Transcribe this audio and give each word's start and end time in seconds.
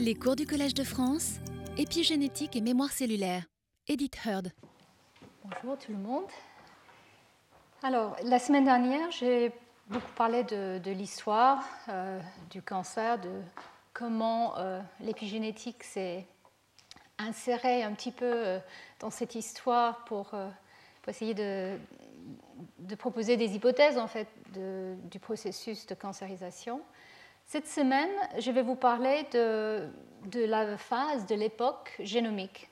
Les 0.00 0.14
cours 0.14 0.36
du 0.36 0.46
Collège 0.46 0.74
de 0.74 0.84
France, 0.84 1.34
épigénétique 1.76 2.56
et 2.56 2.60
mémoire 2.60 2.90
cellulaire. 2.90 3.44
Edith 3.86 4.16
Heard. 4.24 4.52
Bonjour 5.44 5.76
tout 5.78 5.92
le 5.92 5.98
monde. 5.98 6.24
Alors, 7.82 8.16
la 8.24 8.38
semaine 8.38 8.64
dernière, 8.64 9.10
j'ai 9.10 9.52
beaucoup 9.88 10.12
parlé 10.16 10.44
de, 10.44 10.90
l'histoire 10.90 11.64
euh, 11.88 12.20
du 12.50 12.62
cancer, 12.62 13.18
de 13.20 13.30
comment 13.92 14.56
euh, 14.58 14.80
l'épigénétique 15.00 15.84
s'est 15.84 16.26
insérée 17.18 17.82
un 17.82 17.92
petit 17.92 18.12
peu 18.12 18.24
euh, 18.24 18.58
dans 19.00 19.10
cette 19.10 19.34
histoire 19.34 20.04
pour, 20.04 20.32
essayer 21.06 21.34
de, 21.34 21.78
proposer 22.96 23.36
des 23.36 23.54
hypothèses 23.54 23.98
en 23.98 24.08
fait 24.08 24.28
du 24.54 25.18
processus 25.18 25.86
de 25.86 25.94
cancérisation. 25.94 26.82
Cette 27.50 27.66
semaine, 27.66 28.10
je 28.38 28.50
vais 28.50 28.60
vous 28.60 28.74
parler 28.74 29.26
de, 29.32 29.88
la 30.34 30.76
phase 30.76 31.24
de 31.24 31.34
l'époque 31.34 31.96
génomique. 31.98 32.68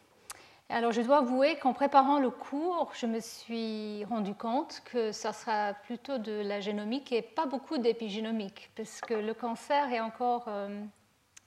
Alors, 0.68 0.92
je 0.92 1.00
dois 1.00 1.20
avouer 1.20 1.56
qu'en 1.56 1.72
préparant 1.72 2.18
le 2.18 2.28
cours, 2.28 2.92
je 2.94 3.06
me 3.06 3.20
suis 3.20 4.04
rendu 4.04 4.34
compte 4.34 4.82
que 4.84 5.12
ça 5.12 5.32
sera 5.32 5.72
plutôt 5.72 6.18
de 6.18 6.42
la 6.42 6.60
génomique 6.60 7.10
et 7.10 7.22
pas 7.22 7.46
beaucoup 7.46 7.78
d'épigénomique, 7.78 8.70
parce 8.76 9.00
que 9.00 9.14
le 9.14 9.32
cancer 9.32 9.90
est 9.90 10.00
encore 10.00 10.44
euh, 10.48 10.84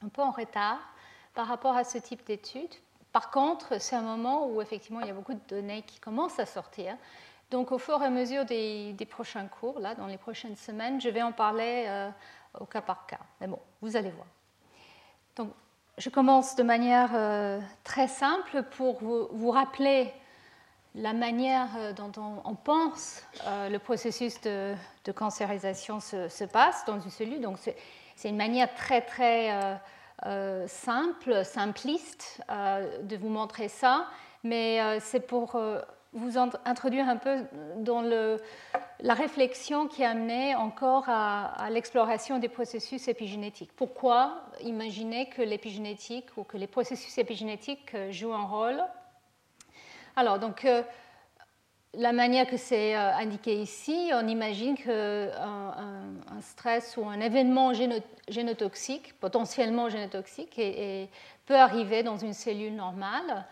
un 0.03 0.09
peu 0.09 0.23
en 0.23 0.31
retard 0.31 0.80
par 1.35 1.45
rapport 1.45 1.77
à 1.77 1.83
ce 1.83 1.99
type 1.99 2.25
d'études. 2.25 2.73
Par 3.11 3.30
contre, 3.30 3.80
c'est 3.80 3.95
un 3.95 4.02
moment 4.02 4.47
où 4.47 4.59
effectivement 4.59 5.02
il 5.02 5.07
y 5.07 5.11
a 5.11 5.13
beaucoup 5.13 5.35
de 5.35 5.47
données 5.47 5.83
qui 5.83 5.99
commencent 5.99 6.39
à 6.39 6.47
sortir. 6.47 6.97
Donc, 7.52 7.71
au 7.71 7.80
fur 7.80 8.02
et 8.02 8.05
à 8.05 8.09
mesure 8.09 8.45
des, 8.45 9.07
prochains 9.09 9.47
cours, 9.47 9.80
là, 9.80 9.95
dans 9.95 10.05
les 10.05 10.17
prochaines 10.17 10.55
semaines, 10.55 11.02
je 11.02 11.09
vais 11.09 11.23
en 11.23 11.31
parler 11.31 11.85
euh, 11.88 12.09
au 12.58 12.66
cas 12.66 12.81
par 12.81 13.05
cas. 13.05 13.20
Mais 13.39 13.48
bon, 13.48 13.59
vous 13.81 13.95
allez 13.95 14.12
voir. 14.12 14.27
Donc, 15.35 15.52
je 15.98 16.09
commence 16.09 16.55
de 16.55 16.63
manière 16.63 17.12
euh, 17.13 17.59
très 17.84 18.08
simple 18.08 18.63
pour 18.77 19.00
vous, 19.02 19.52
rappeler 19.52 20.14
la 20.95 21.14
manière 21.14 21.67
euh, 21.78 21.94
dont 21.94 22.11
on, 22.44 22.56
pense 22.56 23.23
euh, 23.45 23.69
le 23.69 23.80
processus 23.80 24.39
de, 24.41 24.75
cancérisation 25.14 26.00
se, 26.00 26.44
passe 26.45 26.86
dans 26.86 27.00
une 27.00 27.09
cellule. 27.09 27.41
Donc, 27.41 27.58
c'est 27.58 28.30
une 28.30 28.38
manière 28.38 28.73
très, 28.75 29.02
très 29.02 29.80
simple, 30.67 31.44
simpliste 31.44 32.41
de 32.50 33.17
vous 33.17 33.30
montrer 33.30 33.69
ça, 33.69 34.08
mais 34.44 35.00
c'est 35.00 35.25
pour 35.25 35.58
vous 36.13 36.38
introduire 36.38 37.07
un 37.07 37.17
peu 37.17 37.43
dans 37.77 38.02
la 38.02 39.13
réflexion 39.13 39.88
qui 39.88 40.03
a 40.03 40.09
amené 40.09 40.55
encore 40.55 41.05
à, 41.07 41.69
l'exploration 41.69 42.39
des 42.39 42.49
processus 42.49 43.07
épigénétiques. 43.07 43.71
Pourquoi 43.75 44.43
imaginer 44.63 45.29
que 45.29 45.41
l'épigénétique 45.41 46.25
ou 46.38 46.43
que 46.43 46.57
les 46.57 46.67
processus 46.67 47.17
épigénétiques 47.17 47.93
euh, 47.93 48.11
jouent 48.11 48.33
un 48.33 48.45
rôle? 48.45 48.83
Alors, 50.16 50.39
donc, 50.39 50.66
euh, 50.66 50.81
la 51.93 52.11
manière 52.11 52.47
que 52.47 52.57
c'est 52.57 52.95
euh, 52.95 53.13
indiqué 53.13 53.61
ici, 53.61 54.09
on 54.13 54.27
imagine 54.27 54.75
qu'un 54.75 55.29
un, 55.31 56.41
stress 56.41 56.97
ou 56.97 57.07
un 57.07 57.19
événement 57.19 57.71
génotoxique, 58.27 59.13
potentiellement 59.19 59.89
génotoxique, 59.89 60.59
peut 61.45 61.55
arriver 61.55 62.01
dans 62.01 62.17
une 62.17 62.33
cellule 62.33 62.75
normale 62.75 63.45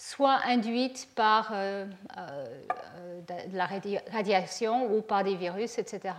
soit 0.00 0.40
induite 0.46 1.08
par 1.14 1.50
euh, 1.52 1.84
euh, 2.16 3.20
de 3.50 3.56
la 3.56 3.68
radiation 4.10 4.90
ou 4.90 5.02
par 5.02 5.24
des 5.24 5.36
virus, 5.36 5.78
etc. 5.78 6.14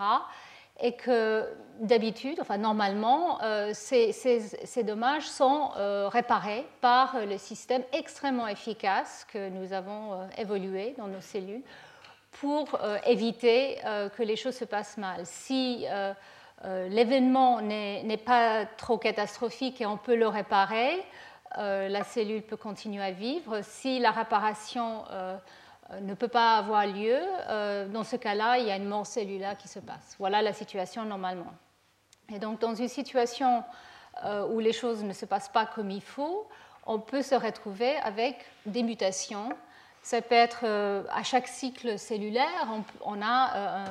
Et 0.79 0.95
que 0.95 1.47
d'habitude, 1.79 2.37
enfin 2.39 2.57
normalement, 2.57 3.41
euh, 3.41 3.71
ces, 3.73 4.83
dommages 4.83 5.27
sont 5.27 5.71
réparés 6.09 6.63
par 6.79 7.25
le 7.25 7.39
système 7.39 7.81
extrêmement 7.91 8.47
efficace 8.47 9.25
que 9.33 9.49
nous 9.49 9.73
avons 9.73 10.29
évolué 10.37 10.93
dans 10.99 11.07
nos 11.07 11.21
cellules 11.21 11.63
pour 12.33 12.79
éviter 13.05 13.77
que 14.15 14.23
les 14.23 14.35
choses 14.35 14.55
se 14.55 14.65
passent 14.65 14.97
mal. 14.97 15.21
Si 15.25 15.85
l'événement 16.89 17.61
n'est 17.61 18.23
pas 18.23 18.65
trop 18.77 18.97
catastrophique 18.97 19.81
et 19.81 19.85
on 19.85 19.97
peut 19.97 20.15
le 20.15 20.27
réparer, 20.27 21.03
euh, 21.57 21.89
la 21.89 22.03
cellule 22.03 22.41
peut 22.41 22.57
continuer 22.57 23.03
à 23.03 23.11
vivre. 23.11 23.61
Si 23.63 23.99
la 23.99 24.11
réparation 24.11 25.03
euh, 25.11 25.37
ne 26.01 26.13
peut 26.13 26.27
pas 26.27 26.57
avoir 26.57 26.87
lieu, 26.87 27.19
euh, 27.49 27.87
dans 27.87 28.03
ce 28.03 28.15
cas-là, 28.15 28.57
il 28.57 28.67
y 28.67 28.71
a 28.71 28.77
une 28.77 28.87
mort 28.87 29.05
cellulaire 29.05 29.57
qui 29.57 29.67
se 29.67 29.79
passe. 29.79 30.15
Voilà 30.17 30.41
la 30.41 30.53
situation 30.53 31.03
normalement. 31.03 31.53
Et 32.33 32.39
donc, 32.39 32.59
dans 32.61 32.75
une 32.75 32.87
situation 32.87 33.63
où 34.49 34.59
les 34.59 34.73
choses 34.73 35.03
ne 35.03 35.13
se 35.13 35.25
passent 35.25 35.49
pas 35.49 35.65
comme 35.65 35.89
il 35.89 36.01
faut, 36.01 36.47
on 36.85 36.99
peut 36.99 37.21
se 37.21 37.33
retrouver 37.33 37.95
avec 37.97 38.45
des 38.65 38.83
mutations 38.83 39.49
ça 40.01 40.21
peut 40.21 40.35
être 40.35 40.61
euh, 40.63 41.03
à 41.11 41.21
chaque 41.21 41.47
cycle 41.47 41.99
cellulaire, 41.99 42.67
on, 43.05 43.21
a 43.21 43.55
euh, 43.55 43.85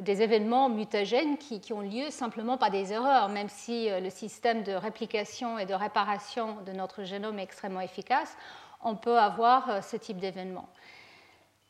des 0.00 0.22
événements 0.22 0.68
mutagènes 0.68 1.38
qui, 1.38 1.72
ont 1.72 1.82
lieu 1.82 2.10
simplement 2.10 2.58
par 2.58 2.70
des 2.70 2.92
erreurs, 2.92 3.28
même 3.28 3.48
si 3.48 3.88
euh, 3.88 4.00
le 4.00 4.10
système 4.10 4.64
de 4.64 4.72
réplication 4.72 5.58
et 5.58 5.64
de 5.64 5.74
réparation 5.74 6.56
de 6.66 6.72
notre 6.72 7.04
génome 7.04 7.38
est 7.38 7.44
extrêmement 7.44 7.80
efficace, 7.80 8.36
on 8.82 8.96
peut 8.96 9.18
avoir 9.18 9.84
ce 9.84 9.96
type 9.96 10.18
d'événement. 10.18 10.68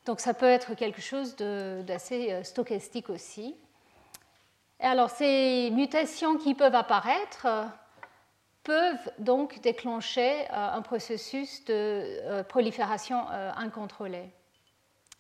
Donc 0.07 0.21
ça 0.21 0.35
peut 0.35 0.47
être 0.47 0.75
quelque 0.75 1.01
chose 1.01 1.37
d'assez 1.37 2.43
stochastique 2.45 3.11
aussi. 3.11 3.55
Et 4.81 4.85
alors 4.85 5.11
ces 5.11 5.71
mutations 5.71 6.37
qui 6.37 6.55
peuvent 6.55 6.75
apparaître, 6.75 7.47
peuvent 8.67 9.13
donc 9.21 9.61
déclencher 9.61 10.43
euh, 10.51 10.73
un 10.73 10.83
processus 10.83 11.65
de 11.67 11.73
euh, 11.73 12.43
prolifération 12.43 13.23
euh, 13.31 13.53
incontrôlée. 13.57 14.29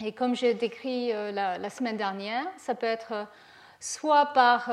Et 0.05 0.12
comme 0.12 0.34
j'ai 0.34 0.53
décrit 0.53 1.11
la, 1.11 1.71
semaine 1.71 1.97
dernière, 1.97 2.45
ça 2.59 2.75
peut 2.75 2.84
être 2.84 3.27
soit 3.81 4.27
par 4.34 4.71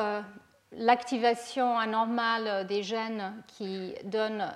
l'activation 0.73 1.77
anormale 1.77 2.67
des 2.67 2.83
gènes 2.83 3.33
qui 3.47 3.95
donnent 4.03 4.51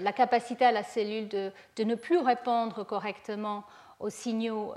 la 0.00 0.12
capacité 0.12 0.64
à 0.64 0.70
la 0.70 0.84
cellule 0.84 1.26
de, 1.26 1.50
ne 1.82 1.96
plus 1.96 2.18
répondre 2.18 2.84
correctement 2.84 3.64
aux 3.98 4.10
signaux 4.10 4.74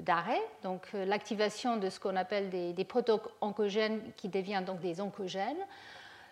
d'arrêt, 0.00 0.42
donc 0.64 0.88
l'activation 0.92 1.76
de 1.76 1.88
ce 1.88 2.00
qu'on 2.00 2.16
appelle 2.16 2.50
des, 2.50 2.72
des 2.72 2.84
proto-oncogènes 2.84 4.00
qui 4.16 4.28
deviennent 4.28 4.64
donc 4.64 4.80
des 4.80 5.00
oncogènes, 5.00 5.64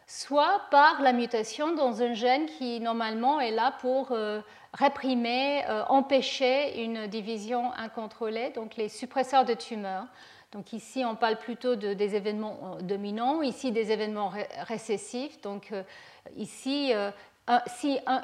soit 0.06 0.62
par 0.70 1.02
la 1.02 1.12
mutation 1.12 1.74
dans 1.74 2.02
un 2.02 2.14
gène 2.14 2.46
qui 2.46 2.80
normalement 2.80 3.40
est 3.40 3.50
là 3.50 3.74
pour 3.80 4.12
euh, 4.12 4.40
réprimer, 4.72 5.64
euh, 5.68 5.82
empêcher 5.88 6.84
une 6.84 7.08
division 7.08 7.72
incontrôlée, 7.72 8.50
donc 8.50 8.76
les 8.76 8.88
suppresseurs 8.88 9.44
de 9.44 9.54
tumeurs. 9.54 10.06
Donc 10.52 10.72
ici, 10.72 11.04
on 11.04 11.16
parle 11.16 11.36
plutôt 11.36 11.74
de, 11.74 11.92
des 11.92 12.14
événements 12.14 12.76
euh, 12.78 12.82
dominants, 12.82 13.42
ici 13.42 13.72
des 13.72 13.90
événements 13.90 14.32
récessifs. 14.60 15.40
Donc 15.40 15.72
ici, 16.36 16.92
si 17.66 17.98
un, 18.06 18.22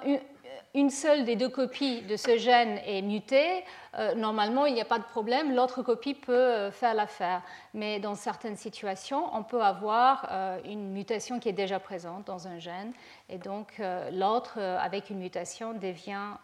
une 0.75 0.89
seule 0.89 1.25
des 1.25 1.37
deux 1.37 1.51
copies 1.51 2.01
de 2.03 2.17
ce 2.17 2.39
gène 2.39 2.81
est 2.87 3.03
mutée, 3.03 3.63
euh, 3.99 4.15
normalement, 4.15 4.65
il 4.65 4.73
n'y 4.73 4.81
a 4.81 4.87
pas 4.87 4.99
de 4.99 5.05
problème, 5.05 5.55
l'autre 5.55 5.83
copie 5.83 6.15
peut 6.15 6.33
euh, 6.33 6.71
faire 6.71 6.95
l'affaire. 6.95 7.43
Mais 7.75 8.01
dans 8.01 8.15
certaines 8.15 8.57
situations, 8.57 9.25
on 9.35 9.43
peut 9.43 9.63
avoir 9.63 10.27
euh, 10.31 10.59
une 10.65 10.93
mutation 10.93 11.41
qui 11.41 11.51
est 11.51 11.53
déjà 11.53 11.79
présente 11.79 12.27
dans 12.27 12.49
un 12.49 12.59
gène, 12.59 12.93
et 13.29 13.37
donc 13.37 13.83
l'autre, 14.13 14.59
avec 14.59 15.11
une 15.11 15.19
mutation, 15.19 15.75
devient 15.75 16.37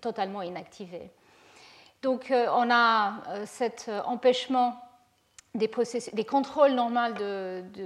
totalement 0.00 0.42
inactivé. 0.42 1.10
Donc 2.02 2.32
on 2.32 2.70
a 2.70 3.14
cet 3.46 3.90
empêchement 4.04 4.80
des, 5.54 5.70
des, 6.12 6.24
contrôles 6.24 6.72
normaux 6.72 7.12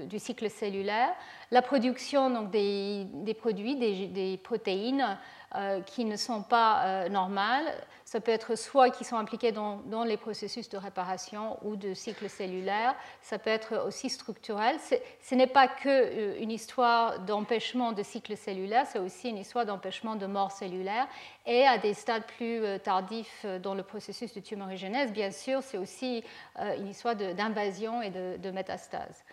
du 0.08 0.18
cycle 0.18 0.50
cellulaire, 0.50 1.10
la 1.50 1.62
production 1.62 2.30
donc, 2.30 2.50
des, 2.50 3.36
produits, 3.38 3.76
des 3.76 4.40
protéines 4.42 5.18
euh, 5.54 5.80
qui 5.80 6.04
ne 6.04 6.16
sont 6.16 6.42
pas 6.42 6.82
euh, 6.84 7.08
normales. 7.08 7.64
Ça 8.04 8.20
peut 8.20 8.32
être 8.32 8.54
soit 8.54 8.90
qui 8.90 9.02
sont 9.02 9.16
impliquées 9.16 9.50
dans, 9.50 10.04
les 10.04 10.18
processus 10.18 10.68
de 10.68 10.76
réparation 10.76 11.58
ou 11.62 11.74
de 11.74 11.94
cycle 11.94 12.28
cellulaire, 12.28 12.94
ça 13.22 13.38
peut 13.38 13.48
être 13.48 13.86
aussi 13.86 14.10
structurel. 14.10 14.76
Ce 15.22 15.34
n'est 15.34 15.46
pas 15.46 15.66
qu'une 15.66 15.90
euh, 15.90 16.38
une 16.38 16.50
histoire 16.50 17.20
d'empêchement 17.20 17.92
de 17.92 18.02
cycle 18.02 18.36
cellulaire, 18.36 18.86
c'est 18.86 18.98
aussi 18.98 19.30
une 19.30 19.38
histoire 19.38 19.64
d'empêchement 19.64 20.16
de 20.16 20.26
mort 20.26 20.52
cellulaire. 20.52 21.08
Et 21.46 21.66
à 21.66 21.78
des 21.78 21.94
stades 21.94 22.26
plus 22.26 22.62
tardifs 22.80 23.46
dans 23.62 23.72
le 23.72 23.82
processus 23.82 24.34
de 24.34 24.40
tumorigénèse, 24.40 25.14
bien 25.14 25.30
sûr, 25.30 25.62
c'est 25.62 25.78
aussi 25.78 26.22
une 26.58 26.88
histoire 26.88 27.16
d'invasion 27.16 28.02
et 28.02 28.10
de, 28.10 28.36
de, 28.36 28.50
métastase. 28.50 29.24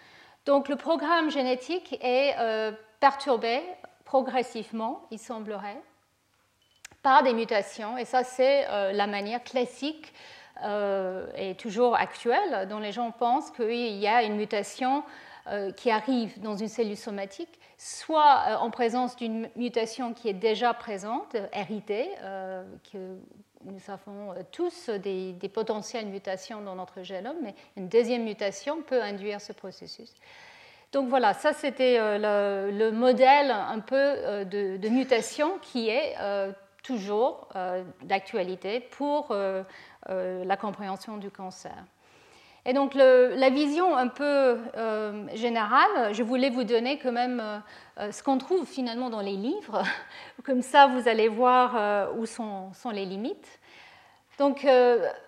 Donc 0.46 0.70
le 0.70 0.78
programme 0.78 1.30
génétique 1.30 1.98
est 2.02 2.36
perturbé 3.02 3.62
progressivement, 4.06 5.06
il 5.12 5.20
semblerait, 5.20 5.82
par 7.06 7.22
des 7.22 7.36
mutations. 7.36 8.00
Et 8.00 8.06
ça, 8.06 8.24
c'est 8.24 8.66
euh, 8.68 8.92
la 8.92 9.06
manière 9.06 9.44
classique 9.44 10.12
euh, 10.64 11.28
et 11.38 11.54
toujours 11.54 11.96
actuelle 11.96 12.68
dont 12.68 12.80
les 12.80 12.92
gens 12.92 13.12
pensent 13.12 13.52
qu'il 13.52 13.96
y 13.98 14.08
a 14.08 14.24
une 14.24 14.36
mutation 14.36 15.04
euh, 15.46 15.72
qui 15.72 15.92
arrive 15.92 16.42
dans 16.42 16.58
une 16.58 16.68
cellule 16.68 16.98
somatique 16.98 17.60
soit 17.78 18.58
en 18.60 18.72
présence 18.72 19.16
d'une 19.18 19.50
mutation 19.56 20.16
qui 20.16 20.30
est 20.30 20.34
déjà 20.34 20.74
présente, 20.74 21.36
héritée, 21.54 22.10
que 22.92 23.18
nous 23.66 23.82
avons 23.90 24.34
tous 24.54 24.90
des, 24.90 25.34
des, 25.34 25.50
potentielles 25.50 26.06
mutations 26.06 26.62
dans 26.62 26.76
notre 26.76 27.04
génome, 27.04 27.36
mais 27.44 27.54
une 27.76 27.90
deuxième 27.90 28.24
mutation 28.24 28.82
peut 28.82 29.04
induire 29.04 29.42
ce 29.42 29.52
processus. 29.52 30.14
Donc 30.94 31.10
voilà, 31.10 31.34
ça 31.34 31.52
c'était 31.52 31.98
le, 32.00 32.92
modèle 32.92 33.52
un 33.52 33.82
peu 33.82 34.46
de, 34.46 34.88
mutation 34.88 35.60
qui 35.62 35.90
est 35.90 36.16
toujours 36.86 37.50
d'actualité 38.04 38.80
pour 38.80 39.36
la 40.08 40.58
compréhension 40.58 41.18
du 41.18 41.32
cancer. 41.32 41.76
Et 42.68 42.74
donc 42.74 42.96
la 42.96 43.50
vision 43.52 43.96
un 43.96 44.08
peu 44.08 44.58
euh, 44.76 45.28
générale, 45.36 46.14
je 46.14 46.24
voulais 46.24 46.50
vous 46.50 46.64
donner 46.64 46.98
quand 46.98 47.12
même 47.12 47.40
euh, 47.40 47.60
euh, 48.00 48.12
ce 48.12 48.24
qu'on 48.24 48.40
trouve 48.40 48.66
finalement 48.66 49.12
dans 49.12 49.22
les 49.22 49.36
livres. 49.36 49.84
Comme 50.44 50.64
ça, 50.64 50.88
vous 50.88 51.08
allez 51.08 51.28
voir 51.28 52.10
où 52.18 52.26
sont, 52.26 52.72
les 52.92 53.06
limites. 53.06 53.60
Donc, 54.38 54.68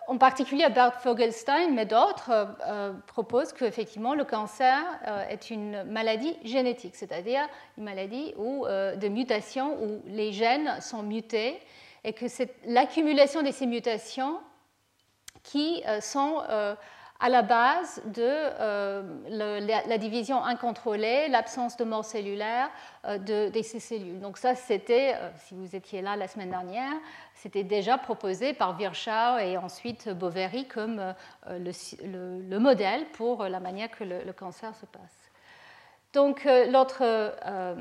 en 0.08 0.18
particulier, 0.18 0.68
Bert 0.70 1.00
Fogelstein, 1.02 1.74
mais 1.74 1.86
d'autres 1.86 2.48
proposent 3.08 3.54
qu'effectivement, 3.54 4.14
le 4.16 4.26
cancer 4.26 4.84
est 5.30 5.50
une 5.50 5.84
maladie 5.84 6.36
génétique, 6.44 6.96
c'est-à-dire 6.96 7.48
une 7.78 7.86
maladie 7.86 8.34
où, 8.38 8.66
de 8.66 9.08
mutation 9.08 9.82
où 9.82 10.02
les 10.08 10.34
gènes 10.34 10.82
sont 10.82 11.04
mutés 11.04 11.60
et 12.04 12.14
que 12.14 12.28
c'est 12.28 12.54
l'accumulation 12.66 13.44
de 13.44 13.52
ces 13.52 13.66
mutations 13.66 14.40
qui 15.44 15.84
sont 16.02 16.44
à 17.20 17.30
la 17.30 17.42
base 17.42 18.02
de 18.06 18.22
euh, 18.22 19.02
la, 19.30 19.98
division 19.98 20.44
incontrôlée, 20.44 21.28
l'absence 21.30 21.78
de 21.78 21.84
mort 21.84 22.06
cellulaire 22.06 22.70
euh, 23.06 23.18
de, 23.18 23.62
ces 23.62 23.80
cellules. 23.80 24.20
Donc 24.20 24.38
ça, 24.38 24.56
c'était, 24.56 25.16
euh, 25.16 25.30
si 25.38 25.56
vous 25.56 25.76
étiez 25.76 26.02
là 26.02 26.16
la 26.16 26.28
semaine 26.28 26.52
dernière, 26.52 26.94
c'était 27.34 27.64
déjà 27.64 27.98
proposé 27.98 28.54
par 28.54 28.76
Virchow 28.78 29.40
et 29.40 29.58
ensuite 29.58 30.10
Boveri 30.10 30.68
comme 30.68 31.14
le, 31.48 32.58
modèle 32.60 33.06
pour 33.14 33.44
la 33.44 33.60
manière 33.60 33.90
que 33.92 34.04
le 34.04 34.34
cancer 34.34 34.76
se 34.76 34.86
passe. 34.86 35.17
Donc 36.14 36.46
euh, 36.46 36.66
l'autre 36.68 37.02
euh, 37.02 37.76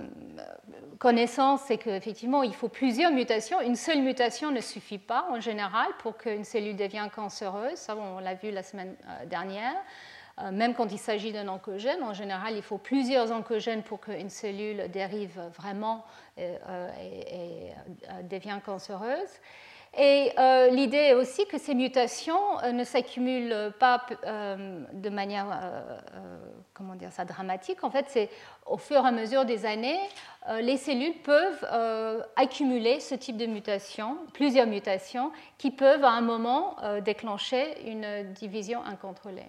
connaissance, 0.98 1.62
c'est 1.66 1.78
qu'effectivement, 1.78 2.42
il 2.42 2.54
faut 2.54 2.68
plusieurs 2.68 3.12
mutations. 3.12 3.60
Une 3.60 3.76
seule 3.76 4.02
mutation 4.02 4.50
ne 4.50 4.60
suffit 4.60 4.98
pas 4.98 5.26
en 5.30 5.40
général 5.40 5.86
pour 5.98 6.16
qu'une 6.16 6.44
cellule 6.44 6.76
devienne 6.76 7.10
cancéreuse. 7.10 7.76
Ça, 7.76 7.96
on 7.96 8.18
l'a 8.18 8.34
vu 8.34 8.50
la 8.50 8.62
semaine 8.62 8.96
euh, 9.08 9.26
dernière. 9.26 9.74
Même 10.52 10.74
quand 10.74 10.92
il 10.92 10.98
s'agit 10.98 11.32
d'un 11.32 11.48
oncogène, 11.48 12.02
en 12.02 12.12
général, 12.12 12.56
il 12.56 12.62
faut 12.62 12.76
plusieurs 12.76 13.32
oncogènes 13.32 13.82
pour 13.82 14.00
qu'une 14.00 14.28
cellule 14.28 14.90
dérive 14.90 15.40
vraiment 15.56 16.04
et 16.36 17.70
devienne 18.24 18.60
cancéreuse. 18.60 19.30
Et 19.98 20.30
euh, 20.38 20.68
l'idée 20.68 20.98
est 20.98 21.14
aussi 21.14 21.46
que 21.46 21.56
ces 21.56 21.74
mutations 21.74 22.60
euh, 22.62 22.72
ne 22.72 22.84
s'accumulent 22.84 23.72
pas 23.78 24.04
euh, 24.26 24.84
de 24.92 25.08
manière, 25.08 25.46
comment 26.74 26.94
dire 26.94 27.12
ça, 27.12 27.24
dramatique. 27.24 27.82
En 27.82 27.90
fait, 27.90 28.04
c'est 28.08 28.28
au 28.66 28.76
fur 28.76 29.04
et 29.04 29.08
à 29.08 29.12
mesure 29.12 29.46
des 29.46 29.64
années, 29.64 29.98
les 30.60 30.76
cellules 30.76 31.16
peuvent 31.24 31.66
accumuler 32.36 33.00
ce 33.00 33.14
type 33.14 33.36
de 33.36 33.46
mutations, 33.46 34.18
plusieurs 34.34 34.66
mutations, 34.66 35.32
qui 35.58 35.70
peuvent 35.70 36.04
à 36.04 36.10
un 36.10 36.20
moment 36.20 36.76
déclencher 37.04 37.88
une 37.90 38.32
division 38.32 38.84
incontrôlée. 38.84 39.46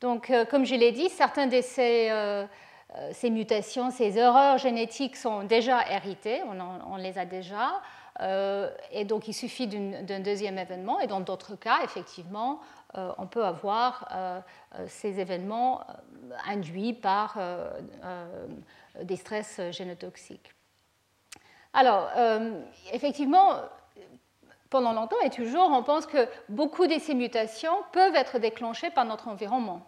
Donc, 0.00 0.30
comme 0.50 0.64
je 0.64 0.74
l'ai 0.74 0.92
dit, 0.92 1.08
certains 1.08 1.46
de 1.46 1.60
ces 1.60 3.30
mutations, 3.30 3.90
ces 3.90 4.18
erreurs 4.18 4.58
génétiques 4.58 5.16
sont 5.16 5.44
déjà 5.44 5.90
héritées, 5.90 6.42
on 6.86 6.96
les 6.96 7.18
a 7.18 7.24
déjà. 7.24 7.80
Euh, 8.20 8.70
et 8.90 9.04
donc 9.04 9.28
il 9.28 9.34
suffit 9.34 9.66
d'un 9.66 10.20
deuxième 10.20 10.58
événement. 10.58 11.00
Et 11.00 11.06
dans 11.06 11.20
d'autres 11.20 11.56
cas, 11.56 11.78
effectivement, 11.84 12.60
euh, 12.96 13.12
on 13.18 13.26
peut 13.26 13.44
avoir 13.44 14.08
euh, 14.12 14.40
ces 14.86 15.20
événements 15.20 15.84
induits 16.46 16.94
par 16.94 17.38
des 19.02 19.16
stress 19.16 19.60
génotoxiques. 19.70 20.52
Alors, 21.72 22.10
effectivement, 22.92 23.56
pendant 24.70 24.92
longtemps 24.92 25.20
et 25.22 25.30
toujours, 25.30 25.70
on 25.70 25.82
pense 25.82 26.06
que 26.06 26.28
beaucoup 26.48 26.86
de 26.86 26.98
ces 26.98 27.14
mutations 27.14 27.72
peuvent 27.92 28.16
être 28.16 28.38
déclenchées 28.38 28.90
par 28.90 29.04
notre 29.04 29.28
environnement. 29.28 29.82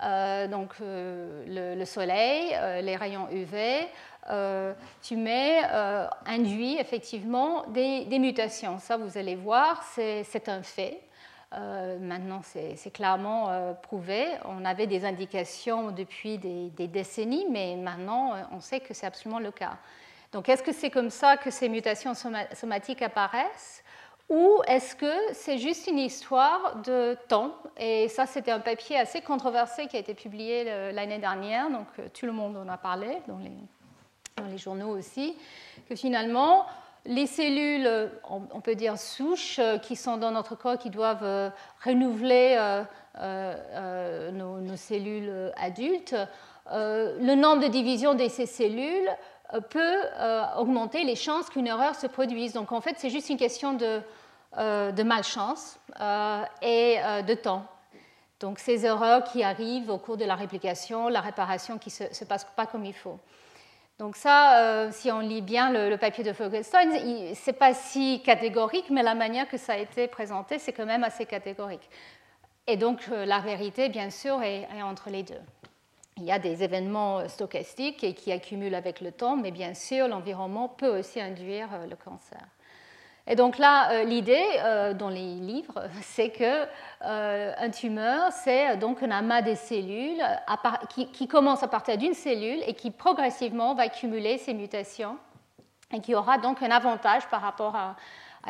donc 0.00 0.74
le, 0.80 1.84
soleil, 1.84 2.56
les 2.82 2.96
rayons 2.96 3.28
UV, 3.30 3.86
euh, 4.28 4.72
tu 5.02 5.16
mets 5.16 5.62
euh, 5.70 6.06
induit 6.26 6.78
effectivement 6.78 7.64
des, 7.68 8.06
mutations. 8.18 8.78
Ça, 8.78 8.96
vous 8.96 9.16
allez 9.18 9.36
voir, 9.36 9.82
c'est 9.94 10.48
un 10.48 10.62
fait. 10.62 11.00
Euh, 11.54 11.98
maintenant, 12.00 12.40
c'est 12.42 12.92
clairement 12.92 13.74
prouvé. 13.82 14.26
On 14.44 14.64
avait 14.64 14.86
des 14.86 15.04
indications 15.04 15.90
depuis 15.90 16.38
des, 16.38 16.88
décennies, 16.88 17.46
mais 17.50 17.76
maintenant, 17.76 18.34
on 18.52 18.60
sait 18.60 18.80
que 18.80 18.94
c'est 18.94 19.06
absolument 19.06 19.40
le 19.40 19.52
cas. 19.52 19.76
Donc, 20.32 20.48
est-ce 20.48 20.62
que 20.62 20.72
c'est 20.72 20.90
comme 20.90 21.10
ça 21.10 21.36
que 21.36 21.50
ces 21.50 21.68
mutations 21.68 22.12
somatiques 22.52 23.02
apparaissent? 23.02 23.84
Ou 24.28 24.60
est-ce 24.66 24.96
que 24.96 25.32
c'est 25.34 25.58
juste 25.58 25.86
une 25.86 26.00
histoire 26.00 26.82
de 26.82 27.16
temps? 27.28 27.54
Et 27.76 28.08
ça, 28.08 28.26
c'était 28.26 28.50
un 28.50 28.58
papier 28.58 28.98
assez 28.98 29.20
controversé 29.20 29.86
qui 29.86 29.96
a 29.96 30.00
été 30.00 30.14
publié 30.14 30.64
l'année 30.92 31.18
dernière, 31.18 31.70
donc 31.70 31.86
tout 32.12 32.26
le 32.26 32.32
monde 32.32 32.56
en 32.56 32.68
a 32.68 32.76
parlé 32.76 33.22
dans 34.36 34.48
les 34.48 34.58
journaux 34.58 34.94
aussi, 34.94 35.34
que 35.88 35.96
finalement, 35.96 36.66
les 37.06 37.26
cellules, 37.26 38.10
on 38.28 38.60
peut 38.60 38.74
dire 38.74 38.98
souches, 38.98 39.58
euh, 39.58 39.78
qui 39.78 39.96
sont 39.96 40.18
dans 40.18 40.30
notre 40.30 40.56
corps, 40.56 40.76
qui 40.76 40.90
doivent 40.90 41.22
euh, 41.22 41.48
renouveler 41.82 42.82
euh, 43.18 44.30
nos, 44.32 44.76
cellules 44.76 45.52
adultes, 45.56 46.14
le 46.70 47.34
nombre 47.34 47.62
de 47.62 47.68
divisions 47.68 48.14
de 48.14 48.28
ces 48.28 48.44
cellules 48.44 49.08
peut 49.70 50.00
augmenter 50.58 51.04
les 51.04 51.14
chances 51.14 51.48
qu'une 51.48 51.68
erreur 51.68 51.94
se 51.94 52.06
produise. 52.06 52.52
Donc 52.52 52.72
en 52.72 52.80
fait, 52.80 52.96
c'est 52.98 53.08
juste 53.08 53.30
une 53.30 53.38
question 53.38 53.72
de, 53.72 54.00
de 54.58 55.02
malchance 55.02 55.78
et 56.60 56.98
de 57.26 57.34
temps. 57.34 57.64
Donc 58.40 58.58
ces 58.58 58.84
erreurs 58.84 59.24
qui 59.24 59.44
arrivent 59.44 59.88
au 59.88 59.98
cours 59.98 60.16
de 60.16 60.24
la 60.24 60.34
réplication, 60.34 61.08
la 61.08 61.20
réparation 61.20 61.78
qui 61.78 61.88
ne 61.88 62.08
se, 62.08 62.14
se 62.14 62.24
passe 62.24 62.44
pas 62.56 62.66
comme 62.66 62.84
il 62.84 62.92
faut. 62.92 63.18
Donc 63.98 64.16
ça, 64.16 64.60
euh, 64.60 64.90
si 64.92 65.10
on 65.10 65.20
lit 65.20 65.40
bien 65.40 65.70
le, 65.72 65.96
papier 65.96 66.22
de 66.22 66.34
Fogelstein, 66.34 66.92
ce 66.92 67.50
n'est 67.50 67.56
pas 67.56 67.72
si 67.72 68.22
catégorique, 68.22 68.90
mais 68.90 69.02
la 69.02 69.14
manière 69.14 69.48
que 69.48 69.56
ça 69.56 69.72
a 69.72 69.78
été 69.78 70.06
présenté, 70.06 70.58
c'est 70.58 70.72
quand 70.72 70.84
même 70.84 71.04
assez 71.04 71.24
catégorique. 71.24 71.88
Et 72.66 72.76
donc 72.76 73.08
euh, 73.10 73.24
la 73.24 73.40
vérité, 73.40 73.88
bien 73.88 74.10
sûr, 74.10 74.42
est, 74.42 74.68
entre 74.82 75.08
les 75.08 75.22
deux. 75.22 75.40
Il 76.18 76.24
y 76.24 76.32
a 76.32 76.38
des 76.38 76.62
événements 76.62 77.20
euh, 77.20 77.28
stochastiques 77.28 78.14
qui 78.14 78.32
accumulent 78.32 78.74
avec 78.74 79.00
le 79.00 79.12
temps, 79.12 79.36
mais 79.36 79.50
bien 79.50 79.72
sûr, 79.72 80.08
l'environnement 80.08 80.68
peut 80.68 80.98
aussi 80.98 81.18
induire 81.18 81.68
le 81.88 81.96
cancer. 81.96 82.40
Et 83.28 83.34
donc 83.34 83.58
là, 83.58 83.90
euh, 83.90 84.04
l'idée 84.04 84.44
euh, 84.58 84.94
dans 84.94 85.08
les 85.08 85.34
livres, 85.34 85.88
c'est 86.02 86.30
que 86.30 86.66
euh, 87.02 87.52
un 87.58 87.70
tumeur, 87.70 88.32
c'est 88.32 88.76
donc 88.76 89.02
un 89.02 89.10
amas 89.10 89.42
de 89.42 89.54
cellules 89.54 90.22
qui, 91.12 91.28
commence 91.28 91.62
à 91.62 91.68
partir 91.68 91.98
d'une 91.98 92.14
cellule 92.14 92.62
et 92.66 92.74
qui 92.74 92.90
progressivement 92.90 93.74
va 93.74 93.84
accumuler 93.84 94.38
ces 94.38 94.54
mutations 94.54 95.16
et 95.92 96.00
qui 96.00 96.14
aura 96.14 96.38
donc 96.38 96.62
un 96.62 96.70
avantage 96.70 97.26
par 97.28 97.40
rapport 97.40 97.74
à, 97.74 97.96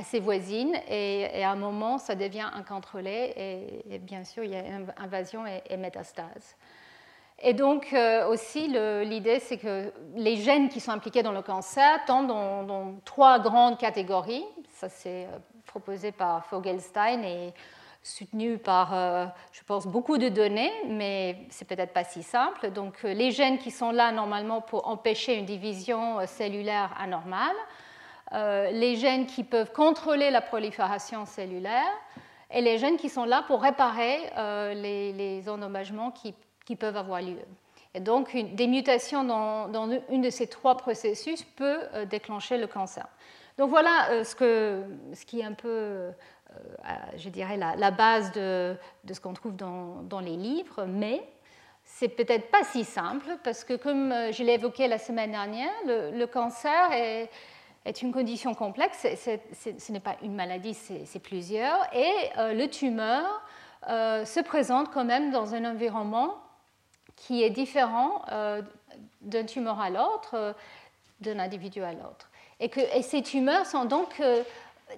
ses 0.02 0.20
voisines. 0.20 0.76
Et, 0.88 1.42
à 1.42 1.52
un 1.52 1.56
moment, 1.56 1.96
ça 1.96 2.14
devient 2.14 2.48
incontrôlé 2.54 3.82
et, 3.88 3.98
bien 3.98 4.24
sûr, 4.24 4.44
il 4.44 4.50
y 4.50 4.56
a 4.56 4.62
invasion 4.98 5.44
et 5.46 5.76
métastase. 5.78 6.54
Et 7.42 7.52
donc 7.52 7.92
euh, 7.92 8.28
aussi, 8.28 8.68
l'idée, 8.68 9.40
c'est 9.40 9.58
que 9.58 9.92
les 10.14 10.36
gènes 10.36 10.68
qui 10.68 10.80
sont 10.80 10.92
impliqués 10.92 11.22
dans 11.22 11.32
le 11.32 11.42
cancer 11.42 12.04
tombent 12.06 12.28
dans, 12.28 12.94
trois 13.04 13.38
grandes 13.38 13.78
catégories. 13.78 14.44
Ça, 14.72 14.88
c'est 14.88 15.24
euh, 15.24 15.38
proposé 15.66 16.12
par 16.12 16.46
Fogelstein 16.46 17.22
et 17.22 17.52
soutenu 18.02 18.56
par, 18.56 18.94
euh, 18.94 19.26
je 19.52 19.62
pense, 19.64 19.86
beaucoup 19.86 20.16
de 20.16 20.28
données, 20.28 20.72
mais 20.88 21.36
c'est 21.50 21.66
peut-être 21.66 21.92
pas 21.92 22.04
si 22.04 22.22
simple. 22.22 22.70
Donc, 22.70 23.02
les 23.02 23.32
gènes 23.32 23.58
qui 23.58 23.70
sont 23.70 23.90
là 23.90 24.12
normalement 24.12 24.62
pour 24.62 24.88
empêcher 24.88 25.34
une 25.34 25.44
division 25.44 26.24
cellulaire 26.26 26.94
anormale, 26.98 27.56
les 28.72 28.96
gènes 28.96 29.26
qui 29.26 29.44
peuvent 29.44 29.72
contrôler 29.72 30.30
la 30.30 30.40
prolifération 30.40 31.26
cellulaire, 31.26 31.90
et 32.50 32.60
les 32.60 32.78
gènes 32.78 32.96
qui 32.96 33.08
sont 33.08 33.24
là 33.24 33.42
pour 33.46 33.60
réparer 33.60 34.18
les 34.74 35.48
endommagements 35.48 36.12
qui 36.12 36.32
qui 36.66 36.76
peuvent 36.76 36.96
avoir 36.96 37.22
lieu. 37.22 37.38
Et 37.96 38.00
donc, 38.00 38.36
des 38.36 38.66
mutations 38.66 39.24
dans, 39.24 39.68
dans, 39.68 39.88
une 40.10 40.20
de 40.20 40.28
ces 40.28 40.46
trois 40.48 40.76
processus 40.76 41.42
peut 41.42 41.78
euh, 41.94 42.04
déclencher 42.04 42.58
le 42.58 42.66
cancer. 42.66 43.06
Donc 43.56 43.70
voilà 43.70 44.10
euh, 44.10 44.22
ce, 44.22 45.24
qui 45.24 45.40
est 45.40 45.44
un 45.44 45.54
peu, 45.54 45.68
euh, 45.68 46.10
je 47.16 47.30
dirais, 47.30 47.56
la, 47.56 47.90
base 47.90 48.32
de, 48.32 48.76
ce 49.10 49.18
qu'on 49.18 49.32
trouve 49.32 49.56
dans, 49.56 50.20
les 50.20 50.36
livres, 50.36 50.84
mais 50.84 51.26
c'est 51.84 52.08
peut-être 52.08 52.50
pas 52.50 52.64
si 52.64 52.84
simple 52.84 53.38
parce 53.42 53.64
que, 53.64 53.72
comme 53.72 54.12
je 54.30 54.42
l'ai 54.44 54.54
évoqué 54.54 54.88
la 54.88 54.98
semaine 54.98 55.30
dernière, 55.30 55.72
le, 55.86 56.26
cancer 56.26 56.92
est, 56.92 58.02
une 58.02 58.12
condition 58.12 58.54
complexe. 58.54 59.06
ce 59.16 59.92
n'est 59.92 60.00
pas 60.00 60.16
une 60.22 60.34
maladie, 60.34 60.74
c'est 60.74 61.22
plusieurs. 61.22 61.78
Et 61.94 62.12
le 62.36 62.66
tumeur 62.66 63.40
se 63.88 64.42
présente 64.42 64.92
quand 64.92 65.04
même 65.04 65.30
dans 65.30 65.54
un 65.54 65.64
environnement 65.64 66.34
qui 67.16 67.42
est 67.42 67.50
différent 67.50 68.22
d'un 69.22 69.44
tumeur 69.44 69.80
à 69.80 69.90
l'autre, 69.90 70.54
d'un 71.20 71.38
individu 71.38 71.82
à 71.82 71.92
l'autre. 71.92 72.30
Et, 72.60 72.68
que, 72.68 72.80
ces 73.02 73.22
tumeurs 73.22 73.66
sont 73.66 73.84
donc 73.84 74.20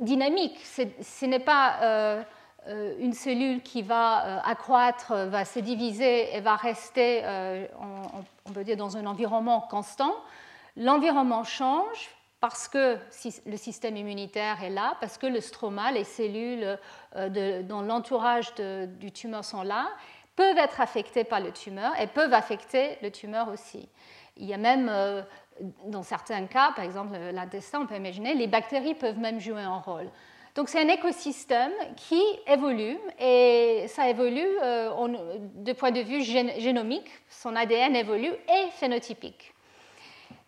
dynamique. 0.00 0.58
Ce 0.64 1.26
n'est 1.26 1.38
pas 1.38 1.76
euh, 1.82 2.22
euh, 2.68 2.94
une 2.98 3.12
cellule 3.12 3.62
qui 3.62 3.82
va 3.82 4.24
euh, 4.24 4.38
accroître, 4.44 5.14
va 5.14 5.44
se 5.44 5.58
diviser 5.60 6.34
et 6.34 6.40
va 6.40 6.56
rester, 6.56 7.22
on, 8.46 8.52
peut 8.52 8.64
dire, 8.64 8.76
dans 8.76 8.96
un 8.96 9.06
environnement 9.06 9.60
constant. 9.60 10.14
L'environnement 10.76 11.44
change 11.44 12.10
parce 12.40 12.68
que 12.68 12.96
le 13.46 13.56
système 13.56 13.96
immunitaire 13.96 14.62
est 14.62 14.70
là, 14.70 14.96
parce 15.00 15.18
que 15.18 15.26
le 15.26 15.40
stroma, 15.40 15.90
les 15.90 16.04
cellules 16.04 16.78
dans 17.16 17.82
l'entourage 17.82 18.54
du 18.54 19.10
tumeur 19.10 19.44
sont 19.44 19.62
là, 19.62 19.88
peuvent 20.38 20.58
être 20.58 20.80
affectées 20.80 21.24
par 21.24 21.40
le 21.40 21.50
tumeur 21.50 21.92
et 22.00 22.06
peuvent 22.06 22.32
affecter 22.32 22.96
le 23.02 23.10
tumeur 23.10 23.48
aussi. 23.48 23.88
Il 24.36 24.46
y 24.46 24.54
a 24.54 24.56
même 24.56 24.88
dans 25.86 26.04
certains 26.04 26.46
cas, 26.46 26.72
par 26.76 26.84
exemple 26.84 27.16
l'intestin, 27.32 27.80
on 27.82 27.86
peut 27.86 27.96
imaginer, 27.96 28.34
les 28.34 28.46
bactéries 28.46 28.94
peuvent 28.94 29.18
même 29.18 29.40
jouer 29.40 29.62
un 29.62 29.78
rôle. 29.78 30.08
Donc 30.54 30.68
c'est 30.68 30.80
un 30.80 30.88
écosystème 30.88 31.72
qui 31.96 32.20
évolue 32.46 32.98
et 33.20 33.84
ça 33.88 34.08
évolue 34.08 34.48
euh, 34.62 34.90
de 35.54 35.72
point 35.72 35.92
de 35.92 36.00
vue 36.00 36.22
génomique, 36.22 37.08
son 37.28 37.54
ADN 37.54 37.94
évolue 37.94 38.32
et 38.32 38.70
phénotypique. 38.72 39.54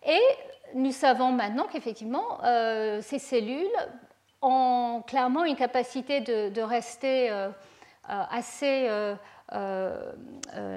Et 0.05 0.19
nous 0.73 0.91
savons 0.91 1.31
maintenant 1.31 1.67
qu'effectivement, 1.71 2.43
euh, 2.43 3.01
ces 3.01 3.19
cellules 3.19 3.67
ont 4.41 5.03
clairement 5.05 5.45
une 5.45 5.55
capacité 5.55 6.19
de, 6.21 6.61
rester 6.61 7.29
euh, 7.29 7.49
assez 8.07 8.87
euh, 8.89 9.13
euh, 9.13 9.15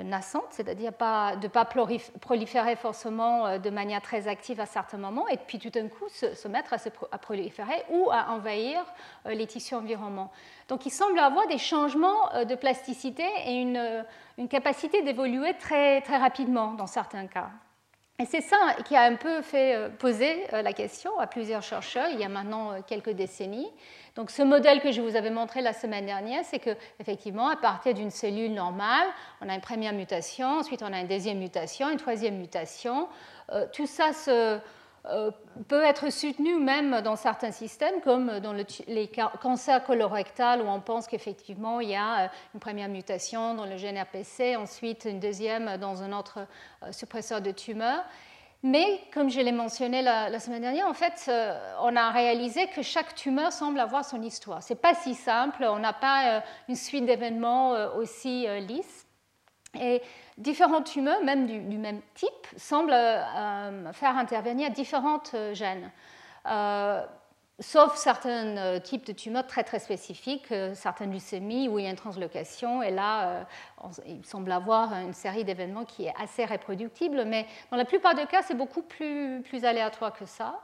naissante, 0.05 0.47
c'est-à-dire 0.51 0.93
pas, 0.93 1.37
de 1.37 1.45
ne 1.45 1.49
pas 1.49 1.65
proliférer 1.65 2.77
forcément 2.77 3.47
euh, 3.47 3.59
de 3.59 3.71
manière 3.71 4.03
très 4.03 4.29
active 4.29 4.61
à 4.61 4.67
certains 4.67 4.99
moments, 4.99 5.29
et 5.29 5.37
puis 5.37 5.59
tout 5.59 5.71
d'un 5.71 5.89
coup 5.89 6.09
se, 6.09 6.49
mettre 6.49 6.75
à, 7.13 7.19
proliférer 7.19 7.85
ou 7.91 8.11
à 8.11 8.31
envahir 8.31 8.85
les 9.27 9.47
tissus 9.47 9.75
environnants. 9.75 10.31
Donc 10.69 10.87
il 10.87 10.91
semble 10.91 11.19
avoir 11.19 11.47
des 11.47 11.59
changements 11.59 12.45
de 12.45 12.55
plasticité 12.55 13.25
et 13.47 13.55
une, 13.55 14.05
une 14.39 14.49
capacité 14.49 15.03
d'évoluer 15.03 15.55
très, 15.59 16.01
très 16.01 16.19
rapidement 16.19 16.73
dans 16.73 16.87
certains 16.87 17.27
cas. 17.27 17.51
Et 18.21 18.27
c'est 18.27 18.41
ça 18.41 18.77
qui 18.85 18.95
a 18.95 19.03
un 19.03 19.17
peu 19.17 19.43
fait 19.43 19.91
poser 19.99 20.47
la 20.53 20.73
question 20.73 21.19
à 21.19 21.27
plusieurs 21.27 21.63
chercheurs 21.63 22.07
il 22.13 22.21
y 22.21 22.25
a 22.25 22.29
maintenant 22.29 22.81
quelques 22.83 23.11
décennies. 23.11 23.71
Donc 24.15 24.31
ce 24.31 24.43
modèle 24.43 24.81
que 24.81 24.93
je 24.93 25.01
vous 25.01 25.17
avais 25.17 25.31
montré 25.31 25.61
la 25.61 25.73
semaine 25.73 26.07
dernière, 26.07 26.45
c'est 26.45 26.61
qu'effectivement, 26.61 27.49
à 27.49 27.57
partir 27.57 27.95
d'une 27.95 28.11
cellule 28.11 28.53
normale, 28.53 29.09
on 29.41 29.49
a 29.49 29.55
une 29.55 29.61
première 29.61 29.93
mutation, 29.93 30.59
ensuite 30.59 30.83
on 30.83 30.93
a 30.93 31.01
une 31.01 31.09
deuxième 31.09 31.39
mutation, 31.39 31.91
une 31.91 31.97
troisième 31.97 32.37
mutation. 32.37 33.09
Euh, 33.51 33.67
tout 33.73 33.87
ça 33.87 34.11
euh, 34.29 34.61
peut 35.67 35.83
être 35.83 36.13
soutenu 36.13 36.55
même 36.61 37.01
dans 37.01 37.17
certains 37.17 37.51
systèmes, 37.51 38.01
comme 38.03 38.39
dans 38.39 38.53
les 38.87 39.11
cancers 39.43 39.83
colorectals, 39.83 40.63
où 40.63 40.69
on 40.69 40.81
pense 40.81 41.09
qu'effectivement 41.09 41.81
il 41.81 41.91
y 41.91 41.97
a 41.97 42.27
euh, 42.27 42.29
une 42.55 42.61
première 42.61 42.89
mutation 42.89 43.55
dans 43.55 43.67
le 43.67 43.77
gène 43.77 44.01
RPC, 44.01 44.55
ensuite 44.55 45.07
une 45.07 45.19
deuxième 45.19 45.77
dans 45.79 46.05
un 46.05 46.17
autre 46.17 46.47
suppresseur 46.93 47.41
de 47.41 47.51
tumeur. 47.51 48.05
Mais 48.65 48.99
comme 49.13 49.29
je 49.29 49.41
l'ai 49.41 49.53
mentionné 49.53 50.01
la, 50.01 50.41
semaine 50.41 50.63
dernière, 50.63 50.89
en 50.89 50.95
fait, 50.95 51.27
euh, 51.29 51.55
on 51.83 51.95
a 51.97 52.11
réalisé 52.11 52.67
que 52.69 52.81
chaque 52.81 53.15
tumeur 53.15 53.53
semble 53.53 53.79
avoir 53.79 54.07
son 54.07 54.23
histoire. 54.23 54.63
Ce 54.63 54.73
n'est 54.73 54.79
pas 54.79 54.95
si 54.95 55.15
simple, 55.15 55.65
on 55.65 55.79
n'a 55.79 55.93
pas 55.93 56.39
euh, 56.39 56.41
une 56.71 56.75
suite 56.75 57.05
d'événements 57.05 57.75
euh, 57.75 57.91
aussi 57.91 58.47
lisse. 58.67 59.07
Et 59.79 60.01
différents 60.39 60.81
tumeurs, 60.81 61.23
même 61.23 61.47
du, 61.47 61.59
du 61.61 61.77
même 61.77 62.01
type, 62.15 62.47
semblent 62.57 62.93
faire 63.93 64.17
intervenir 64.17 64.71
différentes 64.71 65.37
gènes 65.53 65.91
sauf 67.61 67.97
certains 67.97 68.57
euh, 68.57 68.81
types 68.81 69.07
de 69.07 69.13
tumeurs 69.13 69.47
très 69.47 69.63
très 69.63 69.79
spécifiques, 69.79 70.51
euh, 70.51 70.75
certaines 70.75 71.13
leucémies 71.13 71.69
où 71.69 71.79
il 71.79 71.85
y 71.85 71.87
a 71.87 71.91
une 71.91 71.97
translocation, 71.97 72.83
et 72.83 72.91
là, 72.91 73.29
euh, 73.29 73.43
il 74.07 74.25
semble 74.25 74.51
avoir 74.51 74.93
une 74.95 75.13
série 75.13 75.45
d'événements 75.45 75.85
qui 75.85 76.07
est 76.07 76.15
assez 76.21 76.45
reproductible, 76.45 77.25
mais 77.25 77.47
dans 77.71 77.77
la 77.77 77.85
plupart 77.85 78.15
des 78.15 78.27
cas, 78.27 78.43
c'est 78.43 78.57
beaucoup 78.57 78.83
plus, 78.83 79.43
plus 79.43 79.65
aléatoire 79.65 80.13
que 80.13 80.27
ça. 80.27 80.61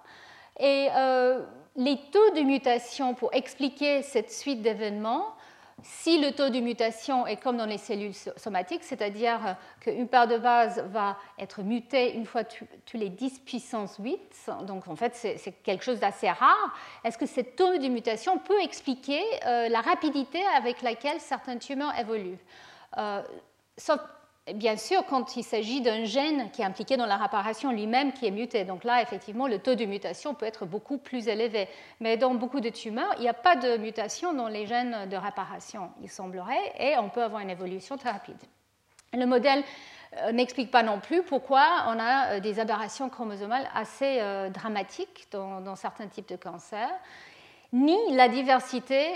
Et 0.58 0.88
les 1.76 1.96
taux 2.10 2.30
de 2.34 2.42
mutation 2.42 3.14
pour 3.14 3.32
expliquer 3.32 4.02
cette 4.02 4.30
suite 4.30 4.60
d'événements 4.60 5.34
si 5.82 6.20
le 6.20 6.32
taux 6.32 6.50
de 6.50 6.60
mutation 6.60 7.26
est 7.26 7.36
comme 7.36 7.56
dans 7.56 7.66
les 7.66 7.78
cellules 7.78 8.14
somatiques, 8.36 8.84
c'est-à-dire 8.84 9.40
euh, 9.46 9.52
qu'une 9.80 10.08
paire 10.08 10.26
de 10.26 10.38
bases 10.38 10.82
va 10.90 11.16
être 11.38 11.62
mutée 11.62 12.14
une 12.14 12.26
fois 12.26 12.44
tous 12.44 12.96
les 12.96 13.08
10 13.08 13.40
puissance 13.40 13.96
8, 13.98 14.50
donc 14.66 14.88
en 14.88 14.96
fait 14.96 15.14
c'est 15.14 15.52
quelque 15.62 15.84
chose 15.84 16.00
d'assez 16.00 16.30
rare, 16.30 16.74
est-ce 17.04 17.18
que 17.18 17.26
ce 17.26 17.40
taux 17.40 17.78
de 17.78 17.88
mutation 17.88 18.38
peut 18.38 18.60
expliquer 18.62 19.22
euh, 19.46 19.68
la 19.68 19.80
rapidité 19.80 20.40
avec 20.56 20.82
laquelle 20.82 21.20
certains 21.20 21.58
tumeurs 21.58 21.98
évoluent? 21.98 22.38
Euh, 22.98 23.22
bien 24.54 24.76
sûr 24.76 25.04
quand 25.06 25.36
il 25.36 25.44
s'agit 25.44 25.80
d'un 25.80 26.04
gène 26.04 26.50
qui 26.50 26.62
est 26.62 26.64
impliqué 26.64 26.96
dans 26.96 27.06
la 27.06 27.16
réparation 27.16 27.70
lui-même 27.70 28.12
qui 28.12 28.26
est 28.26 28.30
muté. 28.30 28.64
Donc 28.64 28.84
là, 28.84 29.02
effectivement, 29.02 29.46
le 29.46 29.58
taux 29.58 29.74
de 29.74 29.84
mutation 29.84 30.34
peut 30.34 30.46
être 30.46 30.66
beaucoup 30.66 30.98
plus 30.98 31.28
élevé. 31.28 31.68
Mais 32.00 32.16
dans 32.16 32.34
beaucoup 32.34 32.60
de 32.60 32.68
tumeurs, 32.68 33.12
il 33.18 33.22
n'y 33.22 33.28
a 33.28 33.34
pas 33.34 33.56
de 33.56 33.76
mutation 33.76 34.32
dans 34.32 34.48
les 34.48 34.66
gènes 34.66 35.08
de 35.08 35.16
réparation, 35.16 35.90
il 36.02 36.10
semblerait, 36.10 36.72
et 36.78 36.96
on 36.98 37.08
peut 37.08 37.22
avoir 37.22 37.40
une 37.42 37.50
évolution 37.50 37.96
très 37.96 38.10
rapide. 38.10 38.38
Le 39.12 39.26
modèle 39.26 39.62
euh, 40.18 40.32
n'explique 40.32 40.70
pas 40.70 40.82
non 40.82 41.00
plus 41.00 41.22
pourquoi 41.22 41.84
on 41.88 41.98
a 41.98 42.32
euh, 42.32 42.40
des 42.40 42.60
aberrations 42.60 43.08
chromosomales 43.08 43.68
assez 43.74 44.18
euh, 44.20 44.48
dramatiques 44.48 45.26
dans, 45.32 45.60
dans 45.60 45.76
certains 45.76 46.06
types 46.06 46.28
de 46.28 46.36
cancers 46.36 46.90
ni 47.72 47.96
la 48.16 48.28
diversité 48.28 49.06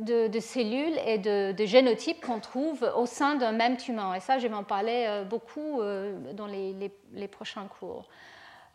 de, 0.00 0.40
cellules 0.40 0.98
et 1.06 1.18
de, 1.18 1.64
génotypes 1.64 2.24
qu'on 2.24 2.40
trouve 2.40 2.90
au 2.96 3.06
sein 3.06 3.36
d'un 3.36 3.52
même 3.52 3.76
tumeur. 3.76 4.14
Et 4.14 4.20
ça, 4.20 4.38
je 4.38 4.48
vais 4.48 4.54
en 4.54 4.64
parler 4.64 5.04
euh, 5.06 5.24
beaucoup 5.24 5.80
euh, 5.80 6.32
dans 6.32 6.46
les, 6.46 7.28
prochains 7.28 7.66
cours. 7.78 8.08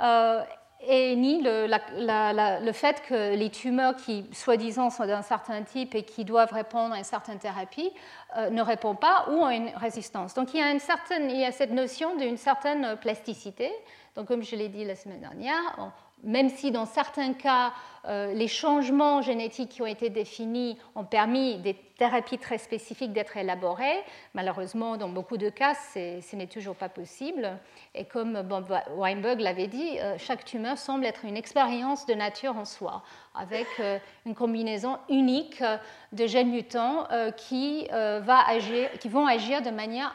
Euh, 0.01 0.41
et 0.87 1.15
ni 1.15 1.41
le, 1.41 1.67
le, 1.67 2.71
fait 2.73 3.01
que 3.07 3.35
les 3.35 3.49
tumeurs 3.49 3.95
qui, 3.95 4.29
soi-disant, 4.33 4.89
sont 4.89 5.05
d'un 5.05 5.21
certain 5.21 5.63
type 5.63 5.95
et 5.95 6.03
qui 6.03 6.25
doivent 6.25 6.51
répondre 6.51 6.93
à 6.93 6.97
une 6.97 7.03
certaine 7.03 7.39
thérapie 7.39 7.91
ne 8.51 8.61
répondent 8.61 8.99
pas 8.99 9.25
ou 9.29 9.35
ont 9.35 9.49
une 9.49 9.69
résistance. 9.69 10.33
Donc 10.33 10.53
il 10.53 10.59
y 10.59 10.63
a, 10.63 10.69
une 10.71 10.79
certaine, 10.79 11.31
il 11.31 11.39
y 11.39 11.45
a 11.45 11.53
cette 11.53 11.71
notion 11.71 12.17
d'une 12.17 12.37
certaine 12.37 12.97
plasticité. 12.97 13.71
Donc 14.15 14.27
comme 14.27 14.43
je 14.43 14.55
l'ai 14.55 14.67
dit 14.67 14.83
la 14.83 14.97
semaine 14.97 15.21
dernière, 15.21 15.93
même 16.23 16.49
si 16.49 16.71
dans 16.71 16.85
certains 16.85 17.33
cas, 17.33 17.71
euh, 18.07 18.33
les 18.33 18.47
changements 18.47 19.21
génétiques 19.21 19.69
qui 19.69 19.81
ont 19.81 19.87
été 19.87 20.09
définis 20.09 20.77
ont 20.95 21.03
permis 21.03 21.57
des 21.57 21.73
thérapies 21.73 22.37
très 22.37 22.57
spécifiques 22.57 23.13
d'être 23.13 23.37
élaborées, 23.37 24.03
malheureusement, 24.33 24.97
dans 24.97 25.09
beaucoup 25.09 25.37
de 25.37 25.49
cas, 25.49 25.73
ce 25.75 26.35
n'est 26.35 26.47
toujours 26.47 26.75
pas 26.75 26.89
possible. 26.89 27.57
Et 27.93 28.05
comme 28.05 28.43
Weinberg 28.95 29.39
l'avait 29.39 29.67
dit, 29.67 29.99
euh, 29.99 30.15
chaque 30.17 30.45
tumeur 30.45 30.77
semble 30.77 31.05
être 31.05 31.25
une 31.25 31.37
expérience 31.37 32.05
de 32.05 32.13
nature 32.13 32.57
en 32.57 32.65
soi, 32.65 33.03
avec 33.33 33.67
euh, 33.79 33.97
une 34.25 34.35
combinaison 34.35 34.97
unique 35.09 35.63
de 36.11 36.27
gènes 36.27 36.51
mutants 36.51 37.07
qui, 37.37 37.87
va 37.89 38.47
agir, 38.47 38.89
qui 38.99 39.09
vont 39.09 39.25
agir 39.25 39.61
de 39.61 39.69
manière 39.69 40.13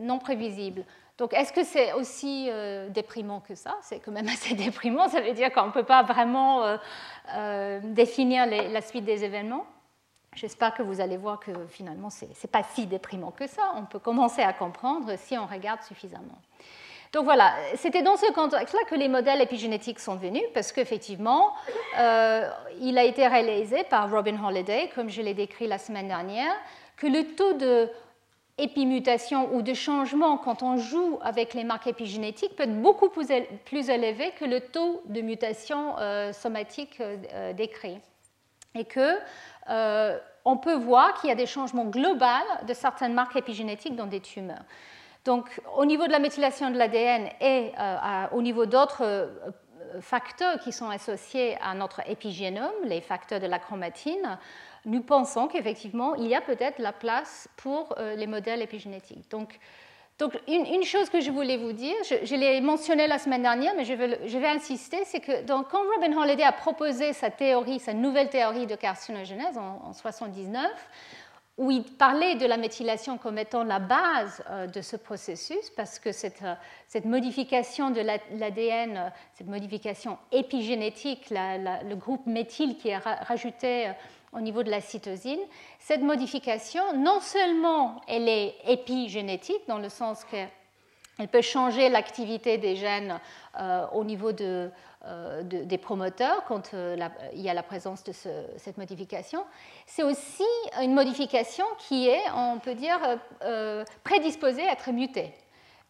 non 0.00 0.18
prévisible. 0.18 0.84
Donc, 1.16 1.32
est-ce 1.32 1.52
que 1.52 1.62
c'est 1.62 1.92
aussi 1.92 2.48
euh, 2.50 2.88
déprimant 2.88 3.40
que 3.40 3.54
ça? 3.54 3.76
C'est 3.82 4.00
quand 4.00 4.10
même 4.10 4.28
assez 4.32 4.54
déprimant. 4.54 5.08
Ça 5.08 5.20
veut 5.20 5.32
dire 5.32 5.52
qu'on 5.52 5.66
ne 5.66 5.72
peut 5.72 5.84
pas 5.84 6.02
vraiment 6.02 6.64
euh, 6.64 6.76
euh, 7.34 7.80
définir 7.82 8.46
la 8.46 8.80
suite 8.80 9.04
des 9.04 9.24
événements. 9.24 9.66
J'espère 10.34 10.74
que 10.74 10.82
vous 10.82 11.00
allez 11.00 11.16
voir 11.16 11.38
que 11.38 11.52
finalement, 11.68 12.10
ce 12.10 12.24
n'est 12.24 12.50
pas 12.50 12.64
si 12.74 12.86
déprimant 12.86 13.30
que 13.30 13.46
ça. 13.46 13.72
On 13.76 13.84
peut 13.84 14.00
commencer 14.00 14.42
à 14.42 14.52
comprendre 14.52 15.12
si 15.16 15.38
on 15.38 15.46
regarde 15.46 15.80
suffisamment. 15.82 16.38
Donc 17.12 17.22
voilà, 17.22 17.54
c'était 17.76 18.02
dans 18.02 18.16
ce 18.16 18.32
contexte-là 18.32 18.80
que 18.90 18.96
les 18.96 19.06
modèles 19.06 19.40
épigénétiques 19.40 20.00
sont 20.00 20.16
venus, 20.16 20.42
parce 20.52 20.72
qu'effectivement, 20.72 21.52
il 22.80 22.98
a 22.98 23.04
été 23.04 23.28
réalisé 23.28 23.84
par 23.84 24.10
Robin 24.10 24.36
Holliday, 24.44 24.90
comme 24.96 25.08
je 25.08 25.22
l'ai 25.22 25.34
décrit 25.34 25.68
la 25.68 25.78
semaine 25.78 26.08
dernière, 26.08 26.52
que 26.96 27.06
le 27.06 27.36
taux 27.36 27.52
de 27.52 27.88
épimutation 28.58 29.52
ou 29.54 29.62
de 29.62 29.74
changement 29.74 30.38
quand 30.38 30.62
on 30.62 30.76
joue 30.76 31.18
avec 31.22 31.54
les 31.54 31.64
marques 31.64 31.88
épigénétiques 31.88 32.54
peut 32.54 32.62
être 32.64 32.80
beaucoup 32.80 33.08
plus 33.08 33.30
élevé 33.30 34.32
que 34.38 34.44
le 34.44 34.60
taux 34.60 35.02
de 35.06 35.20
mutation 35.20 35.98
euh, 35.98 36.32
somatique 36.32 37.00
euh, 37.00 37.52
décrit. 37.52 37.98
Et 38.76 38.84
que, 38.84 39.18
euh, 39.70 40.18
on 40.44 40.56
peut 40.56 40.74
voir 40.74 41.14
qu'il 41.14 41.30
y 41.30 41.32
a 41.32 41.36
des 41.36 41.46
changements 41.46 41.86
globaux 41.86 42.26
de 42.66 42.74
certaines 42.74 43.14
marques 43.14 43.36
épigénétiques 43.36 43.96
dans 43.96 44.06
des 44.06 44.20
tumeurs. 44.20 44.64
Donc, 45.24 45.60
au 45.76 45.86
niveau 45.86 46.06
de 46.06 46.12
la 46.12 46.18
méthylation 46.18 46.70
de 46.70 46.76
l'ADN 46.76 47.28
et 47.40 47.72
au 48.32 48.42
niveau 48.42 48.66
d'autres 48.66 49.30
facteurs 50.00 50.58
qui 50.58 50.70
sont 50.70 50.90
associés 50.90 51.56
à 51.62 51.74
notre 51.74 52.02
épigénome, 52.10 52.74
les 52.84 53.00
facteurs 53.00 53.40
de 53.40 53.46
la 53.46 53.58
chromatine, 53.58 54.38
nous 54.86 55.02
pensons 55.02 55.46
qu'effectivement, 55.48 56.14
il 56.14 56.26
y 56.26 56.34
a 56.34 56.40
peut-être 56.40 56.78
la 56.78 56.92
place 56.92 57.48
pour 57.56 57.94
les 57.98 58.26
modèles 58.26 58.62
épigénétiques. 58.62 59.30
Donc, 59.30 59.58
donc, 60.18 60.38
une, 60.46 60.84
chose 60.84 61.10
que 61.10 61.20
je 61.20 61.32
voulais 61.32 61.56
vous 61.56 61.72
dire, 61.72 61.96
je, 62.04 62.34
l'ai 62.36 62.60
mentionné 62.60 63.08
la 63.08 63.18
semaine 63.18 63.42
dernière, 63.42 63.74
mais 63.76 63.84
je 63.84 63.94
vais, 63.94 64.46
insister, 64.46 64.98
c'est 65.04 65.18
que 65.18 65.42
donc, 65.42 65.70
quand 65.70 65.82
Robin 65.96 66.16
Holliday 66.16 66.44
a 66.44 66.52
proposé 66.52 67.12
sa 67.12 67.30
théorie, 67.30 67.80
sa 67.80 67.94
nouvelle 67.94 68.28
théorie 68.28 68.68
de 68.68 68.76
carcinogénèse 68.76 69.58
en 69.58 69.72
1979, 69.72 70.70
où 71.56 71.72
il 71.72 71.82
parlait 71.82 72.36
de 72.36 72.46
la 72.46 72.56
méthylation 72.56 73.18
comme 73.18 73.38
étant 73.38 73.64
la 73.64 73.80
base 73.80 74.42
euh, 74.50 74.68
de 74.68 74.80
ce 74.82 74.94
processus, 74.96 75.70
parce 75.76 75.98
que 75.98 76.12
cette, 76.12 76.42
euh, 76.42 76.54
cette 76.86 77.04
modification 77.04 77.90
de 77.90 78.00
l'ADN, 78.00 79.12
cette 79.32 79.48
modification 79.48 80.18
épigénétique, 80.30 81.30
le 81.30 81.94
groupe 81.94 82.26
méthyle 82.26 82.76
qui 82.76 82.88
est 82.88 82.98
rajouté 82.98 83.88
euh, 83.88 83.92
au 84.34 84.40
niveau 84.40 84.62
de 84.62 84.70
la 84.70 84.80
cytosine. 84.80 85.40
Cette 85.78 86.02
modification, 86.02 86.82
non 86.96 87.20
seulement 87.20 88.00
elle 88.08 88.28
est 88.28 88.54
épigénétique, 88.66 89.62
dans 89.68 89.78
le 89.78 89.88
sens 89.88 90.24
qu'elle 90.24 91.28
peut 91.28 91.42
changer 91.42 91.88
l'activité 91.88 92.58
des 92.58 92.76
gènes 92.76 93.20
euh, 93.60 93.86
au 93.92 94.04
niveau 94.04 94.30
euh, 94.40 95.42
des 95.42 95.78
promoteurs 95.78 96.44
quand 96.46 96.74
euh, 96.74 96.96
il 97.34 97.42
y 97.42 97.48
a 97.48 97.54
la 97.54 97.62
présence 97.62 98.02
de 98.04 98.12
cette 98.12 98.78
modification, 98.78 99.44
c'est 99.86 100.02
aussi 100.02 100.44
une 100.82 100.94
modification 100.94 101.64
qui 101.78 102.08
est, 102.08 102.22
on 102.34 102.58
peut 102.58 102.74
dire, 102.74 102.98
prédisposée 104.02 104.66
à 104.66 104.72
être 104.72 104.90
mutée. 104.90 105.32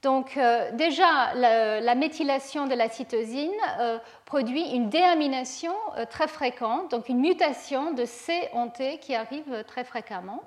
Donc 0.05 0.37
euh, 0.37 0.71
déjà, 0.73 1.33
la, 1.35 1.95
méthylation 1.95 2.67
de 2.67 2.75
la 2.75 2.91
cytosine 2.91 3.51
euh, 3.81 3.99
produit 4.27 4.63
une 4.75 4.91
déamination 4.91 5.73
euh, 5.97 6.05
très 6.05 6.29
fréquente, 6.29 6.91
donc 6.91 7.09
une 7.09 7.21
mutation 7.21 7.95
de 7.95 8.05
C 8.05 8.51
en 8.53 8.69
T 8.69 8.99
qui 8.99 9.15
arrive 9.15 9.65
très 9.67 9.83
fréquemment. 9.83 10.43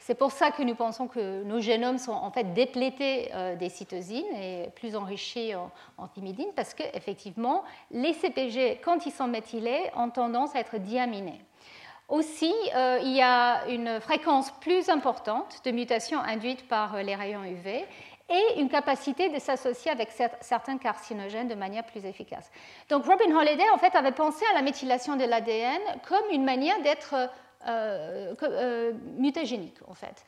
C'est 0.00 0.16
pour 0.16 0.32
ça 0.32 0.50
que 0.50 0.62
nous 0.64 0.74
pensons 0.74 1.06
que 1.06 1.44
nos 1.44 1.60
génomes 1.60 1.98
sont 1.98 2.12
en 2.12 2.32
fait 2.32 2.52
déplétés 2.52 3.32
des 3.58 3.68
cytosines 3.68 4.36
et 4.40 4.70
plus 4.76 4.94
enrichis 4.94 5.52
en, 5.56 5.72
en 5.98 6.06
thymidine 6.06 6.46
parce 6.54 6.74
qu'effectivement, 6.74 7.64
les 7.90 8.12
CPG, 8.12 8.80
quand 8.84 9.04
ils 9.04 9.10
sont 9.10 9.26
méthylés, 9.26 9.90
ont 9.96 10.10
tendance 10.10 10.54
à 10.54 10.60
être 10.60 10.78
diaminés. 10.78 11.40
Aussi, 12.08 12.54
il 13.02 13.16
y 13.16 13.20
a 13.20 13.66
une 13.66 14.00
fréquence 14.00 14.52
plus 14.60 14.90
importante 14.90 15.60
de 15.64 15.72
mutations 15.72 16.20
induites 16.20 16.68
par 16.68 17.02
les 17.02 17.16
rayons 17.16 17.42
UV 17.42 17.84
et 18.28 18.60
une 18.60 18.68
capacité 18.68 19.28
de 19.28 19.38
s'associer 19.38 19.90
avec 19.90 20.10
certains 20.40 20.78
carcinogènes 20.78 21.48
de 21.48 21.54
manière 21.54 21.84
plus 21.84 22.04
efficace. 22.04 22.50
Donc 22.88 23.04
Robin 23.04 23.34
Holliday 23.34 23.68
en 23.72 23.78
fait 23.78 23.94
avait 23.94 24.12
pensé 24.12 24.44
à 24.50 24.54
la 24.54 24.62
méthylation 24.62 25.16
de 25.16 25.24
l'ADN 25.24 25.80
comme 26.08 26.30
une 26.32 26.44
manière 26.44 26.80
d'être 26.82 27.14
euh, 27.68 28.34
euh, 28.42 28.92
mutagénique 29.16 29.78
en 29.86 29.94
fait. 29.94 30.24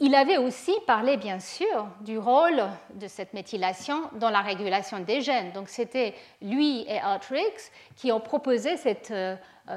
Il 0.00 0.14
avait 0.14 0.36
aussi 0.38 0.72
parlé, 0.86 1.16
bien 1.16 1.40
sûr, 1.40 1.88
du 2.02 2.18
rôle 2.18 2.62
de 2.94 3.08
cette 3.08 3.34
méthylation 3.34 4.02
dans 4.14 4.30
la 4.30 4.42
régulation 4.42 5.00
des 5.00 5.20
gènes. 5.22 5.50
Donc, 5.52 5.68
c'était 5.68 6.14
lui 6.40 6.82
et 6.88 7.00
Artrix 7.00 7.70
qui 7.96 8.12
ont 8.12 8.20
proposé 8.20 8.76
cette 8.76 9.10
euh, 9.10 9.34
euh, 9.34 9.36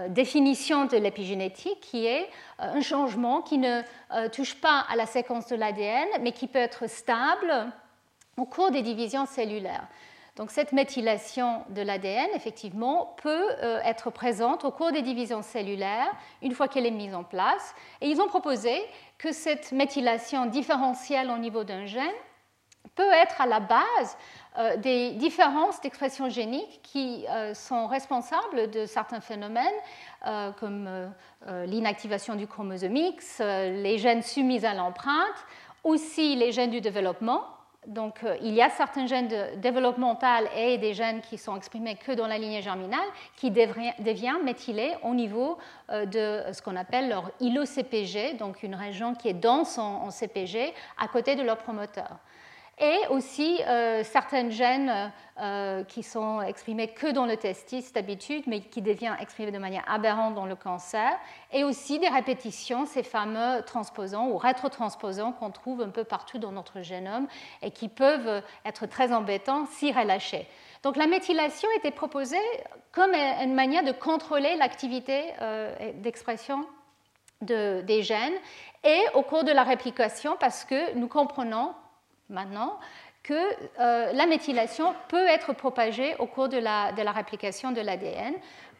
définition 0.09 0.85
de 0.85 0.97
l'épigénétique, 0.97 1.79
qui 1.81 2.05
est 2.05 2.23
euh, 2.59 2.73
un 2.75 2.81
changement 2.81 3.41
qui 3.41 3.57
ne 3.57 3.81
touche 4.29 4.55
pas 4.55 4.85
à 4.89 4.95
la 4.95 5.05
séquence 5.05 5.47
de 5.47 5.55
l'ADN, 5.55 6.07
mais 6.21 6.31
qui 6.31 6.47
peut 6.47 6.59
être 6.59 6.89
stable 6.89 7.71
au 8.37 8.45
cours 8.45 8.71
des 8.71 8.81
divisions 8.81 9.25
cellulaires. 9.25 9.87
Donc 10.37 10.49
cette 10.51 10.71
méthylation 10.71 11.63
de 11.69 11.81
l'ADN, 11.81 12.29
effectivement, 12.35 13.15
peut 13.21 13.49
être 13.83 14.09
présente 14.09 14.63
au 14.63 14.71
cours 14.71 14.93
des 14.93 15.01
divisions 15.01 15.41
cellulaires 15.41 16.11
une 16.41 16.53
fois 16.53 16.69
qu'elle 16.69 16.85
est 16.85 16.91
mise 16.91 17.13
en 17.13 17.25
place. 17.25 17.75
Et 17.99 18.07
ils 18.07 18.21
ont 18.21 18.27
proposé 18.27 18.81
que 19.17 19.33
cette 19.33 19.73
méthylation 19.73 20.45
différentielle 20.45 21.29
au 21.29 21.37
niveau 21.37 21.65
d'un 21.65 21.85
gène 21.85 22.15
peut 22.95 23.11
être 23.11 23.41
à 23.41 23.45
la 23.45 23.59
base 23.59 23.79
euh, 23.79 24.40
des 24.77 25.11
différences 25.11 25.79
d'expression 25.81 26.29
génique 26.29 26.81
qui 26.83 27.25
euh, 27.29 27.53
sont 27.53 27.87
responsables 27.87 28.69
de 28.69 28.85
certains 28.85 29.21
phénomènes 29.21 29.65
euh, 30.27 30.51
comme 30.59 30.89
l'inactivation 31.65 32.35
du 32.35 32.47
chromosome 32.47 32.95
X, 32.95 33.39
les 33.39 33.97
gènes 33.97 34.21
soumis 34.21 34.65
à 34.65 34.73
l'empreinte, 34.73 35.45
aussi 35.83 36.35
les 36.35 36.51
gènes 36.51 36.69
du 36.69 36.81
développement, 36.81 37.43
donc, 37.87 38.23
euh, 38.23 38.37
il 38.43 38.53
y 38.53 38.61
a 38.61 38.69
certains 38.69 39.07
gènes 39.07 39.27
de 39.27 39.55
développemental 39.55 40.47
et 40.55 40.77
des 40.77 40.93
gènes 40.93 41.21
qui 41.21 41.39
sont 41.39 41.57
exprimés 41.57 41.95
que 41.95 42.11
dans 42.11 42.27
la 42.27 42.37
lignée 42.37 42.61
germinale 42.61 42.99
qui 43.37 43.49
deviennent 43.49 44.43
méthylés 44.43 44.93
au 45.01 45.15
niveau 45.15 45.57
euh, 45.89 46.05
de 46.05 46.53
ce 46.53 46.61
qu'on 46.61 46.75
appelle 46.75 47.09
leur 47.09 47.31
îlot-CPG, 47.39 48.33
donc 48.37 48.61
une 48.61 48.75
région 48.75 49.15
qui 49.15 49.29
est 49.29 49.33
dense 49.33 49.79
en 49.79 50.11
CPG 50.11 50.73
à 50.99 51.07
côté 51.07 51.35
de 51.35 51.41
leur 51.41 51.57
promoteur 51.57 52.19
et 52.81 53.07
aussi 53.09 53.61
euh, 53.67 54.03
certains 54.03 54.49
gènes 54.49 55.13
euh, 55.39 55.83
qui 55.83 56.01
sont 56.01 56.41
exprimés 56.41 56.87
que 56.87 57.11
dans 57.11 57.27
le 57.27 57.37
testis 57.37 57.93
d'habitude, 57.93 58.43
mais 58.47 58.61
qui 58.61 58.81
deviennent 58.81 59.15
exprimés 59.19 59.51
de 59.51 59.59
manière 59.59 59.83
aberrante 59.87 60.33
dans 60.33 60.47
le 60.47 60.55
cancer, 60.55 61.11
et 61.53 61.63
aussi 61.63 61.99
des 61.99 62.09
répétitions, 62.09 62.87
ces 62.87 63.03
fameux 63.03 63.61
transposants 63.67 64.29
ou 64.29 64.37
rétrotransposants 64.37 65.31
qu'on 65.33 65.51
trouve 65.51 65.81
un 65.81 65.89
peu 65.89 66.03
partout 66.03 66.39
dans 66.39 66.51
notre 66.51 66.81
génome 66.81 67.27
et 67.61 67.69
qui 67.69 67.87
peuvent 67.87 68.41
être 68.65 68.87
très 68.87 69.13
embêtants 69.13 69.67
si 69.67 69.91
relâchés. 69.91 70.47
Donc 70.81 70.95
la 70.95 71.05
méthylation 71.05 71.69
était 71.77 71.91
proposée 71.91 72.37
comme 72.91 73.13
une 73.13 73.53
manière 73.53 73.83
de 73.83 73.91
contrôler 73.91 74.55
l'activité 74.55 75.25
euh, 75.39 75.91
d'expression 76.01 76.65
des 77.41 78.03
gènes 78.03 78.33
et 78.83 78.99
au 79.15 79.23
cours 79.23 79.43
de 79.43 79.51
la 79.51 79.63
réplication 79.63 80.35
parce 80.39 80.63
que 80.63 80.93
nous 80.95 81.07
comprenons 81.07 81.73
maintenant 82.31 82.79
que 83.23 83.33
euh, 83.33 84.11
la 84.13 84.25
méthylation 84.25 84.95
peut 85.07 85.27
être 85.27 85.53
propagée 85.53 86.15
au 86.17 86.25
cours 86.25 86.49
de 86.49 86.57
la, 86.57 86.91
de 86.91 87.01
la 87.01 87.11
réplication 87.11 87.71
de 87.71 87.81
l'ADN 87.81 88.33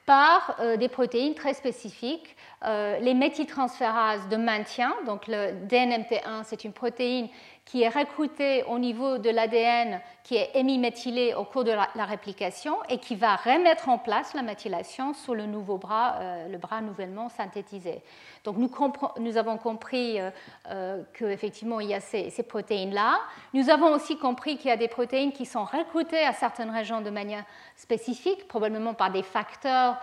par 0.06 0.58
euh, 0.60 0.78
des 0.78 0.90
protéines 0.90 1.36
très 1.36 1.54
spécifiques. 1.54 2.36
Euh, 2.66 2.98
les 3.00 3.14
méthyltransférases 3.14 4.28
de 4.30 4.38
maintien, 4.38 4.94
donc 5.06 5.28
le 5.28 5.52
DNMT1, 5.68 6.44
c'est 6.44 6.64
une 6.64 6.74
protéine 6.74 7.30
qui 7.66 7.84
est 7.84 7.90
recrutée 7.90 8.64
au 8.64 8.80
niveau 8.80 9.18
de 9.18 9.30
l'ADN 9.30 10.02
qui 10.24 10.36
est 10.36 10.52
hémiméthylé 10.54 11.34
au 11.34 11.46
cours 11.46 11.64
de 11.64 11.72
la, 11.72 12.06
réplication 12.06 12.76
et 12.90 12.98
qui 13.00 13.16
va 13.16 13.36
remettre 13.36 13.90
en 13.90 13.98
place 13.98 14.34
la 14.34 14.42
méthylation 14.42 15.14
sur 15.14 15.34
le 15.34 15.46
nouveau 15.46 15.78
bras, 15.78 16.20
le 16.50 16.58
bras 16.58 16.82
nouvellement 16.82 17.30
synthétisé. 17.30 18.02
Donc 18.44 18.58
nous, 18.58 18.72
nous 19.20 19.38
avons 19.38 19.58
compris 19.58 20.20
euh, 20.20 20.32
euh, 20.70 21.04
qu'effectivement 21.14 21.80
il 21.80 21.90
y 21.90 21.94
a 21.94 22.00
ces, 22.00 22.32
protéines-là. 22.44 23.20
Nous 23.54 23.70
avons 23.70 23.94
aussi 23.94 24.18
compris 24.18 24.58
qu'il 24.58 24.70
y 24.70 24.74
a 24.74 24.78
des 24.78 24.88
protéines 24.88 25.32
qui 25.32 25.46
sont 25.46 25.64
recrutées 25.64 26.24
à 26.24 26.34
certaines 26.34 26.72
régions 26.72 27.02
de 27.02 27.12
manière 27.12 27.44
spécifique, 27.76 28.48
probablement 28.48 28.94
par 28.94 29.12
des 29.12 29.24
facteurs 29.24 29.98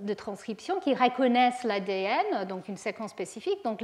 de 0.00 0.14
transcription 0.14 0.80
qui 0.80 0.94
reconnaissent 0.94 1.64
l'ADN, 1.64 2.44
donc 2.48 2.68
une 2.68 2.76
séquence 2.76 3.10
spécifique. 3.10 3.62
Donc 3.64 3.82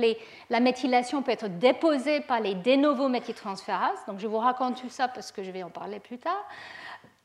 la 0.51 0.61
méthylation 0.61 1.23
peut 1.23 1.33
être 1.33 1.49
déposée 1.49 2.21
par 2.21 2.41
les 2.41 2.55
de 2.55 2.77
novo. 2.77 3.09
Donc 3.09 4.19
je 4.19 4.27
vous 4.27 4.39
raconte 4.39 4.81
tout 4.81 4.89
ça 4.89 5.09
parce 5.09 5.33
que 5.33 5.43
je 5.43 5.51
vais 5.51 5.63
en 5.63 5.71
parler 5.71 6.01
plus 6.01 6.19
tard. 6.19 6.45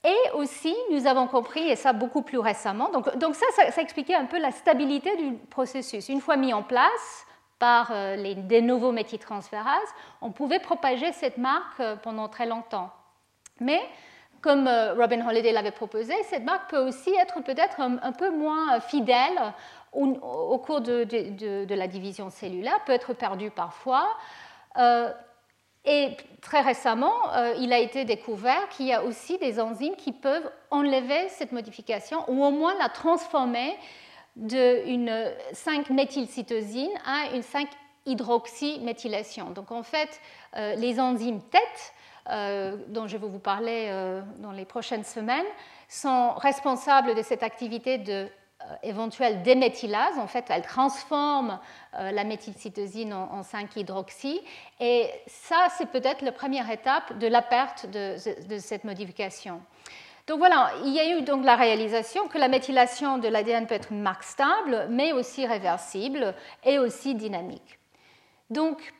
Et 0.04 0.32
aussi, 0.34 0.76
nous 0.92 1.06
avons 1.06 1.28
compris, 1.28 1.62
et 1.70 1.76
ça 1.76 1.94
beaucoup 1.94 2.24
plus 2.24 2.40
récemment, 2.40 2.90
donc, 2.90 3.36
ça, 3.36 3.46
ça, 3.72 3.82
expliquait 3.82 4.16
un 4.16 4.26
peu 4.26 4.40
la 4.40 4.52
stabilité 4.52 5.16
du 5.16 5.34
processus. 5.50 6.10
Une 6.10 6.22
fois 6.22 6.38
mis 6.38 6.54
en 6.54 6.64
place 6.64 7.26
par 7.60 7.92
euh, 7.92 8.16
les 8.16 8.34
de 8.34 8.60
novo 8.62 8.92
on 10.22 10.32
pouvait 10.32 10.60
propager 10.60 11.12
cette 11.12 11.38
marque 11.38 11.80
euh, 11.80 11.96
pendant 11.96 12.28
très 12.28 12.48
longtemps. 12.48 12.90
Mais 13.60 13.80
comme 14.42 14.68
euh, 14.68 14.94
Robin 14.94 15.28
Holliday 15.28 15.52
l'avait 15.52 15.72
proposé, 15.72 16.14
cette 16.24 16.44
marque 16.44 16.70
peut 16.70 16.80
aussi 16.80 17.14
être 17.16 17.42
peut-être 17.44 17.80
un, 17.80 18.12
peu 18.12 18.32
moins 18.32 18.80
fidèle 18.80 19.54
au, 19.94 20.58
cours 20.58 20.82
de, 20.82 21.04
de, 21.04 21.66
de, 21.66 21.76
la 21.76 21.88
division 21.88 22.30
cellulaire, 22.30 22.84
peut 22.86 22.94
être 22.94 23.14
perdue 23.14 23.52
parfois. 23.52 24.08
Et 25.84 26.16
très 26.42 26.62
récemment, 26.62 27.34
euh, 27.34 27.56
il 27.58 27.74
a 27.74 27.80
été 27.80 28.06
découvert 28.06 28.70
qu'il 28.70 28.86
y 28.86 28.94
a 28.94 29.04
aussi 29.04 29.40
des 29.40 29.60
enzymes 29.60 29.96
qui 29.96 30.12
peuvent 30.12 30.48
enlever 30.70 31.28
cette 31.30 31.52
modification 31.52 32.24
ou 32.28 32.46
au 32.46 32.52
moins 32.52 32.76
la 32.78 32.90
transformer 32.90 33.76
d'une 34.36 35.12
5-méthylcytosine 35.54 36.92
à 37.04 37.34
une 37.34 37.42
5-hydroxyméthylation. 37.42 39.50
Donc 39.50 39.72
en 39.72 39.82
fait, 39.82 40.22
euh, 40.56 40.76
les 40.76 41.00
enzymes 41.00 41.42
TET, 41.50 41.94
euh, 42.30 42.78
dont 42.88 43.08
je 43.08 43.18
vais 43.18 43.28
vous 43.28 43.40
parler 43.40 43.92
dans 44.38 44.52
les 44.52 44.66
prochaines 44.66 45.04
semaines, 45.04 45.46
sont 45.88 46.34
responsables 46.34 47.16
de 47.16 47.22
cette 47.22 47.44
activité 47.44 47.98
de 47.98 48.28
éventuelle 48.84 49.42
déméthylase. 49.42 50.20
En 50.20 50.28
fait, 50.28 50.46
elle 50.50 50.62
transforme 50.62 51.60
la 51.94 52.24
méthylcytosine 52.24 53.12
en, 53.12 53.42
5-hydroxy. 53.42 54.40
Et 54.80 55.10
ça, 55.26 55.68
c'est 55.78 55.88
peut-être 55.88 56.22
la 56.22 56.32
première 56.32 56.70
étape 56.70 57.18
de 57.18 57.26
la 57.26 57.42
perte 57.42 57.88
de, 57.88 58.16
de 58.48 58.60
cette 58.60 58.84
modification. 58.84 59.62
Donc 60.28 60.38
voilà, 60.38 60.72
il 60.86 60.94
y 60.94 61.00
a 61.00 61.18
eu 61.18 61.24
donc 61.24 61.44
la 61.44 61.56
réalisation 61.56 62.28
que 62.28 62.38
la 62.38 62.48
méthylation 62.48 63.18
de 63.18 63.28
l'ADN 63.28 63.66
peut 63.66 63.76
être 63.76 63.92
une 63.92 64.02
marque 64.02 64.24
stable, 64.24 64.88
mais 64.90 65.12
aussi 65.14 65.46
réversible 65.46 66.36
et 66.64 66.80
aussi 66.80 67.16
dynamique. 67.16 67.80
Donc, 68.50 68.94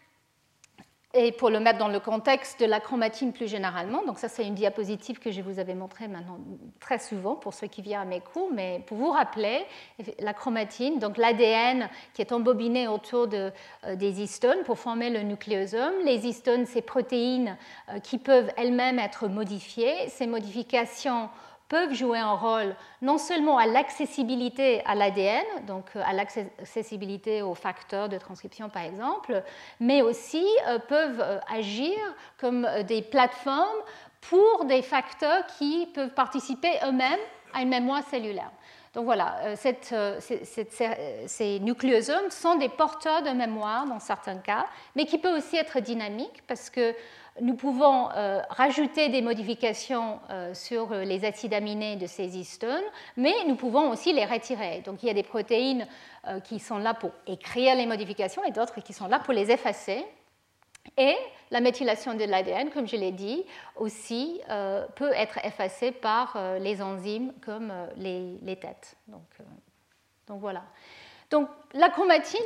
et 1.14 1.32
pour 1.32 1.50
le 1.50 1.60
mettre 1.60 1.80
dans 1.80 1.88
le 1.88 2.00
contexte 2.00 2.60
de 2.62 2.66
la 2.66 2.80
chromatine 2.80 3.34
plus 3.34 3.50
généralement, 3.50 4.04
donc 4.06 4.20
ça 4.20 4.30
c'est 4.30 4.46
une 4.46 4.56
diapositive 4.56 5.20
que 5.20 5.32
je 5.32 5.42
vous 5.42 5.60
avais 5.60 5.76
montrée 5.76 6.08
maintenant 6.08 6.40
très 6.80 7.00
souvent 7.00 7.36
pour 7.36 7.54
ceux 7.54 7.68
qui 7.68 7.82
viennent 7.82 8.02
à 8.02 8.06
mes 8.06 8.22
cours, 8.22 8.50
mais 8.54 8.84
pour 8.88 8.98
vous 8.98 9.12
rappeler, 9.12 9.66
la 10.20 10.34
chromatine, 10.34 11.00
donc 11.00 11.18
l'ADN 11.18 11.90
qui 12.14 12.22
est 12.22 12.32
embobiné 12.32 12.88
autour 12.88 13.28
de, 13.28 13.52
euh, 13.86 13.96
des 13.96 14.22
histones 14.22 14.64
pour 14.66 14.80
former 14.80 15.10
le 15.10 15.22
nucléosome. 15.22 15.94
Les 16.06 16.28
histones, 16.28 16.66
ces 16.66 16.82
protéines 16.82 17.58
euh, 17.90 18.00
qui 18.00 18.18
peuvent 18.18 18.52
elles-mêmes 18.58 19.00
être 19.00 19.28
modifiées. 19.28 20.08
Ces 20.10 20.28
modifications 20.28 21.30
peuvent 21.72 21.94
jouer 21.94 22.20
un 22.20 22.34
rôle 22.34 22.76
non 23.02 23.18
seulement 23.18 23.58
à 23.58 23.66
l'accessibilité 23.66 24.84
à 24.86 24.94
l'ADN, 24.94 25.46
donc 25.66 25.86
euh, 25.96 26.02
à 26.06 26.12
l'accessibilité 26.12 27.42
aux 27.42 27.56
facteurs 27.56 28.10
de 28.10 28.18
transcription 28.18 28.68
par 28.68 28.84
exemple, 28.84 29.42
mais 29.80 30.02
aussi 30.02 30.46
euh, 30.68 30.80
peuvent 30.80 31.22
euh, 31.22 31.40
agir 31.50 31.96
comme 32.38 32.68
des 32.86 33.02
plateformes 33.02 33.82
pour 34.20 34.66
des 34.66 34.82
facteurs 34.82 35.46
qui 35.58 35.88
peuvent 35.96 36.14
participer 36.14 36.72
eux-mêmes 36.86 37.20
à 37.54 37.62
une 37.62 37.70
mémoire 37.70 38.04
cellulaire. 38.04 38.52
Donc 38.94 39.06
voilà, 39.06 39.56
ces 39.56 41.60
nucléosomes 41.62 42.30
sont 42.30 42.56
des 42.56 42.68
porteurs 42.68 43.22
de 43.22 43.30
mémoire 43.30 43.86
dans 43.86 44.02
certains 44.02 44.36
cas, 44.36 44.66
mais 44.98 45.06
qui 45.06 45.18
peuvent 45.18 45.38
aussi 45.38 45.56
être 45.56 45.80
dynamiques 45.80 46.44
parce 46.46 46.70
que 46.70 46.94
nous 47.40 47.56
pouvons 47.56 48.10
euh, 48.12 48.42
rajouter 48.50 49.08
des 49.08 49.22
modifications 49.22 50.20
euh, 50.30 50.54
sur 50.54 50.94
les 50.94 51.24
acides 51.24 51.54
aminés 51.54 51.96
de 51.96 52.06
ces 52.06 52.38
histones, 52.38 52.84
mais 53.16 53.34
nous 53.48 53.56
pouvons 53.56 53.90
aussi 53.90 54.12
les 54.12 54.26
retirer. 54.26 54.82
Donc 54.82 55.02
il 55.02 55.08
y 55.08 55.10
a 55.10 55.14
des 55.14 55.24
protéines 55.24 55.88
euh, 56.28 56.42
qui 56.42 56.60
sont 56.60 56.78
là 56.78 56.94
pour 56.94 57.12
écrire 57.28 57.76
les 57.76 57.86
modifications 57.86 58.44
et 58.44 58.52
d'autres 58.52 58.82
qui 58.82 58.92
sont 58.92 59.08
là 59.08 59.20
pour 59.20 59.34
les 59.34 59.50
effacer. 59.50 60.04
Et 60.98 61.16
la 61.52 61.62
méthylation 61.62 62.16
de 62.16 62.26
l'ADN, 62.26 62.70
comme 62.72 62.88
je 62.88 62.96
l'ai 62.96 63.12
dit, 63.12 63.44
aussi 63.76 64.42
peut 64.96 65.12
être 65.14 65.38
effacée 65.46 65.92
par 65.92 66.36
les 66.60 66.82
enzymes 66.82 67.34
comme 67.46 67.72
les, 67.98 68.40
les 68.42 68.56
têtes. 68.56 68.96
Donc 70.28 70.40
voilà. 70.40 70.64
Donc 71.32 71.48
la 71.74 71.90
chromatine 71.90 72.40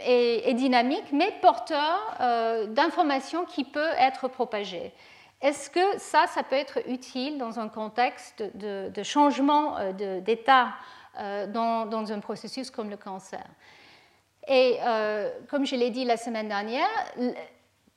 est, 0.00 0.54
dynamique, 0.54 1.04
mais 1.12 1.32
porteur 1.42 2.16
euh, 2.20 2.66
d'informations 2.66 3.44
qui 3.44 3.64
peuvent 3.64 3.94
être 3.98 4.28
propagées. 4.28 4.92
Est-ce 5.42 5.68
que 5.68 5.98
ça, 5.98 6.26
ça 6.26 6.42
peut 6.42 6.56
être 6.56 6.78
utile 6.88 7.36
dans 7.36 7.60
un 7.60 7.68
contexte 7.68 8.42
de, 8.54 9.02
changement 9.02 9.76
euh, 9.78 10.20
d'état 10.20 10.68
euh, 11.18 11.46
dans, 11.46 12.12
un 12.12 12.20
processus 12.20 12.70
comme 12.70 12.88
le 12.88 12.96
cancer? 12.96 13.44
Et 14.48 14.78
comme 15.48 15.64
je 15.64 15.76
l'ai 15.76 15.90
dit 15.90 16.04
la 16.04 16.16
semaine 16.16 16.48
dernière, 16.48 16.88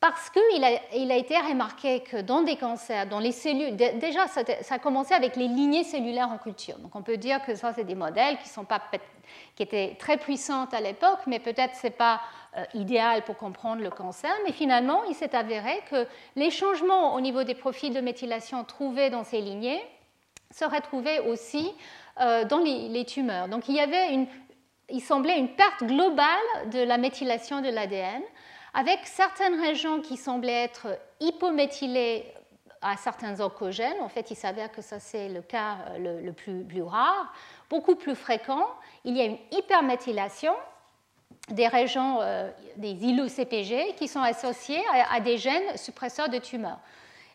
parce 0.09 0.29
qu'il 0.29 0.63
a, 1.11 1.15
été 1.15 1.37
remarqué 1.37 2.01
que 2.01 2.17
dans 2.21 2.41
des 2.43 2.57
cancers, 2.57 3.07
dans 3.07 3.19
les 3.19 3.31
cellules, 3.31 3.75
déjà 3.75 4.27
ça, 4.27 4.41
a 4.69 4.79
commencé 4.79 5.13
avec 5.13 5.35
les 5.35 5.47
lignées 5.47 5.83
cellulaires 5.83 6.29
en 6.29 6.37
culture. 6.37 6.77
Donc 6.79 6.95
on 6.95 7.01
peut 7.01 7.17
dire 7.17 7.43
que 7.43 7.55
ça, 7.55 7.73
c'est 7.73 7.83
des 7.83 7.95
modèles 7.95 8.37
qui, 8.37 8.47
sont 8.47 8.65
pas, 8.65 8.81
qui 9.55 9.63
étaient 9.63 9.95
très 9.97 10.17
puissants 10.17 10.67
à 10.71 10.81
l'époque, 10.81 11.19
mais 11.27 11.39
peut-être 11.39 11.75
ce 11.75 11.87
n'est 11.87 11.93
pas 11.93 12.21
euh, 12.57 12.63
idéal 12.75 13.23
pour 13.23 13.37
comprendre 13.37 13.81
le 13.81 13.89
cancer. 13.89 14.31
Mais 14.45 14.51
finalement, 14.51 15.03
il 15.05 15.15
s'est 15.15 15.35
avéré 15.35 15.81
que 15.89 16.07
les 16.35 16.51
changements 16.51 17.15
au 17.15 17.21
niveau 17.21 17.43
des 17.43 17.55
profils 17.55 17.93
de 17.93 18.01
méthylation 18.01 18.63
trouvés 18.63 19.09
dans 19.09 19.23
ces 19.23 19.41
lignées 19.41 19.83
se 20.51 20.65
retrouvaient 20.65 21.19
aussi 21.19 21.71
euh, 22.21 22.45
dans 22.45 22.59
les, 22.59 22.89
les, 22.89 23.05
tumeurs. 23.05 23.47
Donc 23.47 23.67
il 23.69 23.75
y 23.75 23.79
avait 23.79 24.13
une, 24.13 24.27
il 24.89 25.01
semblait 25.01 25.39
une 25.39 25.49
perte 25.49 25.83
globale 25.83 26.69
de 26.71 26.79
la 26.79 26.97
méthylation 26.97 27.61
de 27.61 27.69
l'ADN 27.69 28.21
avec 28.75 28.99
certaines 29.05 29.59
régions 29.59 30.01
qui 30.01 30.17
semblaient 30.17 30.65
être 30.65 30.99
hypométhylées 31.21 32.25
à 32.81 32.97
certains 32.97 33.39
oncogènes. 33.39 33.99
En 34.01 34.09
fait, 34.09 34.29
il 34.31 34.35
s'avère 34.35 34.69
que 34.71 34.81
ça, 34.81 34.99
c'est 34.99 35.29
le 35.29 35.41
cas 35.41 35.77
euh, 35.91 36.21
le, 36.21 36.33
plus, 36.33 36.83
rare. 36.83 37.33
Beaucoup 37.69 37.95
plus 37.95 38.15
fréquent, 38.15 38.67
il 39.05 39.15
y 39.15 39.21
a 39.21 39.25
une 39.25 39.37
hyperméthylation 39.51 40.53
des 41.49 41.67
régions 41.67 42.19
euh, 42.21 42.51
des 42.75 42.91
îlots 43.05 43.29
CPG 43.29 43.95
qui 43.95 44.07
sont 44.09 44.19
associées 44.19 44.83
à, 45.09 45.19
des 45.21 45.37
gènes 45.37 45.77
suppresseurs 45.77 46.29
de 46.29 46.37
tumeurs. 46.37 46.79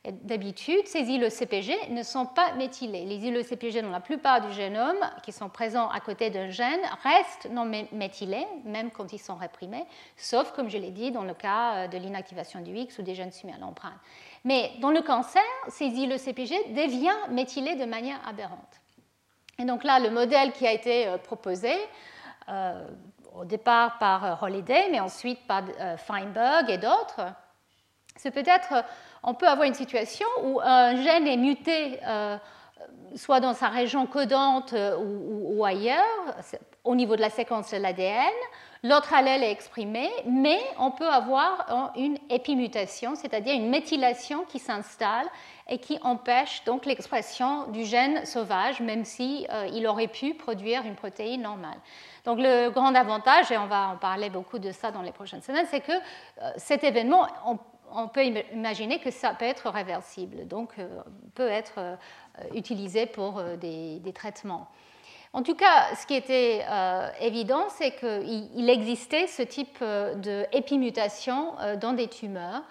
D'habitude, 0.05 0.87
ces 0.87 1.01
îlots 1.11 1.29
CPG 1.29 1.91
ne 1.91 2.03
sont 2.03 2.25
pas 2.25 2.55
méthylés. 2.55 3.05
Les 3.05 3.27
îlots 3.27 3.43
CPG, 3.43 3.83
dans 3.83 3.91
la 3.91 4.01
plupart 4.01 4.41
du 4.41 4.51
génome, 4.51 4.97
qui 5.23 5.31
sont 5.31 5.51
présents 5.51 5.91
à 5.91 6.01
côté 6.01 6.31
d'un 6.31 6.49
gène, 6.49 6.81
restent 7.03 7.51
non 7.51 7.71
méthylés, 7.93 8.47
même 8.65 8.91
quand 8.91 9.13
ils 9.13 9.19
sont 9.19 9.35
réprimés, 9.35 9.85
sauf, 10.17 10.53
comme 10.53 10.71
je 10.71 10.79
l'ai 10.79 10.91
dit, 10.91 11.11
dans 11.11 11.25
le 11.25 11.35
cas 11.35 11.75
euh, 11.75 11.89
de 11.89 11.99
l'inactivation 11.99 12.63
du 12.63 12.75
X 12.75 12.99
ou 12.99 13.03
des 13.03 13.15
gènes 13.15 13.31
soumis 13.31 13.53
à 13.53 13.59
l'empreinte. 13.59 13.93
Mais 14.45 14.73
dans 14.81 14.91
le 14.91 15.03
cancer, 15.03 15.43
ces 15.69 15.85
îlots 15.85 16.17
CPG 16.17 16.73
deviennent 16.73 17.35
méthylés 17.35 17.75
de 17.75 17.85
manière 17.85 18.27
aberrante. 18.27 18.81
Et 19.59 19.67
donc 19.67 19.85
là, 19.85 20.01
le 20.01 20.09
modèle 20.09 20.53
qui 20.53 20.67
a 20.67 20.73
été 20.73 21.09
euh, 21.09 21.19
proposé, 21.19 21.75
euh, 22.49 22.89
au 23.35 23.45
départ 23.45 23.99
par 23.99 24.43
Holiday, 24.43 24.89
mais 24.91 25.01
ensuite 25.01 25.47
par 25.47 25.63
Feinberg 25.99 26.71
et 26.71 26.79
d'autres, 26.79 27.21
c'est 28.17 28.33
peut-être 28.33 28.85
on 29.23 29.35
peut 29.35 29.49
avoir 29.49 29.67
une 29.67 29.75
situation 29.75 30.27
où 30.43 30.61
un 30.61 30.97
gène 31.03 31.27
est 31.27 31.37
muté 31.37 32.01
euh, 32.07 32.37
soit 33.15 33.41
dans 33.41 33.55
sa 33.55 33.69
région 33.69 34.07
codante 34.07 34.73
euh, 34.73 34.97
ou, 34.99 35.65
ailleurs, 35.65 36.05
au 36.85 36.95
niveau 36.95 37.17
de 37.17 37.21
la 37.21 37.31
séquence 37.31 37.71
de 37.73 37.77
l'ADN, 37.77 38.33
l'autre 38.83 39.13
allèle 39.13 39.43
est 39.43 39.51
exprimé, 39.51 40.09
mais 40.27 40.59
on 40.79 40.91
peut 40.91 41.09
avoir 41.09 41.93
une 41.97 42.17
épimutation, 42.31 43.15
c'est-à-dire 43.15 43.55
une 43.55 43.69
méthylation 43.69 44.45
qui 44.49 44.59
s'installe 44.59 45.27
et 45.69 45.79
qui 45.79 45.99
empêche 46.03 46.65
donc 46.65 46.87
l'expression 46.87 47.67
du 47.67 47.85
gène 47.85 48.25
sauvage, 48.25 48.81
même 48.81 49.05
si 49.05 49.47
euh, 49.51 49.69
il 49.73 49.87
aurait 49.87 50.09
pu 50.09 50.33
produire 50.33 50.87
une 50.87 50.95
protéine 50.95 51.43
normale. 51.43 51.79
Donc 52.25 52.39
le 52.39 52.71
grand 52.71 52.95
avantage, 52.95 53.51
et 53.53 53.59
on 53.59 53.67
va 53.67 53.89
en 53.89 53.97
parler 53.97 54.31
beaucoup 54.31 54.59
de 54.59 54.73
ça 54.73 54.91
dans 54.91 55.03
les 55.03 55.13
prochaines 55.13 55.43
semaines, 55.43 55.67
c'est 55.71 55.81
que 55.81 55.93
cet 56.57 56.85
événement, 56.85 57.27
on 57.47 57.59
on 57.95 58.09
peut 58.09 58.25
imaginer 58.25 58.99
que 58.99 59.11
ça 59.11 59.35
peut 59.35 59.45
être 59.45 59.71
réversible, 59.71 60.47
donc 60.47 60.71
euh, 60.79 61.03
peut 61.35 61.49
être 61.49 61.75
euh, 61.79 61.97
utilisé 62.55 63.07
pour 63.07 63.39
euh, 63.39 63.57
des, 63.57 64.13
traitements. 64.15 64.69
En 65.33 65.43
tout 65.43 65.55
cas, 65.55 65.95
ce 65.95 66.07
qui 66.07 66.15
était 66.15 66.65
évident, 67.21 67.69
c'est 67.69 67.93
qu'il 67.93 68.69
existait 68.69 69.29
ce 69.29 69.43
type 69.43 69.79
d'épimutation 70.17 71.55
dans 71.81 71.93
des 71.93 72.09
tumeurs. 72.09 72.65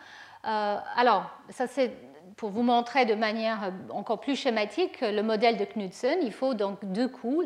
alors, 0.44 1.30
ça 1.52 1.68
c'est 1.68 1.94
pour 2.40 2.52
vous 2.52 2.64
montrer 2.64 3.04
de 3.04 3.16
manière 3.16 3.66
euh, 3.66 3.72
encore 3.94 4.22
plus 4.22 4.38
schématique 4.38 5.02
le 5.02 5.22
modèle 5.22 5.58
de 5.58 5.66
Knudsen, 5.66 6.20
il 6.22 6.32
faut 6.32 6.54
donc 6.54 6.78
deux 6.86 7.10
coups. 7.10 7.46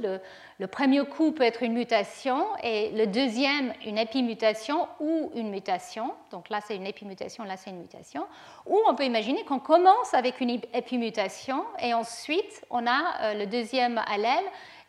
Le, 0.60 0.68
premier 0.68 1.04
coup 1.04 1.32
peut 1.32 1.44
être 1.44 1.64
une 1.64 1.74
mutation 1.74 2.46
et 2.62 2.92
le 2.92 3.08
deuxième 3.08 3.74
une 3.88 3.98
épimutation 3.98 4.88
ou 5.00 5.32
une 5.34 5.50
mutation. 5.50 6.14
Donc 6.30 6.50
là 6.50 6.60
c'est 6.62 6.76
une 6.76 6.86
épimutation, 6.86 7.44
là 7.44 7.58
c'est 7.58 7.72
une 7.72 7.80
mutation. 7.80 8.24
Ou 8.68 8.80
on 8.88 8.94
peut 8.94 9.04
imaginer 9.04 9.44
qu'on 9.46 9.58
commence 9.58 10.14
avec 10.14 10.40
une 10.42 10.62
épimutation 10.76 11.64
et 11.80 11.96
ensuite 11.96 12.64
on 12.70 12.86
a 12.86 13.02
euh, 13.22 13.34
le 13.34 13.48
deuxième 13.48 14.00
allèle 14.06 14.46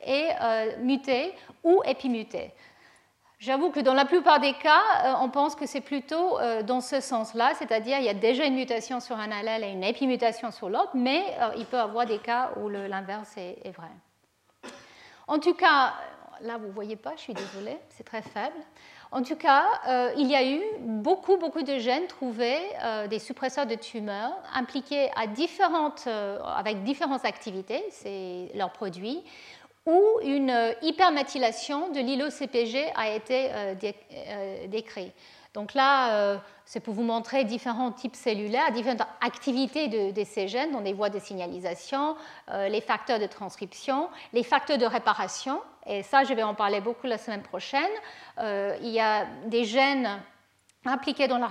et 0.07 0.29
euh, 0.43 0.77
muté 0.83 1.33
ou 1.65 1.81
épimuté. 1.87 2.51
J'avoue 3.45 3.69
que 3.69 3.81
dans 3.81 3.93
la 3.93 4.07
plupart 4.07 4.41
des 4.41 4.55
cas, 4.55 4.81
euh, 5.05 5.13
on 5.21 5.29
pense 5.29 5.55
que 5.55 5.67
c'est 5.67 5.83
plutôt 5.83 6.41
euh, 6.41 6.63
dans 6.63 6.81
ce 6.81 7.01
sens-là, 7.01 7.53
c'est-à-dire 7.59 7.99
il 7.99 8.07
y 8.07 8.09
a 8.09 8.15
déjà 8.15 8.47
une 8.47 8.55
mutation 8.55 9.01
sur 9.01 9.19
un 9.19 9.31
allèle 9.31 9.65
et 9.65 9.69
une 9.69 9.85
épimutation 9.85 10.51
sur 10.51 10.71
l'autre, 10.71 10.93
mais 10.95 11.23
euh, 11.43 11.51
il 11.59 11.67
peut 11.67 11.77
y 11.77 11.81
avoir 11.81 12.07
des 12.07 12.17
cas 12.17 12.53
où 12.57 12.71
l'inverse 12.71 13.37
est, 13.37 13.71
vrai. 13.77 13.91
En 15.27 15.39
tout 15.41 15.53
cas, 15.53 15.93
là 16.41 16.57
vous 16.57 16.69
ne 16.69 16.73
voyez 16.73 16.97
pas, 16.97 17.13
je 17.17 17.21
suis 17.21 17.35
désolée, 17.35 17.77
c'est 17.91 18.05
très 18.05 18.23
faible. 18.23 18.57
En 19.13 19.23
tout 19.23 19.37
cas, 19.37 19.65
il 20.17 20.27
y 20.27 20.35
a 20.35 20.45
eu 20.45 20.61
beaucoup, 20.81 21.37
beaucoup 21.37 21.63
de 21.63 21.79
gènes 21.79 22.09
trouvés, 22.09 22.59
des 23.09 23.21
suppresseurs 23.21 23.67
de 23.67 23.77
tumeurs, 23.77 24.33
impliqués 24.53 25.09
avec 25.15 26.83
différentes 26.83 27.25
activités, 27.25 27.85
c'est 27.91 28.51
leurs 28.55 28.73
produits, 28.73 29.23
où 29.87 30.03
une 30.23 30.75
hyperméthylation 30.83 31.91
de 31.91 32.01
l'ilo-CPG 32.01 32.93
a 32.95 33.11
été 33.11 33.51
euh, 33.53 33.75
euh, 34.13 34.67
décrite. 34.67 35.13
Donc 35.53 35.73
là, 35.75 36.41
c'est 36.65 36.81
pour 36.81 36.95
vous 36.95 37.05
montrer 37.05 37.45
différents 37.45 37.93
types 37.93 38.17
cellulaires, 38.17 38.73
différentes 38.73 39.07
activités 39.21 39.87
de, 39.87 40.25
ces 40.25 40.49
gènes 40.49 40.73
dans 40.73 40.81
les 40.81 40.93
voies 40.93 41.11
de 41.11 41.21
signalisation, 41.21 42.17
les 42.53 42.81
facteurs 42.81 43.21
de 43.21 43.27
transcription, 43.27 44.09
les 44.33 44.43
facteurs 44.43 44.79
de 44.79 44.85
réparation. 44.85 45.61
Et 45.87 46.03
ça, 46.03 46.25
je 46.25 46.35
vais 46.35 46.43
en 46.43 46.55
parler 46.55 46.81
beaucoup 46.81 47.07
la 47.07 47.19
semaine 47.19 47.43
prochaine. 47.43 47.93
il 48.37 48.89
y 48.89 48.99
a 48.99 49.27
des 49.47 49.65
gènes 49.65 50.21
impliqués 50.87 51.29
dans 51.29 51.39
la 51.39 51.49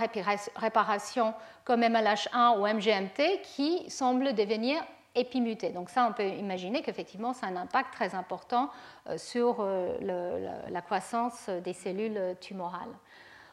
réparation 0.58 1.34
comme 1.63 1.82
MLH1 1.82 2.60
ou 2.60 2.67
MGMT 2.67 3.41
qui 3.56 3.89
semblent 3.89 4.34
devenir 4.34 4.84
épimutés. 5.15 5.69
Donc 5.69 5.89
ça, 5.89 6.08
on 6.10 6.13
peut 6.13 6.28
imaginer 6.28 6.82
qu'effectivement, 6.82 7.34
c'est 7.34 7.45
un 7.45 7.56
impact 7.56 7.93
très 7.93 8.15
important 8.15 8.69
euh, 9.08 9.17
sur 9.17 9.58
euh, 9.60 10.60
la 10.69 10.82
croissance 10.82 11.49
des 11.49 11.73
cellules 11.73 12.36
tumorales. 12.41 12.93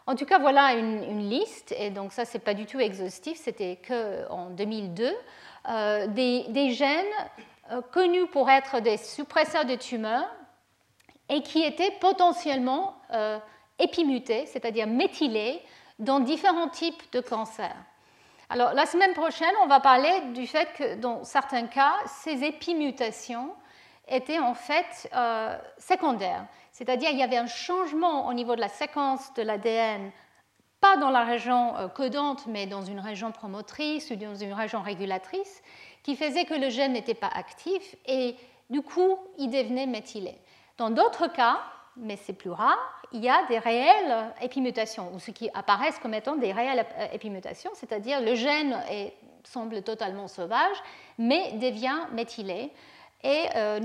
En 0.06 0.16
tout 0.16 0.24
cas, 0.24 0.38
voilà 0.38 0.72
une, 0.72 1.28
liste, 1.28 1.74
et 1.78 1.90
donc 1.90 2.12
ça, 2.12 2.24
ce 2.24 2.34
n'est 2.34 2.42
pas 2.42 2.54
du 2.54 2.66
tout 2.66 2.80
exhaustif, 2.80 3.38
c'était 3.38 3.78
qu'en 3.86 4.50
2002, 4.50 5.12
euh, 5.68 6.06
des, 6.08 6.46
des, 6.48 6.70
gènes 6.72 7.04
connus 7.92 8.26
pour 8.26 8.50
être 8.50 8.80
des 8.80 8.96
suppresseurs 8.96 9.66
de 9.66 9.76
tumeurs 9.76 10.28
et 11.28 11.42
qui 11.42 11.62
étaient 11.62 11.92
potentiellement 12.00 12.96
épimutés, 13.78 14.46
c'est-à-dire 14.46 14.88
méthylés, 14.88 15.62
dans 16.00 16.18
différents 16.18 16.68
types 16.68 17.02
de 17.12 17.20
cancers. 17.20 17.76
Alors, 18.52 18.74
la 18.74 18.84
semaine 18.84 19.14
prochaine, 19.14 19.54
on 19.62 19.68
va 19.68 19.78
parler 19.78 20.10
du 20.34 20.44
fait 20.44 20.72
que 20.72 20.96
dans 20.96 21.22
certains 21.22 21.68
cas, 21.68 21.94
ces 22.06 22.42
épimutations 22.42 23.54
étaient 24.08 24.40
en 24.40 24.54
fait 24.54 25.08
euh, 25.14 25.56
secondaires. 25.78 26.46
C'est-à-dire 26.72 27.10
il 27.12 27.18
y 27.18 27.22
avait 27.22 27.36
un 27.36 27.46
changement 27.46 28.26
au 28.26 28.34
niveau 28.34 28.56
de 28.56 28.60
la 28.60 28.68
séquence 28.68 29.32
de 29.34 29.42
l'ADN, 29.42 30.10
pas 30.80 30.96
dans 30.96 31.10
la 31.10 31.22
région 31.22 31.76
euh, 31.76 31.86
codante, 31.86 32.48
mais 32.48 32.66
dans 32.66 32.82
une 32.82 32.98
région 32.98 33.30
promotrice 33.30 34.10
ou 34.10 34.16
dans 34.16 34.34
une 34.34 34.52
région 34.52 34.82
régulatrice, 34.82 35.62
qui 36.02 36.16
faisait 36.16 36.44
que 36.44 36.54
le 36.54 36.70
gène 36.70 36.94
n'était 36.94 37.14
pas 37.14 37.30
actif 37.32 37.94
et 38.04 38.34
du 38.68 38.82
coup, 38.82 39.16
il 39.38 39.50
devenait 39.50 39.86
méthylé. 39.86 40.36
Dans 40.76 40.90
d'autres 40.90 41.28
cas, 41.28 41.60
mais 41.96 42.16
c'est 42.16 42.32
plus 42.32 42.50
rare, 42.50 42.78
il 43.12 43.22
y 43.24 43.28
a 43.28 43.46
des 43.48 43.58
réelles 43.58 44.32
épimutations, 44.40 45.12
ou 45.14 45.18
ce 45.18 45.30
qui 45.30 45.50
apparaissent 45.54 45.98
comme 45.98 46.14
étant 46.14 46.36
des 46.36 46.52
réelles 46.52 46.84
épimutations, 47.12 47.70
c'est-à-dire 47.74 48.20
le 48.20 48.34
gène 48.34 48.76
semble 49.44 49.82
totalement 49.82 50.28
sauvage, 50.28 50.76
mais 51.18 51.52
devient 51.54 52.06
méthylé. 52.12 52.70
Et 53.22 53.44
euh, 53.56 53.80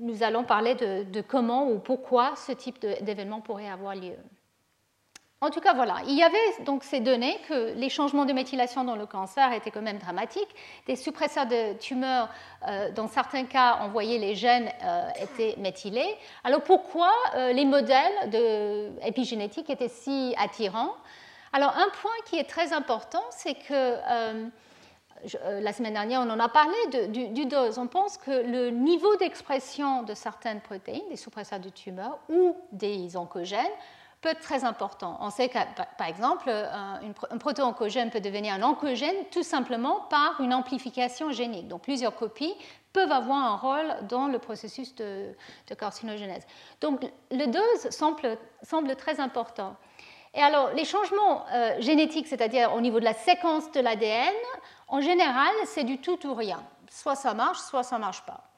nous, 0.00 0.22
allons 0.22 0.44
parler 0.44 0.74
de, 0.74 1.20
comment 1.20 1.68
ou 1.68 1.78
pourquoi 1.78 2.34
ce 2.36 2.52
type 2.52 2.80
d'événement 2.80 3.40
pourrait 3.40 3.68
avoir 3.68 3.94
lieu. 3.94 4.16
En 5.42 5.50
tout 5.50 5.60
cas, 5.60 5.74
voilà, 5.74 5.96
il 6.06 6.14
y 6.14 6.22
avait 6.22 6.62
donc 6.64 6.84
ces 6.84 7.00
données 7.00 7.36
que 7.48 7.74
les 7.74 7.88
changements 7.88 8.26
de 8.26 8.32
méthylation 8.32 8.84
dans 8.84 8.94
le 8.94 9.06
cancer 9.06 9.52
étaient 9.52 9.72
quand 9.72 9.82
même 9.82 9.98
dramatiques. 9.98 10.54
Des 10.86 10.94
suppresseurs 10.94 11.46
de 11.46 11.76
tumeurs, 11.78 12.28
euh, 12.68 12.92
dans 12.92 13.08
certains 13.08 13.44
cas, 13.44 13.80
on 13.82 13.88
voyait 13.88 14.18
les 14.18 14.36
gènes 14.36 14.70
euh, 14.84 15.08
étaient 15.20 15.56
méthylés. 15.58 16.16
Alors 16.44 16.62
pourquoi 16.62 17.10
euh, 17.34 17.52
les 17.52 17.64
modèles 17.64 18.30
de 18.30 18.92
étaient 19.68 19.88
si 19.88 20.32
attirants? 20.38 20.94
Alors 21.52 21.70
un 21.76 21.90
point 22.00 22.12
qui 22.24 22.38
est 22.38 22.48
très 22.48 22.72
important, 22.72 23.24
c'est 23.30 23.54
que 23.54 23.96
la 25.60 25.72
semaine 25.72 25.94
dernière, 25.94 26.20
on 26.20 26.30
en 26.30 26.38
a 26.38 26.48
parlé 26.48 27.08
du, 27.08 27.28
du, 27.30 27.46
dose. 27.46 27.78
On 27.78 27.88
pense 27.88 28.16
que 28.16 28.30
le 28.30 28.70
niveau 28.70 29.16
d'expression 29.16 30.04
de 30.04 30.14
certaines 30.14 30.60
protéines, 30.60 31.08
des 31.10 31.16
suppresseurs 31.16 31.60
de 31.60 31.68
tumeurs 31.68 32.18
ou 32.28 32.56
des 32.70 33.16
oncogènes, 33.16 33.60
peut 34.22 34.30
être 34.30 34.40
très 34.40 34.64
important. 34.64 35.18
On 35.20 35.30
sait 35.30 35.48
que, 35.48 35.58
par 35.98 36.06
exemple, 36.06 36.48
un 36.48 37.38
proto-oncogène 37.38 38.10
peut 38.10 38.20
devenir 38.20 38.54
un 38.54 38.62
oncogène 38.62 39.16
tout 39.32 39.42
simplement 39.42 40.06
par 40.08 40.40
une 40.40 40.54
amplification 40.54 41.32
génique. 41.32 41.68
Donc 41.68 41.82
plusieurs 41.82 42.14
copies 42.14 42.54
peuvent 42.92 43.10
avoir 43.10 43.38
un 43.38 43.56
rôle 43.56 44.06
dans 44.08 44.28
le 44.28 44.38
processus 44.38 44.94
de, 44.94 45.34
carcinogénèse. 45.76 46.46
Donc 46.80 47.00
le 47.30 47.46
dose 47.46 47.90
semble, 47.90 48.38
semble, 48.62 48.94
très 48.96 49.18
important. 49.18 49.76
Et 50.34 50.40
alors 50.40 50.70
les 50.72 50.84
changements 50.84 51.44
euh, 51.52 51.80
génétiques, 51.80 52.28
c'est-à-dire 52.28 52.74
au 52.74 52.80
niveau 52.80 53.00
de 53.00 53.04
la 53.04 53.14
séquence 53.14 53.70
de 53.72 53.80
l'ADN, 53.80 54.32
en 54.88 55.00
général, 55.00 55.52
c'est 55.66 55.84
du 55.84 55.98
tout 55.98 56.26
ou 56.26 56.34
rien. 56.34 56.62
Soit 56.88 57.16
ça 57.16 57.34
marche, 57.34 57.58
soit 57.58 57.82
ça 57.82 57.96
ne 57.96 58.02
marche 58.02 58.22
pas. 58.22 58.51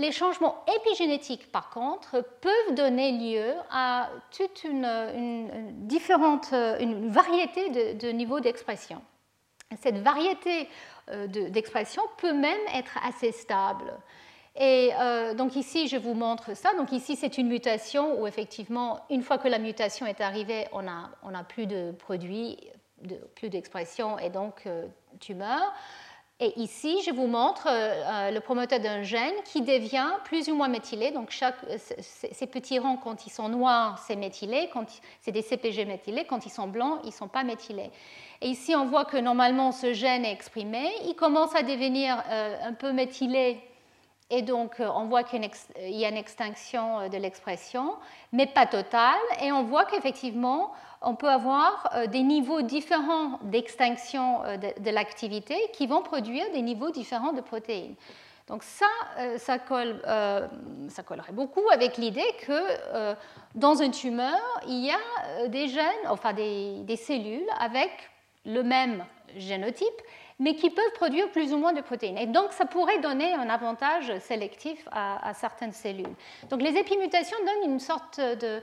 Les 0.00 0.12
changements 0.12 0.64
épigénétiques, 0.78 1.52
par 1.52 1.68
contre, 1.68 2.24
peuvent 2.40 2.74
donner 2.74 3.12
lieu 3.12 3.52
à 3.70 4.08
toute 4.34 4.64
une, 4.64 5.76
différente, 5.86 6.52
une 6.52 7.10
variété 7.10 7.92
de, 7.92 8.08
niveaux 8.08 8.40
d'expression. 8.40 9.02
Cette 9.82 9.98
variété 9.98 10.70
euh, 11.10 11.26
d'expression 11.26 12.02
peut 12.16 12.32
même 12.32 12.60
être 12.74 12.98
assez 13.06 13.30
stable. 13.30 13.92
Et 14.56 14.90
euh, 14.98 15.34
donc 15.34 15.54
ici, 15.54 15.86
je 15.86 15.98
vous 15.98 16.14
montre 16.14 16.56
ça. 16.56 16.72
Donc 16.78 16.92
ici, 16.92 17.14
c'est 17.14 17.36
une 17.36 17.48
mutation 17.48 18.18
où 18.22 18.26
effectivement, 18.26 19.00
une 19.10 19.22
fois 19.22 19.36
que 19.36 19.48
la 19.48 19.58
mutation 19.58 20.06
est 20.06 20.22
arrivée, 20.22 20.66
on 20.72 20.80
n'a 20.80 21.10
on 21.22 21.34
a 21.34 21.44
plus 21.44 21.66
de 21.66 21.92
produits, 21.92 22.56
plus 23.34 23.50
d'expression 23.50 24.18
et 24.18 24.30
donc 24.30 24.62
euh, 24.66 24.86
tumeur. 25.20 25.74
Et 26.42 26.58
ici, 26.58 27.02
je 27.04 27.10
vous 27.10 27.26
montre 27.26 27.66
euh, 27.66 27.70
euh, 27.70 28.30
le 28.30 28.40
promoteur 28.40 28.80
d'un 28.80 29.02
gène 29.02 29.34
qui 29.44 29.60
devient 29.60 30.08
plus 30.24 30.48
ou 30.48 30.54
moins 30.54 30.68
méthylé. 30.68 31.10
Donc, 31.10 31.30
chaque, 31.30 31.62
euh, 31.68 31.76
ces 31.98 32.46
petits 32.46 32.78
rangs, 32.78 32.96
quand 32.96 33.26
ils 33.26 33.30
sont 33.30 33.50
noirs, 33.50 34.02
c'est 34.06 34.16
méthylé. 34.16 34.70
C'est 35.20 35.32
des 35.32 35.42
CPG 35.42 35.84
méthylés. 35.84 36.24
Quand 36.24 36.46
ils 36.46 36.50
sont 36.50 36.66
blancs, 36.66 37.00
ils 37.04 37.08
ne 37.08 37.12
sont 37.12 37.28
pas 37.28 37.44
méthylés. 37.44 37.90
Et 38.40 38.48
ici, 38.48 38.74
on 38.74 38.86
voit 38.86 39.04
que 39.04 39.18
normalement, 39.18 39.70
ce 39.70 39.92
gène 39.92 40.24
est 40.24 40.32
exprimé. 40.32 40.90
Il 41.04 41.14
commence 41.14 41.54
à 41.54 41.62
devenir 41.62 42.22
un 42.30 42.72
peu 42.72 42.90
méthylé. 42.92 43.60
Et 44.30 44.40
donc, 44.40 44.76
on 44.78 45.04
voit 45.06 45.24
qu'il 45.24 45.46
y 45.88 46.04
a 46.06 46.08
une 46.08 46.16
extinction 46.16 47.06
de 47.10 47.16
l'expression, 47.18 47.96
mais 48.32 48.46
pas 48.46 48.64
totale. 48.64 49.18
Et 49.42 49.52
on 49.52 49.64
voit 49.64 49.84
qu'effectivement, 49.84 50.72
on 51.02 51.14
peut 51.14 51.28
avoir 51.28 51.90
euh, 51.94 52.06
des 52.06 52.22
niveaux 52.22 52.62
différents 52.62 53.38
d'extinction 53.42 54.44
euh, 54.44 54.56
de, 54.56 54.90
l'activité 54.90 55.56
qui 55.72 55.86
vont 55.86 56.02
produire 56.02 56.50
des 56.52 56.62
niveaux 56.62 56.90
différents 56.90 57.32
de 57.32 57.40
protéines. 57.40 57.94
Donc 58.48 58.62
ça, 58.62 58.86
euh, 59.18 59.38
ça, 59.38 59.58
colle, 59.58 60.02
ça 60.88 61.02
collerait 61.04 61.32
beaucoup 61.32 61.62
avec 61.72 61.96
l'idée 61.96 62.26
que 62.40 63.14
dans 63.54 63.76
une 63.76 63.92
tumeur, 63.92 64.40
il 64.66 64.86
y 64.86 64.90
a 64.90 65.46
des 65.48 65.68
gènes, 65.68 66.08
enfin 66.08 66.32
des, 66.32 66.96
cellules 66.96 67.46
avec 67.60 67.90
le 68.44 68.62
même 68.62 69.04
génotype, 69.36 69.86
mais 70.40 70.56
qui 70.56 70.70
peuvent 70.70 70.92
produire 70.94 71.30
plus 71.30 71.52
ou 71.52 71.58
moins 71.58 71.72
de 71.72 71.80
protéines. 71.80 72.18
Et 72.18 72.26
donc, 72.26 72.52
ça 72.52 72.64
pourrait 72.64 72.98
donner 72.98 73.34
un 73.34 73.48
avantage 73.48 74.18
sélectif 74.18 74.88
à, 74.90 75.28
à 75.28 75.34
certaines 75.34 75.72
cellules. 75.72 76.16
Donc, 76.48 76.62
les 76.62 76.76
épimutations 76.76 77.36
donnent 77.38 77.70
une 77.72 77.78
sorte 77.78 78.18
de, 78.18 78.62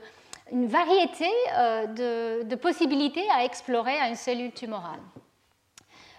une 0.52 0.66
variété 0.66 1.28
euh, 1.56 2.42
de, 2.44 2.54
possibilités 2.54 3.24
à 3.30 3.44
explorer 3.44 3.98
à 3.98 4.08
une 4.08 4.16
cellule 4.16 4.52
tumorale. 4.52 5.00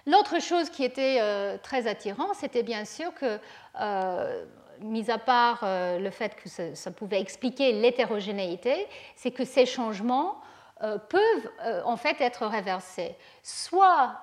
L'autre 0.06 0.42
chose 0.42 0.70
qui 0.70 0.84
était 0.84 1.18
euh, 1.20 1.58
très 1.62 1.88
attirant, 1.88 2.34
c'était 2.34 2.64
bien 2.64 2.86
sûr 2.86 3.14
que, 3.14 3.40
euh, 3.80 4.46
mis 4.82 5.12
à 5.12 5.18
part 5.18 5.60
le 5.64 6.10
fait 6.10 6.36
que 6.36 6.50
ça, 6.74 6.92
pouvait 6.92 7.20
expliquer 7.20 7.74
l'hétérogénéité, 7.74 8.88
c'est 9.16 9.32
que 9.32 9.44
ces 9.44 9.66
changements 9.66 10.40
peuvent 10.80 11.84
en 11.84 11.98
fait 11.98 12.22
être 12.22 12.46
réversés, 12.46 13.18
soit 13.44 14.22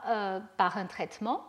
par 0.56 0.78
un 0.78 0.86
traitement, 0.86 1.44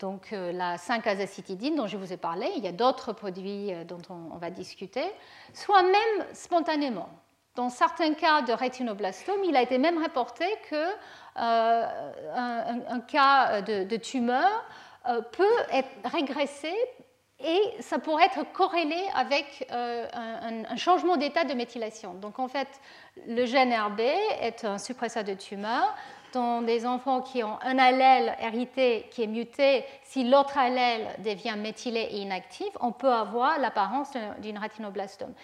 donc 0.00 0.32
la 0.32 0.74
5-azacitidine 0.74 1.76
dont 1.76 1.86
je 1.86 1.96
vous 1.96 2.12
ai 2.12 2.16
parlé, 2.16 2.50
il 2.56 2.64
y 2.64 2.66
a 2.66 2.72
d'autres 2.72 3.12
produits 3.12 3.70
dont 3.86 4.02
on, 4.10 4.38
va 4.38 4.50
discuter, 4.50 5.04
soit 5.54 5.84
même 5.84 6.26
spontanément. 6.32 7.10
Dans 7.56 7.68
certains 7.68 8.14
cas 8.14 8.42
de 8.42 8.52
rétinoblastome, 8.52 9.42
il 9.44 9.56
a 9.56 9.62
été 9.62 9.78
même 9.78 9.98
rapporté 9.98 10.44
que 10.70 10.84
euh, 11.36 12.12
un, 12.34 13.00
cas 13.00 13.60
de, 13.60 13.96
tumeur 13.96 14.64
euh, 15.08 15.20
peut 15.32 15.58
être 15.72 15.88
régressé 16.04 16.72
et 17.42 17.60
ça 17.80 17.98
pourrait 17.98 18.26
être 18.26 18.52
corrélé 18.52 19.02
avec 19.14 19.66
euh, 19.72 20.06
un, 20.12 20.76
changement 20.76 21.16
d'état 21.16 21.44
de 21.44 21.54
méthylation. 21.54 22.14
Donc 22.14 22.38
en 22.38 22.48
fait, 22.48 22.68
le 23.26 23.46
gène 23.46 23.72
RB 23.72 24.00
est 24.00 24.64
un 24.64 24.78
suppresseur 24.78 25.24
de 25.24 25.34
tumeur. 25.34 25.94
Dans 26.32 26.62
des 26.62 26.86
enfants 26.86 27.22
qui 27.22 27.42
ont 27.42 27.58
un 27.62 27.78
allèle 27.78 28.36
hérité 28.40 29.08
qui 29.10 29.24
est 29.24 29.26
muté, 29.26 29.84
si 30.04 30.22
l'autre 30.22 30.56
allèle 30.56 31.08
devient 31.18 31.56
méthylé 31.58 32.02
et 32.12 32.18
inactif, 32.18 32.68
on 32.80 32.92
peut 32.92 33.12
avoir 33.12 33.58
l'apparence 33.58 34.12
d'une 34.38 34.58
rétinoblastome. 34.58 35.34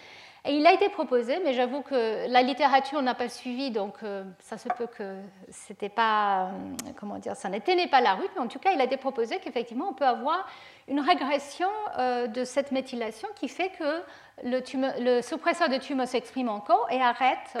Et 0.47 0.53
il 0.53 0.65
a 0.65 0.71
été 0.71 0.87
proposé, 0.87 1.39
mais 1.43 1.53
j'avoue 1.53 1.81
que 1.81 2.25
la 2.31 2.41
littérature 2.41 3.01
n'a 3.01 3.13
pas 3.13 3.27
suivi, 3.27 3.69
donc 3.69 3.95
euh, 4.01 4.23
ça 4.39 4.57
se 4.57 4.69
peut 4.69 4.87
que 4.87 5.17
c'était 5.49 5.89
pas, 5.89 6.45
euh, 6.45 6.51
comment 6.95 7.17
dire, 7.17 7.35
ça 7.35 7.49
n'était 7.49 7.85
pas 7.87 7.99
la 7.99 8.13
rue, 8.13 8.27
mais 8.33 8.41
en 8.41 8.47
tout 8.47 8.57
cas, 8.57 8.71
il 8.71 8.79
a 8.79 8.85
été 8.85 8.95
proposé 8.95 9.39
qu'effectivement, 9.39 9.89
on 9.89 9.93
peut 9.93 10.05
avoir 10.05 10.47
une 10.87 11.01
régression 11.01 11.67
euh, 11.97 12.27
de 12.27 12.45
cette 12.45 12.71
méthylation 12.71 13.27
qui 13.35 13.49
fait 13.49 13.71
que 13.77 14.01
le, 14.43 15.21
suppresseur 15.21 15.67
de 15.67 15.77
tumeur 15.77 16.07
s'exprime 16.07 16.47
encore 16.47 16.87
et 16.91 17.01
arrête, 17.01 17.57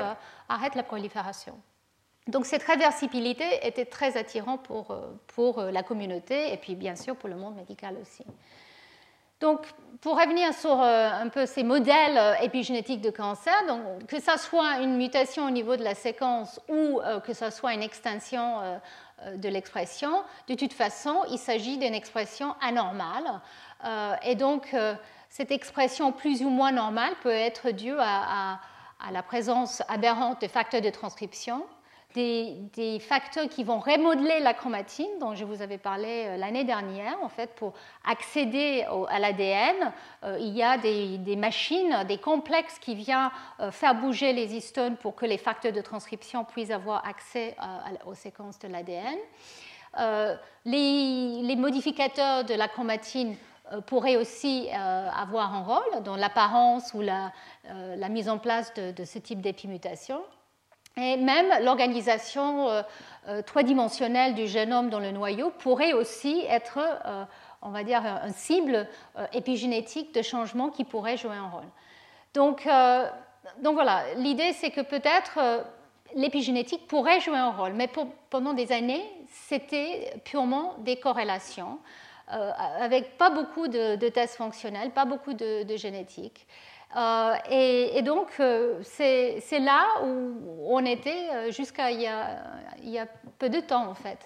arrête 0.47 0.75
la 0.75 0.83
prolifération. 0.83 1.59
Donc 2.27 2.45
cette 2.45 2.63
réversibilité 2.63 3.43
était 3.63 3.85
très 3.85 4.15
attirante 4.15 4.63
pour, 4.63 4.95
pour 5.27 5.61
la 5.61 5.83
communauté 5.83 6.53
et 6.53 6.57
puis 6.57 6.75
bien 6.75 6.95
sûr 6.95 7.15
pour 7.15 7.29
le 7.29 7.35
monde 7.35 7.55
médical 7.55 7.97
aussi. 8.01 8.23
Donc, 9.39 9.61
pour 10.01 10.19
revenir 10.19 10.53
sur 10.53 10.79
un 10.79 11.27
peu 11.29 11.45
ces 11.45 11.63
modèles 11.63 12.37
épigénétiques 12.41 13.01
de 13.01 13.09
cancer, 13.09 13.53
que 14.07 14.19
ce 14.19 14.37
soit 14.37 14.79
une 14.79 14.97
mutation 14.97 15.45
au 15.45 15.49
niveau 15.49 15.75
de 15.75 15.83
la 15.83 15.95
séquence 15.95 16.59
ou 16.69 17.01
que 17.23 17.33
ce 17.33 17.49
soit 17.49 17.73
une 17.73 17.81
extension 17.81 18.79
de 19.35 19.49
l'expression, 19.49 20.23
de 20.47 20.53
toute 20.53 20.73
façon, 20.73 21.23
il 21.31 21.39
s'agit 21.39 21.77
d'une 21.77 21.95
expression 21.95 22.55
anormale. 22.61 23.41
et 24.23 24.35
donc, 24.35 24.73
cette 25.29 25.51
expression 25.51 26.11
plus 26.11 26.41
ou 26.41 26.49
moins 26.49 26.71
normale 26.71 27.13
peut 27.21 27.29
être 27.29 27.71
due 27.71 27.95
à, 27.99 28.59
la 29.11 29.23
présence 29.23 29.83
aberrante 29.87 30.41
de 30.41 30.47
facteurs 30.47 30.81
de 30.81 30.89
transcription, 30.89 31.65
des, 32.17 32.99
facteurs 32.99 33.47
qui 33.47 33.63
vont 33.63 33.79
remodeler 33.79 34.39
la 34.39 34.53
chromatine, 34.53 35.19
dont 35.19 35.35
je 35.35 35.45
vous 35.45 35.61
avais 35.61 35.77
parlé 35.77 36.25
euh, 36.25 36.37
l'année 36.37 36.63
dernière. 36.63 37.17
En 37.21 37.29
fait, 37.29 37.53
pour 37.55 37.73
accéder 38.05 38.85
à 39.09 39.19
l'ADN, 39.19 39.75
euh, 40.23 40.37
il 40.39 40.55
y 40.55 40.63
a 40.63 40.77
des, 40.77 41.35
machines, 41.35 42.03
des 42.07 42.17
complexes 42.17 42.79
qui 42.79 42.95
viennent 42.95 43.29
euh, 43.59 43.71
faire 43.71 43.95
bouger 43.95 44.33
les 44.33 44.55
histones 44.55 44.97
pour 44.97 45.15
que 45.15 45.25
les 45.25 45.37
facteurs 45.37 45.73
de 45.73 45.81
transcription 45.81 46.43
puissent 46.43 46.71
avoir 46.71 47.07
accès 47.07 47.55
aux 48.05 48.15
séquences 48.15 48.59
de 48.59 48.67
l'ADN. 48.67 49.17
Les, 50.65 51.55
modificateurs 51.55 52.43
de 52.43 52.53
la 52.53 52.67
chromatine 52.67 53.35
pourrait 53.85 54.17
aussi 54.17 54.69
avoir 54.71 55.53
un 55.53 55.63
rôle 55.63 56.03
dans 56.03 56.15
l'apparence 56.15 56.93
ou 56.93 57.01
la, 57.01 57.31
mise 58.09 58.29
en 58.29 58.37
place 58.37 58.73
de, 58.73 59.05
ce 59.05 59.19
type 59.19 59.41
d'épimutation. 59.41 60.21
Et 60.97 61.17
même 61.17 61.63
l'organisation 61.63 62.83
trois-dimensionnelle 63.45 64.33
du 64.33 64.47
génome 64.47 64.89
dans 64.89 64.99
le 64.99 65.11
noyau 65.11 65.51
pourrait 65.59 65.93
aussi 65.93 66.43
être, 66.49 66.79
on 67.61 67.69
va 67.69 67.83
dire, 67.83 68.03
un 68.03 68.31
cible 68.31 68.87
épigénétique 69.33 70.13
de 70.13 70.21
changement 70.21 70.69
qui 70.69 70.83
pourrait 70.83 71.17
jouer 71.17 71.35
un 71.35 71.49
rôle. 71.49 71.67
Donc, 72.33 72.67
donc 73.61 73.73
voilà, 73.75 74.03
l'idée 74.15 74.53
c'est 74.53 74.71
que 74.71 74.81
peut-être 74.81 75.39
l'épigénétique 76.15 76.87
pourrait 76.87 77.19
jouer 77.19 77.37
un 77.37 77.51
rôle, 77.51 77.73
mais 77.73 77.89
pendant 78.29 78.53
des 78.53 78.71
années, 78.71 79.03
c'était 79.29 80.13
purement 80.23 80.75
des 80.79 80.97
corrélations. 80.97 81.79
Euh, 82.33 82.51
avec 82.81 83.17
pas 83.17 83.29
beaucoup 83.29 83.69
de, 83.69 83.95
tests 84.09 84.35
fonctionnels, 84.35 84.91
pas 84.91 85.05
beaucoup 85.05 85.33
de, 85.33 85.65
génétique. 85.77 86.45
Euh, 86.97 87.35
et, 87.49 88.01
donc, 88.01 88.27
euh, 88.39 88.79
c'est 88.83 89.59
là 89.59 89.85
où 90.03 90.65
on 90.67 90.83
était 90.85 91.51
jusqu'à 91.51 91.91
il, 91.91 92.01
y 92.01 92.07
a 92.07 93.07
peu 93.37 93.49
de 93.49 93.59
temps, 93.59 93.87
en 93.87 93.93
fait. 93.93 94.17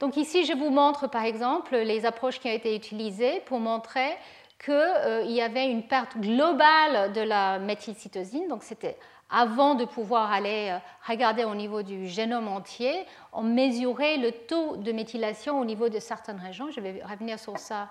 Donc 0.00 0.16
ici, 0.16 0.44
je 0.44 0.52
vous 0.52 0.70
montre, 0.70 1.08
par 1.08 1.24
exemple, 1.24 1.76
les 1.76 2.04
approches 2.04 2.40
qui 2.40 2.48
ont 2.48 2.52
été 2.52 2.74
utilisées 2.76 3.40
pour 3.46 3.60
montrer 3.60 4.16
qu'il 4.64 5.30
y 5.30 5.40
avait 5.40 5.70
une 5.70 5.86
perte 5.86 6.16
globale 6.16 7.12
de 7.12 7.20
la 7.20 7.58
méthylcytosine. 7.58 8.48
Donc, 8.48 8.62
c'était 8.62 8.96
avant 9.30 9.74
de 9.74 9.84
pouvoir 9.84 10.32
aller 10.32 10.70
euh, 10.70 10.78
regarder 11.06 11.44
au 11.44 11.54
niveau 11.54 11.82
du 11.82 12.06
génome 12.06 12.48
entier, 12.48 13.04
on 13.32 13.42
mesurait 13.42 14.16
le 14.16 14.30
taux 14.30 14.76
de 14.76 14.92
méthylation 14.92 15.60
au 15.60 15.64
niveau 15.64 15.88
de 15.88 15.98
certaines 15.98 16.38
régions. 16.38 16.70
Je 16.70 16.80
vais 16.80 17.02
revenir 17.02 17.38
sur 17.38 17.58
ça 17.58 17.82
euh, 17.82 17.86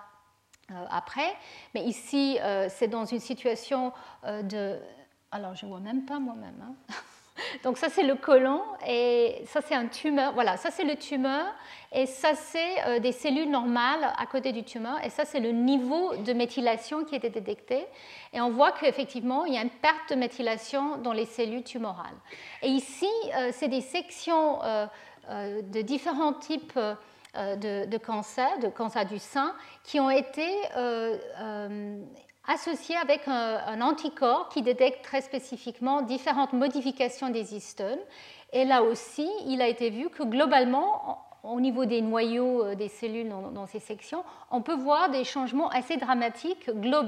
après. 0.90 1.34
Mais 1.74 1.82
ici, 1.82 2.38
euh, 2.40 2.68
c'est 2.68 2.88
dans 2.88 3.04
une 3.04 3.20
situation 3.20 3.92
de... 4.24 4.78
Alors, 5.30 5.54
je 5.54 5.66
ne 5.66 5.70
vois 5.70 5.80
même 5.80 6.04
pas 6.04 6.18
moi-même. 6.18 6.62
Hein. 6.62 6.94
Donc 7.62 7.78
ça 7.78 7.88
c'est 7.88 8.02
le 8.02 8.14
côlon 8.14 8.62
et 8.86 9.42
ça 9.46 9.60
c'est 9.60 9.74
un 9.74 9.86
tumeur. 9.86 10.32
Voilà, 10.34 10.56
ça 10.56 10.70
c'est 10.70 10.84
le 10.84 10.96
tumeur 10.96 11.46
et 11.92 12.06
ça 12.06 12.34
c'est 12.34 12.84
euh, 12.86 12.98
des 13.00 13.12
cellules 13.12 13.50
normales 13.50 14.12
à 14.16 14.26
côté 14.26 14.52
du 14.52 14.62
tumeur 14.62 15.04
et 15.04 15.10
ça 15.10 15.24
c'est 15.24 15.40
le 15.40 15.50
niveau 15.50 16.16
de 16.16 16.32
méthylation 16.32 17.04
qui 17.04 17.14
été 17.14 17.30
détecté. 17.30 17.86
Et 18.32 18.40
on 18.40 18.50
voit 18.50 18.72
qu'effectivement 18.72 19.44
il 19.44 19.54
y 19.54 19.58
a 19.58 19.62
une 19.62 19.70
perte 19.70 20.10
de 20.10 20.14
méthylation 20.14 20.98
dans 20.98 21.12
les 21.12 21.26
cellules 21.26 21.64
tumorales. 21.64 22.16
Et 22.62 22.68
ici 22.68 23.10
euh, 23.36 23.50
c'est 23.52 23.68
des 23.68 23.80
sections 23.80 24.62
euh, 24.62 24.86
de 25.62 25.80
différents 25.80 26.34
types 26.34 26.78
de, 27.34 27.86
de 27.86 27.98
cancers, 27.98 28.58
de 28.60 28.68
cancer 28.68 29.04
du 29.06 29.18
sein, 29.18 29.54
qui 29.84 30.00
ont 30.00 30.10
été 30.10 30.46
associé 32.46 32.96
avec 32.96 33.22
un, 33.26 33.80
anticorps 33.80 34.48
qui 34.48 34.62
détecte 34.62 35.02
très 35.04 35.20
spécifiquement 35.20 36.02
différentes 36.02 36.52
modifications 36.52 37.30
des 37.30 37.54
histones. 37.54 37.98
Et 38.52 38.64
là 38.64 38.82
aussi, 38.82 39.28
il 39.46 39.62
a 39.62 39.68
été 39.68 39.90
vu 39.90 40.10
que 40.10 40.22
globalement, 40.22 41.24
au 41.44 41.60
niveau 41.60 41.84
des 41.84 42.00
noyaux 42.00 42.64
euh, 42.64 42.74
des 42.74 42.88
cellules 42.88 43.28
dans, 43.28 43.66
ces 43.66 43.80
sections, 43.80 44.24
on 44.50 44.62
peut 44.62 44.74
voir 44.74 45.10
des 45.10 45.24
changements 45.24 45.68
assez 45.68 45.96
dramatiques, 45.96 46.70
globaux, 46.70 47.04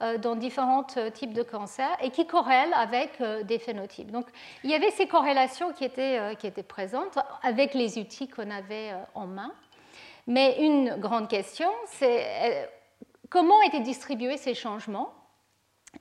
euh, 0.00 0.16
dans 0.18 0.36
différents 0.36 0.86
euh, 0.96 1.10
types 1.10 1.32
de 1.32 1.42
cancers 1.42 1.96
et 2.02 2.10
qui 2.10 2.26
corrèlent 2.26 2.74
avec 2.74 3.20
des 3.44 3.58
phénotypes. 3.58 4.10
Donc, 4.10 4.26
il 4.64 4.70
y 4.70 4.74
avait 4.74 4.90
ces 4.90 5.06
corrélations 5.06 5.72
qui 5.72 5.84
étaient, 5.84 6.36
qui 6.38 6.46
étaient 6.46 6.62
présentes 6.62 7.18
avec 7.42 7.74
les 7.74 7.98
outils 7.98 8.28
qu'on 8.28 8.50
avait 8.50 8.92
en 9.14 9.26
main. 9.26 9.52
Mais 10.26 10.64
une 10.64 10.96
grande 10.96 11.28
question, 11.28 11.68
c'est 11.86 12.68
comment 13.28 13.60
étaient 13.62 13.80
distribués 13.80 14.36
ces 14.36 14.54
changements 14.54 15.12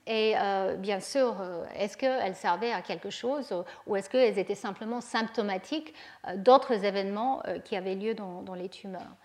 et 0.06 0.36
euh, 0.38 0.76
bien 0.76 1.00
sûr, 1.00 1.36
euh, 1.42 1.66
est-ce 1.76 1.98
qu'elles 1.98 2.36
servaient 2.36 2.72
à 2.72 2.82
quelque 2.82 3.10
chose 3.10 3.54
ou 3.86 3.96
est-ce 3.96 4.10
qu'elles 4.10 4.40
étaient 4.40 4.56
simplement 4.56 5.02
symptomatiques 5.02 5.94
euh, 6.28 6.38
d'autres 6.38 6.86
événements 6.86 7.42
qui 7.66 7.76
avaient 7.76 7.96
lieu 7.96 8.14
dans, 8.14 8.54
les 8.56 8.70
tumeurs? 8.70 9.16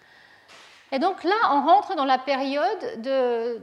Et 0.91 0.99
donc 0.99 1.25
là, 1.25 1.35
on 1.53 1.63
rentre 1.63 1.95
dans 1.95 2.05
la 2.05 2.19
période 2.19 3.01
de, 3.01 3.61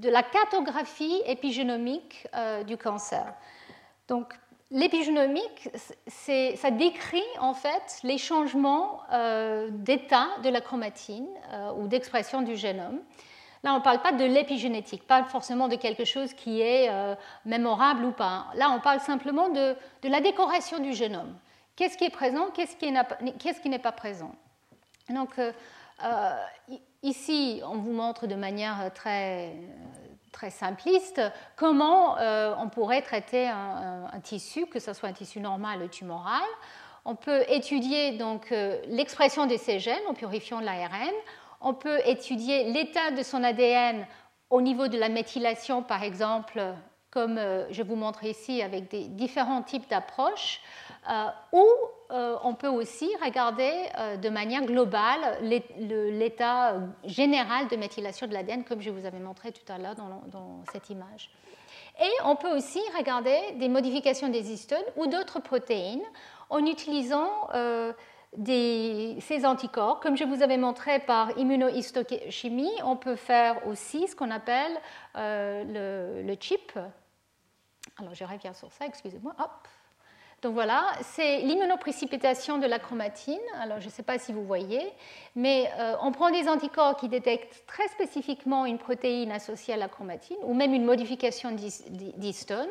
de 0.00 0.08
la 0.08 0.22
cartographie 0.22 1.20
épigénomique 1.26 2.26
du 2.66 2.76
cancer. 2.76 3.34
Donc 4.08 4.34
l'épigénomique, 4.70 5.68
ça 6.08 6.70
décrit 6.70 7.22
en 7.38 7.54
fait 7.54 8.00
les 8.02 8.18
changements 8.18 9.00
d'état 9.70 10.26
de 10.42 10.48
la 10.48 10.60
chromatine 10.60 11.28
ou 11.76 11.86
d'expression 11.86 12.42
du 12.42 12.56
génome. 12.56 12.98
Là, 13.64 13.74
on 13.74 13.78
ne 13.78 13.82
parle 13.82 14.02
pas 14.02 14.12
de 14.12 14.24
l'épigénétique, 14.24 15.06
pas 15.06 15.22
forcément 15.24 15.68
de 15.68 15.76
quelque 15.76 16.04
chose 16.04 16.34
qui 16.34 16.60
est 16.60 16.88
euh, 16.90 17.14
mémorable 17.44 18.04
ou 18.04 18.10
pas. 18.10 18.46
Là, 18.54 18.70
on 18.70 18.80
parle 18.80 18.98
simplement 19.00 19.50
de, 19.50 19.76
la 20.02 20.20
décoration 20.20 20.80
du 20.80 20.92
génome. 20.92 21.32
Qu'est-ce 21.76 21.96
qui 21.96 22.04
est 22.04 22.10
présent, 22.10 22.48
qu'est-ce 22.50 22.76
qui 22.76 23.68
n'est 23.68 23.78
pas 23.78 23.92
présent? 23.92 24.34
Donc, 25.08 25.38
euh, 25.38 25.52
euh, 26.04 26.32
ici, 27.04 27.62
on 27.64 27.76
vous 27.76 27.92
montre 27.92 28.26
de 28.26 28.34
manière 28.34 28.92
très, 28.94 29.54
très 30.32 30.50
simpliste 30.50 31.20
comment 31.54 32.16
on 32.58 32.68
pourrait 32.68 33.02
traiter 33.02 33.48
un, 33.48 34.20
tissu, 34.22 34.66
que 34.66 34.80
ce 34.80 34.92
soit 34.92 35.08
un 35.08 35.12
tissu 35.12 35.40
normal 35.40 35.82
ou 35.82 35.88
tumoral. 35.88 36.42
On 37.04 37.14
peut 37.14 37.44
étudier 37.48 38.12
donc 38.18 38.50
l'expression 38.86 39.46
de 39.46 39.56
ces 39.56 39.78
gènes 39.78 40.06
en 40.08 40.14
purifiant 40.14 40.60
l'ARN 40.60 41.12
on 41.62 41.74
peut 41.74 42.00
étudier 42.04 42.72
l'état 42.72 43.10
de 43.10 43.22
son 43.22 43.42
ADN 43.42 44.06
au 44.50 44.60
niveau 44.60 44.88
de 44.88 44.98
la 44.98 45.08
méthylation, 45.08 45.82
par 45.82 46.02
exemple, 46.02 46.62
comme 47.10 47.38
euh, 47.38 47.70
je 47.70 47.82
vous 47.82 47.94
montre 47.94 48.24
ici 48.24 48.62
avec 48.62 48.90
des 48.90 49.04
différents 49.04 49.62
types 49.62 49.88
d'approches, 49.88 50.60
euh, 51.10 51.26
ou 51.52 51.66
euh, 52.10 52.36
on 52.42 52.54
peut 52.54 52.68
aussi 52.68 53.08
regarder 53.24 53.72
de 54.20 54.28
manière 54.28 54.64
globale 54.64 55.38
l'état 55.40 56.74
général 57.04 57.68
de 57.68 57.76
méthylation 57.76 58.26
de 58.26 58.34
l'ADN, 58.34 58.64
comme 58.64 58.80
je 58.80 58.90
vous 58.90 59.06
avais 59.06 59.18
montré 59.18 59.52
tout 59.52 59.72
à 59.72 59.78
l'heure 59.78 59.94
dans, 59.94 60.22
dans, 60.26 60.64
cette 60.72 60.90
image. 60.90 61.30
Et 62.00 62.10
on 62.24 62.36
peut 62.36 62.54
aussi 62.54 62.80
regarder 62.96 63.38
des 63.56 63.68
modifications 63.68 64.28
des 64.28 64.50
histones 64.50 64.84
ou 64.96 65.06
d'autres 65.06 65.40
protéines 65.40 66.02
en 66.50 66.64
utilisant 66.64 67.30
ces 68.46 69.44
anticorps. 69.44 70.00
Comme 70.00 70.16
je 70.16 70.24
vous 70.24 70.42
avais 70.42 70.56
montré 70.56 71.00
par 71.00 71.36
immunohistochimie, 71.38 72.72
on 72.84 72.96
peut 72.96 73.16
faire 73.16 73.66
aussi 73.66 74.08
ce 74.08 74.16
qu'on 74.16 74.30
appelle 74.30 74.72
euh, 75.16 76.24
le, 76.24 76.34
chip. 76.40 76.72
Alors 77.98 78.14
je 78.14 78.24
reviens 78.24 78.54
sur 78.54 78.72
ça, 78.72 78.86
excusez-moi. 78.86 79.34
Donc 80.40 80.54
voilà, 80.54 80.90
c'est 81.02 81.38
l'immunoprécipitation 81.42 82.58
de 82.58 82.66
la 82.66 82.78
chromatine. 82.78 83.38
Alors 83.60 83.80
je 83.80 83.86
ne 83.86 83.90
sais 83.90 84.02
pas 84.02 84.18
si 84.18 84.32
vous 84.32 84.44
voyez, 84.44 84.82
mais 85.36 85.70
euh, 85.78 85.94
on 86.00 86.10
prend 86.10 86.30
des 86.30 86.48
anticorps 86.48 86.96
qui 86.96 87.08
détectent 87.08 87.64
très 87.66 87.86
spécifiquement 87.88 88.66
une 88.66 88.78
protéine 88.78 89.30
associée 89.30 89.74
à 89.74 89.76
la 89.76 89.88
chromatine 89.88 90.38
ou 90.42 90.54
même 90.54 90.74
une 90.74 90.84
modification 90.84 91.52
d'histone 91.52 92.68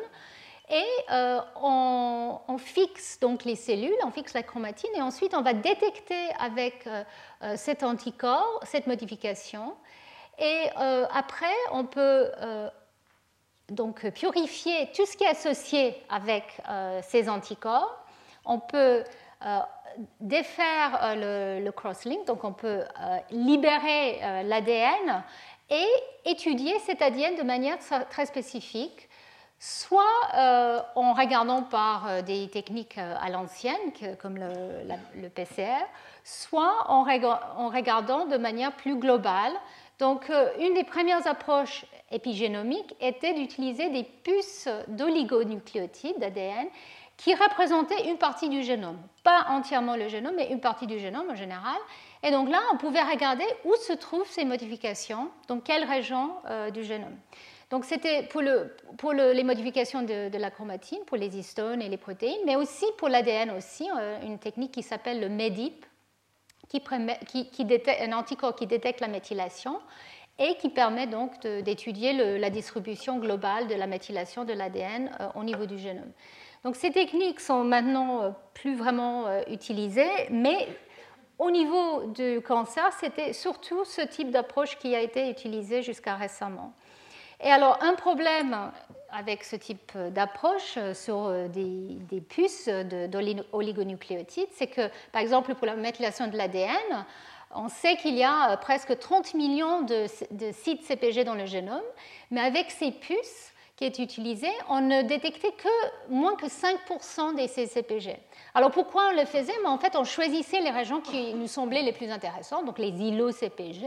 et 0.68 0.84
euh, 1.10 1.40
on, 1.60 2.58
fixe 2.58 3.18
donc 3.20 3.44
les 3.44 3.56
cellules, 3.56 3.94
on 4.04 4.10
fixe 4.10 4.32
la 4.32 4.42
chromatine 4.42 4.90
et 4.94 5.02
ensuite 5.02 5.34
on 5.34 5.42
va 5.42 5.52
détecter 5.52 6.28
avec 6.38 6.86
euh, 6.86 7.02
euh, 7.42 7.56
cet 7.56 7.82
anticorps 7.82 8.60
cette 8.62 8.86
modification. 8.86 9.74
Et 10.38 10.70
après, 11.12 11.54
on 11.72 11.84
peut 11.84 12.30
donc 13.68 14.08
purifier 14.10 14.90
tout 14.96 15.04
ce 15.04 15.16
qui 15.16 15.24
est 15.24 15.28
associé 15.28 15.94
avec 16.08 16.44
ces 17.02 17.28
anticorps. 17.28 18.02
On 18.46 18.58
peut 18.58 19.04
défaire 20.18 21.14
le, 21.16 21.70
cross-link, 21.70 22.26
donc 22.26 22.44
on 22.44 22.54
peut 22.54 22.82
libérer 23.30 24.42
l'ADN 24.44 25.22
et 25.68 25.86
étudier 26.24 26.76
cet 26.80 27.02
ADN 27.02 27.36
de 27.36 27.42
manière 27.42 27.76
très 28.08 28.24
spécifique 28.26 29.10
soit 29.64 30.02
en 30.96 31.12
regardant 31.12 31.62
par 31.62 32.22
des 32.24 32.48
techniques 32.48 32.98
à 32.98 33.30
l'ancienne, 33.30 33.76
comme 34.20 34.36
le, 34.36 35.28
PCR, 35.28 35.86
soit 36.24 36.90
en, 36.90 37.02
regardant 37.04 38.26
de 38.26 38.36
manière 38.36 38.72
plus 38.72 38.96
globale. 38.96 39.52
Donc, 39.98 40.30
euh, 40.30 40.48
une 40.58 40.74
des 40.74 40.84
premières 40.84 41.26
approches 41.26 41.84
épigénomiques 42.10 42.94
était 43.00 43.34
d'utiliser 43.34 43.88
des 43.90 44.02
puces 44.02 44.68
d'oligonucléotides, 44.88 46.18
d'ADN, 46.18 46.66
qui 47.16 47.34
représentaient 47.34 48.08
une 48.08 48.18
partie 48.18 48.48
du 48.48 48.62
génome. 48.62 48.98
Pas 49.22 49.46
entièrement 49.50 49.94
le 49.94 50.08
génome, 50.08 50.34
mais 50.36 50.48
une 50.50 50.60
partie 50.60 50.86
du 50.86 50.98
génome 50.98 51.30
en 51.30 51.36
général. 51.36 51.76
Et 52.24 52.30
donc 52.30 52.48
là, 52.48 52.58
on 52.72 52.78
pouvait 52.78 53.02
regarder 53.02 53.44
où 53.64 53.74
se 53.76 53.92
trouvent 53.92 54.28
ces 54.28 54.44
modifications, 54.44 55.30
dans 55.46 55.60
quelle 55.60 55.84
région 55.84 56.32
euh, 56.48 56.70
du 56.70 56.82
génome. 56.82 57.16
Donc 57.72 57.86
c'était 57.86 58.24
pour, 58.24 58.42
les 59.14 59.44
modifications 59.44 60.02
de, 60.02 60.36
la 60.36 60.50
chromatine, 60.50 60.98
pour 61.06 61.16
les 61.16 61.38
histones 61.38 61.80
et 61.80 61.88
les 61.88 61.96
protéines, 61.96 62.42
mais 62.44 62.54
aussi 62.54 62.84
pour 62.98 63.08
l'ADN 63.08 63.50
aussi, 63.52 63.88
euh, 63.98 64.20
une 64.26 64.38
technique 64.38 64.72
qui 64.72 64.82
s'appelle 64.82 65.20
le 65.20 65.30
MEDIP, 65.30 65.86
qui, 66.68 67.64
détecte, 67.64 68.02
un 68.02 68.12
anticorps 68.12 68.56
qui 68.56 68.66
détecte 68.66 69.00
la 69.00 69.08
méthylation 69.08 69.80
et 70.38 70.56
qui 70.56 70.68
permet 70.68 71.06
donc 71.06 71.40
d'étudier 71.40 72.38
la 72.38 72.50
distribution 72.50 73.18
globale 73.18 73.68
de 73.68 73.74
la 73.74 73.86
méthylation 73.86 74.44
de 74.44 74.52
l'ADN 74.52 75.10
euh, 75.20 75.28
au 75.34 75.42
niveau 75.42 75.64
du 75.64 75.78
génome. 75.78 76.12
Donc 76.64 76.76
ces 76.76 76.90
techniques 76.90 77.40
sont 77.40 77.64
maintenant 77.64 78.22
euh, 78.22 78.30
plus 78.52 78.76
vraiment 78.76 79.24
utilisées, 79.48 80.28
mais 80.28 80.68
au 81.38 81.50
niveau 81.50 82.04
du 82.08 82.42
cancer, 82.42 82.92
c'était 83.00 83.32
surtout 83.32 83.86
ce 83.86 84.02
type 84.02 84.30
d'approche 84.30 84.76
qui 84.76 84.94
a 84.94 85.00
été 85.00 85.30
utilisé 85.30 85.82
jusqu'à 85.82 86.16
récemment. 86.16 86.74
Et 87.42 87.50
alors, 87.50 87.78
un 87.82 87.94
problème 87.94 88.56
avec 89.10 89.44
ce 89.44 89.56
type 89.56 89.92
d'approche 90.10 90.78
sur 90.94 91.30
des, 91.48 92.20
puces 92.28 92.68
d'oligonucléotides, 92.68 94.48
c'est 94.52 94.68
que, 94.68 94.88
par 95.12 95.20
exemple, 95.20 95.54
pour 95.54 95.66
la 95.66 95.76
méthylation 95.76 96.28
de 96.28 96.36
l'ADN, 96.36 97.04
on 97.54 97.68
sait 97.68 97.96
qu'il 97.96 98.16
y 98.16 98.24
a 98.24 98.56
presque 98.56 98.98
30 98.98 99.34
millions 99.34 99.82
de, 99.82 100.06
sites 100.52 100.84
CPG 100.84 101.24
dans 101.24 101.34
le 101.34 101.46
génome, 101.46 101.82
mais 102.30 102.40
avec 102.40 102.70
ces 102.70 102.90
puces 102.92 103.52
qui 103.76 103.84
est 103.84 103.98
utilisées, 103.98 104.52
on 104.68 104.80
ne 104.80 105.02
détectait 105.02 105.52
que 105.52 106.08
moins 106.08 106.36
que 106.36 106.46
5% 106.46 107.34
des 107.34 107.48
CPG. 107.48 108.16
Alors 108.54 108.70
pourquoi 108.70 109.08
on 109.12 109.16
le 109.16 109.24
faisait? 109.26 109.52
En 109.64 109.78
fait, 109.78 109.96
on 109.96 110.04
choisissait 110.04 110.60
les 110.60 110.70
régions 110.70 111.00
qui 111.00 111.34
nous 111.34 111.48
semblaient 111.48 111.82
les 111.82 111.92
plus 111.92 112.10
intéressantes, 112.10 112.64
donc 112.64 112.78
les 112.78 112.90
îlots 112.90 113.32
CPG, 113.32 113.86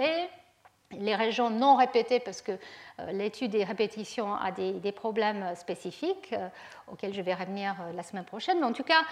les 0.99 1.15
régions 1.15 1.49
non 1.49 1.75
répétées, 1.75 2.19
parce 2.19 2.41
que 2.41 2.51
euh, 2.51 3.11
l'étude 3.11 3.51
des 3.51 3.63
répétitions 3.63 4.33
a 4.33 4.51
des, 4.51 4.91
problèmes 4.91 5.55
spécifiques 5.55 6.33
euh, 6.33 6.47
auxquels 6.91 7.13
je 7.13 7.21
vais 7.21 7.33
revenir 7.33 7.75
euh, 7.81 7.93
la 7.93 8.03
semaine 8.03 8.25
prochaine. 8.25 8.59
Mais 8.59 8.65
en 8.65 8.73
tout 8.73 8.83
cas, 8.83 9.03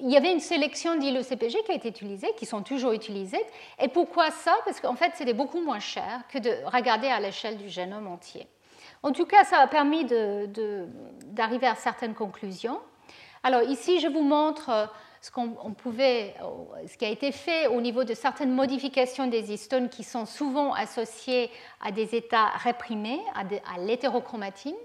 il 0.00 0.10
y 0.10 0.16
avait 0.16 0.32
une 0.32 0.40
sélection 0.40 0.96
d'ILO-CPG 0.96 1.62
qui 1.64 1.72
a 1.72 1.74
été 1.74 1.88
utilisée, 1.88 2.28
qui 2.36 2.46
sont 2.46 2.62
toujours 2.62 2.92
utilisées. 2.92 3.44
Et 3.80 3.88
pourquoi 3.88 4.30
ça? 4.30 4.54
Parce 4.64 4.80
qu'en 4.80 4.94
fait, 4.94 5.12
c'était 5.14 5.34
beaucoup 5.34 5.60
moins 5.60 5.80
cher 5.80 6.22
que 6.28 6.38
de 6.38 6.50
regarder 6.66 7.08
à 7.08 7.20
l'échelle 7.20 7.58
du 7.58 7.68
génome 7.68 8.06
entier. 8.06 8.46
En 9.02 9.12
tout 9.12 9.26
cas, 9.26 9.44
ça 9.44 9.58
a 9.58 9.66
permis 9.66 10.04
d'arriver 10.04 11.66
à 11.66 11.74
certaines 11.74 12.14
conclusions. 12.14 12.80
Alors 13.42 13.62
ici, 13.62 13.98
je 13.98 14.08
vous 14.08 14.22
montre 14.22 14.90
ce, 15.20 15.30
qu'on 15.30 15.74
pouvait, 15.74 16.34
ce 16.86 16.96
qui 16.96 17.04
a 17.04 17.08
été 17.08 17.30
fait 17.30 17.66
au 17.66 17.80
niveau 17.80 18.04
de 18.04 18.14
certaines 18.14 18.52
modifications 18.52 19.26
des 19.26 19.52
histones 19.52 19.88
qui 19.88 20.02
sont 20.02 20.24
souvent 20.24 20.72
associées 20.72 21.50
à 21.80 21.92
des 21.92 22.14
états 22.14 22.46
réprimés, 22.46 23.20
à, 23.34 23.78
l'hétérochromatine. 23.78 24.76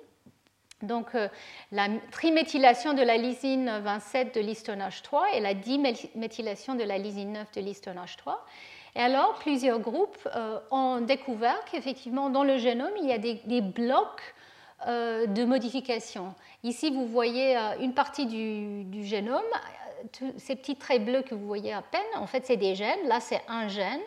Donc, 0.82 1.16
euh, 1.16 1.30
la 1.72 1.88
triméthylation 2.12 2.94
de 2.94 3.02
la 3.02 3.16
lysine 3.16 3.80
27 3.82 4.36
de 4.36 4.42
l'histone 4.42 4.82
H3 4.82 5.22
et 5.34 5.40
la 5.40 5.54
diméthylation 5.54 6.76
de 6.76 6.84
la 6.84 6.98
lysine 6.98 7.32
9 7.32 7.52
de 7.54 7.62
l'histone 7.62 7.98
H3. 7.98 8.36
Et 8.98 9.00
alors, 9.00 9.36
plusieurs 9.36 9.80
groupes 9.80 10.18
euh, 10.36 10.60
ont 10.72 11.00
découvert 11.00 11.64
qu'effectivement, 11.72 12.30
dans 12.30 12.44
le 12.44 12.58
génome, 12.58 12.92
il 13.02 13.08
y 13.08 13.14
a 13.14 13.18
des, 13.18 13.62
blocs 13.62 14.36
euh, 14.86 15.28
de 15.28 15.46
modification. 15.46 16.36
Ici, 16.64 16.92
vous 16.92 17.06
voyez 17.06 17.56
une 17.80 17.94
partie 17.94 18.26
du 18.26 19.06
génome 19.06 19.44
ces 20.38 20.56
petits 20.56 20.76
traits 20.76 21.04
bleus 21.04 21.22
que 21.24 21.36
vous 21.36 21.48
voyez 21.48 21.74
à 21.74 21.82
peine, 21.82 22.02
en 22.16 22.28
fait, 22.28 22.46
c'est 22.46 22.58
des 22.58 22.76
gènes. 22.76 23.08
Là, 23.08 23.20
c'est 23.20 23.42
un 23.48 23.68
gène. 23.68 24.02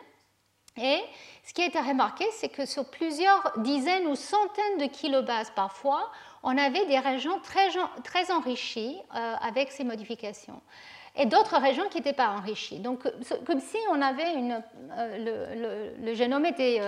Et 0.80 1.00
ce 1.44 1.52
qui 1.52 1.62
a 1.62 1.66
été 1.66 1.78
remarqué, 1.80 2.24
c'est 2.32 2.48
que 2.48 2.66
sur 2.66 2.84
plusieurs 2.84 3.52
dizaines 3.58 4.06
ou 4.06 4.14
centaines 4.14 4.78
de 4.78 4.86
kilobases 4.86 5.50
parfois, 5.50 6.10
on 6.42 6.56
avait 6.56 6.86
des 6.86 6.98
régions 6.98 7.40
très, 7.40 8.30
enrichies 8.30 8.96
euh, 9.14 9.34
avec 9.40 9.72
ces 9.72 9.84
modifications 9.84 10.60
et 11.16 11.26
d'autres 11.26 11.58
régions 11.58 11.88
qui 11.88 11.96
n'étaient 11.96 12.12
pas 12.12 12.28
enrichies. 12.28 12.78
Donc, 12.78 13.02
comme 13.44 13.58
si 13.58 13.76
on 13.90 14.00
avait 14.00 14.34
une, 14.34 14.62
euh, 14.92 15.94
le, 15.98 16.14
génome 16.14 16.46
était 16.46 16.80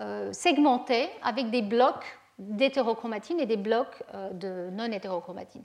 euh, 0.00 0.32
segmenté 0.32 1.10
avec 1.22 1.50
des 1.50 1.60
blocs 1.60 2.18
d'hétérochromatine 2.38 3.40
et 3.40 3.46
des 3.46 3.58
blocs 3.58 4.02
de 4.32 4.70
non-hétérochromatine. 4.70 5.62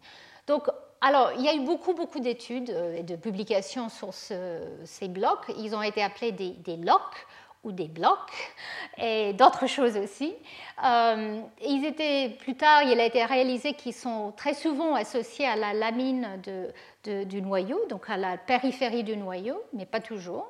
Donc, 0.50 0.68
alors, 1.00 1.32
il 1.38 1.46
y 1.46 1.48
a 1.48 1.54
eu 1.54 1.60
beaucoup, 1.60 1.94
beaucoup 1.94 2.20
d'études 2.20 2.72
euh, 2.72 2.98
et 2.98 3.04
de 3.04 3.16
publications 3.16 3.88
sur 3.88 4.12
ces 4.16 5.08
blocs. 5.08 5.46
Ils 5.60 5.76
ont 5.76 5.84
été 5.84 6.02
appelés 6.02 6.32
des, 6.32 6.50
des 6.50 6.80
ou 7.64 7.72
des 7.72 7.88
blocs 7.88 8.56
et 8.98 9.34
d'autres 9.34 9.68
choses 9.68 9.96
aussi. 9.96 10.34
Euh, 10.84 11.40
ils 11.62 11.86
étaient, 11.86 12.36
plus 12.40 12.56
tard, 12.56 12.82
il 12.82 13.00
a 13.00 13.06
été 13.06 13.24
réalisé 13.24 13.74
qu'ils 13.74 13.94
sont 13.94 14.34
très 14.36 14.56
souvent 14.56 14.96
associés 14.96 15.46
à 15.46 15.56
la 15.56 15.74
lamine 15.74 16.42
du 17.04 17.42
noyau, 17.44 17.80
donc 17.88 18.10
à 18.10 18.18
la 18.18 18.38
périphérie 18.38 19.04
du 19.04 19.18
noyau, 19.18 19.62
mais 19.74 19.86
pas 19.86 20.00
toujours. 20.00 20.50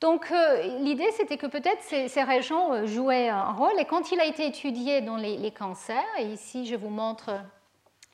Donc 0.00 0.30
euh, 0.30 0.62
l'idée, 0.78 1.10
c'était 1.16 1.38
que 1.38 1.46
peut-être 1.48 1.82
ces, 1.82 2.06
ces, 2.06 2.22
régions 2.22 2.86
jouaient 2.86 3.30
un 3.30 3.52
rôle. 3.52 3.80
Et 3.80 3.84
quand 3.84 4.12
il 4.12 4.20
a 4.20 4.26
été 4.26 4.46
étudié 4.46 5.00
dans 5.00 5.16
les, 5.16 5.38
les 5.38 5.50
cancers, 5.50 6.04
et 6.20 6.26
ici 6.26 6.66
je 6.66 6.76
vous 6.76 6.90
montre 6.90 7.32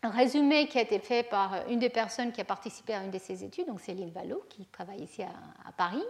un 0.02 0.10
résumé 0.10 0.66
qui 0.66 0.78
a 0.78 0.82
été 0.82 0.98
fait 0.98 1.22
par 1.22 1.68
une 1.68 1.78
des 1.78 1.88
personnes 1.88 2.32
qui 2.32 2.40
a 2.40 2.44
participé 2.44 2.94
à 2.94 3.02
une 3.02 3.10
de 3.10 3.18
ces 3.18 3.44
études, 3.44 3.66
donc 3.68 3.80
Céline 3.80 4.10
Vallot, 4.10 4.42
qui 4.48 4.64
travaille 4.66 5.02
ici 5.02 5.22
à, 5.22 5.72
Paris. 5.76 6.02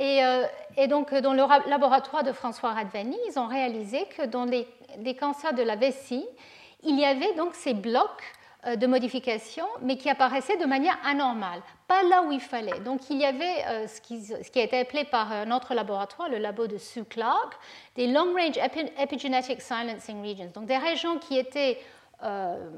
Euh, 0.00 0.44
et, 0.76 0.88
donc, 0.88 1.14
dans 1.14 1.32
le 1.32 1.70
laboratoire 1.70 2.24
de 2.24 2.32
François 2.32 2.72
Radvani, 2.72 3.16
ils 3.28 3.38
ont 3.38 3.46
réalisé 3.46 4.06
que 4.16 4.26
dans 4.26 4.44
les, 4.44 4.66
cancers 5.14 5.54
de 5.54 5.62
la 5.62 5.76
vessie, 5.76 6.26
il 6.82 6.98
y 6.98 7.04
avait 7.04 7.32
donc 7.34 7.54
ces 7.54 7.74
blocs 7.74 8.24
euh, 8.66 8.74
de 8.74 8.88
modification, 8.88 9.66
mais 9.82 9.96
qui 9.96 10.10
apparaissaient 10.10 10.56
de 10.56 10.66
manière 10.66 10.98
anormale, 11.04 11.62
pas 11.86 12.02
là 12.02 12.22
où 12.22 12.32
il 12.32 12.40
fallait. 12.40 12.80
Donc 12.80 13.08
il 13.08 13.18
y 13.18 13.24
avait 13.24 13.64
euh, 13.68 13.86
ce, 13.86 14.00
qui, 14.00 14.20
ce, 14.24 14.50
qui, 14.50 14.58
a 14.58 14.64
été 14.64 14.80
appelé 14.80 15.04
par 15.04 15.46
notre 15.46 15.74
laboratoire, 15.74 16.28
le 16.28 16.38
labo 16.38 16.66
de 16.66 16.78
Sue 16.78 17.04
Clark, 17.04 17.54
des 17.94 18.08
Long 18.08 18.34
Range 18.34 18.58
Epigenetic 18.98 19.60
Silencing 19.62 20.26
Regions, 20.26 20.50
donc 20.52 20.66
des 20.66 20.78
régions 20.78 21.18
qui 21.18 21.38
étaient 21.38 21.78
euh, 22.22 22.70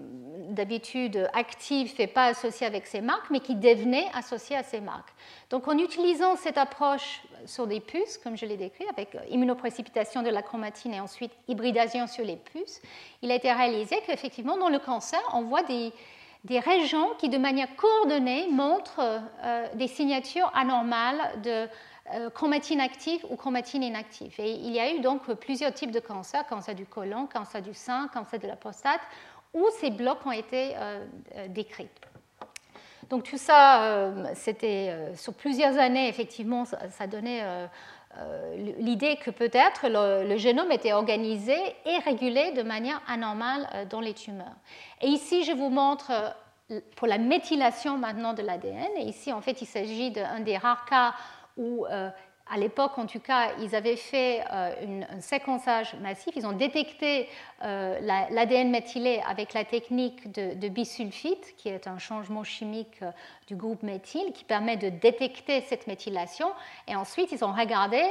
d'habitude 0.51 1.29
actif 1.33 1.99
et 2.01 2.07
pas 2.07 2.27
associé 2.27 2.67
avec 2.67 2.87
ces 2.87 3.01
marques, 3.01 3.31
mais 3.31 3.41
qui 3.41 3.55
devenaient 3.55 4.09
associés 4.15 4.57
à 4.57 4.63
ces 4.63 4.81
marques. 4.81 5.13
Donc 5.51 5.69
en 5.69 5.77
utilisant 5.79 6.37
cette 6.37 6.59
approche 6.59 7.23
sur 7.47 7.67
des 7.67 7.81
puces, 7.81 8.19
comme 8.19 8.37
je 8.37 8.47
l'ai 8.47 8.57
décrit, 8.57 8.87
avec 8.89 9.17
immunoprécipitation 9.31 10.23
de 10.23 10.31
la 10.31 10.43
chromatine 10.43 10.95
et 10.95 11.01
ensuite 11.01 11.33
hybridation 11.49 12.07
sur 12.07 12.25
les 12.25 12.37
puces, 12.37 12.81
il 13.23 13.31
a 13.31 13.35
été 13.35 13.53
réalisé 13.53 13.97
qu'effectivement 14.07 14.57
dans 14.57 14.69
le 14.69 14.79
cancer, 14.79 15.21
on 15.33 15.43
voit 15.43 15.63
des, 15.63 15.93
des 16.45 16.59
régions 16.59 17.11
qui 17.19 17.29
de 17.29 17.39
manière 17.39 17.75
coordonnée 17.77 18.49
montrent 18.51 19.23
euh, 19.43 19.67
des 19.75 19.89
signatures 19.89 20.51
anormales 20.55 21.41
de 21.43 21.69
euh, 22.13 22.29
chromatine 22.29 22.81
active 22.81 23.25
ou 23.31 23.37
chromatine 23.37 23.83
inactive. 23.83 24.35
Et 24.39 24.53
il 24.53 24.73
y 24.73 24.79
a 24.79 24.93
eu 24.93 25.01
donc 25.01 25.33
plusieurs 25.37 25.73
types 25.73 25.91
de 25.91 26.01
cancers, 26.01 26.47
cancer 26.47 26.75
du 26.75 26.85
côlon, 26.85 27.27
cancer 27.27 27.63
du 27.63 27.73
sein, 27.73 28.09
cancer 28.13 28.39
de 28.39 28.47
la 28.47 28.57
prostate, 28.57 29.01
où 29.55 29.67
ces 29.81 29.91
blocs 29.91 30.27
ont 30.27 30.33
été 30.33 30.77
euh, 30.77 31.05
euh, 31.37 31.49
décrits. 31.49 31.89
Donc 33.09 33.23
tout 33.23 33.39
ça, 33.39 33.85
euh, 33.85 34.27
c'était 34.35 35.15
sur 35.15 35.35
plusieurs 35.35 35.79
années, 35.79 36.09
effectivement, 36.09 36.65
ça, 36.65 37.07
donnait 37.07 37.43
l'idée 38.79 39.17
que 39.17 39.31
peut-être 39.31 39.89
le, 39.89 40.37
génome 40.39 40.73
était 40.73 40.95
organisé 40.95 41.55
et 41.85 41.99
régulé 41.99 42.53
de 42.53 42.63
manière 42.63 43.03
anormale 43.07 43.69
dans 43.91 44.01
les 44.01 44.15
tumeurs. 44.15 44.57
Et 45.03 45.09
ici, 45.09 45.45
je 45.45 45.53
vous 45.53 45.69
montre 45.69 46.35
pour 46.97 47.07
la 47.07 47.19
méthylation 47.19 47.99
maintenant 47.99 48.33
de 48.33 48.41
l'ADN. 48.41 48.97
Et 48.97 49.03
ici, 49.03 49.33
en 49.35 49.43
fait, 49.43 49.61
il 49.61 49.67
s'agit 49.67 50.11
d'un 50.11 50.41
des 50.41 50.57
rares 50.57 50.87
cas 50.87 51.13
où 51.59 51.85
à 52.51 52.59
l'époque, 52.59 52.99
en 52.99 53.07
tout 53.07 53.21
cas, 53.21 53.53
ils 53.61 53.75
avaient 53.75 53.97
fait 53.97 54.43
un 54.51 55.21
séquençage 55.21 55.95
massif. 56.01 56.35
Ils 56.37 56.47
ont 56.47 56.53
détecté 56.53 57.29
l'ADN 57.61 58.71
méthylé 58.71 59.23
avec 59.27 59.55
la 59.55 59.65
technique 59.65 60.33
de, 60.33 60.69
bisulfite, 60.69 61.55
qui 61.57 61.69
est 61.69 61.87
un 61.87 61.99
changement 61.99 62.45
chimique 62.45 63.03
euh, 63.03 63.11
du 63.47 63.57
groupe 63.57 63.83
méthyle 63.83 64.33
qui 64.33 64.45
permet 64.45 64.77
de 64.77 64.89
détecter 64.89 65.61
cette 65.63 65.87
méthylation. 65.87 66.49
Et 66.89 66.97
ensuite, 66.97 67.31
ils 67.33 67.45
ont 67.45 67.53
regardé 67.53 68.03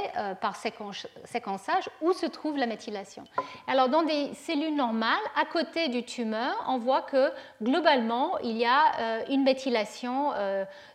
par 0.41 0.55
séquençage 0.55 1.89
où 2.01 2.13
se 2.13 2.27
trouve 2.27 2.57
la 2.57 2.67
méthylation. 2.67 3.23
Alors, 3.67 3.89
dans 3.89 4.03
des 4.03 4.31
cellules 4.35 4.75
normales, 4.75 5.17
à 5.35 5.45
côté 5.45 5.87
du 5.89 6.03
tumeur, 6.03 6.53
on 6.67 6.77
voit 6.77 7.01
que 7.01 7.31
globalement, 7.63 8.37
il 8.43 8.57
y 8.57 8.65
a 8.65 9.23
une 9.27 9.43
méthylation 9.43 10.33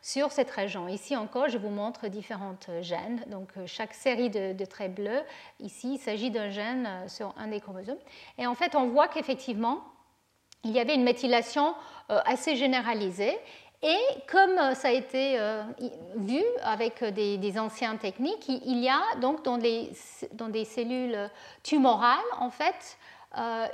sur 0.03 0.31
cette 0.31 0.53
région. 0.53 0.87
Ici 0.87 1.17
encore, 1.17 1.49
je 1.49 1.59
vous 1.59 1.71
montre 1.71 2.07
différentes 2.07 2.71
gènes 2.81 3.19
donc 3.27 3.49
euh, 3.57 3.67
chaque 3.67 3.95
série 3.95 4.31
de, 4.31 4.65
traits 4.65 4.95
bleus, 4.95 5.23
ici, 5.61 5.95
il 5.95 5.99
s'agit 5.99 6.31
d'un 6.31 6.51
gène 6.51 6.87
euh, 6.87 7.09
sur 7.09 7.35
un 7.37 7.49
des 7.49 7.61
chromosomes. 7.61 7.99
En 8.49 8.55
fait, 8.55 8.75
on 8.75 8.89
voit 8.89 9.09
qu'effectivement, 9.09 9.83
il 10.65 10.73
y 10.73 10.81
avait 10.81 10.95
une 10.95 11.05
méthylation 11.05 11.75
euh, 12.11 12.21
assez 12.25 12.57
généralisée. 12.57 13.39
Et 13.81 13.99
comme 14.27 14.75
ça 14.75 14.89
a 14.89 14.91
été 14.91 15.39
vu 16.17 16.43
avec 16.65 17.05
des, 17.05 17.59
anciennes 17.61 17.99
techniques, 17.99 18.49
il 18.49 18.79
y 18.79 18.89
a 18.89 19.01
donc 19.21 19.45
dans, 19.45 19.57
dans 20.33 20.49
des 20.49 20.65
cellules 20.65 21.31
tumorales, 21.63 22.19
en 22.41 22.51
fait, 22.51 22.99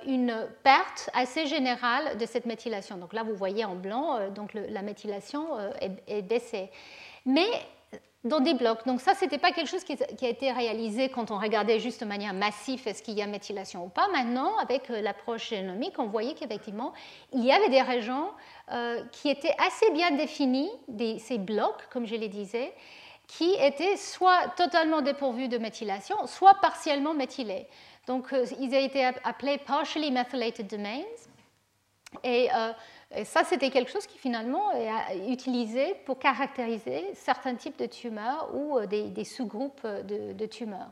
une 0.07 0.47
perte 0.63 1.09
assez 1.15 1.47
générale 1.47 2.19
de 2.19 2.27
cette 2.27 2.45
méthylation. 2.45 2.99
Donc 2.99 3.15
là, 3.15 3.23
vous 3.23 3.35
voyez 3.35 3.65
en 3.65 3.77
blanc, 3.77 4.29
donc 4.29 4.53
la 4.53 4.83
méthylation 4.83 5.47
est, 6.07 6.21
baissée. 6.21 6.71
Mais 7.25 7.49
dans 8.25 8.41
des 8.41 8.55
blocs. 8.55 8.87
Donc 8.87 9.01
ça, 9.01 9.15
ce 9.15 9.25
n'était 9.25 9.39
pas 9.39 9.53
quelque 9.53 9.69
chose 9.69 9.85
qui, 9.85 9.93
a 9.93 10.29
été 10.29 10.51
réalisé 10.51 11.11
quand 11.11 11.31
on 11.31 11.39
regardait 11.39 11.79
juste 11.79 12.01
de 12.01 12.07
manière 12.07 12.33
massive 12.33 12.87
est-ce 12.87 13.03
qu'il 13.03 13.15
y 13.15 13.23
a 13.23 13.27
méthylation 13.27 13.85
ou 13.85 13.89
pas. 13.89 14.09
Maintenant, 14.09 14.57
avec 14.59 14.91
euh, 14.91 15.01
l'approche 15.03 15.51
génomique, 15.51 15.99
on 15.99 16.07
voyait 16.07 16.35
qu'effectivement, 16.35 16.95
il 17.33 17.45
y 17.45 17.53
avait 17.53 17.69
des 17.69 17.83
régions 17.83 18.31
euh, 18.73 19.03
qui 19.13 19.29
étaient 19.29 19.55
assez 19.59 19.91
bien 19.93 20.13
définies, 20.13 20.71
ces 21.19 21.39
blocs, 21.39 21.87
comme 21.91 22.07
je 22.07 22.15
les 22.17 22.29
disais, 22.29 22.73
qui 23.27 23.55
étaient 23.59 23.97
soit 23.97 24.49
totalement 24.57 25.03
dépourvus 25.03 25.49
de 25.49 25.59
méthylation, 25.59 26.27
soit 26.27 26.55
partiellement 26.61 27.15
méthylés. 27.15 27.67
Donc, 28.07 28.33
euh, 28.33 28.47
ils 28.61 28.75
ont 28.75 28.85
été 28.85 29.05
appelés 29.05 29.59
partially 29.59 30.11
methylated 30.11 30.67
domains. 30.67 31.05
Et 32.23 32.49
et 33.17 33.25
ça, 33.25 33.45
c'était 33.45 33.71
quelque 33.71 33.91
chose 33.91 34.07
qui 34.07 34.19
finalement 34.19 34.73
est 34.73 35.31
utilisé 35.31 35.95
pour 36.05 36.19
caractériser 36.19 37.05
certains 37.15 37.55
types 37.55 37.79
de 37.79 37.87
tumeurs 37.87 38.51
ou 38.55 38.79
euh, 38.79 38.87
des, 38.87 39.25
sous-groupes 39.25 39.87
de, 39.87 40.47
tumeurs. 40.47 40.91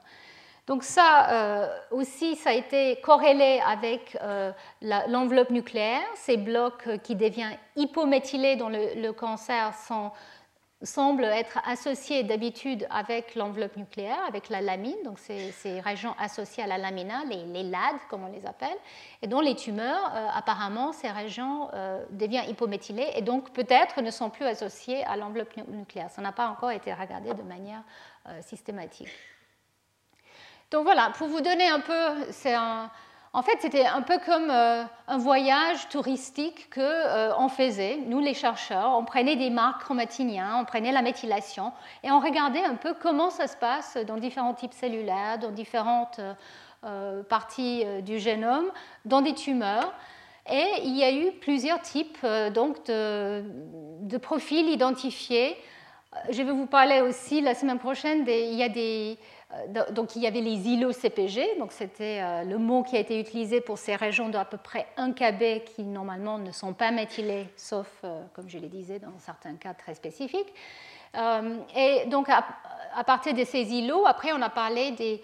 Donc 0.69 0.85
ça 0.85 1.29
euh, 1.31 1.69
aussi, 1.91 2.37
ça 2.37 2.51
a 2.51 2.53
été 2.53 3.01
corrélé 3.03 3.61
avec 3.67 4.17
euh, 4.23 4.53
l'enveloppe 4.81 5.51
nucléaire. 5.51 6.03
Ces 6.15 6.37
blocs 6.37 6.89
qui 7.03 7.17
deviennent 7.17 7.59
hypométhylés 7.75 8.55
dans 8.55 8.69
le, 8.69 9.01
le 9.01 9.13
cancer 9.13 9.75
sont 9.75 10.13
semble 10.85 11.25
être 11.25 11.59
associé 11.67 12.23
d'habitude 12.23 12.87
avec 12.91 13.35
l'enveloppe 13.35 13.77
nucléaire, 13.77 14.19
avec 14.27 14.49
la 14.49 14.61
lamine, 14.61 14.97
donc 15.05 15.19
ces, 15.19 15.81
régions 15.81 16.15
associées 16.19 16.65
à 16.65 16.67
la 16.67 16.79
lamina, 16.79 17.23
les, 17.25 17.63
LAD 17.63 17.97
comme 18.09 18.25
on 18.25 18.33
les 18.33 18.47
appelle, 18.47 18.77
et 19.23 19.27
dans 19.27 19.41
les 19.41 19.55
tumeurs, 19.55 20.13
euh, 20.15 20.29
apparemment, 20.35 20.93
ces 20.93 21.11
régions 21.11 21.69
euh, 21.75 22.05
deviennent 22.11 22.49
hypométhylées 22.49 23.11
et 23.15 23.23
donc 23.23 23.53
peut-être 23.53 24.01
ne 24.03 24.11
sont 24.11 24.31
plus 24.31 24.45
associées 24.45 25.05
à 25.05 25.17
l'enveloppe 25.17 25.57
nucléaire. 25.69 26.11
Ça 26.11 26.23
n'a 26.23 26.33
pas 26.33 26.49
encore 26.49 26.71
été 26.71 26.93
regardé 26.93 27.35
de 27.35 27.43
manière 27.43 27.83
euh, 28.29 28.41
systématique. 28.43 29.09
Donc 30.71 30.85
voilà, 30.85 31.11
pour 31.17 31.29
vous 31.29 31.41
donner 31.41 31.69
un 31.69 31.81
peu, 31.81 32.31
c'est 32.31 32.55
un, 32.55 32.91
en 33.35 33.43
fait, 33.43 33.57
c'était 33.61 33.87
un 33.87 34.03
peu 34.03 34.19
comme 34.19 34.51
euh, 34.51 34.85
un 35.09 35.17
voyage 35.17 35.89
touristique 35.89 36.69
qu'on 36.75 36.83
euh, 36.83 37.49
faisait, 37.49 37.97
nous 38.07 38.21
les 38.21 38.35
chercheurs. 38.35 38.95
On 38.99 39.07
prenait 39.07 39.37
des 39.37 39.49
marques 39.49 39.85
chromatiniens, 39.85 40.59
on 40.61 40.67
prenait 40.67 40.93
la 40.93 41.01
méthylation 41.01 41.73
et 42.05 42.11
on 42.11 42.21
regardait 42.21 42.63
un 42.63 42.75
peu 42.75 42.93
comment 42.93 43.31
ça 43.31 43.47
se 43.47 43.57
passe 43.57 43.97
dans 44.07 44.19
différents 44.19 44.53
types 44.53 44.75
cellulaires, 44.75 45.39
dans 45.39 45.51
différentes 45.51 46.21
euh, 46.85 47.23
parties 47.23 47.87
du 48.03 48.19
génome, 48.19 48.67
dans 49.07 49.23
des 49.23 49.33
tumeurs. 49.33 49.95
Et 50.51 50.67
il 50.85 50.95
y 50.99 51.05
a 51.05 51.11
eu 51.11 51.33
plusieurs 51.33 51.81
types 51.81 52.27
donc 52.53 52.85
de, 52.85 53.45
profils 54.21 54.69
identifiés. 54.69 55.57
Je 56.29 56.43
vais 56.43 56.53
vous 56.53 56.67
parler 56.67 57.01
aussi 57.01 57.41
la 57.41 57.55
semaine 57.55 57.79
prochaine, 57.79 58.25
il 58.27 58.55
y 58.55 58.63
a 58.63 58.69
des 58.69 59.17
euh, 59.17 59.23
donc 59.91 60.17
il 60.17 60.23
y 60.23 60.27
avait 60.27 60.41
les 60.41 60.67
îlots 60.69 60.93
CPG, 60.93 61.59
donc 61.59 61.73
c'était 61.73 62.21
euh, 62.23 62.45
le 62.45 62.57
mot 62.57 62.83
qui 62.83 62.97
a 62.97 63.01
été 63.01 63.21
utilisé 63.21 63.61
pour 63.61 63.77
ces 63.77 63.97
régions 63.97 64.31
d'à 64.31 64.45
peu 64.47 64.57
près 64.57 64.87
1 64.97 65.13
kb 65.13 65.63
qui 65.65 65.83
normalement 65.83 66.39
ne 66.39 66.51
sont 66.53 66.73
pas 66.73 66.91
méthylées, 66.91 67.47
sauf, 67.57 67.89
euh, 68.05 68.23
comme 68.35 68.49
je 68.49 68.59
le 68.59 68.69
disais, 68.69 68.99
dans 68.99 69.13
certains 69.19 69.57
cas 69.57 69.75
très 69.75 69.95
spécifiques. 69.95 70.53
et 71.77 72.07
donc 72.07 72.31
à, 72.31 73.05
partir 73.05 73.35
de 73.35 73.45
ces 73.45 73.71
îlots, 73.75 74.07
après 74.07 74.33
on 74.33 74.41
a 74.41 74.49
parlé 74.49 74.93
des, 74.93 75.23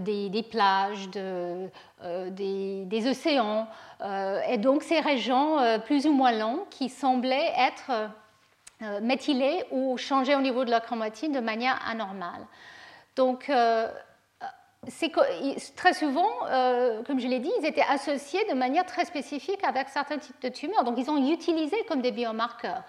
des, 0.00 0.42
plages, 0.42 1.08
de, 1.10 1.68
des, 2.30 2.84
des, 2.84 3.08
océans, 3.08 3.68
et 4.48 4.58
donc 4.58 4.82
ces 4.82 4.98
régions 4.98 5.58
plus 5.86 6.06
ou 6.06 6.12
moins 6.12 6.32
longues 6.32 6.68
qui 6.70 6.88
semblaient 6.88 7.52
être 7.56 8.10
méthylées 9.00 9.62
ou 9.70 9.96
changées 9.96 10.34
au 10.34 10.40
niveau 10.40 10.64
de 10.64 10.70
la 10.70 10.80
chromatine 10.80 11.30
de 11.30 11.40
manière 11.40 11.78
anormale. 11.88 12.44
Donc, 13.18 13.50
euh, 13.50 13.88
très 15.74 15.92
souvent, 15.92 16.28
euh, 16.46 17.02
comme 17.02 17.18
je 17.18 17.26
l'ai 17.26 17.40
dit, 17.40 17.50
ils 17.60 17.66
étaient 17.66 17.84
associés 17.90 18.44
de 18.48 18.54
manière 18.54 18.86
très 18.86 19.04
spécifique 19.04 19.58
avec 19.64 19.88
certains 19.88 20.18
types 20.18 20.40
de 20.40 20.48
tumeurs. 20.48 20.84
Donc, 20.84 20.94
ils 20.98 21.10
ont 21.10 21.16
utilisé 21.28 21.76
comme 21.88 22.00
des 22.00 22.12
biomarqueurs. 22.12 22.84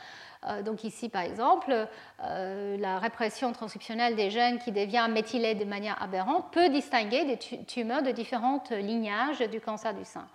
Euh, 0.48 0.62
donc 0.62 0.84
ici, 0.84 1.10
par 1.10 1.24
exemple, 1.24 1.76
la 2.20 3.00
répression 3.00 3.52
transcriptionnelle 3.54 4.16
des 4.16 4.30
gènes 4.30 4.60
qui 4.60 4.72
devient 4.72 5.08
méthylée 5.10 5.56
de 5.56 5.66
manière 5.66 6.02
aberrante 6.02 6.46
peut 6.52 6.70
distinguer 6.70 7.26
des 7.26 7.38
tumeurs 7.66 8.04
de 8.04 8.12
différents 8.12 8.64
lignages 8.70 9.40
du 9.40 9.60
cancer 9.60 9.96
du 9.96 10.06
sein. 10.06 10.28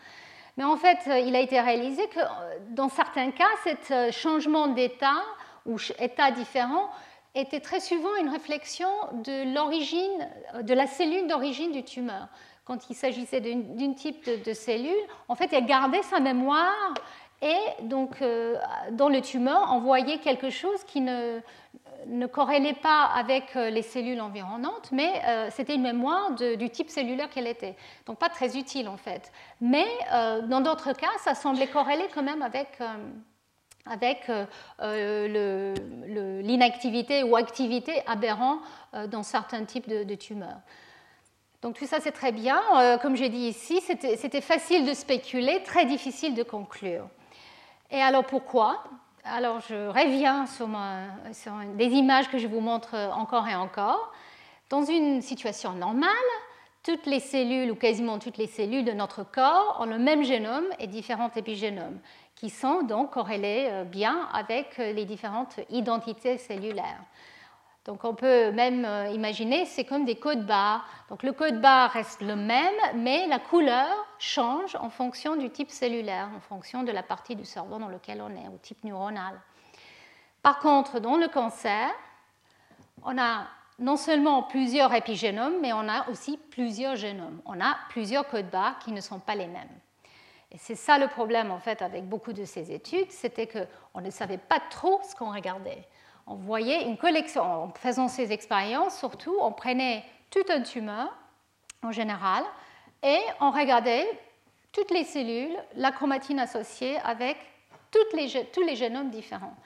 Mais 0.56 0.64
en 0.64 0.76
fait, 0.76 0.98
il 1.06 1.34
a 1.36 1.40
été 1.40 1.60
réalisé 1.60 2.06
que 2.08 2.20
dans 2.70 2.88
certains 2.88 3.30
cas, 3.30 3.52
ce 3.64 4.10
changement 4.10 4.66
d'état 4.66 5.22
ou 5.66 5.78
état 5.98 6.32
différent 6.32 6.90
était 7.34 7.60
très 7.60 7.80
souvent 7.80 8.14
une 8.20 8.28
réflexion 8.28 8.88
de 9.24 9.54
l'origine, 9.54 10.28
de 10.62 10.74
la 10.74 10.86
cellule 10.86 11.26
d'origine 11.26 11.72
du 11.72 11.82
tumeur. 11.82 12.28
Quand 12.64 12.88
il 12.88 12.94
s'agissait 12.94 13.40
d'un 13.40 13.92
type 13.92 14.24
de, 14.24 14.52
cellule, 14.54 14.94
en 15.28 15.34
fait, 15.34 15.52
elle 15.52 15.66
gardait 15.66 16.02
sa 16.02 16.20
mémoire 16.20 16.94
et 17.42 17.82
donc 17.82 18.22
euh, 18.22 18.56
dans 18.92 19.10
le 19.10 19.20
tumeur, 19.20 19.68
on 19.70 19.80
voyait 19.80 20.18
quelque 20.18 20.48
chose 20.48 20.82
qui 20.84 21.02
ne, 21.02 21.40
ne 22.06 22.26
corrélait 22.26 22.72
pas 22.72 23.02
avec 23.04 23.54
euh, 23.56 23.68
les 23.68 23.82
cellules 23.82 24.20
environnantes, 24.20 24.90
mais 24.92 25.20
euh, 25.26 25.48
c'était 25.50 25.74
une 25.74 25.82
mémoire 25.82 26.30
du 26.32 26.70
type 26.70 26.88
cellulaire 26.88 27.28
qu'elle 27.28 27.48
était. 27.48 27.76
Donc 28.06 28.18
pas 28.18 28.30
très 28.30 28.56
utile 28.56 28.88
en 28.88 28.96
fait. 28.96 29.30
Mais 29.60 29.86
dans 30.48 30.62
d'autres 30.62 30.92
cas, 30.94 31.12
ça 31.18 31.34
semblait 31.34 31.66
corréler 31.66 32.06
quand 32.14 32.22
même 32.22 32.40
avec 32.40 32.78
avec 33.86 34.28
euh, 34.28 34.46
euh, 34.80 35.74
l'inactivité 36.42 37.22
ou 37.22 37.36
activité 37.36 38.02
aberrant 38.06 38.58
euh, 38.94 39.06
dans 39.06 39.22
certains 39.22 39.64
types 39.64 39.88
de, 39.88 40.14
tumeurs. 40.14 40.60
Donc 41.62 41.76
tout 41.78 41.86
ça 41.86 41.98
c'est 42.00 42.12
très 42.12 42.32
bien. 42.32 42.60
comme 43.00 43.16
j'ai 43.16 43.30
dit 43.30 43.48
ici, 43.48 43.80
c'était 43.80 44.40
facile 44.42 44.84
de 44.84 44.92
spéculer, 44.92 45.62
très 45.62 45.86
difficile 45.86 46.34
de 46.34 46.42
conclure. 46.42 47.08
Et 47.90 48.02
alors 48.02 48.24
pourquoi? 48.26 48.84
Alors 49.24 49.60
je 49.60 49.88
reviens 49.88 50.44
sur, 50.44 50.68
sur, 51.32 51.52
des 51.76 51.86
images 51.86 52.28
que 52.28 52.36
je 52.36 52.48
vous 52.48 52.60
montre 52.60 52.94
encore 53.16 53.48
et 53.48 53.54
encore. 53.54 54.12
Dans 54.68 54.84
une 54.84 55.22
situation 55.22 55.72
normale, 55.72 56.10
toutes 56.82 57.06
les 57.06 57.20
cellules 57.20 57.70
ou 57.70 57.76
quasiment 57.76 58.18
toutes 58.18 58.36
les 58.36 58.46
cellules 58.46 58.84
de 58.84 58.92
notre 58.92 59.24
corps 59.24 59.78
ont 59.80 59.86
le 59.86 59.98
même 59.98 60.22
génome 60.22 60.66
et 60.78 60.86
différents 60.86 61.30
épigénomes 61.34 61.98
qui 62.34 62.50
sont 62.50 62.82
donc 62.82 63.12
corrélés 63.12 63.68
euh, 63.70 63.84
bien 63.84 64.28
avec 64.32 64.78
euh, 64.78 64.92
les 64.92 65.04
différentes 65.04 65.60
identités 65.70 66.38
cellulaires. 66.38 67.00
Donc 67.84 68.04
on 68.04 68.14
peut 68.14 68.50
même 68.50 68.84
euh, 68.84 69.08
imaginer 69.08 69.66
c'est 69.66 69.84
comme 69.84 70.04
des 70.04 70.16
codes 70.16 70.46
barres. 70.46 70.86
Donc 71.10 71.22
le 71.22 71.32
code 71.32 71.60
barre 71.60 71.90
reste 71.90 72.22
le 72.22 72.34
même, 72.34 72.74
mais 72.94 73.26
la 73.26 73.38
couleur 73.38 73.88
change 74.18 74.74
en 74.76 74.88
fonction 74.88 75.36
du 75.36 75.50
type 75.50 75.70
cellulaire, 75.70 76.28
en 76.34 76.40
fonction 76.40 76.82
de 76.82 76.92
la 76.92 77.02
partie 77.02 77.36
du 77.36 77.44
cerveau 77.44 77.78
dans 77.78 77.88
lequel 77.88 78.22
on 78.22 78.30
est, 78.30 78.48
au 78.48 78.58
type 78.62 78.82
neuronal. 78.84 79.38
Par 80.42 80.58
contre, 80.60 80.98
dans 80.98 81.16
le 81.16 81.28
cancer, 81.28 81.90
on 83.02 83.18
a 83.18 83.46
non 83.78 83.96
seulement 83.96 84.42
plusieurs 84.44 84.94
épigénomes, 84.94 85.56
mais 85.60 85.72
on 85.72 85.88
a 85.88 86.08
aussi 86.08 86.38
plusieurs 86.50 86.96
génomes. 86.96 87.40
On 87.44 87.60
a 87.60 87.76
plusieurs 87.90 88.26
codes 88.28 88.50
barres 88.50 88.78
qui 88.78 88.92
ne 88.92 89.00
sont 89.00 89.18
pas 89.18 89.34
les 89.34 89.46
mêmes. 89.46 89.80
Et 90.54 90.58
c'est 90.58 90.76
ça 90.76 90.98
le 90.98 91.08
problème 91.08 91.50
en 91.50 91.58
fait 91.58 91.82
avec 91.82 92.04
beaucoup 92.08 92.32
de 92.32 92.44
ces 92.44 92.72
études, 92.72 93.10
c'était 93.10 93.48
qu'on 93.48 94.00
ne 94.00 94.10
savait 94.10 94.38
pas 94.38 94.60
trop 94.70 95.00
ce 95.02 95.16
qu'on 95.16 95.32
regardait. 95.32 95.82
on 96.28 96.36
voyait 96.36 96.84
une 96.84 96.96
collection, 96.96 97.42
en 97.42 97.72
faisant 97.74 98.06
ces 98.06 98.30
expériences, 98.30 98.96
surtout, 98.96 99.36
on 99.40 99.50
prenait 99.50 100.04
toute 100.30 100.48
une 100.50 100.62
tumeur 100.62 101.12
en 101.82 101.90
général 101.90 102.44
et 103.02 103.18
on 103.40 103.50
regardait 103.50 104.06
toutes 104.70 104.92
les 104.92 105.04
cellules, 105.04 105.56
la 105.74 105.90
chromatine 105.90 106.38
associée 106.38 106.98
avec 106.98 107.36
les, 108.14 108.46
tous 108.52 108.62
les 108.62 108.76
génomes 108.76 109.10
différents. 109.10 109.56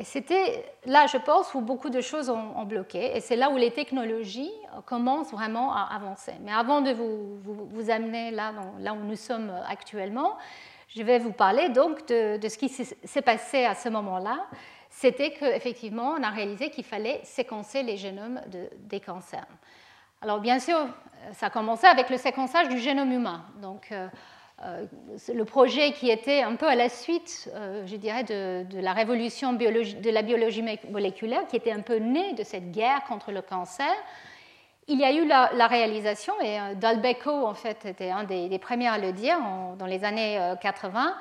Et 0.00 0.04
c'était 0.04 0.64
là, 0.86 1.06
je 1.06 1.18
pense, 1.18 1.52
où 1.52 1.60
beaucoup 1.60 1.90
de 1.90 2.00
choses 2.00 2.30
ont, 2.30 2.64
bloqué. 2.64 3.14
Et 3.14 3.20
c'est 3.20 3.36
là 3.36 3.50
où 3.50 3.58
les 3.58 3.70
technologies 3.70 4.50
commencent 4.86 5.30
vraiment 5.30 5.74
à 5.74 5.94
avancer. 5.94 6.32
Mais 6.40 6.52
avant 6.52 6.80
de 6.80 6.90
vous, 6.92 7.90
amener 7.90 8.30
là, 8.30 8.54
où 8.94 9.04
nous 9.04 9.16
sommes 9.16 9.52
actuellement, 9.68 10.38
je 10.88 11.02
vais 11.02 11.18
vous 11.18 11.32
parler 11.32 11.68
donc 11.68 12.08
de, 12.08 12.40
ce 12.48 12.56
qui 12.56 12.70
s'est 12.70 13.22
passé 13.22 13.64
à 13.66 13.74
ce 13.74 13.90
moment-là 13.90 14.46
c'était 14.92 15.30
qu'effectivement, 15.30 16.16
on 16.18 16.22
a 16.24 16.30
réalisé 16.30 16.68
qu'il 16.68 16.82
fallait 16.82 17.20
séquencer 17.22 17.84
les 17.84 17.96
génomes 17.96 18.40
des 18.80 18.98
cancers. 18.98 19.46
Alors, 20.20 20.40
bien 20.40 20.58
sûr, 20.58 20.78
ça 21.32 21.46
a 21.46 21.50
commencé 21.50 21.86
avec 21.86 22.10
le 22.10 22.16
séquençage 22.16 22.68
du 22.68 22.78
génome 22.78 23.12
humain. 23.12 23.44
Donc, 23.62 23.92
euh, 23.92 24.08
le 24.60 25.44
projet 25.44 25.92
qui 25.92 26.10
était 26.10 26.42
un 26.42 26.56
peu 26.56 26.66
à 26.66 26.74
la 26.74 26.88
suite, 26.88 27.50
euh, 27.54 27.86
je 27.86 27.96
dirais, 27.96 28.24
de, 28.24 28.80
la 28.80 28.92
révolution 28.92 29.52
de 29.52 30.10
la 30.10 30.22
biologie 30.22 30.64
moléculaire, 30.90 31.46
qui 31.46 31.56
était 31.56 31.72
un 31.72 31.80
peu 31.80 31.96
née 31.96 32.34
de 32.34 32.44
cette 32.44 32.70
guerre 32.70 33.04
contre 33.04 33.32
le 33.32 33.42
cancer, 33.42 33.92
il 34.86 34.98
y 34.98 35.04
a 35.04 35.12
eu 35.12 35.26
la, 35.26 35.66
réalisation, 35.66 36.34
et 36.40 36.74
Dalbeco, 36.74 37.30
en 37.30 37.54
fait, 37.54 37.86
était 37.86 38.10
un 38.10 38.24
des, 38.24 38.58
premiers 38.58 38.88
à 38.88 38.98
le 38.98 39.12
dire 39.12 39.38
dans 39.78 39.86
les 39.86 40.04
années 40.04 40.54
80, 40.60 41.14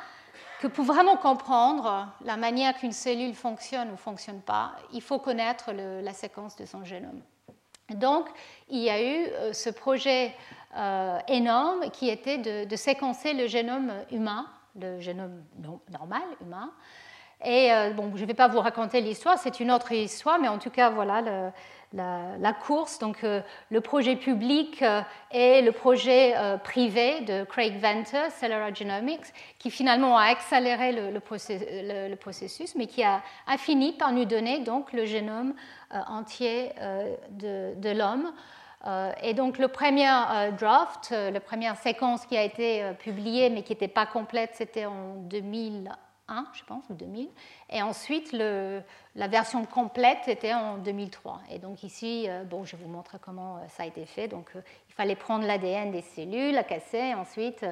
que 0.59 0.67
pour 0.67 0.85
vraiment 0.85 1.17
comprendre 1.17 2.07
la 2.25 2.35
manière 2.35 2.73
qu'une 2.73 2.91
cellule 2.91 3.35
fonctionne 3.35 3.89
ou 3.89 3.91
ne 3.91 3.97
fonctionne 3.97 4.41
pas, 4.41 4.71
il 4.91 5.01
faut 5.01 5.19
connaître 5.19 5.71
la 5.71 6.13
séquence 6.13 6.55
de 6.55 6.65
son 6.65 6.83
génome. 6.83 7.21
Donc, 7.95 8.27
il 8.69 8.79
y 8.79 8.89
a 8.89 9.01
eu 9.01 9.25
euh, 9.25 9.53
ce 9.53 9.69
projet 9.69 10.35
euh, 10.78 11.17
énorme 11.28 11.89
qui 11.89 12.09
était 12.09 12.38
de, 12.38 12.76
séquencer 12.76 13.34
le 13.34 13.47
génome 13.47 13.91
humain, 14.11 14.45
le 14.80 14.99
génome 14.99 15.43
normal 15.91 16.22
humain. 16.41 16.72
Et 17.43 17.74
euh, 17.74 17.89
bon, 17.91 18.11
je 18.15 18.22
ne 18.22 18.28
vais 18.28 18.36
pas 18.36 18.47
vous 18.47 18.59
raconter 18.59 19.01
l'histoire, 19.01 19.39
c'est 19.39 19.59
une 19.59 19.72
autre 19.72 19.91
histoire, 19.91 20.38
mais 20.39 20.47
en 20.47 20.59
tout 20.59 20.70
cas, 20.70 20.91
voilà, 20.91 21.51
la, 21.91 22.53
course, 22.53 22.99
donc 22.99 23.24
euh, 23.24 23.41
le 23.72 23.82
projet 23.82 24.15
public 24.15 24.84
et 25.32 25.63
le 25.63 25.72
projet 25.72 26.36
privé 26.63 27.22
de 27.22 27.45
Craig 27.45 27.82
Venter, 27.82 28.30
Cellular 28.30 28.76
Genomics, 28.76 29.34
qui 29.57 29.72
finalement 29.72 30.20
a 30.20 30.26
accéléré 30.26 30.91
le, 30.91 31.20
processus, 32.15 32.76
mais 32.76 32.86
qui 32.86 33.03
a, 33.03 33.24
fini 33.57 33.93
par 33.93 34.11
nous 34.11 34.26
donner 34.26 34.59
donc 34.59 34.93
le 34.93 35.05
génome 35.05 35.55
entier 35.89 36.74
de, 37.32 37.91
l'homme. 37.97 38.32
Et 39.21 39.34
donc 39.34 39.57
le 39.57 39.67
premier 39.67 40.09
draft, 40.57 41.11
la 41.11 41.39
première 41.39 41.75
séquence 41.77 42.25
qui 42.25 42.38
a 42.38 42.43
été 42.43 42.93
publiée 42.99 43.49
mais 43.49 43.63
qui 43.63 43.73
n'était 43.73 43.88
pas 43.89 44.05
complète, 44.05 44.51
c'était 44.53 44.86
en 44.86 45.15
2001, 45.15 46.45
je 46.53 46.63
pense, 46.63 46.84
ou 46.89 46.93
2000. 46.93 47.27
Et 47.69 47.82
ensuite, 47.82 48.32
la 49.19 49.27
version 49.27 49.65
complète 49.65 50.27
était 50.27 50.53
en 50.53 50.77
2003. 50.77 51.41
Et 51.51 51.59
donc 51.59 51.84
ici, 51.84 52.25
euh, 52.30 52.43
bon, 52.43 52.63
je 52.63 52.77
vous 52.77 52.88
montre 52.88 53.17
comment 53.19 53.57
euh, 53.57 53.59
ça 53.67 53.84
a 53.84 53.86
été 53.86 54.05
fait. 54.05 54.27
Donc 54.27 54.49
euh, 54.55 54.61
fallait 54.99 55.15
prendre 55.15 55.47
l'ADN 55.47 55.91
des 55.91 56.01
cellules, 56.01 56.53
la 56.53 56.63
casser, 56.63 57.13
ensuite 57.13 57.65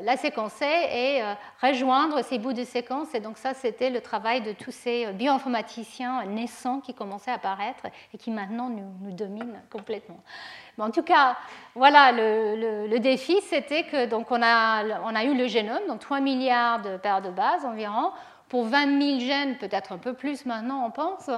la 0.00 0.16
séquencer 0.16 0.64
et 0.64 1.20
rejoindre 1.60 2.22
ces 2.22 2.38
bouts 2.38 2.54
de 2.54 2.64
séquence. 2.64 3.14
Et 3.14 3.20
donc 3.20 3.36
ça, 3.36 3.52
c'était 3.52 3.90
le 3.90 4.00
travail 4.00 4.40
de 4.40 4.52
tous 4.52 4.70
ces 4.70 5.12
bioinformaticiens 5.12 6.24
naissants 6.24 6.80
qui 6.80 6.94
commençaient 6.94 7.30
à 7.30 7.34
apparaître 7.34 7.82
et 8.14 8.16
qui 8.16 8.30
maintenant 8.30 8.70
nous, 8.70 9.10
dominent 9.10 9.60
complètement. 9.70 10.20
En 10.78 10.90
tout 10.90 11.02
cas, 11.02 11.36
voilà, 11.74 12.10
le, 12.12 12.98
défi, 13.00 13.38
c'était 13.42 13.82
que 13.82 14.06
donc 14.06 14.30
on 14.30 14.40
a, 14.42 14.82
on 15.04 15.14
a 15.14 15.24
eu 15.24 15.36
le 15.36 15.48
génome, 15.48 15.86
donc 15.88 16.00
3 16.00 16.20
milliards 16.20 16.80
de 16.80 16.96
paires 16.96 17.20
de 17.20 17.30
bases 17.30 17.66
environ 17.66 18.12
pour 18.48 18.64
20 18.64 19.00
000 19.02 19.20
gènes, 19.20 19.58
peut-être 19.58 19.92
un 19.92 19.98
peu 19.98 20.14
plus 20.14 20.46
maintenant, 20.46 20.86
on 20.86 20.90
pense. 20.90 21.28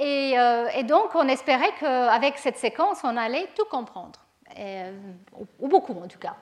Euh, 0.00 0.66
et, 0.74 0.82
donc, 0.84 1.14
on 1.14 1.28
espérait 1.28 1.72
qu'avec 1.78 2.38
cette 2.38 2.56
séquence, 2.56 2.98
on 3.04 3.16
allait 3.16 3.48
tout 3.56 3.66
comprendre, 3.70 4.18
euh, 4.18 4.23
ou 5.58 5.68
beaucoup 5.68 5.94
en 6.02 6.08
tout 6.08 6.18
cas. 6.18 6.36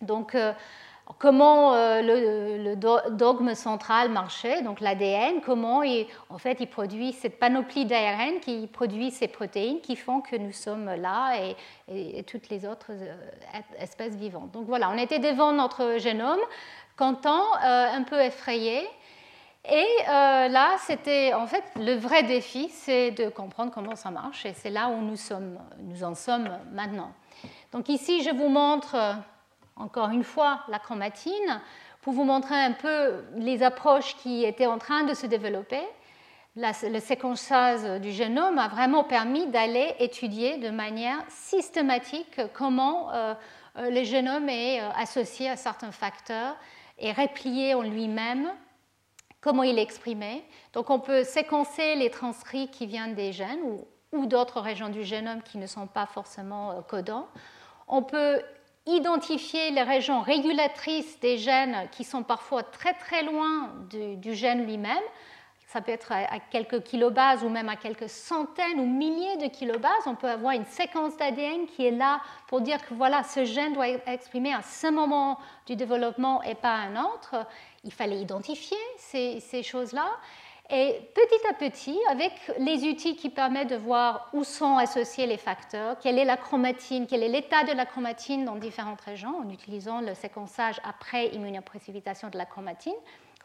Donc, 0.00 0.34
euh, 0.34 0.52
comment 1.18 1.74
le, 1.74 2.74
dogme 3.10 3.54
central 3.54 4.10
marchait, 4.10 4.62
donc 4.62 4.80
l'ADN, 4.80 5.40
comment 5.44 5.82
il, 5.82 6.06
en 6.28 6.38
fait 6.38 6.58
il 6.60 6.66
produit 6.68 7.12
cette 7.12 7.38
panoplie 7.38 7.84
d'ARN 7.84 8.40
qui 8.40 8.66
produit 8.66 9.10
ces 9.10 9.28
protéines 9.28 9.80
qui 9.80 9.96
font 9.96 10.20
que 10.20 10.36
nous 10.36 10.52
sommes 10.52 10.92
là 10.94 11.36
et, 11.88 12.22
toutes 12.24 12.48
les 12.48 12.66
autres 12.66 12.92
espèces 13.78 14.14
vivantes. 14.14 14.50
Donc 14.52 14.66
voilà, 14.66 14.90
on 14.90 14.98
était 14.98 15.18
devant 15.18 15.52
notre 15.52 15.98
génome 15.98 16.40
content, 16.96 17.44
euh, 17.64 17.86
un 17.92 18.02
peu 18.02 18.20
effrayé. 18.20 18.80
Et 19.70 19.86
euh, 20.08 20.48
là, 20.48 20.76
c'était 20.86 21.32
en 21.34 21.46
fait 21.46 21.64
le 21.76 21.94
vrai 21.94 22.24
défi, 22.24 22.68
c'est 22.68 23.12
de 23.12 23.28
comprendre 23.28 23.72
comment 23.72 23.96
ça 23.96 24.10
marche. 24.10 24.44
Et 24.44 24.54
c'est 24.54 24.70
là 24.70 24.88
où 24.88 25.00
nous, 25.00 25.16
sommes, 25.16 25.58
nous 25.78 26.02
en 26.04 26.14
sommes 26.14 26.50
maintenant. 26.72 27.12
Donc 27.72 27.88
ici, 27.88 28.22
je 28.22 28.30
vous 28.30 28.48
montre 28.48 28.96
encore 29.76 30.10
une 30.10 30.24
fois 30.24 30.60
la 30.68 30.78
chromatine 30.78 31.60
pour 32.02 32.12
vous 32.12 32.24
montrer 32.24 32.54
un 32.54 32.72
peu 32.72 33.24
les 33.36 33.62
approches 33.62 34.16
qui 34.16 34.44
étaient 34.44 34.66
en 34.66 34.78
train 34.78 35.04
de 35.04 35.14
se 35.14 35.26
développer. 35.26 35.82
le 36.54 37.00
séquençage 37.00 38.00
du 38.00 38.12
génome 38.12 38.58
a 38.58 38.68
vraiment 38.68 39.04
permis 39.04 39.46
d'aller 39.46 39.94
étudier 39.98 40.58
de 40.58 40.70
manière 40.70 41.18
systématique 41.28 42.40
comment 42.52 43.12
euh, 43.12 43.34
le 43.76 44.02
génome 44.04 44.48
est 44.48 44.80
associé 44.80 45.48
à 45.48 45.56
certains 45.56 45.92
facteurs 45.92 46.56
est 46.98 47.12
replié 47.12 47.74
en 47.74 47.82
lui-même, 47.82 48.50
comment 49.40 49.62
il 49.62 49.78
est 49.78 49.82
exprimé. 49.82 50.44
Donc 50.72 50.90
on 50.90 51.00
peut 51.00 51.24
séquencer 51.24 51.94
les 51.96 52.10
transcrits 52.10 52.68
qui 52.68 52.86
viennent 52.86 53.14
des 53.14 53.32
gènes 53.32 53.60
ou, 54.12 54.26
d'autres 54.26 54.60
régions 54.60 54.90
du 54.90 55.04
génome 55.04 55.42
qui 55.42 55.56
ne 55.56 55.66
sont 55.66 55.86
pas 55.86 56.04
forcément 56.04 56.72
euh, 56.72 56.80
codants. 56.82 57.28
On 57.88 58.02
peut 58.02 58.42
identifier 58.86 59.70
les 59.70 59.82
régions 59.82 60.22
régulatrices 60.22 61.20
des 61.20 61.38
gènes 61.38 61.88
qui 61.92 62.04
sont 62.04 62.22
parfois 62.22 62.62
très 62.62 62.94
très 62.94 63.22
loin 63.22 63.72
du 63.90 64.34
gène 64.34 64.64
lui-même 64.64 65.02
ça 65.72 65.80
peut 65.80 65.92
être 65.92 66.12
à 66.12 66.38
quelques 66.38 66.82
kilobases 66.82 67.42
ou 67.42 67.48
même 67.48 67.70
à 67.70 67.76
quelques 67.76 68.10
centaines 68.10 68.78
ou 68.78 68.84
milliers 68.84 69.38
de 69.38 69.46
kilobases. 69.46 70.04
On 70.04 70.14
peut 70.14 70.28
avoir 70.28 70.52
une 70.52 70.66
séquence 70.66 71.16
d'ADN 71.16 71.66
qui 71.66 71.86
est 71.86 71.92
là 71.92 72.20
pour 72.48 72.60
dire 72.60 72.86
que 72.86 72.92
voilà, 72.92 73.22
ce 73.22 73.46
gène 73.46 73.72
doit 73.72 73.88
être 73.88 74.06
exprimé 74.06 74.52
à 74.52 74.60
ce 74.60 74.88
moment 74.88 75.38
du 75.66 75.74
développement 75.74 76.42
et 76.42 76.54
pas 76.54 76.74
à 76.74 76.80
un 76.80 77.02
autre. 77.02 77.36
Il 77.84 77.92
fallait 77.92 78.20
identifier 78.20 78.76
ces, 78.98 79.40
ces 79.40 79.62
choses-là. 79.62 80.10
Et 80.74 81.10
petit 81.14 81.46
à 81.50 81.52
petit, 81.52 81.98
avec 82.08 82.32
les 82.58 82.84
outils 82.84 83.14
qui 83.14 83.28
permettent 83.28 83.68
de 83.68 83.76
voir 83.76 84.30
où 84.32 84.42
sont 84.42 84.78
associés 84.78 85.26
les 85.26 85.36
facteurs, 85.36 85.98
quelle 85.98 86.18
est 86.18 86.24
la 86.24 86.38
chromatine, 86.38 87.06
quel 87.06 87.22
est 87.22 87.28
l'état 87.28 87.64
de 87.64 87.72
la 87.72 87.84
chromatine 87.84 88.46
dans 88.46 88.56
différentes 88.56 89.02
régions, 89.02 89.36
en 89.36 89.50
utilisant 89.50 90.00
le 90.00 90.14
séquençage 90.14 90.80
après 90.82 91.28
immunoprécipitation 91.34 92.30
de 92.30 92.38
la 92.38 92.46
chromatine, 92.46 92.94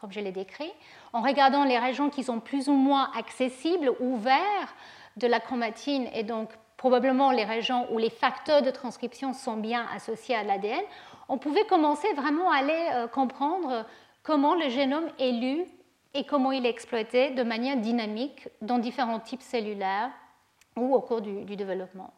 comme 0.00 0.10
je 0.10 0.20
l'ai 0.20 0.32
décrit, 0.32 0.72
en 1.12 1.20
regardant 1.20 1.64
les 1.64 1.78
régions 1.78 2.08
qui 2.08 2.24
sont 2.24 2.40
plus 2.40 2.70
ou 2.70 2.72
moins 2.72 3.10
accessibles, 3.14 3.92
ouvertes 4.00 4.74
de 5.18 5.26
la 5.26 5.38
chromatine, 5.38 6.08
et 6.14 6.22
donc 6.22 6.48
probablement 6.78 7.30
les 7.30 7.44
régions 7.44 7.92
où 7.92 7.98
les 7.98 8.08
facteurs 8.08 8.62
de 8.62 8.70
transcription 8.70 9.34
sont 9.34 9.58
bien 9.58 9.84
associés 9.94 10.34
à 10.34 10.44
l'ADN, 10.44 10.80
on 11.28 11.36
pouvait 11.36 11.66
commencer 11.66 12.10
vraiment 12.14 12.50
à 12.50 12.56
aller 12.56 12.88
euh, 12.94 13.06
comprendre 13.06 13.84
comment 14.22 14.54
le 14.54 14.70
génome 14.70 15.10
est 15.18 15.32
lu 15.32 15.66
et 16.18 16.24
comment 16.24 16.50
il 16.50 16.66
est 16.66 16.70
exploité 16.70 17.30
de 17.30 17.44
manière 17.44 17.76
dynamique 17.76 18.48
dans 18.60 18.78
différents 18.78 19.20
types 19.20 19.42
cellulaires 19.42 20.10
ou 20.76 20.94
au 20.94 21.00
cours 21.00 21.20
du, 21.20 21.44
développement. 21.44 22.12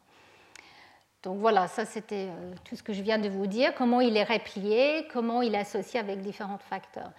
Donc 1.21 1.37
voilà, 1.37 1.67
ça 1.67 1.85
c'était 1.85 2.29
euh, 2.29 2.53
tout 2.63 2.75
ce 2.75 2.81
que 2.81 2.93
je 2.93 3.03
viens 3.03 3.19
de 3.19 3.29
vous 3.29 3.45
dire, 3.45 3.75
comment 3.75 4.01
il 4.01 4.17
est 4.17 4.23
replié, 4.23 5.07
comment 5.13 5.43
il 5.43 5.53
est 5.53 5.59
associé 5.59 5.99
avec 5.99 6.21
différents 6.21 6.57
facteurs. 6.57 7.11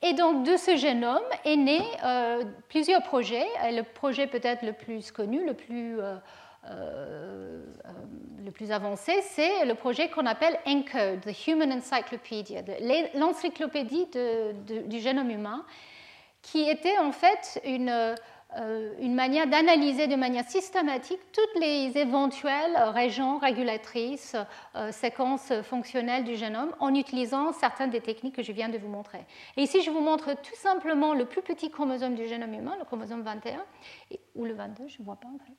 Et 0.00 0.12
donc 0.12 0.46
de 0.46 0.56
ce 0.56 0.76
génome 0.76 1.24
est 1.44 1.56
né 1.56 1.80
euh, 2.04 2.44
plusieurs 2.68 3.02
projets. 3.02 3.46
Le 3.64 3.82
projet 3.82 4.28
peut-être 4.28 4.62
le 4.62 4.72
plus 4.72 5.10
connu, 5.10 5.44
le 5.44 5.54
plus, 5.54 5.98
euh, 6.00 7.64
le 8.44 8.50
plus 8.52 8.70
avancé, 8.70 9.12
c'est 9.22 9.64
le 9.64 9.74
projet 9.74 10.08
qu'on 10.08 10.26
appelle 10.26 10.56
ENCODE, 10.64 11.22
the 11.22 11.48
Human 11.48 11.72
Encyclopedia, 11.72 12.62
l'encyclopédie 13.16 14.06
du 14.86 15.00
génome 15.00 15.30
humain, 15.30 15.64
qui 16.42 16.68
était 16.68 16.98
en 16.98 17.12
fait 17.12 17.60
une, 17.64 17.88
euh, 17.88 18.14
une 18.56 19.14
manière 19.14 19.46
d'analyser 19.46 20.06
de 20.06 20.16
manière 20.16 20.48
systématique 20.48 21.20
toutes 21.32 21.60
les 21.60 21.98
éventuelles 21.98 22.76
régions 22.94 23.38
régulatrices, 23.38 24.36
euh, 24.74 24.90
séquences 24.90 25.52
fonctionnelles 25.62 26.24
du 26.24 26.34
génome 26.34 26.74
en 26.80 26.94
utilisant 26.94 27.52
certaines 27.52 27.90
des 27.90 28.00
techniques 28.00 28.34
que 28.34 28.42
je 28.42 28.52
viens 28.52 28.70
de 28.70 28.78
vous 28.78 28.88
montrer. 28.88 29.20
Et 29.58 29.62
ici, 29.62 29.82
je 29.82 29.90
vous 29.90 30.00
montre 30.00 30.32
tout 30.34 30.56
simplement 30.56 31.12
le 31.12 31.26
plus 31.26 31.42
petit 31.42 31.70
chromosome 31.70 32.14
du 32.14 32.26
génome 32.26 32.54
humain, 32.54 32.76
le 32.78 32.86
chromosome 32.86 33.22
21, 33.22 33.64
ou 34.34 34.44
le 34.46 34.54
22, 34.54 34.88
je 34.88 35.00
ne 35.00 35.04
vois 35.04 35.16
pas 35.16 35.28
en 35.28 35.38
fait. 35.38 35.52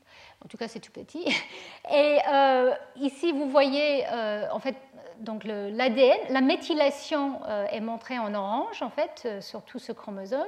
En 0.43 0.47
tout 0.47 0.57
cas, 0.57 0.67
c'est 0.67 0.79
tout 0.79 0.91
petit. 0.91 1.25
Et 1.93 2.17
euh, 2.27 2.73
ici, 2.95 3.31
vous 3.31 3.49
voyez 3.49 4.05
en 4.51 4.59
fait 4.59 4.75
donc 5.19 5.43
l'ADN, 5.43 6.17
la 6.29 6.41
méthylation 6.41 7.41
est 7.71 7.81
montrée 7.81 8.17
en 8.17 8.33
orange 8.33 8.81
en 8.81 8.89
fait 8.89 9.27
sur 9.41 9.63
tout 9.63 9.79
ce 9.79 9.91
chromosome. 9.91 10.47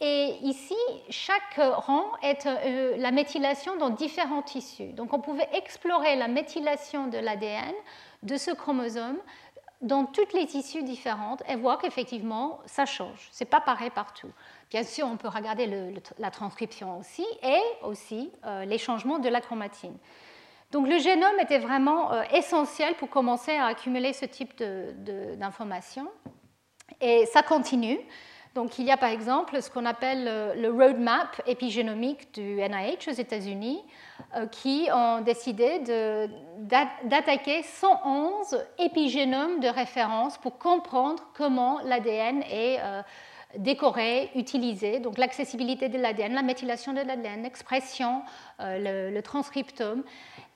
Et 0.00 0.36
ici, 0.42 0.76
chaque 1.08 1.58
rang 1.58 2.04
est 2.22 2.46
euh, 2.46 2.96
la 2.98 3.10
méthylation 3.10 3.76
dans 3.76 3.90
différents 3.90 4.42
tissus. 4.42 4.92
Donc 4.92 5.14
on 5.14 5.20
pouvait 5.20 5.48
explorer 5.54 6.16
la 6.16 6.28
méthylation 6.28 7.06
de 7.06 7.16
l'ADN 7.16 7.72
de 8.22 8.36
ce 8.36 8.50
chromosome 8.50 9.16
dans 9.80 10.04
toutes 10.04 10.32
les 10.32 10.46
tissus 10.46 10.82
différentes 10.82 11.42
et 11.48 11.56
voir 11.56 11.78
qu'effectivement, 11.78 12.60
ça 12.66 12.84
change. 12.84 13.28
Ce 13.32 13.42
n'est 13.42 13.48
pas 13.48 13.60
pareil 13.60 13.90
partout. 13.90 14.30
Bien 14.70 14.82
sûr, 14.82 15.06
on 15.06 15.16
peut 15.16 15.28
regarder 15.28 15.94
la 16.18 16.30
transcription 16.30 16.98
aussi 16.98 17.24
et 17.42 17.60
aussi 17.82 18.30
euh, 18.44 18.64
les 18.64 18.78
changements 18.78 19.18
de 19.18 19.28
la 19.28 19.40
chromatine. 19.40 19.96
Donc 20.72 20.88
le 20.88 20.98
génome 20.98 21.38
était 21.40 21.58
vraiment 21.58 22.12
euh, 22.12 22.22
essentiel 22.32 22.94
pour 22.96 23.08
commencer 23.08 23.52
à 23.52 23.66
accumuler 23.66 24.12
ce 24.12 24.26
type 24.26 24.62
d'informations. 25.38 26.08
Et 27.00 27.24
ça 27.26 27.42
continue. 27.42 27.98
Donc, 28.56 28.78
il 28.78 28.86
y 28.86 28.90
a 28.90 28.96
par 28.96 29.10
exemple 29.10 29.60
ce 29.60 29.70
qu'on 29.70 29.84
appelle 29.84 30.24
le 30.58 30.70
roadmap 30.70 31.42
épigénomique 31.46 32.32
du 32.32 32.56
NIH 32.56 33.06
aux 33.06 33.12
États-Unis, 33.12 33.84
euh, 34.34 34.46
qui 34.46 34.88
ont 34.90 35.20
décidé 35.20 35.80
d'attaquer 37.04 37.62
111 37.62 38.58
épigénomes 38.78 39.60
de 39.60 39.68
référence 39.68 40.38
pour 40.38 40.58
comprendre 40.58 41.22
comment 41.36 41.80
l'ADN 41.84 42.42
est 42.50 42.78
euh, 42.80 43.02
décoré, 43.58 44.30
utilisé. 44.34 45.00
Donc, 45.00 45.18
l'accessibilité 45.18 45.90
de 45.90 45.98
l'ADN, 45.98 46.32
la 46.32 46.42
méthylation 46.42 46.94
de 46.94 47.02
l'ADN, 47.02 47.42
l'expression, 47.42 48.22
euh, 48.60 49.10
le, 49.10 49.20
transcriptome. 49.20 50.02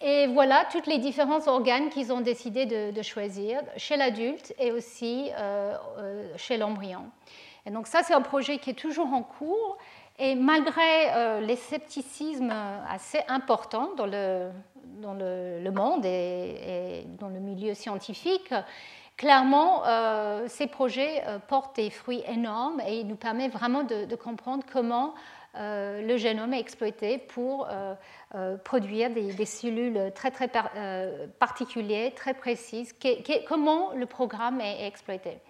Et 0.01 0.27
voilà 0.29 0.65
tous 0.73 0.89
les 0.89 0.97
différents 0.97 1.47
organes 1.49 1.91
qu'ils 1.91 2.15
ont 2.15 2.23
décidé 2.23 2.65
de, 2.65 3.03
choisir 3.03 3.61
chez 3.77 3.99
l'adulte 3.99 4.55
et 4.59 4.73
aussi 4.73 5.31
chez 6.39 6.57
l'embryon. 6.57 7.03
Et 7.67 7.71
donc 7.71 7.87
ça, 7.87 8.03
c'est 8.03 8.15
un 8.15 8.23
projet 8.23 8.59
qui 8.59 8.71
est 8.71 8.79
toujours 8.79 9.13
en 9.13 9.23
cours. 9.23 9.79
Et 10.19 10.35
malgré 10.35 11.13
euh, 11.15 11.41
les 11.41 11.57
scepticismes 11.57 12.53
assez 12.89 13.21
importants 13.27 13.95
dans 13.97 14.05
le, 14.05 14.51
dans 15.01 15.15
le, 15.15 15.71
monde 15.71 16.05
et, 16.05 17.07
dans 17.19 17.29
le 17.29 17.41
milieu 17.41 17.73
scientifique, 17.73 18.53
clairement, 19.17 19.83
euh, 19.87 20.45
ces 20.47 20.67
projets 20.67 21.23
euh, 21.27 21.39
portent 21.39 21.77
des 21.77 21.89
fruits 21.89 22.23
énormes 22.29 22.83
et 22.87 23.01
ils 23.01 23.07
nous 23.07 23.17
permettent 23.17 23.53
vraiment 23.53 23.83
de, 23.83 24.15
comprendre 24.15 24.63
comment 24.71 25.15
le 25.55 26.17
génome 26.17 26.53
est 26.53 26.61
exploité 26.61 27.19
pour 27.19 27.67
produire 28.63 29.11
des, 29.11 29.47
cellules 29.47 30.13
très, 30.15 30.31
très 30.31 30.49
particulières, 31.41 32.15
très 32.15 32.35
précises, 32.35 32.95
comment 33.49 33.93
le 33.95 34.07
programme 34.07 34.61
est 34.61 34.87
exploité. 34.87 35.41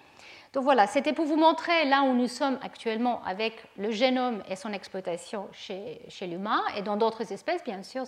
Donc 0.52 0.64
voilà, 0.64 0.88
c'était 0.88 1.12
pour 1.12 1.26
vous 1.26 1.36
montrer 1.36 1.84
là 1.84 2.02
où 2.02 2.12
nous 2.12 2.26
sommes 2.26 2.58
actuellement 2.62 3.22
avec 3.24 3.54
le 3.76 3.92
génome 3.92 4.42
et 4.48 4.56
son 4.56 4.72
exploitation 4.72 5.48
chez, 5.52 6.00
l'humain 6.22 6.60
et 6.76 6.82
dans 6.82 6.96
d'autres 6.96 7.32
espèces, 7.32 7.62
bien 7.62 7.84
sûr, 7.84 8.02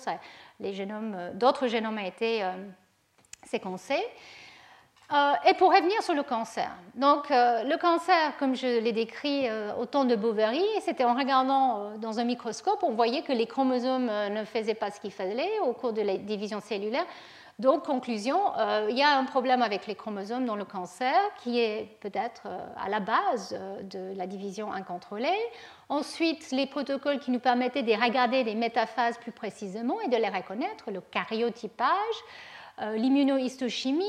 les 0.59 0.72
génomes, 0.72 1.14
euh, 1.16 1.32
d'autres 1.34 1.68
génomes 1.68 1.99
ont 1.99 2.05
été 2.05 2.43
euh, 2.43 2.51
séquencés. 3.45 4.05
Euh, 5.12 5.34
et 5.49 5.55
pour 5.55 5.72
revenir 5.72 6.03
sur 6.03 6.14
le 6.14 6.22
cancer. 6.24 6.70
Donc, 6.95 7.28
le 7.28 7.76
cancer, 7.76 8.34
comme 8.38 8.57
je 8.57 8.80
l'ai 8.80 8.93
décrit 8.93 9.47
au 9.78 9.84
temps 9.84 10.07
de 10.07 10.16
Bovary, 10.16 10.64
c'était 10.80 11.05
en 11.05 11.14
regardant 11.14 11.99
dans 11.99 12.18
un 12.18 12.24
microscope, 12.24 12.82
on 12.82 12.93
voyait 12.93 13.20
que 13.20 13.32
les 13.32 13.47
chromosomes 13.47 14.07
ne 14.07 14.43
faisaient 14.47 14.72
pas 14.72 14.90
ce 14.90 15.01
qu'il 15.01 15.12
fallait 15.12 15.59
au 15.66 15.74
cours 15.74 15.93
de 15.93 16.01
la 16.01 16.16
division 16.16 16.61
cellulaire. 16.61 17.05
Donc, 17.59 17.84
conclusion, 17.84 18.38
euh, 18.59 18.88
il 18.90 18.96
y 18.96 19.03
a 19.03 19.16
un 19.16 19.24
problème 19.24 19.62
avec 19.62 19.86
les 19.86 19.94
chromosomes 19.94 20.46
dans 20.46 20.57
le 20.57 20.64
cancer 20.64 21.14
qui 21.42 21.61
est 21.61 21.98
peut-être 22.00 22.42
euh, 22.46 22.66
à 22.76 22.88
la 22.88 22.98
base 22.98 23.55
euh, 23.59 23.82
de 23.82 24.16
la 24.16 24.26
division 24.26 24.72
incontrôlée. 24.72 25.38
Ensuite, 25.88 26.50
les 26.50 26.66
protocoles 26.66 27.18
qui 27.18 27.30
nous 27.30 27.40
permettaient 27.40 27.82
de 27.82 27.92
regarder 27.92 28.42
les 28.42 28.55
métaphases 28.55 29.18
plus 29.18 29.32
précisément 29.32 30.00
et 30.00 30.09
de 30.09 30.16
les 30.16 30.28
reconnaître, 30.28 30.90
le 30.90 31.00
cariotypage, 31.00 31.88
l'immunohistochimie, 32.94 34.07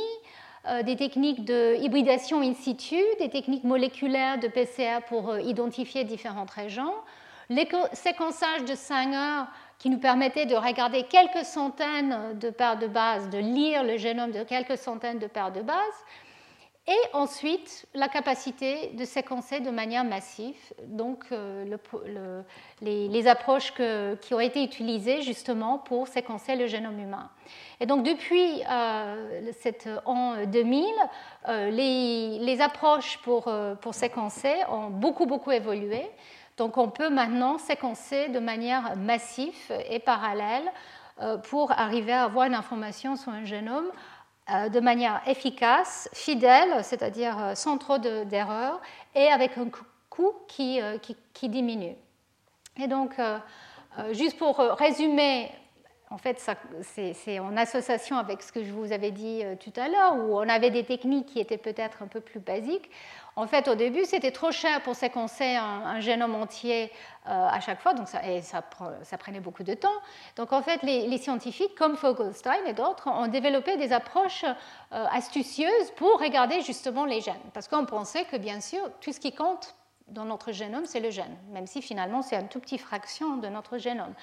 des 0.85 0.95
techniques 0.95 1.43
de 1.43 1.75
hybridation 1.75 2.41
in 2.41 2.53
situ, 2.53 2.95
des 3.19 3.29
techniques 3.29 3.65
moléculaires 3.65 4.39
de 4.39 4.47
PCR 4.47 5.01
pour 5.05 5.37
identifier 5.37 6.05
différentes 6.05 6.51
régions, 6.51 6.93
les 7.49 7.67
séquençages 7.91 8.63
de 8.63 8.73
Sanger 8.73 9.43
qui 9.83 9.89
nous 9.89 9.99
permettait 9.99 10.45
de 10.45 10.55
regarder 10.55 11.03
quelques 11.03 11.43
centaines 11.43 12.39
de 12.39 12.49
paires 12.49 12.79
de 12.79 12.87
bases, 12.87 13.29
de 13.29 13.37
lire 13.37 13.83
le 13.83 13.97
génome 13.97 14.31
de 14.31 14.41
quelques 14.43 14.77
centaines 14.77 15.19
de 15.19 15.27
paires 15.27 15.51
de 15.51 15.61
bases, 15.61 16.05
et 16.87 16.99
ensuite 17.11 17.85
la 17.93 18.07
capacité 18.07 18.91
de 18.93 19.03
séquencer 19.03 19.59
de 19.59 19.71
manière 19.71 20.05
massive, 20.05 20.55
donc 20.87 21.25
euh, 21.33 21.65
les, 22.81 23.27
approches 23.27 23.73
qui 24.21 24.33
ont 24.33 24.39
été 24.39 24.63
utilisées 24.63 25.21
justement 25.21 25.79
pour 25.79 26.07
séquencer 26.07 26.55
le 26.55 26.67
génome 26.67 26.99
humain. 26.99 27.29
Et 27.81 27.85
donc 27.85 28.05
depuis 28.05 28.63
euh, 28.71 29.51
cet 29.59 29.89
an 30.05 30.45
2000, 30.45 30.85
euh, 31.49 31.69
les, 31.71 32.61
approches 32.61 33.17
pour, 33.17 33.51
pour 33.81 33.93
séquencer 33.93 34.53
ont 34.69 34.89
beaucoup 34.89 35.25
beaucoup 35.25 35.51
évolué. 35.51 36.09
Donc 36.57 36.77
on 36.77 36.89
peut 36.89 37.09
maintenant 37.09 37.57
séquencer 37.57 38.29
de 38.29 38.39
manière 38.39 38.95
massive 38.95 39.71
et 39.89 39.99
parallèle 39.99 40.71
euh, 41.21 41.37
pour 41.37 41.71
arriver 41.71 42.11
à 42.11 42.23
avoir 42.23 42.47
une 42.47 42.55
information 42.55 43.15
sur 43.15 43.31
un 43.31 43.45
génome 43.45 43.85
euh, 44.49 44.67
de 44.69 44.79
manière 44.79 45.21
efficace, 45.27 46.09
fidèle, 46.11 46.83
c'est-à-dire 46.83 47.37
euh, 47.39 47.55
sans 47.55 47.77
trop 47.77 47.99
d'erreurs, 47.99 48.81
et 49.13 49.27
avec 49.27 49.57
un 49.59 49.67
coût 50.09 50.33
qui, 50.47 50.79
qui, 51.33 51.49
diminue. 51.49 51.95
Et 52.77 52.87
donc, 52.87 53.15
juste 54.11 54.37
pour 54.37 54.57
résumer 54.57 55.51
en 56.11 56.17
fait, 56.19 56.39
c'est 56.83 57.39
en 57.39 57.57
association 57.57 58.17
avec 58.17 58.43
ce 58.43 58.51
que 58.51 58.63
je 58.63 58.71
vous 58.71 58.91
avais 58.91 59.09
dit 59.09 59.41
tout 59.59 59.73
à 59.79 59.87
l'heure, 59.87 60.15
où 60.17 60.37
on 60.37 60.47
avait 60.47 60.69
des 60.69 60.83
techniques 60.83 61.25
qui 61.25 61.39
étaient 61.39 61.57
peut-être 61.57 62.03
un 62.03 62.07
peu 62.07 62.21
plus 62.21 62.39
basiques. 62.39 62.91
En 63.35 63.47
fait, 63.47 63.67
au 63.67 63.75
début, 63.75 64.05
c'était 64.05 64.31
trop 64.31 64.51
cher 64.51 64.81
pour 64.83 64.95
séquencer 64.95 65.55
un, 65.55 65.99
génome 65.99 66.35
entier 66.35 66.91
euh, 67.27 67.47
à 67.47 67.59
chaque 67.59 67.81
fois, 67.81 67.93
donc 67.93 68.07
ça, 68.07 68.23
et 68.27 68.41
ça, 68.41 68.61
prenait 69.17 69.39
beaucoup 69.39 69.63
de 69.63 69.73
temps. 69.73 69.87
Donc, 70.35 70.53
en 70.53 70.61
fait, 70.61 70.83
les, 70.83 71.17
scientifiques, 71.17 71.75
comme 71.75 71.95
Fogelstein 71.95 72.65
et 72.67 72.73
d'autres, 72.73 73.07
ont 73.07 73.27
développé 73.27 73.77
des 73.77 73.91
approches 73.91 74.43
euh, 74.43 75.05
astucieuses 75.11 75.91
pour 75.95 76.19
regarder 76.19 76.61
justement 76.61 77.05
les 77.05 77.21
gènes. 77.21 77.35
Parce 77.53 77.67
qu'on 77.67 77.85
pensait 77.85 78.25
que, 78.25 78.37
bien 78.37 78.61
sûr, 78.61 78.81
tout 79.01 79.11
ce 79.11 79.19
qui 79.19 79.33
compte 79.33 79.75
dans 80.09 80.25
notre 80.25 80.51
génome, 80.51 80.85
c'est 80.85 80.99
le 80.99 81.09
gène, 81.09 81.35
même 81.49 81.65
si 81.65 81.81
finalement, 81.81 82.21
c'est 82.21 82.35
une 82.35 82.49
toute 82.49 82.63
petite 82.63 82.81
fraction 82.81 83.37
de 83.37 83.47
notre 83.47 83.77
génome. 83.77 84.13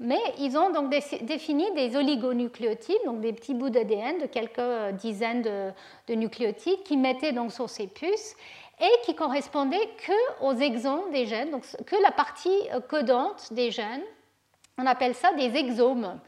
Mais 0.00 0.20
ils 0.38 0.56
ont 0.56 0.70
donc 0.70 0.90
défini 1.22 1.72
des 1.74 1.96
oligonucléotides, 1.96 3.04
donc 3.04 3.20
des 3.20 3.32
petits 3.32 3.54
bouts 3.54 3.70
d'ADN 3.70 4.18
de 4.18 4.26
quelques 4.26 4.94
dizaines 4.94 5.42
de, 5.42 6.14
nucléotides 6.14 6.82
qui 6.84 6.96
mettaient 6.96 7.32
donc 7.32 7.52
sur 7.52 7.68
ces 7.68 7.88
puces 7.88 8.36
et 8.80 9.04
qui 9.04 9.16
correspondaient 9.16 9.88
que 10.06 10.44
aux 10.44 10.54
exomes 10.54 11.10
des 11.12 11.26
gènes, 11.26 11.50
donc 11.50 11.64
que 11.84 11.96
la 12.00 12.12
partie 12.12 12.60
codante 12.88 13.52
des 13.52 13.72
gènes. 13.72 14.04
On 14.78 14.86
appelle 14.86 15.16
ça 15.16 15.32
des 15.32 15.56
exomes. 15.56 16.20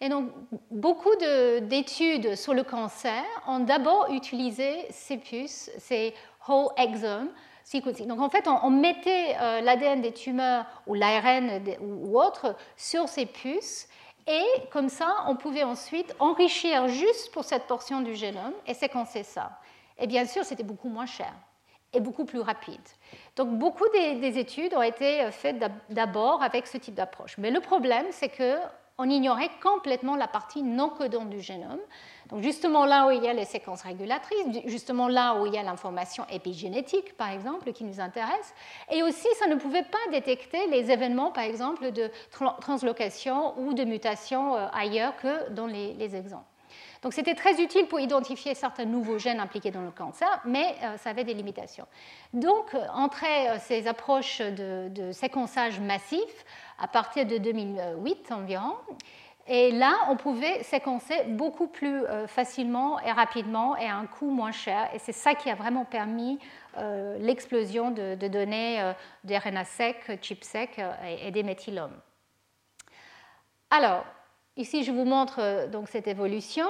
Et 0.00 0.08
donc, 0.08 0.30
beaucoup 0.72 1.14
d'études 1.14 2.34
sur 2.34 2.54
le 2.54 2.64
cancer 2.64 3.22
ont 3.46 3.60
d'abord 3.60 4.08
utilisé 4.10 4.84
ces 4.90 5.16
puces, 5.16 5.70
ces 5.78 6.12
whole 6.48 6.72
exomes, 6.76 7.30
donc 8.06 8.20
en 8.20 8.28
fait, 8.28 8.46
on, 8.46 8.70
mettait 8.70 9.36
euh, 9.40 9.60
l'ADN 9.60 10.02
des 10.02 10.12
tumeurs 10.12 10.66
ou 10.86 10.94
l'ARN 10.94 11.62
ou, 11.80 12.18
autre 12.20 12.56
sur 12.76 13.08
ces 13.08 13.26
puces 13.26 13.88
et 14.26 14.44
comme 14.70 14.88
ça, 14.88 15.24
on 15.26 15.36
pouvait 15.36 15.64
ensuite 15.64 16.14
enrichir 16.18 16.88
juste 16.88 17.32
pour 17.32 17.44
cette 17.44 17.66
portion 17.66 18.00
du 18.00 18.14
génome 18.14 18.52
et 18.66 18.74
séquencer 18.74 19.22
ça. 19.22 19.58
Et 19.98 20.06
bien 20.06 20.26
sûr, 20.26 20.44
c'était 20.44 20.62
beaucoup 20.62 20.88
moins 20.88 21.06
cher 21.06 21.32
et 21.92 22.00
beaucoup 22.00 22.24
plus 22.24 22.40
rapide. 22.40 22.80
Donc 23.36 23.58
beaucoup 23.58 23.88
des, 23.92 24.38
études 24.38 24.74
ont 24.74 24.82
été 24.82 25.30
faites 25.30 25.56
d'abord 25.90 26.42
avec 26.42 26.66
ce 26.66 26.78
type 26.78 26.94
d'approche. 26.94 27.36
Mais 27.38 27.50
le 27.50 27.60
problème, 27.60 28.06
c'est 28.10 28.28
que 28.28 28.56
on 29.02 29.10
ignorait 29.10 29.50
complètement 29.60 30.14
la 30.14 30.28
partie 30.28 30.62
non 30.62 30.88
codante 30.88 31.28
du 31.28 31.40
génome. 31.40 31.80
Donc 32.30 32.40
justement 32.40 32.86
là 32.86 33.08
où 33.08 33.10
il 33.10 33.24
y 33.24 33.28
a 33.28 33.32
les 33.32 33.44
séquences 33.44 33.82
régulatrices, 33.82 34.46
justement 34.66 35.08
là 35.08 35.34
où 35.34 35.46
il 35.46 35.52
y 35.52 35.58
a 35.58 35.62
l'information 35.64 36.24
épigénétique, 36.30 37.16
par 37.16 37.30
exemple, 37.30 37.72
qui 37.72 37.82
nous 37.82 37.98
intéresse. 37.98 38.54
Et 38.92 39.02
aussi, 39.02 39.26
ça 39.40 39.48
ne 39.48 39.56
pouvait 39.56 39.82
pas 39.82 39.98
détecter 40.12 40.68
les 40.68 40.92
événements, 40.92 41.32
par 41.32 41.42
exemple, 41.42 41.90
de 41.90 42.12
translocation 42.60 43.58
ou 43.58 43.74
de 43.74 43.82
mutation 43.82 44.54
euh, 44.54 44.68
ailleurs 44.72 45.16
que 45.16 45.50
dans 45.50 45.66
les, 45.66 46.14
exemples. 46.14 46.51
Donc 47.02 47.12
c'était 47.12 47.34
très 47.34 47.60
utile 47.60 47.86
pour 47.88 48.00
identifier 48.00 48.54
certains 48.54 48.84
nouveaux 48.84 49.18
gènes 49.18 49.40
impliqués 49.40 49.70
dans 49.70 49.82
le 49.82 49.90
cancer, 49.90 50.40
mais 50.44 50.76
euh, 50.82 50.96
ça 50.98 51.10
avait 51.10 51.24
des 51.24 51.34
limitations. 51.34 51.86
Donc 52.32 52.74
entre 52.94 53.24
ces 53.60 53.88
approches 53.88 54.40
de, 54.40 55.10
séquençage 55.12 55.80
massif, 55.80 56.44
à 56.78 56.88
partir 56.88 57.26
de 57.26 57.38
2008 57.38 58.32
environ, 58.32 58.76
et 59.48 59.72
là, 59.72 59.94
on 60.08 60.16
pouvait 60.16 60.62
séquencer 60.62 61.24
beaucoup 61.24 61.66
plus 61.66 62.04
euh, 62.04 62.28
facilement 62.28 63.00
et 63.00 63.10
rapidement 63.10 63.76
et 63.76 63.86
à 63.86 63.96
un 63.96 64.06
coût 64.06 64.30
moins 64.30 64.52
cher. 64.52 64.88
Et 64.94 65.00
c'est 65.00 65.12
ça 65.12 65.34
qui 65.34 65.50
a 65.50 65.56
vraiment 65.56 65.84
permis 65.84 66.38
euh, 66.78 67.18
l'explosion 67.18 67.90
de, 67.90 68.14
données 68.14 68.80
euh, 68.80 68.92
d'RNA 69.24 69.64
sec, 69.64 70.18
chip 70.22 70.44
sec 70.44 70.80
et, 71.20 71.30
des 71.32 71.42
méthylomes. 71.42 71.96
Alors, 73.70 74.04
ici, 74.56 74.84
je 74.84 74.92
vous 74.92 75.04
montre 75.04 75.68
donc 75.70 75.88
cette 75.88 76.08
évolution. 76.08 76.66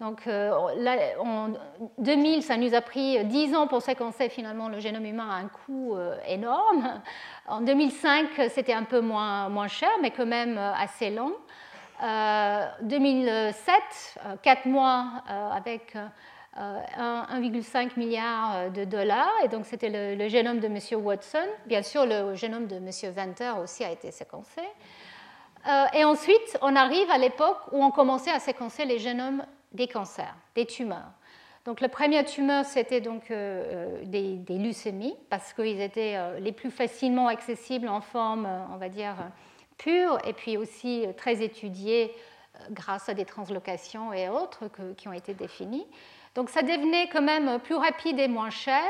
donc, 0.00 0.28
en 0.28 1.50
2000, 1.98 2.42
ça 2.42 2.56
nous 2.56 2.74
a 2.74 2.80
pris 2.80 3.24
10 3.24 3.54
ans 3.54 3.66
pour 3.66 3.82
séquencer 3.82 4.28
finalement 4.28 4.68
le 4.68 4.80
génome 4.80 5.06
humain 5.06 5.28
à 5.30 5.36
un 5.36 5.48
coût 5.48 5.96
énorme. 6.26 7.00
En 7.48 7.60
2005, 7.60 8.28
c'était 8.50 8.72
un 8.72 8.84
peu 8.84 9.00
moins, 9.00 9.48
moins 9.48 9.68
cher, 9.68 9.90
mais 10.02 10.10
quand 10.10 10.26
même 10.26 10.58
assez 10.58 11.10
long. 11.10 11.32
2007, 12.00 13.74
euh, 14.24 14.36
4 14.42 14.66
mois 14.66 15.22
euh, 15.30 15.50
avec 15.50 15.94
1,5 15.94 16.06
euh, 16.58 17.88
milliard 17.96 18.70
de 18.70 18.84
dollars, 18.84 19.32
et 19.44 19.48
donc 19.48 19.66
c'était 19.66 20.16
le, 20.16 20.28
génome 20.28 20.60
de 20.60 20.66
M. 20.66 20.78
Watson. 21.04 21.46
Bien 21.66 21.82
sûr, 21.82 22.06
le 22.06 22.34
génome 22.34 22.66
de 22.66 22.76
M. 22.76 22.90
Venter 23.14 23.52
aussi 23.62 23.84
a 23.84 23.90
été 23.90 24.10
séquencé. 24.10 24.62
Et 25.92 26.04
ensuite, 26.04 26.58
on 26.62 26.76
arrive 26.76 27.10
à 27.10 27.18
l'époque 27.18 27.58
où 27.72 27.82
on 27.82 27.90
commençait 27.90 28.30
à 28.30 28.38
séquencer 28.38 28.84
les 28.84 28.98
génomes 28.98 29.44
des 29.72 29.88
cancers, 29.88 30.34
des 30.54 30.66
tumeurs. 30.66 31.10
Donc, 31.64 31.80
la 31.80 31.88
première 31.88 32.24
tumeur, 32.24 32.64
c'était 32.64 33.00
donc 33.00 33.28
des, 33.28 34.36
des, 34.36 34.58
leucémies, 34.58 35.16
parce 35.28 35.52
qu'ils 35.52 35.80
étaient 35.80 36.16
les 36.40 36.52
plus 36.52 36.70
facilement 36.70 37.26
accessibles 37.26 37.88
en 37.88 38.00
forme, 38.00 38.48
on 38.72 38.76
va 38.76 38.88
dire, 38.88 39.16
pur 39.78 40.18
et 40.24 40.32
puis 40.32 40.56
aussi 40.56 41.06
euh, 41.06 41.12
très 41.12 41.42
étudié 41.42 42.14
euh, 42.56 42.58
grâce 42.70 43.08
à 43.08 43.14
des 43.14 43.24
translocations 43.24 44.12
et 44.12 44.28
autres 44.28 44.64
qui 44.96 45.08
ont 45.08 45.12
été 45.12 45.34
définies. 45.34 45.86
Donc 46.34 46.50
ça 46.50 46.62
devenait 46.62 47.08
quand 47.08 47.22
même 47.22 47.58
plus 47.60 47.74
rapide 47.74 48.18
et 48.18 48.28
moins 48.28 48.50
cher. 48.50 48.84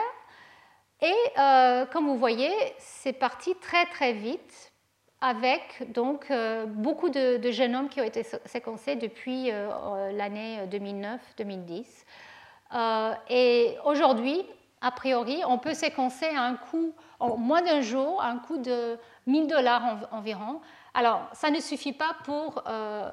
Et 1.00 1.14
euh, 1.38 1.84
comme 1.86 2.06
vous 2.06 2.16
voyez, 2.16 2.52
c'est 2.78 3.12
parti 3.12 3.54
très 3.56 3.86
très 3.86 4.12
vite 4.12 4.72
avec 5.20 5.92
donc 5.92 6.30
beaucoup 6.68 7.08
de, 7.08 7.50
génomes 7.50 7.88
qui 7.88 8.00
ont 8.00 8.04
été 8.04 8.22
séquencés 8.44 8.96
depuis 8.96 9.50
l'année 10.12 10.60
2009-2010. 10.70 11.84
et 13.30 13.76
aujourd'hui, 13.84 14.44
a 14.80 14.90
priori, 14.90 15.42
on 15.48 15.58
peut 15.58 15.74
séquencer 15.74 16.26
à 16.26 16.42
un 16.42 16.54
coût, 16.54 16.92
en 17.18 17.36
moins 17.36 17.62
d'un 17.62 17.80
jour, 17.80 18.22
à 18.22 18.28
un 18.28 18.38
coût 18.38 18.58
de 18.58 18.98
1000 19.26 19.46
dollars 19.46 20.06
environ. 20.12 20.60
Alors, 20.94 21.22
ça 21.32 21.50
ne 21.50 21.60
suffit 21.60 21.92
pas 21.92 22.16
pour 22.24 22.62
euh, 22.66 23.10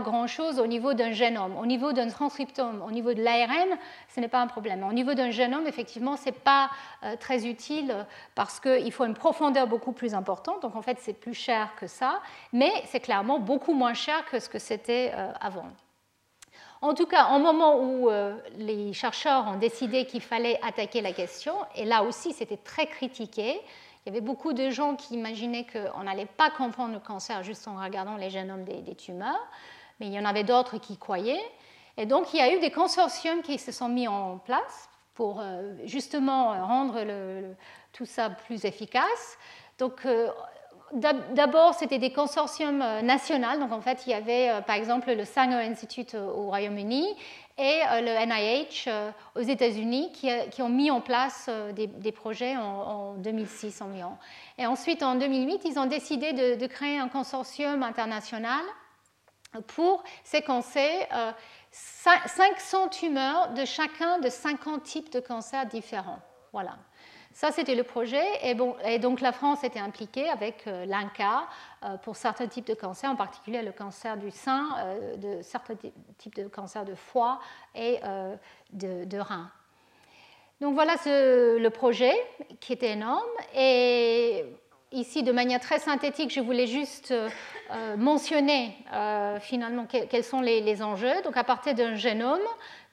grand-chose 0.00 0.58
au 0.58 0.66
niveau 0.66 0.94
d'un 0.94 1.12
génome. 1.12 1.56
Au 1.56 1.66
niveau 1.66 1.92
d'un 1.92 2.08
transcriptome, 2.08 2.82
au 2.86 2.90
niveau 2.90 3.12
de 3.14 3.22
l'ARN, 3.22 3.78
ce 4.14 4.20
n'est 4.20 4.28
pas 4.28 4.40
un 4.40 4.46
problème. 4.46 4.82
Au 4.84 4.92
niveau 4.92 5.14
d'un 5.14 5.30
génome, 5.30 5.66
effectivement, 5.66 6.16
ce 6.16 6.26
n'est 6.26 6.32
pas 6.32 6.70
euh, 7.02 7.16
très 7.16 7.46
utile 7.46 8.06
parce 8.34 8.60
qu'il 8.60 8.90
faut 8.92 9.04
une 9.04 9.14
profondeur 9.14 9.66
beaucoup 9.66 9.92
plus 9.92 10.14
importante. 10.14 10.62
Donc, 10.62 10.76
en 10.76 10.82
fait, 10.82 10.98
c'est 11.00 11.12
plus 11.12 11.34
cher 11.34 11.70
que 11.78 11.86
ça, 11.86 12.20
mais 12.52 12.72
c'est 12.86 13.00
clairement 13.00 13.38
beaucoup 13.38 13.74
moins 13.74 13.94
cher 13.94 14.24
que 14.30 14.40
ce 14.40 14.48
que 14.48 14.58
c'était 14.58 15.12
euh, 15.14 15.30
avant. 15.40 15.66
En 16.82 16.94
tout 16.94 17.06
cas, 17.06 17.34
au 17.34 17.38
moment 17.38 17.80
où 17.80 18.10
les 18.58 18.92
chercheurs 18.92 19.46
ont 19.48 19.56
décidé 19.56 20.04
qu'il 20.04 20.20
fallait 20.20 20.60
attaquer 20.62 21.00
la 21.00 21.14
question, 21.14 21.54
et 21.74 21.86
là 21.86 22.02
aussi 22.02 22.34
c'était 22.34 22.58
très 22.58 22.84
critiqué, 22.86 23.58
il 24.04 24.12
y 24.12 24.16
avait 24.16 24.24
beaucoup 24.24 24.52
de 24.52 24.68
gens 24.68 24.96
qui 24.96 25.14
imaginaient 25.14 25.66
qu'on 25.66 26.02
n'allait 26.02 26.26
pas 26.26 26.50
comprendre 26.50 26.92
le 26.92 27.00
cancer 27.00 27.42
juste 27.42 27.66
en 27.66 27.82
regardant 27.82 28.16
les 28.16 28.28
génomes 28.28 28.64
des, 28.64 28.94
tumeurs, 28.94 29.48
il 30.06 30.12
y 30.12 30.18
en 30.18 30.24
avait 30.24 30.44
d'autres 30.44 30.78
qui 30.78 30.96
croyaient. 30.96 31.44
Et 31.96 32.06
donc, 32.06 32.32
il 32.34 32.38
y 32.38 32.42
a 32.42 32.52
eu 32.54 32.60
des 32.60 32.70
consortiums 32.70 33.42
qui 33.42 33.58
se 33.58 33.72
sont 33.72 33.88
mis 33.88 34.08
en 34.08 34.38
place 34.38 34.88
pour 35.14 35.40
euh, 35.40 35.74
justement 35.84 36.48
rendre 36.66 37.04
tout 37.92 38.04
ça 38.04 38.30
plus 38.30 38.64
efficace. 38.64 39.38
Donc, 39.78 40.04
euh, 40.04 40.28
d'abord, 40.92 41.74
c'était 41.74 41.98
des 41.98 42.12
consortiums 42.12 42.82
euh, 42.82 43.00
nationaux. 43.00 43.58
Donc, 43.60 43.70
en 43.70 43.80
fait, 43.80 44.02
il 44.06 44.10
y 44.10 44.14
avait, 44.14 44.50
par 44.66 44.74
exemple, 44.74 45.12
le 45.12 45.24
Sanger 45.24 45.62
Institute 45.62 46.14
au 46.16 46.46
Royaume-Uni 46.46 47.06
et 47.56 47.82
le 48.00 48.26
NIH 48.26 48.90
aux 49.36 49.42
États-Unis 49.42 50.10
qui, 50.10 50.60
ont 50.60 50.68
mis 50.68 50.90
en 50.90 51.00
place 51.00 51.48
des, 51.76 52.10
projets 52.10 52.56
en, 52.56 53.14
2006 53.14 53.80
environ. 53.80 54.16
Et 54.58 54.66
ensuite, 54.66 55.04
en 55.04 55.14
2008, 55.14 55.60
ils 55.64 55.78
ont 55.78 55.86
décidé 55.86 56.32
de, 56.32 56.66
créer 56.66 56.98
un 56.98 57.06
consortium 57.06 57.84
international 57.84 58.64
pour 59.62 60.02
séquencer 60.22 61.06
500 61.70 62.88
tumeurs 62.88 63.52
de 63.54 63.64
chacun 63.64 64.18
de 64.18 64.28
50 64.28 64.82
types 64.82 65.12
de 65.12 65.20
cancers 65.20 65.66
différents. 65.66 66.20
Voilà. 66.52 66.76
Ça, 67.34 67.50
c'était 67.50 67.74
le 67.74 67.82
projet. 67.82 68.24
Et, 68.42 68.54
bon, 68.54 68.76
et, 68.86 69.00
donc, 69.00 69.20
la 69.20 69.32
France 69.32 69.64
était 69.64 69.80
impliquée 69.80 70.30
avec 70.30 70.68
euh, 70.68 70.86
l'INCA 70.86 71.48
euh, 71.82 71.96
pour 71.96 72.14
certains 72.14 72.46
types 72.46 72.66
de 72.68 72.74
cancers, 72.74 73.10
en 73.10 73.16
particulier 73.16 73.60
le 73.60 73.72
cancer 73.72 74.16
du 74.16 74.30
sein, 74.30 74.68
euh, 74.78 75.16
de 75.16 75.42
certains 75.42 75.74
types 76.16 76.36
de 76.36 76.46
cancers 76.46 76.84
de 76.84 76.94
foie 76.94 77.40
et 77.74 77.98
de, 78.72 79.04
de, 79.04 79.18
rein. 79.18 79.50
Donc, 80.60 80.74
voilà 80.74 80.94
le 81.06 81.68
projet 81.70 82.14
qui 82.60 82.72
était 82.72 82.92
énorme. 82.92 83.26
Ici, 84.94 85.22
de 85.22 85.32
manière 85.32 85.60
très 85.60 85.78
synthétique, 85.78 86.32
je 86.32 86.40
voulais 86.40 86.66
juste 86.66 87.12
mentionner 87.96 88.76
finalement 89.40 89.86
quels 89.86 90.24
sont 90.24 90.40
les, 90.40 90.82
enjeux. 90.82 91.22
Donc, 91.24 91.36
à 91.36 91.44
partir 91.44 91.74
d'un 91.74 91.94
génome 91.94 92.40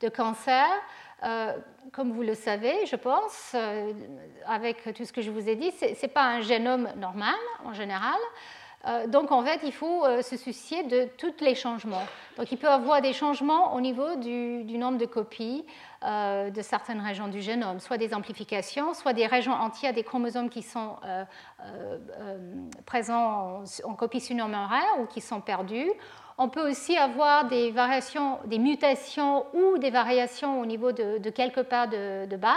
de 0.02 0.10
cancer, 0.10 0.68
euh, 1.24 1.54
comme 1.92 2.12
vous 2.12 2.24
le 2.24 2.34
savez, 2.34 2.86
je 2.88 2.96
pense, 2.96 3.52
euh, 3.54 3.94
avec 4.48 4.94
tout 4.96 5.06
ce 5.06 5.14
que 5.14 5.22
je 5.22 5.30
vous 5.30 5.48
ai 5.48 5.56
dit, 5.56 5.72
ce 5.72 5.86
n'est 5.86 6.12
pas 6.12 6.24
un 6.24 6.42
génome 6.42 6.90
normal 6.98 7.36
en 7.64 7.74
général. 7.74 8.20
Euh, 8.88 9.06
donc 9.06 9.32
en 9.32 9.44
fait, 9.44 9.60
il 9.64 9.72
faut 9.72 10.04
se 10.24 10.38
soucier 10.38 10.84
de 10.84 11.08
tous 11.18 11.34
les 11.42 11.54
changements. 11.54 12.06
Donc 12.38 12.52
il 12.52 12.58
peut 12.58 12.68
y 12.68 12.72
avoir 12.72 13.02
des 13.02 13.14
changements 13.14 13.76
au 13.76 13.82
niveau 13.82 14.16
du, 14.16 14.78
nombre 14.78 14.98
de 14.98 15.06
copies 15.06 15.64
de 16.02 16.62
certaines 16.62 17.02
régions 17.02 17.28
du 17.28 17.42
génome, 17.42 17.80
soit 17.80 17.98
des 17.98 18.14
amplifications, 18.14 18.94
soit 18.94 19.14
des 19.14 19.28
régions 19.28 19.54
entières 19.54 19.94
des 19.94 20.04
chromosomes 20.04 20.50
qui 20.50 20.64
sont 20.64 20.96
présents 22.86 23.62
en, 23.62 23.90
en 23.90 23.94
copie 23.94 24.20
surnuméraire 24.20 25.00
ou 25.00 25.06
qui 25.06 25.22
sont 25.22 25.42
perdus, 25.42 25.92
on 26.42 26.50
peut 26.50 26.68
aussi 26.68 26.98
avoir 26.98 27.46
des 27.46 27.70
variations, 27.70 28.40
des 28.46 28.58
mutations 28.58 29.46
ou 29.54 29.78
des 29.78 29.92
variations 29.92 30.60
au 30.60 30.66
niveau 30.66 30.92
de, 30.92 31.30
quelques 31.30 31.62
paires 31.62 31.88
de, 31.88 32.36
base. 32.36 32.56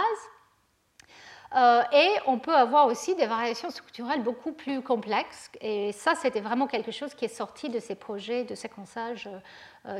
Euh, 1.55 1.83
et 1.93 2.09
on 2.25 2.39
peut 2.39 2.55
avoir 2.55 2.87
aussi 2.87 3.13
des 3.13 3.27
variations 3.27 3.69
structurelles 3.69 4.23
beaucoup 4.23 4.53
plus 4.53 4.81
complexes. 4.81 5.51
Et 5.61 5.91
ça, 5.91 6.15
c'était 6.15 6.41
vraiment 6.41 6.65
quelque 6.65 6.91
chose 6.91 7.13
qui 7.13 7.25
est 7.25 7.35
sorti 7.43 7.69
de 7.69 7.79
ces 7.79 7.93
projets 7.93 8.43
de 8.43 8.55
séquençage 8.55 9.27
euh, 9.27 9.37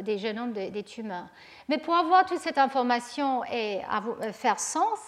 des 0.01 0.17
génomes 0.17 0.53
des, 0.53 0.83
tumeurs. 0.83 1.27
Mais 1.69 1.77
pour 1.77 1.95
avoir 1.95 2.25
toute 2.25 2.39
cette 2.39 2.57
information 2.57 3.43
et 3.45 3.81
faire 4.33 4.59
sens, 4.59 4.99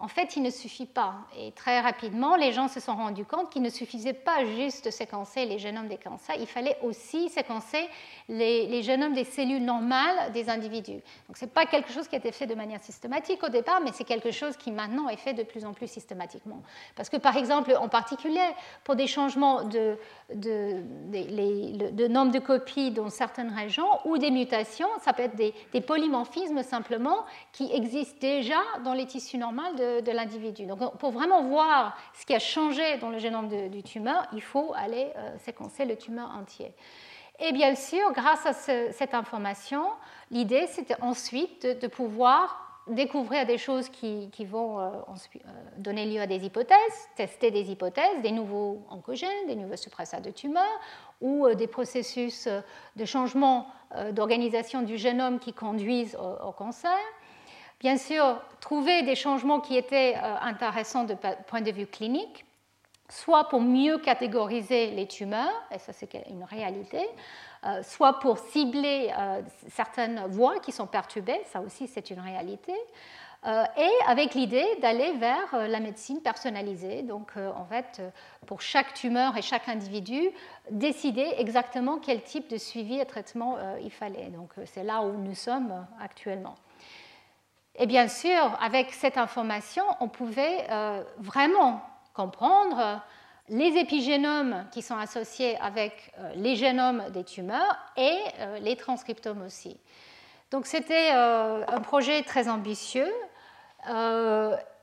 en 0.00 0.08
fait, 0.08 0.36
il 0.36 0.42
ne 0.42 0.50
suffit 0.50 0.86
pas. 0.86 1.14
Et 1.38 1.52
très 1.52 1.80
rapidement, 1.80 2.34
les 2.36 2.52
gens 2.52 2.68
se 2.68 2.80
sont 2.80 2.96
rendus 2.96 3.24
compte 3.24 3.50
qu'il 3.50 3.62
ne 3.62 3.70
suffisait 3.70 4.12
pas 4.12 4.44
juste 4.44 4.86
de 4.86 4.90
séquencer 4.90 5.46
les 5.46 5.58
génomes 5.58 5.88
des 5.88 5.98
cancers, 5.98 6.36
il 6.38 6.46
fallait 6.46 6.76
aussi 6.82 7.28
séquencer 7.28 7.88
les, 8.28 8.82
génomes 8.82 9.14
des 9.14 9.24
cellules 9.24 9.64
normales 9.64 10.32
des 10.32 10.50
individus. 10.50 11.00
Donc, 11.28 11.36
ce 11.36 11.44
n'est 11.44 11.50
pas 11.50 11.64
quelque 11.66 11.92
chose 11.92 12.08
qui 12.08 12.16
a 12.16 12.18
été 12.18 12.32
fait 12.32 12.46
de 12.46 12.54
manière 12.54 12.82
systématique 12.82 13.42
au 13.44 13.48
départ, 13.48 13.80
mais 13.82 13.92
c'est 13.92 14.04
quelque 14.04 14.32
chose 14.32 14.56
qui 14.56 14.72
maintenant 14.72 15.08
est 15.08 15.16
fait 15.16 15.32
de 15.32 15.44
plus 15.44 15.64
en 15.64 15.72
plus 15.72 15.86
systématiquement. 15.90 16.62
Parce 16.96 17.08
que, 17.08 17.16
par 17.16 17.36
exemple, 17.36 17.74
en 17.78 17.88
particulier, 17.88 18.46
pour 18.82 18.96
des 18.96 19.06
changements 19.06 19.62
de, 19.62 19.96
de, 20.34 22.08
nombre 22.08 22.32
de 22.32 22.40
copies 22.40 22.90
dans 22.90 23.10
certaines 23.10 23.54
régions 23.54 23.88
ou 24.04 24.18
des 24.24 24.30
mutations, 24.30 24.88
ça 25.00 25.12
peut 25.12 25.22
être 25.22 25.36
des, 25.36 25.80
polymorphismes 25.82 26.62
simplement 26.62 27.24
qui 27.52 27.70
existent 27.72 28.16
déjà 28.20 28.60
dans 28.82 28.94
les 28.94 29.04
tissus 29.04 29.36
normaux 29.36 29.74
de, 29.76 30.10
l'individu. 30.10 30.64
Donc 30.64 30.96
pour 30.98 31.10
vraiment 31.10 31.42
voir 31.42 31.96
ce 32.14 32.24
qui 32.24 32.34
a 32.34 32.38
changé 32.38 32.96
dans 32.98 33.10
le 33.10 33.18
génome 33.18 33.48
du 33.68 33.82
tumeur, 33.82 34.26
il 34.32 34.40
faut 34.40 34.72
aller 34.74 35.12
euh, 35.16 35.36
séquencer 35.38 35.84
le 35.84 35.96
tumeur 35.96 36.30
entier. 36.30 36.72
Et 37.38 37.52
bien 37.52 37.74
sûr, 37.74 38.12
grâce 38.12 38.46
à 38.46 38.52
cette 38.52 39.12
information, 39.12 39.84
l'idée 40.30 40.66
c'était 40.68 41.00
ensuite 41.02 41.66
de 41.66 41.86
pouvoir 41.86 42.63
découvrir 42.86 43.46
des 43.46 43.58
choses 43.58 43.88
qui, 43.88 44.28
vont 44.44 44.78
euh, 44.78 44.90
euh, 44.90 45.50
donner 45.78 46.06
lieu 46.06 46.20
à 46.20 46.26
des 46.26 46.44
hypothèses, 46.44 47.08
tester 47.16 47.50
des 47.50 47.70
hypothèses, 47.70 48.20
des 48.22 48.30
nouveaux 48.30 48.84
oncogènes, 48.90 49.46
des 49.46 49.56
nouveaux 49.56 49.76
suppresseurs 49.76 50.20
de 50.20 50.30
tumeurs 50.30 50.80
ou 51.20 51.46
euh, 51.46 51.54
des 51.54 51.66
processus 51.66 52.48
de 52.96 53.04
changement 53.04 53.68
d'organisation 54.10 54.82
du 54.82 54.98
génome 54.98 55.38
qui 55.38 55.52
conduisent 55.52 56.16
au, 56.16 56.50
cancer. 56.50 56.98
Bien 57.78 57.96
sûr, 57.96 58.40
trouver 58.60 59.02
des 59.02 59.14
changements 59.14 59.60
qui 59.60 59.76
étaient 59.76 60.16
intéressants 60.16 61.04
de 61.04 61.14
point 61.46 61.60
de 61.60 61.70
vue 61.70 61.86
clinique, 61.86 62.44
soit 63.08 63.48
pour 63.48 63.60
mieux 63.60 63.98
catégoriser 63.98 64.90
les 64.90 65.06
tumeurs, 65.06 65.52
et 65.70 65.78
ça 65.78 65.92
c'est 65.92 66.12
une 66.28 66.42
réalité, 66.42 67.06
soit 67.82 68.18
pour 68.20 68.38
cibler 68.38 69.12
euh, 69.16 69.42
certaines 69.68 70.26
voies 70.28 70.58
qui 70.60 70.72
sont 70.72 70.86
perturbées, 70.86 71.40
ça 71.46 71.60
aussi 71.60 71.88
c'est 71.88 72.10
une 72.10 72.20
réalité, 72.20 72.74
euh, 73.46 73.64
et 73.76 73.90
avec 74.06 74.34
l'idée 74.34 74.66
d'aller 74.80 75.12
vers 75.12 75.68
la 75.68 75.80
médecine 75.80 76.20
personnalisée. 76.20 77.02
Donc 77.02 77.32
en 77.36 77.64
fait, 77.66 78.00
pour 78.46 78.62
chaque 78.62 78.94
tumeur 78.94 79.36
et 79.36 79.42
chaque 79.42 79.68
individu, 79.68 80.30
décider 80.70 81.34
exactement 81.38 81.98
quel 81.98 82.22
type 82.22 82.48
de 82.48 82.56
suivi 82.56 82.98
et 82.98 83.04
traitement 83.04 83.58
il 83.82 83.90
fallait. 83.90 84.30
Donc 84.30 84.52
c'est 84.64 84.82
là 84.82 85.02
où 85.02 85.12
nous 85.12 85.34
sommes 85.34 85.86
actuellement. 86.00 86.54
Et 87.76 87.86
bien 87.86 88.08
sûr, 88.08 88.56
avec 88.62 88.94
cette 88.94 89.18
information, 89.18 89.84
on 90.00 90.08
pouvait 90.08 90.66
vraiment 91.18 91.82
comprendre 92.14 93.02
les 93.48 93.76
épigénomes 93.76 94.64
qui 94.70 94.82
sont 94.82 94.96
associés 94.96 95.58
avec 95.60 96.12
euh, 96.18 96.32
les 96.36 96.56
génomes 96.56 97.04
des 97.10 97.24
tumeurs 97.24 97.76
et 97.96 98.18
euh, 98.40 98.58
les 98.58 98.76
transcriptomes 98.76 99.42
aussi. 99.42 99.78
Donc 100.50 100.66
c'était 100.66 101.10
euh, 101.12 101.64
un 101.66 101.80
projet 101.80 102.22
très 102.22 102.48
ambitieux. 102.48 103.12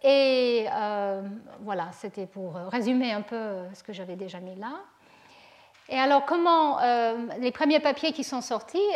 et 0.03 0.65
voilà, 1.61 1.91
c'était 1.93 2.27
pour 2.27 2.53
résumer 2.53 3.11
un 3.11 3.21
peu 3.21 3.65
ce 3.73 3.81
que 3.83 3.93
j'avais 3.93 4.15
déjà 4.15 4.39
mis 4.39 4.55
là. 4.55 4.73
Et 5.89 5.99
alors, 5.99 6.25
comment 6.25 6.79
les 7.39 7.51
premiers 7.51 7.79
papiers 7.79 8.11
qui 8.13 8.23
sont 8.23 8.41
sortis 8.41 8.89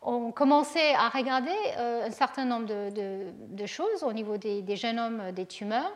ont 0.00 0.32
commencé 0.32 0.80
à 0.96 1.08
regarder 1.10 1.58
un 1.78 2.10
certain 2.10 2.44
nombre 2.46 2.66
de, 2.66 3.66
choses 3.66 4.02
au 4.02 4.12
niveau 4.12 4.38
des 4.38 4.76
génomes 4.76 5.32
des 5.32 5.46
tumeurs. 5.46 5.92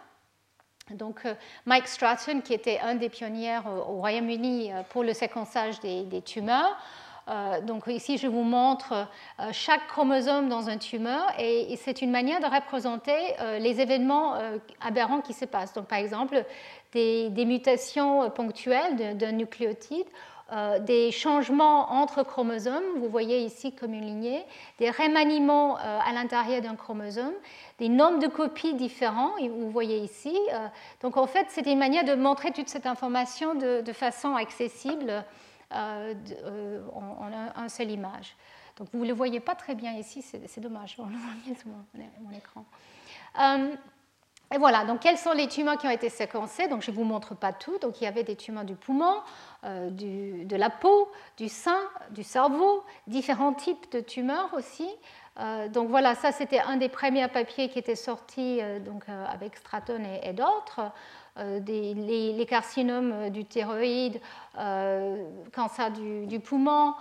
Donc, 0.93 1.27
euh, 1.27 1.35
Mike 1.65 1.89
Stratton, 1.89 2.41
qui 2.41 2.55
était 2.55 2.79
un 2.79 2.95
des 2.95 3.09
pionniers 3.09 3.59
au 3.67 3.97
Royaume-Uni 3.97 4.73
euh, 4.73 4.83
pour 4.89 5.03
le 5.03 5.15
séquençage 5.15 5.81
des, 5.81 6.23
tumeurs, 6.25 6.77
euh, 7.29 7.61
donc 7.61 7.89
ici, 7.89 8.19
je 8.19 8.29
vous 8.29 8.45
montre 8.45 9.09
chaque 9.51 9.89
chromosome 9.89 10.49
dans 10.49 10.69
un 10.69 10.79
tumeur 10.79 11.27
et, 11.41 11.77
c'est 11.83 12.03
une 12.03 12.13
manière 12.13 12.39
de 12.39 12.47
représenter 12.47 13.17
les 13.59 13.81
événements 13.81 14.35
aberrants 14.81 15.21
qui 15.21 15.33
se 15.33 15.45
passent. 15.45 15.73
Donc, 15.73 15.89
par 15.89 15.99
exemple, 15.99 16.45
des, 16.93 17.31
des 17.31 17.45
mutations 17.45 18.31
ponctuelles 18.31 19.17
d'un 19.17 19.33
nucléotide 19.33 20.07
euh, 20.53 20.79
des 20.79 21.11
changements 21.11 21.91
entre 21.91 22.23
chromosomes, 22.23 22.85
vous 22.99 23.09
voyez 23.09 23.41
ici 23.41 23.75
comme 23.75 23.93
une 23.95 24.07
lignée, 24.07 24.45
des 24.79 24.91
remaniements 24.91 25.77
euh, 25.79 25.99
à 26.01 26.13
l'intérieur 26.13 26.63
d'un 26.63 26.77
chromosome, 26.77 27.33
des 27.81 27.89
nombres 27.89 28.21
de 28.21 28.29
copies 28.29 28.75
différents, 28.75 29.33
vous 29.41 29.71
voyez 29.71 29.99
ici. 29.99 30.39
Euh, 30.53 30.69
donc 31.03 31.17
en 31.17 31.27
fait, 31.27 31.47
c'est 31.51 31.67
une 31.67 31.81
manière 31.81 32.05
de 32.05 32.15
montrer 32.15 32.53
toute 32.53 32.69
cette 32.69 32.87
information 32.87 33.57
de, 33.57 33.93
façon 33.93 34.37
accessible 34.37 35.25
en, 35.73 36.13
une 37.57 37.69
seule 37.69 37.91
image. 37.91 38.37
Donc 38.77 38.87
vous 38.93 39.03
ne 39.03 39.09
le 39.09 39.15
voyez 39.15 39.41
pas 39.41 39.57
très 39.57 39.75
bien 39.75 39.95
ici, 39.95 40.23
c'est 40.23 40.61
dommage, 40.61 40.95
on 40.99 41.07
le 41.07 41.17
voit 41.17 41.35
bien 41.45 41.57
sur 41.57 41.67
mon, 41.71 42.37
écran. 42.37 42.65
Et 44.55 44.59
voilà, 44.59 44.85
donc 44.85 45.01
quels 45.01 45.19
sont 45.19 45.33
les 45.33 45.49
tumeurs 45.49 45.77
qui 45.77 45.89
ont 45.89 45.91
été 45.91 46.09
séquencés 46.09 46.69
Donc 46.69 46.83
je 46.83 46.93
ne 46.93 46.97
vous 46.97 47.03
montre 47.03 47.35
pas 47.35 47.53
tout. 47.53 47.79
Donc 47.79 48.01
il 48.01 48.05
y 48.05 48.07
avait 48.07 48.23
des 48.23 48.37
tumeurs 48.37 48.65
du 48.65 48.77
poumon, 48.77 49.17
euh, 49.65 49.91
de 49.91 50.57
la 50.57 50.71
peau, 50.71 51.11
du 51.37 51.49
sein, 51.49 51.81
du 52.11 52.23
cerveau, 52.23 52.85
différents 53.09 53.55
types 53.55 53.91
de 53.91 54.01
tumeurs 54.01 54.51
aussi. 54.55 54.89
Euh, 55.39 55.69
donc 55.69 55.89
voilà, 55.89 56.15
ça 56.15 56.31
c'était 56.31 56.61
un 56.61 56.77
des 56.77 56.89
premiers 56.89 57.27
papiers 57.27 57.69
qui 57.69 57.79
était 57.81 57.97
sorti 57.97 58.61
euh, 58.63 58.79
donc, 58.79 59.03
avec 59.09 59.57
Stratton 59.57 60.03
et, 60.23 60.33
d'autres. 60.33 60.93
les, 61.37 62.47
carcinomes 62.49 63.31
du 63.31 63.45
thyroïde, 63.45 64.21
cancer 64.55 65.91
du, 65.91 66.39
poumon, 66.39 66.95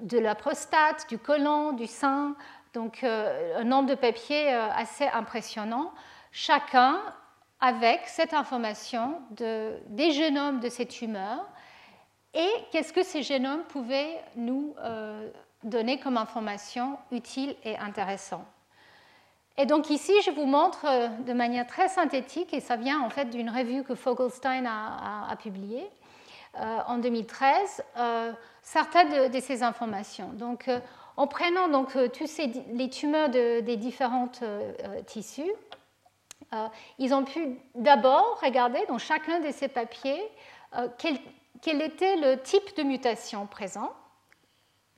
de 0.00 0.18
la 0.18 0.34
prostate, 0.34 1.06
du 1.08 1.18
côlon, 1.18 1.72
du 1.72 1.86
sein. 1.86 2.36
Donc 2.74 3.04
un 3.04 3.64
nombre 3.64 3.88
de 3.88 3.94
papiers 3.94 4.52
assez 4.52 5.06
impressionnant 5.06 5.90
chacun 6.34 7.00
avec 7.60 8.02
cette 8.06 8.34
information 8.34 9.22
de, 9.30 9.78
des 9.86 10.10
génomes 10.10 10.60
de 10.60 10.68
ces 10.68 10.84
tumeurs 10.84 11.46
et 12.34 12.50
qu'est-ce 12.70 12.92
que 12.92 13.04
ces 13.04 13.22
génomes 13.22 13.62
pouvaient 13.68 14.20
nous 14.34 14.74
euh, 14.80 15.30
donner 15.62 15.98
comme 16.00 16.16
information 16.16 16.98
utile 17.12 17.54
et 17.64 17.78
intéressante. 17.78 18.44
Et 19.56 19.64
donc 19.64 19.88
ici, 19.88 20.12
je 20.26 20.32
vous 20.32 20.44
montre 20.44 20.84
euh, 20.86 21.06
de 21.24 21.32
manière 21.32 21.68
très 21.68 21.88
synthétique, 21.88 22.52
et 22.52 22.60
ça 22.60 22.74
vient 22.74 23.00
en 23.00 23.10
fait 23.10 23.26
d'une 23.26 23.48
revue 23.48 23.84
que 23.84 23.94
Fogelstein 23.94 24.66
a, 24.66 25.30
a, 25.30 25.36
publiée 25.36 25.88
euh, 26.58 26.78
en 26.88 26.98
2013, 26.98 27.84
certaines 28.62 29.30
de, 29.30 29.40
ces 29.40 29.62
informations. 29.62 30.30
Donc, 30.32 30.68
en 31.16 31.28
prenant 31.28 31.68
donc 31.68 31.96
tous 32.12 32.40
les 32.72 32.90
tumeurs 32.90 33.28
des 33.28 33.76
différents 33.76 34.28
tissus, 35.06 35.52
euh, 36.52 36.68
ils 36.98 37.14
ont 37.14 37.24
pu 37.24 37.58
d'abord 37.74 38.38
regarder 38.42 38.84
dans 38.88 38.98
chacun 38.98 39.40
de 39.40 39.50
ces 39.50 39.68
papiers 39.68 40.22
euh, 40.76 40.88
quel, 40.98 41.82
était 41.82 42.16
le 42.16 42.40
type 42.42 42.76
de 42.76 42.82
mutation 42.82 43.46
présent, 43.46 43.92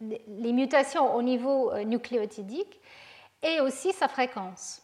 les 0.01 0.53
mutations 0.53 1.14
au 1.14 1.22
niveau 1.22 1.70
euh, 1.70 1.84
nucléotidique 1.84 2.80
et 3.42 3.61
aussi 3.61 3.92
sa 3.92 4.09
fréquence. 4.09 4.82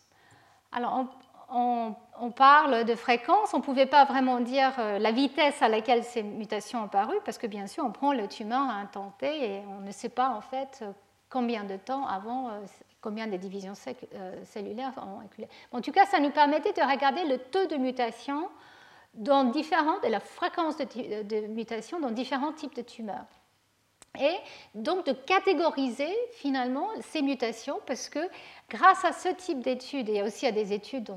Alors, 0.71 1.07
on, 1.51 1.95
parle 2.35 2.85
de 2.85 2.95
fréquence, 2.95 3.53
on 3.53 3.59
ne 3.59 3.63
pouvait 3.63 3.87
pas 3.87 4.07
vraiment 4.07 4.41
dire 4.41 4.73
la 4.79 5.13
vitesse 5.13 5.61
à 5.61 5.69
laquelle 5.69 6.03
ces 6.03 6.23
mutations 6.23 6.85
ont 6.85 6.89
paru, 6.89 7.15
parce 7.27 7.37
que 7.37 7.47
bien 7.47 7.67
sûr, 7.67 7.85
on 7.85 7.91
prend 7.91 8.15
le 8.15 8.27
tumeur 8.27 8.71
à 8.71 8.87
T 9.19 9.27
et 9.27 9.63
on 9.69 9.81
ne 9.81 9.91
sait 9.91 10.09
pas 10.09 10.31
en 10.31 10.41
fait 10.41 10.83
combien 11.29 11.65
de 11.65 11.77
temps 11.77 12.07
avant 12.07 12.49
combien 13.03 13.27
de 13.27 13.37
divisions 13.37 13.75
euh, 14.15 14.45
cellulaires 14.45 14.95
ont 14.97 15.77
En 15.77 15.81
tout 15.83 15.93
cas, 15.93 16.07
ça 16.07 16.21
nous 16.21 16.31
permettait 16.31 16.73
de 16.73 16.81
regarder 16.81 17.25
le 17.25 17.37
taux 17.37 17.67
de 17.67 17.77
mutation 17.77 18.49
dans 19.13 19.45
différentes, 19.45 20.03
et 20.05 20.09
la 20.09 20.21
fréquence 20.21 20.79
de, 20.79 21.47
mutation 21.49 22.01
dans 22.01 22.11
différents 22.11 22.53
types 22.53 22.75
de 22.75 22.81
tumeurs. 22.81 23.27
Et 24.21 24.37
donc 24.75 25.07
de 25.07 25.13
catégoriser 25.13 26.13
finalement 26.33 26.89
ces 27.01 27.23
mutations 27.23 27.81
parce 27.87 28.09
que 28.09 28.21
grâce 28.69 29.05
à 29.05 29.13
ce 29.13 29.29
type 29.31 29.61
d'études 29.61 30.09
et 30.09 30.23
aussi 30.23 30.47
à 30.47 30.53
des 30.53 30.75
études 30.75 31.11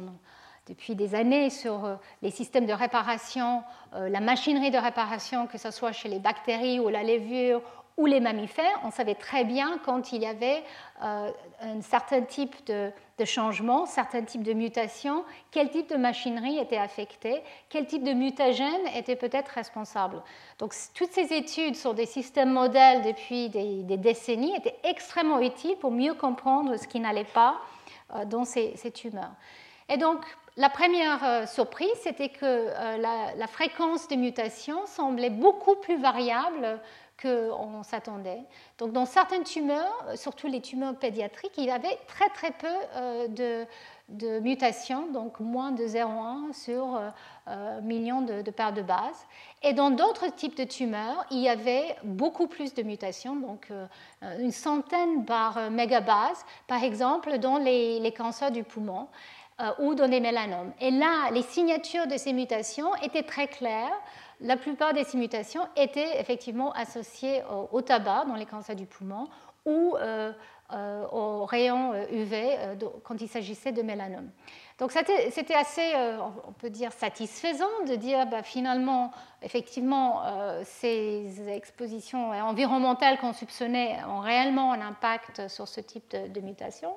depuis 0.67 0.95
des 0.95 1.13
années 1.13 1.49
sur 1.49 1.86
euh, 1.86 1.95
les 2.21 2.31
systèmes 2.31 2.65
de 2.65 2.73
réparation, 2.73 3.63
euh, 3.93 4.09
la 4.09 4.21
machinerie 4.21 4.71
de 4.71 4.77
réparation, 4.77 5.45
que 5.45 5.57
ce 5.57 5.71
soit 5.71 5.91
chez 5.91 6.09
les 6.09 6.19
bactéries 6.19 6.79
ou 6.79 6.89
la 6.89 7.03
levure 7.03 7.61
ou 7.97 8.05
les 8.07 8.19
mammifères, 8.19 8.79
on 8.83 8.91
savait 8.91 9.15
très 9.15 9.45
bien 9.45 9.79
quand 9.85 10.11
il 10.11 10.21
y 10.21 10.25
avait 10.25 10.63
euh, 11.01 11.31
un 11.61 11.81
certain 11.81 12.21
type 12.21 12.53
de, 12.67 12.91
changement, 13.23 13.85
certain 13.85 14.21
type 14.23 14.43
de 14.43 14.51
mutation, 14.51 15.23
quel 15.51 15.69
type 15.69 15.89
de 15.89 15.95
machinerie 15.95 16.57
était 16.57 16.77
affecté, 16.77 17.41
quel 17.69 17.87
type 17.87 18.03
de 18.03 18.11
mutagène 18.11 18.87
était 18.93 19.15
peut-être 19.15 19.47
responsable. 19.49 20.21
Donc 20.59 20.73
toutes 20.93 21.13
ces 21.13 21.31
études 21.33 21.77
sur 21.77 21.93
des 21.93 22.05
systèmes 22.05 22.51
modèles 22.51 23.01
depuis 23.03 23.47
des, 23.47 23.97
décennies 23.97 24.55
étaient 24.57 24.75
extrêmement 24.83 25.39
utiles 25.39 25.77
pour 25.77 25.91
mieux 25.91 26.15
comprendre 26.15 26.75
ce 26.75 26.87
qui 26.89 26.99
n'allait 26.99 27.23
pas 27.23 27.61
euh, 28.13 28.25
dans 28.25 28.43
ces, 28.43 28.75
tumeurs. 28.93 29.31
Et 29.87 29.95
donc 29.95 30.19
la 30.57 30.69
première 30.69 31.23
euh, 31.23 31.45
surprise, 31.45 31.95
c'était 32.01 32.29
que 32.29 32.71
la, 32.99 33.47
fréquence 33.47 34.09
des 34.09 34.17
mutations 34.17 34.85
semblait 34.85 35.29
beaucoup 35.29 35.75
plus 35.75 35.97
variable 35.97 36.81
qu'on 37.22 37.84
s'attendait. 37.84 38.43
Donc 38.78 38.91
dans 38.91 39.05
certaines 39.05 39.43
tumeurs, 39.43 40.05
surtout 40.16 40.47
les 40.47 40.61
tumeurs 40.61 40.95
pédiatriques, 40.95 41.53
il 41.57 41.66
y 41.66 41.72
avait 41.72 41.97
très 42.07 42.30
très 42.30 42.51
peu 42.51 42.68
euh, 42.95 43.66
de 44.09 44.39
mutations, 44.39 45.07
donc 45.11 45.39
moins 45.39 45.72
de 45.72 45.84
0,1 45.84 46.53
sur 46.53 46.99
euh, 47.47 47.82
millions 47.82 48.22
de, 48.22 48.41
paires 48.51 48.74
de 48.74 48.82
bases. 48.82 49.26
Et 49.63 49.74
dans 49.74 49.91
d'autres 49.91 50.28
types 50.28 50.57
de 50.57 50.66
tumeurs, 50.66 51.26
il 51.32 51.39
y 51.39 51.49
avait 51.49 51.95
beaucoup 52.03 52.47
plus 52.47 52.74
de 52.74 52.84
mutations, 52.84 53.36
donc 53.36 53.72
une 54.39 54.51
centaine 54.51 55.26
par 55.26 55.72
mégabase, 55.72 56.45
par 56.68 56.84
exemple 56.84 57.38
dans 57.39 57.57
les 57.57 58.13
cancers 58.16 58.51
du 58.51 58.63
poumon 58.63 59.07
ou 59.80 59.95
dans 59.95 60.09
les 60.09 60.20
mélanomes. 60.20 60.74
Et 60.82 60.91
là, 60.91 61.32
les 61.32 61.41
signatures 61.41 62.07
de 62.07 62.18
ces 62.18 62.34
mutations 62.34 62.93
étaient 63.01 63.24
très 63.24 63.47
claires 63.47 63.97
la 64.41 64.57
plupart 64.57 64.93
des 64.93 65.03
ces 65.03 65.17
mutations 65.17 65.67
étaient 65.75 66.19
effectivement 66.19 66.71
associées 66.73 67.41
au, 67.71 67.81
tabac 67.81 68.25
dans 68.25 68.36
les 68.36 68.45
cancers 68.45 68.75
du 68.75 68.86
poumon 68.86 69.27
ou 69.65 69.95
euh, 69.95 70.31
euh, 70.73 71.07
aux 71.07 71.45
rayons 71.45 71.93
UV 72.11 72.33
euh, 72.33 72.75
quand 73.03 73.21
il 73.21 73.27
s'agissait 73.27 73.71
de 73.71 73.81
mélanome. 73.81 74.29
Donc 74.77 74.91
c'était 74.91 75.55
assez, 75.55 75.93
on 76.47 76.51
peut 76.51 76.69
dire, 76.69 76.91
satisfaisant 76.91 77.83
de 77.88 77.95
dire 77.95 78.25
bah, 78.25 78.43
finalement, 78.43 79.11
effectivement, 79.41 80.23
ces 80.65 81.49
expositions 81.49 82.31
environnementales 82.31 83.17
qu'on 83.19 83.31
soupçonnait 83.31 84.03
ont 84.09 84.19
réellement 84.19 84.73
un 84.73 84.81
impact 84.81 85.47
sur 85.47 85.69
ce 85.69 85.79
type 85.79 86.13
de 86.13 86.41
mutation. 86.41 86.93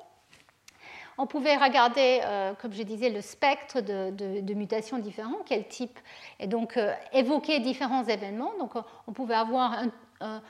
On 1.21 1.27
pouvait 1.27 1.57
regarder, 1.57 2.21
euh, 2.23 2.53
comme 2.61 2.71
je 2.71 2.81
disais, 2.81 3.09
le 3.09 3.19
spectre 3.19 3.81
de, 3.81 4.53
mutations 4.53 4.99
différents, 4.99 5.39
quel 5.45 5.67
type, 5.67 5.99
et 6.39 6.47
donc 6.47 6.77
euh, 6.77 6.93
évoquer 7.11 7.59
différents 7.59 8.05
événements. 8.05 8.53
Donc 8.57 8.71
on 9.05 9.11
pouvait 9.11 9.35
avoir 9.35 9.73
un, 10.21 10.41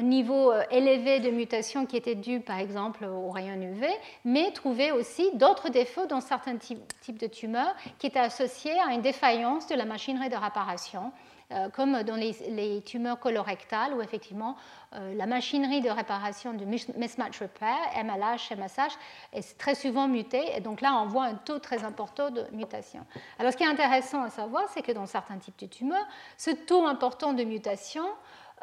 niveau 0.00 0.52
euh, 0.52 0.62
élevé 0.70 1.18
de 1.18 1.30
mutations 1.30 1.84
qui 1.84 1.96
était 1.96 2.14
dû 2.14 2.38
par 2.38 2.60
exemple 2.60 3.04
au 3.04 3.28
rayon 3.30 3.60
UV, 3.60 3.88
mais 4.24 4.52
trouver 4.52 4.92
aussi 4.92 5.34
d'autres 5.34 5.68
défauts 5.68 6.06
dans 6.06 6.20
certains 6.20 6.58
types 6.58 7.18
de 7.18 7.26
tumeurs 7.26 7.74
qui 7.98 8.06
étaient 8.06 8.20
associés 8.20 8.78
à 8.88 8.94
une 8.94 9.02
défaillance 9.02 9.66
de 9.66 9.74
la 9.74 9.84
machinerie 9.84 10.28
de 10.28 10.36
réparation 10.36 11.06
euh, 11.06 11.33
comme 11.72 12.02
dans 12.02 12.16
les, 12.16 12.82
tumeurs 12.82 13.18
colorectales 13.18 13.94
où 13.94 14.02
effectivement 14.02 14.56
euh, 14.94 15.14
la 15.14 15.26
machinerie 15.26 15.80
de 15.80 15.90
réparation 15.90 16.52
du 16.52 16.66
mismatch 16.66 17.40
repair, 17.40 17.76
MLH, 17.96 18.56
MSH, 18.56 18.96
est 19.32 19.58
très 19.58 19.74
souvent 19.74 20.08
mutée. 20.08 20.44
Et 20.56 20.60
donc 20.60 20.80
là, 20.80 21.00
on 21.02 21.06
voit 21.06 21.24
un 21.24 21.34
taux 21.34 21.58
très 21.58 21.84
important 21.84 22.30
de 22.30 22.44
mutation. 22.52 23.04
Alors 23.38 23.52
ce 23.52 23.56
qui 23.56 23.64
est 23.64 23.68
intéressant 23.68 24.22
à 24.22 24.30
savoir, 24.30 24.68
c'est 24.68 24.82
que 24.82 24.92
dans 24.92 25.06
certains 25.06 25.38
types 25.38 25.58
de 25.58 25.66
tumeurs, 25.66 26.06
ce 26.36 26.50
taux 26.50 26.86
important 26.86 27.32
de 27.32 27.44
mutation 27.44 28.04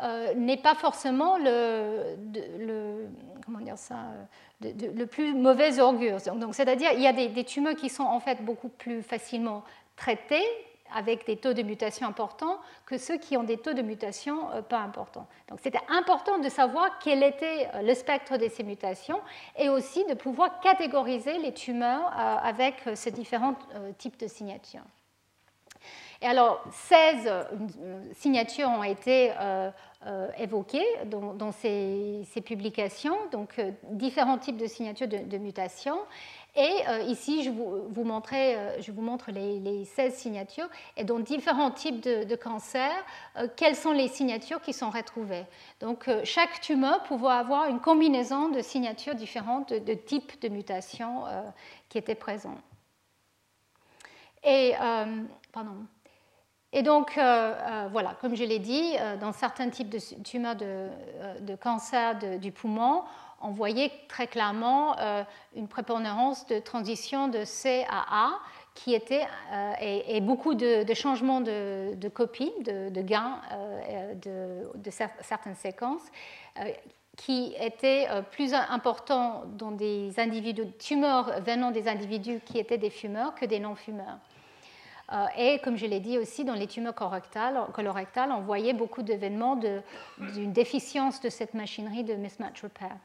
euh, 0.02 0.34
n'est 0.34 0.58
pas 0.58 0.74
forcément 0.74 1.38
le, 1.38 2.16
plus 5.06 5.34
mauvais 5.34 5.80
augure. 5.80 6.18
Donc, 6.36 6.56
c'est-à-dire, 6.56 6.92
il 6.94 7.02
y 7.02 7.08
a 7.08 7.14
des, 7.14 7.44
tumeurs 7.44 7.76
qui 7.76 7.90
sont 7.90 8.04
en 8.04 8.20
fait 8.20 8.44
beaucoup 8.44 8.70
plus 8.70 9.04
facilement 9.04 9.64
traitées 9.96 10.46
avec 10.94 11.26
des 11.26 11.38
taux 11.38 11.54
de 11.54 11.62
mutation 11.62 12.08
importants 12.08 12.58
que 12.86 12.98
ceux 12.98 13.18
qui 13.18 13.38
ont 13.38 13.44
des 13.44 13.58
taux 13.58 13.74
de 13.74 13.82
mutation 13.82 14.52
euh, 14.52 14.62
pas 14.62 14.80
importants. 14.80 15.28
Donc 15.50 15.60
c'était 15.62 15.82
important 15.90 16.40
de 16.40 16.50
savoir 16.50 17.00
quel 17.00 17.24
était 17.24 17.68
euh, 17.74 17.82
le 17.82 17.94
spectre 17.94 18.38
de 18.38 18.48
ces 18.48 18.64
mutations 18.64 19.20
et 19.58 19.70
aussi 19.70 20.06
de 20.06 20.14
pouvoir 20.14 20.60
catégoriser 20.60 21.38
les 21.38 21.54
tumeurs 21.54 22.08
euh, 22.08 22.36
avec 22.44 22.76
ces 22.96 23.12
différents 23.12 23.56
types 23.98 24.20
de 24.20 24.28
signatures. 24.28 24.82
Et 26.22 26.28
alors, 26.28 26.64
16 26.72 27.32
signatures 28.14 28.70
ont 28.70 28.84
été 28.84 29.32
évoquées 30.38 30.86
dans, 31.06 31.52
ces, 31.52 32.24
publications, 32.46 33.18
donc 33.32 33.60
différents 33.90 34.38
types 34.38 34.58
de 34.58 34.68
signatures 34.68 35.08
de, 35.08 35.18
de 35.18 35.38
mutations. 35.40 35.98
Et 36.54 36.84
euh, 36.90 37.02
ici, 37.04 37.44
je 37.44 37.50
vous, 37.50 37.88
vous 37.90 38.06
euh, 38.34 38.78
je 38.82 38.92
vous 38.92 39.02
montre 39.02 39.32
les, 39.32 39.86
16 39.86 40.14
signatures 40.14 40.68
et 40.98 41.06
dans 41.06 41.20
différents 41.20 41.72
types 41.72 42.02
de, 42.02 42.36
cancers, 42.36 43.06
euh, 43.38 43.48
quelles 43.56 43.76
sont 43.76 43.94
les 43.94 44.10
signatures 44.10 44.62
qui 44.62 44.74
sont 44.74 44.90
retrouvées? 44.90 45.46
Donc, 45.80 46.10
chaque 46.26 46.60
tumeur 46.60 47.04
pouvait 47.04 47.30
avoir 47.30 47.70
une 47.70 47.80
combinaison 47.80 48.50
de 48.50 48.62
signatures 48.62 49.16
différentes 49.16 49.72
de, 49.72 49.94
types 49.94 50.42
de 50.42 50.50
mutations 50.50 51.24
qui 51.88 51.98
étaient 51.98 52.16
présents. 52.16 52.58
Et, 54.44 54.74
donc, 56.84 57.14
voilà, 57.16 58.18
comme 58.20 58.36
je 58.36 58.44
l'ai 58.44 58.60
dit, 58.60 58.96
dans 59.22 59.32
certains 59.32 59.70
types 59.70 59.90
de 59.90 60.00
tumeurs 60.24 60.56
de 60.56 61.56
cancer 61.56 62.20
du 62.40 62.52
poumon, 62.52 63.04
on 63.42 63.52
voyait 63.52 63.92
très 64.08 64.28
clairement 64.28 64.98
euh, 65.00 65.24
une 65.56 65.68
prépondérance 65.68 66.46
de 66.48 66.60
transition 66.60 67.28
de 67.28 67.44
C 67.44 67.86
à 67.90 68.28
A 68.28 68.40
qui 68.74 68.94
était, 68.94 69.26
euh, 69.52 69.74
et, 69.82 70.22
beaucoup 70.22 70.54
de, 70.54 70.86
changements 70.94 71.42
de, 71.42 72.08
copies, 72.14 72.54
de, 72.64 73.02
gains 73.02 73.42
euh, 73.52 74.14
de, 74.76 74.90
certaines 75.22 75.56
séquences 75.56 76.04
qui 77.18 77.54
étaient 77.60 78.08
plus 78.32 78.54
importants 78.54 79.44
dans 79.58 79.72
des 79.72 80.18
individus, 80.18 80.72
tumeurs 80.80 81.42
venant 81.42 81.72
des 81.72 81.90
individus 81.90 82.40
qui 82.46 82.58
étaient 82.58 82.78
des 82.78 82.90
fumeurs 82.90 83.36
que 83.36 83.46
des 83.46 83.60
non-fumeurs. 83.60 84.18
Et 85.38 85.60
comme 85.60 85.76
je 85.76 85.86
l'ai 85.86 86.00
dit 86.00 86.18
aussi, 86.18 86.46
dans 86.46 86.54
les 86.54 86.68
tumeurs 86.68 86.96
colorectales 86.96 88.32
on 88.32 88.42
voyait 88.42 88.74
beaucoup 88.74 89.02
d'événements 89.02 89.58
d'une 89.58 90.54
déficience 90.54 91.20
de 91.20 91.28
cette 91.28 91.54
machinerie 91.54 92.06
de 92.06 92.14
mismatch 92.14 92.64
repair. 92.64 92.96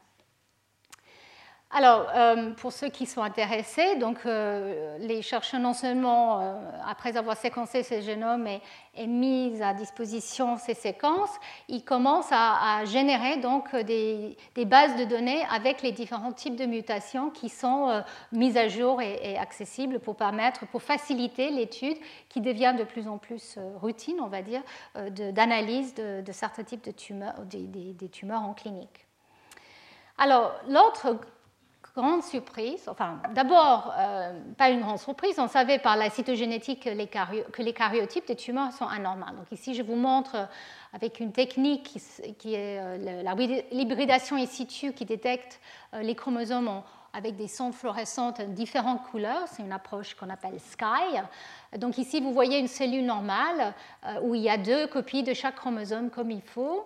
Alors, 1.69 2.07
euh, 2.15 2.51
pour 2.51 2.71
ceux 2.71 2.87
qui 2.87 3.05
sont 3.05 3.21
intéressés, 3.21 3.97
donc, 3.97 4.19
euh, 4.25 4.97
les 4.99 5.21
chercheurs, 5.21 5.59
non 5.59 5.73
seulement, 5.73 6.39
euh, 6.39 6.55
après 6.87 7.17
avoir 7.17 7.35
séquencé 7.35 7.83
ces 7.83 8.01
génomes 8.01 8.47
et, 8.47 9.05
mis 9.05 9.61
à 9.61 9.73
disposition 9.73 10.55
ces 10.57 10.73
séquences, 10.73 11.35
ils 11.67 11.83
commencent 11.83 12.31
à, 12.31 12.85
générer 12.85 13.37
donc, 13.37 13.75
des, 13.75 14.37
bases 14.65 14.95
de 14.95 15.03
données 15.03 15.43
avec 15.51 15.81
les 15.81 15.91
différents 15.91 16.31
types 16.31 16.55
de 16.55 16.65
mutations 16.65 17.29
qui 17.29 17.49
sont 17.49 18.01
mises 18.31 18.57
à 18.57 18.69
jour 18.69 19.01
et, 19.01 19.37
accessibles 19.37 19.99
pour 19.99 20.15
permettre, 20.15 20.65
pour 20.67 20.81
faciliter 20.81 21.51
l'étude 21.51 21.97
qui 22.29 22.41
devient 22.41 22.73
de 22.77 22.85
plus 22.85 23.07
en 23.07 23.17
plus 23.19 23.59
routine, 23.79 24.17
on 24.19 24.27
va 24.27 24.41
dire, 24.41 24.63
d'analyse 25.11 25.93
de, 25.93 26.31
certains 26.31 26.63
types 26.63 26.83
de 26.83 26.91
tumeurs, 26.91 27.39
des, 27.41 27.67
des 27.67 28.09
tumeurs 28.09 28.41
en 28.41 28.53
clinique. 28.53 29.05
Alors, 30.17 30.55
l'autre 30.67 31.19
grande 31.97 32.21
surprise, 32.21 32.87
enfin 32.87 33.19
d'abord, 33.33 33.91
euh, 33.97 34.39
pas 34.55 34.69
une 34.69 34.81
grande 34.81 34.99
surprise, 34.99 35.39
on 35.39 35.47
savait 35.47 35.79
par 35.79 35.97
la 35.97 36.11
cytogénétique 36.11 36.83
que 36.83 37.61
les, 37.63 37.73
karyotypes 37.73 38.27
des 38.27 38.35
tumeurs 38.35 38.71
sont 38.71 38.85
anormaux. 38.85 39.25
Donc 39.35 39.51
ici, 39.51 39.73
je 39.73 39.81
vous 39.81 39.95
montre 39.95 40.35
euh, 40.35 40.45
avec 40.93 41.19
une 41.19 41.31
technique 41.31 41.99
qui, 42.37 42.53
est 42.53 42.79
euh, 42.79 43.63
l'hybridation 43.71 44.35
in 44.35 44.45
situ 44.45 44.93
qui 44.93 45.05
détecte 45.05 45.59
les 45.99 46.13
chromosomes 46.13 46.83
avec 47.13 47.35
des 47.35 47.47
sondes 47.47 47.73
fluorescentes 47.73 48.41
de 48.41 48.53
différentes 48.53 49.01
couleurs. 49.09 49.47
C'est 49.47 49.63
une 49.63 49.71
approche 49.71 50.13
qu'on 50.13 50.29
appelle 50.29 50.59
SKY. 50.59 51.79
Donc 51.79 51.97
ici, 51.97 52.21
vous 52.21 52.31
voyez 52.31 52.59
une 52.59 52.67
cellule 52.67 53.05
normale 53.05 53.73
où 54.23 54.35
il 54.35 54.41
y 54.41 54.49
a 54.49 54.57
deux 54.57 54.87
copies 54.87 55.23
de 55.23 55.33
chaque 55.33 55.55
chromosome 55.55 56.09
comme 56.09 56.31
il 56.31 56.41
faut. 56.41 56.85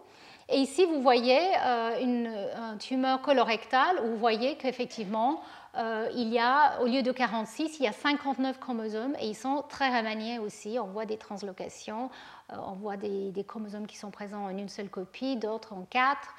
Et 0.49 0.57
ici, 0.57 0.85
vous 0.85 1.01
voyez 1.01 1.39
euh, 1.65 1.99
une, 2.01 2.31
tumeur 2.79 3.21
colorectale 3.21 3.99
où 4.03 4.07
vous 4.07 4.17
voyez 4.17 4.57
qu'effectivement, 4.57 5.41
euh, 5.77 6.09
il 6.13 6.27
y 6.29 6.39
a, 6.39 6.81
au 6.81 6.87
lieu 6.87 7.01
de 7.01 7.11
46, 7.11 7.79
il 7.79 7.83
y 7.83 7.87
a 7.87 7.93
59 7.93 8.59
chromosomes 8.59 9.15
et 9.19 9.27
ils 9.27 9.35
sont 9.35 9.63
très 9.69 9.95
remaniés 9.95 10.39
aussi. 10.39 10.77
On 10.79 10.87
voit 10.87 11.05
des 11.05 11.17
translocations, 11.17 12.09
euh, 12.51 12.55
on 12.67 12.73
voit 12.73 12.97
des, 12.97 13.45
chromosomes 13.47 13.87
qui 13.87 13.97
sont 13.97 14.11
présents 14.11 14.45
en 14.45 14.49
une 14.49 14.69
seule 14.69 14.89
copie, 14.89 15.37
d'autres 15.37 15.73
en 15.73 15.85
quatre. 15.89 16.35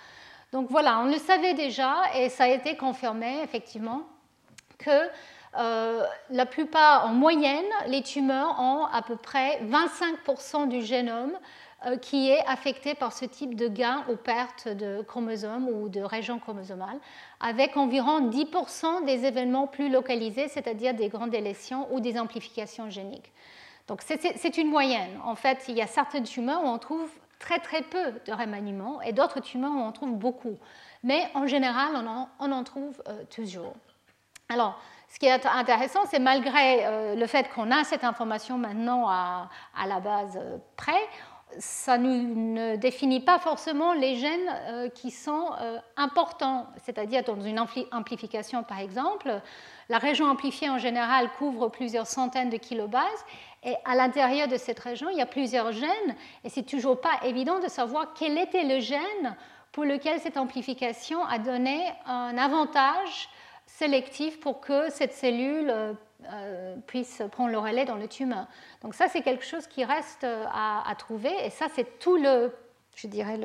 Donc 0.52 0.68
voilà, 0.68 1.00
on 1.00 1.06
le 1.06 1.18
savait 1.18 1.54
déjà 1.54 1.94
et 2.14 2.28
ça 2.28 2.44
a 2.44 2.48
été 2.48 2.76
confirmé 2.76 3.40
effectivement 3.42 4.02
que 4.78 5.08
la 5.54 6.46
plupart, 6.46 7.06
en 7.06 7.12
moyenne, 7.12 7.64
les 7.86 8.02
tumeurs 8.02 8.58
ont 8.58 8.86
à 8.86 9.02
peu 9.02 9.16
près 9.16 9.60
25% 9.64 10.68
du 10.68 10.80
génome 10.80 11.32
qui 12.00 12.30
est 12.30 12.44
affecté 12.46 12.94
par 12.94 13.12
ce 13.12 13.24
type 13.24 13.54
de 13.54 13.68
gain 13.68 14.04
ou 14.08 14.16
perte 14.16 14.68
de 14.68 15.02
chromosomes 15.02 15.68
ou 15.68 15.88
de 15.88 16.00
régions 16.00 16.38
chromosomales, 16.38 16.98
avec 17.40 17.76
environ 17.76 18.28
10% 18.30 19.04
des 19.04 19.24
événements 19.24 19.66
plus 19.66 19.90
localisés, 19.90 20.48
c'est-à-dire 20.48 20.94
des 20.94 21.08
grandes 21.08 21.30
délétions 21.30 21.88
ou 21.92 22.00
des 22.00 22.18
amplifications 22.18 22.90
géniques. 22.90 23.32
Donc 23.88 24.00
c'est 24.02 24.56
une 24.58 24.68
moyenne. 24.68 25.18
En 25.24 25.34
fait, 25.34 25.64
il 25.68 25.74
y 25.74 25.82
a 25.82 25.86
certaines 25.86 26.24
tumeurs 26.24 26.62
où 26.64 26.68
on 26.68 26.78
trouve 26.78 27.10
très 27.38 27.58
très 27.58 27.82
peu 27.82 28.12
de 28.24 28.32
remaniements 28.32 29.02
et 29.02 29.12
d'autres 29.12 29.40
tumeurs 29.40 29.72
où 29.72 29.80
on 29.80 29.92
trouve 29.92 30.12
beaucoup. 30.12 30.56
Mais 31.02 31.28
en 31.34 31.46
général, 31.46 31.90
on 32.38 32.52
en, 32.52 32.64
trouve 32.64 33.02
euh, 33.08 33.24
toujours. 33.28 33.74
Alors, 34.48 34.80
ce 35.08 35.18
qui 35.18 35.26
est 35.26 35.46
intéressant, 35.46 36.00
c'est 36.06 36.20
malgré 36.20 36.86
euh, 36.86 37.14
le 37.16 37.26
fait 37.26 37.50
qu'on 37.52 37.70
a 37.70 37.82
cette 37.84 38.04
information 38.04 38.56
maintenant 38.56 39.08
à, 39.08 39.50
à 39.76 39.86
la 39.86 39.98
base 39.98 40.38
près, 40.76 41.08
ça 41.58 41.98
ne 41.98 42.76
définit 42.76 43.20
pas 43.20 43.38
forcément 43.38 43.92
les 43.92 44.16
gènes 44.16 44.48
euh, 44.68 44.88
qui 44.88 45.10
sont 45.10 45.50
euh, 45.60 45.78
importants, 45.96 46.66
c'est-à-dire 46.84 47.22
dans 47.22 47.40
une 47.40 47.64
amplification 47.92 48.62
par 48.62 48.78
exemple, 48.78 49.40
la 49.88 49.98
région 49.98 50.26
amplifiée 50.26 50.70
en 50.70 50.78
général 50.78 51.30
couvre 51.38 51.68
plusieurs 51.68 52.06
centaines 52.06 52.50
de 52.50 52.56
kilobases. 52.56 53.24
Et 53.64 53.74
à 53.84 53.94
l'intérieur 53.94 54.48
de 54.48 54.56
cette 54.56 54.80
région, 54.80 55.08
il 55.10 55.18
y 55.18 55.20
a 55.20 55.26
plusieurs 55.26 55.70
gènes. 55.72 56.16
Et 56.42 56.48
c'est 56.48 56.64
toujours 56.64 57.00
pas 57.00 57.20
évident 57.24 57.60
de 57.60 57.68
savoir 57.68 58.12
quel 58.14 58.36
était 58.38 58.64
le 58.64 58.80
gène 58.80 59.36
pour 59.70 59.84
lequel 59.84 60.20
cette 60.20 60.36
amplification 60.36 61.24
a 61.24 61.38
donné 61.38 61.80
un 62.06 62.36
avantage 62.36 63.28
sélectif 63.66 64.40
pour 64.40 64.60
que 64.60 64.90
cette 64.90 65.12
cellule 65.12 65.72
euh, 66.30 66.62
euh, 66.72 66.76
puisse 66.86 67.22
prendre 67.30 67.50
le 67.50 67.58
relais 67.58 67.84
dans 67.84 67.96
le 67.96 68.08
tumeur. 68.08 68.46
Donc 68.82 68.94
ça, 68.94 69.08
c'est 69.08 69.22
quelque 69.22 69.44
chose 69.44 69.66
qui 69.66 69.84
reste 69.84 70.24
euh, 70.24 70.44
à, 70.52 70.94
trouver, 70.98 71.32
et 71.44 71.50
ça, 71.50 71.66
c'est 71.74 71.98
tout 71.98 72.16
le, 72.16 72.52
je 72.96 73.06
dirais, 73.06 73.38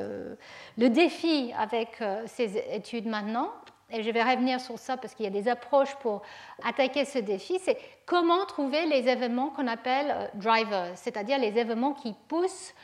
le, 0.76 0.88
défi 0.88 1.52
avec 1.56 2.00
euh, 2.00 2.22
ces 2.26 2.56
études 2.72 3.06
maintenant. 3.06 3.50
Et 3.90 4.02
je 4.02 4.10
vais 4.10 4.22
revenir 4.22 4.60
sur 4.60 4.78
ça 4.78 4.98
parce 4.98 5.14
qu'il 5.14 5.24
y 5.24 5.28
a 5.28 5.30
des 5.30 5.48
approches 5.48 5.94
pour 5.96 6.20
attaquer 6.62 7.06
ce 7.06 7.18
défi. 7.18 7.58
C'est 7.58 7.78
comment 8.04 8.44
trouver 8.44 8.84
les 8.84 9.08
événements 9.08 9.48
qu'on 9.48 9.66
appelle 9.66 10.30
drivers, 10.34 10.92
c'est-à-dire 10.94 11.38
les 11.38 11.56
événements 11.58 11.94
qui 11.94 12.14
poussent 12.28 12.74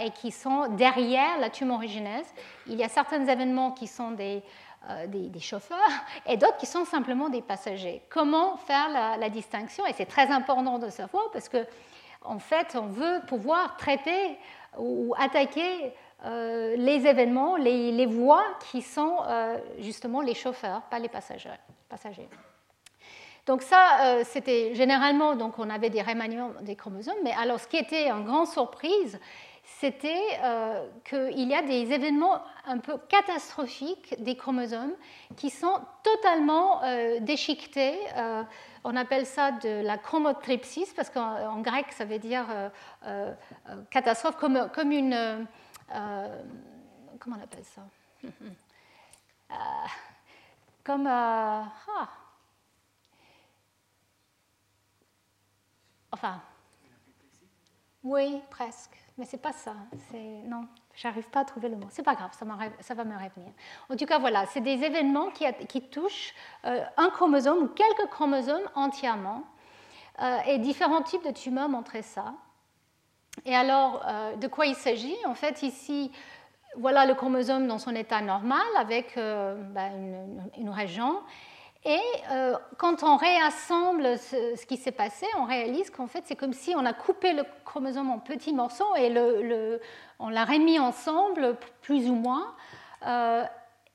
et 0.00 0.08
qui 0.12 0.30
sont 0.30 0.68
derrière 0.68 1.38
la 1.38 1.50
tumorigénèse. 1.50 2.32
Il 2.66 2.76
y 2.76 2.82
a 2.82 2.88
certains 2.88 3.26
événements 3.26 3.72
qui 3.72 3.86
sont 3.86 4.12
des, 4.12 4.42
euh, 4.90 5.06
des, 5.06 5.40
chauffeurs 5.40 5.78
et 6.26 6.36
d'autres 6.36 6.56
qui 6.56 6.66
sont 6.66 6.84
simplement 6.84 7.28
des 7.28 7.42
passagers. 7.42 8.02
Comment 8.08 8.56
faire 8.56 8.88
la, 9.18 9.28
distinction? 9.28 9.86
Et 9.86 9.92
c'est 9.92 10.06
très 10.06 10.28
important 10.30 10.78
de 10.78 10.88
savoir 10.88 11.30
parce 11.32 11.48
que 11.48 11.64
en 12.22 12.38
fait, 12.38 12.76
on 12.76 12.86
veut 12.86 13.20
pouvoir 13.26 13.76
traiter 13.76 14.38
ou 14.78 15.14
attaquer 15.18 15.92
euh, 16.24 16.76
les 16.76 17.06
événements, 17.06 17.56
les, 17.56 18.06
voies 18.06 18.44
qui 18.70 18.82
sont 18.82 19.18
euh, 19.26 19.58
justement 19.78 20.20
les 20.20 20.34
chauffeurs, 20.34 20.82
pas 20.82 20.98
les 20.98 21.08
passagers. 21.08 21.50
passagers. 21.88 22.28
Donc 23.46 23.62
ça, 23.62 24.22
c'était 24.24 24.72
généralement, 24.74 25.34
donc 25.34 25.58
on 25.58 25.68
avait 25.68 25.90
des 25.90 26.00
remaniements 26.00 26.52
des 26.60 26.76
chromosomes, 26.76 27.16
mais 27.24 27.32
alors 27.32 27.58
ce 27.58 27.66
qui 27.66 27.76
était 27.76 28.08
une 28.08 28.24
grande 28.24 28.46
surprise, 28.46 29.18
c'était 29.82 30.38
euh, 30.44 30.88
qu'il 31.04 31.48
y 31.48 31.54
a 31.56 31.62
des 31.62 31.92
événements 31.92 32.40
un 32.66 32.78
peu 32.78 32.98
catastrophiques 33.08 34.14
des 34.22 34.36
chromosomes 34.36 34.94
qui 35.36 35.50
sont 35.50 35.80
totalement 36.04 36.84
euh, 36.84 37.18
déchiquetés. 37.18 37.98
Euh, 38.16 38.44
on 38.84 38.94
appelle 38.94 39.26
ça 39.26 39.50
de 39.50 39.82
la 39.82 39.98
chromotripsis 39.98 40.94
parce 40.94 41.10
qu'en 41.10 41.60
grec 41.62 41.86
ça 41.90 42.04
veut 42.04 42.20
dire 42.20 42.46
catastrophe 43.90 44.36
comme, 44.36 44.70
comme 44.72 44.92
une... 44.92 45.48
comment 47.18 47.36
on 47.36 47.42
appelle 47.42 47.64
ça? 47.64 47.82
Comme... 50.84 51.06
Ah. 51.06 51.72
Enfin... 56.12 56.40
Oui, 58.04 58.40
presque 58.50 59.02
mais 59.18 59.24
c'est 59.24 59.38
pas 59.38 59.52
ça. 59.52 59.74
Non, 60.46 60.66
j'arrive 60.94 61.28
pas 61.28 61.40
à 61.40 61.44
trouver 61.44 61.68
le 61.68 61.76
mot. 61.76 61.86
C'est 61.90 62.02
pas 62.02 62.14
grave, 62.14 62.30
ça, 62.32 62.44
va 62.44 63.04
me 63.04 63.14
revenir. 63.14 63.52
En 63.90 63.96
tout 63.96 64.06
cas, 64.06 64.18
voilà, 64.18 64.46
c'est 64.46 64.60
des 64.60 64.82
événements 64.82 65.30
qui, 65.30 65.80
touchent 65.82 66.34
euh, 66.64 66.82
un 66.96 67.10
chromosome 67.10 67.58
ou 67.58 67.68
quelques 67.68 68.10
chromosomes 68.10 68.68
entièrement. 68.74 69.44
Euh, 70.20 70.38
et 70.46 70.58
différents 70.58 71.02
types 71.02 71.24
de 71.24 71.30
tumeurs 71.30 71.68
montraient 71.68 72.02
ça. 72.02 72.34
Et 73.46 73.54
alors, 73.54 74.02
euh, 74.06 74.36
de 74.36 74.46
quoi 74.46 74.66
il 74.66 74.74
s'agit? 74.74 75.16
En 75.26 75.34
fait, 75.34 75.62
ici, 75.62 76.10
voilà 76.76 77.06
le 77.06 77.14
chromosome 77.14 77.66
dans 77.66 77.78
son 77.78 77.94
état 77.94 78.20
normal 78.20 78.66
avec 78.78 79.14
ben, 79.16 80.50
une, 80.58 80.70
région. 80.70 81.20
Et 81.84 82.00
euh, 82.30 82.56
quand 82.78 83.02
on 83.02 83.16
réassemble 83.16 84.16
ce, 84.18 84.64
qui 84.66 84.76
s'est 84.76 84.92
passé, 84.92 85.26
on 85.36 85.44
réalise 85.44 85.90
qu'en 85.90 86.06
fait, 86.06 86.22
c'est 86.26 86.36
comme 86.36 86.52
si 86.52 86.74
on 86.76 86.84
a 86.84 86.92
coupé 86.92 87.32
le 87.32 87.42
chromosome 87.64 88.10
en 88.10 88.18
petits 88.18 88.52
morceaux 88.52 88.94
et 88.96 89.12
on 90.20 90.28
l'a 90.28 90.44
remis 90.44 90.78
ensemble, 90.78 91.56
plus 91.80 92.08
ou 92.08 92.14
moins. 92.14 92.54
Euh, 93.04 93.44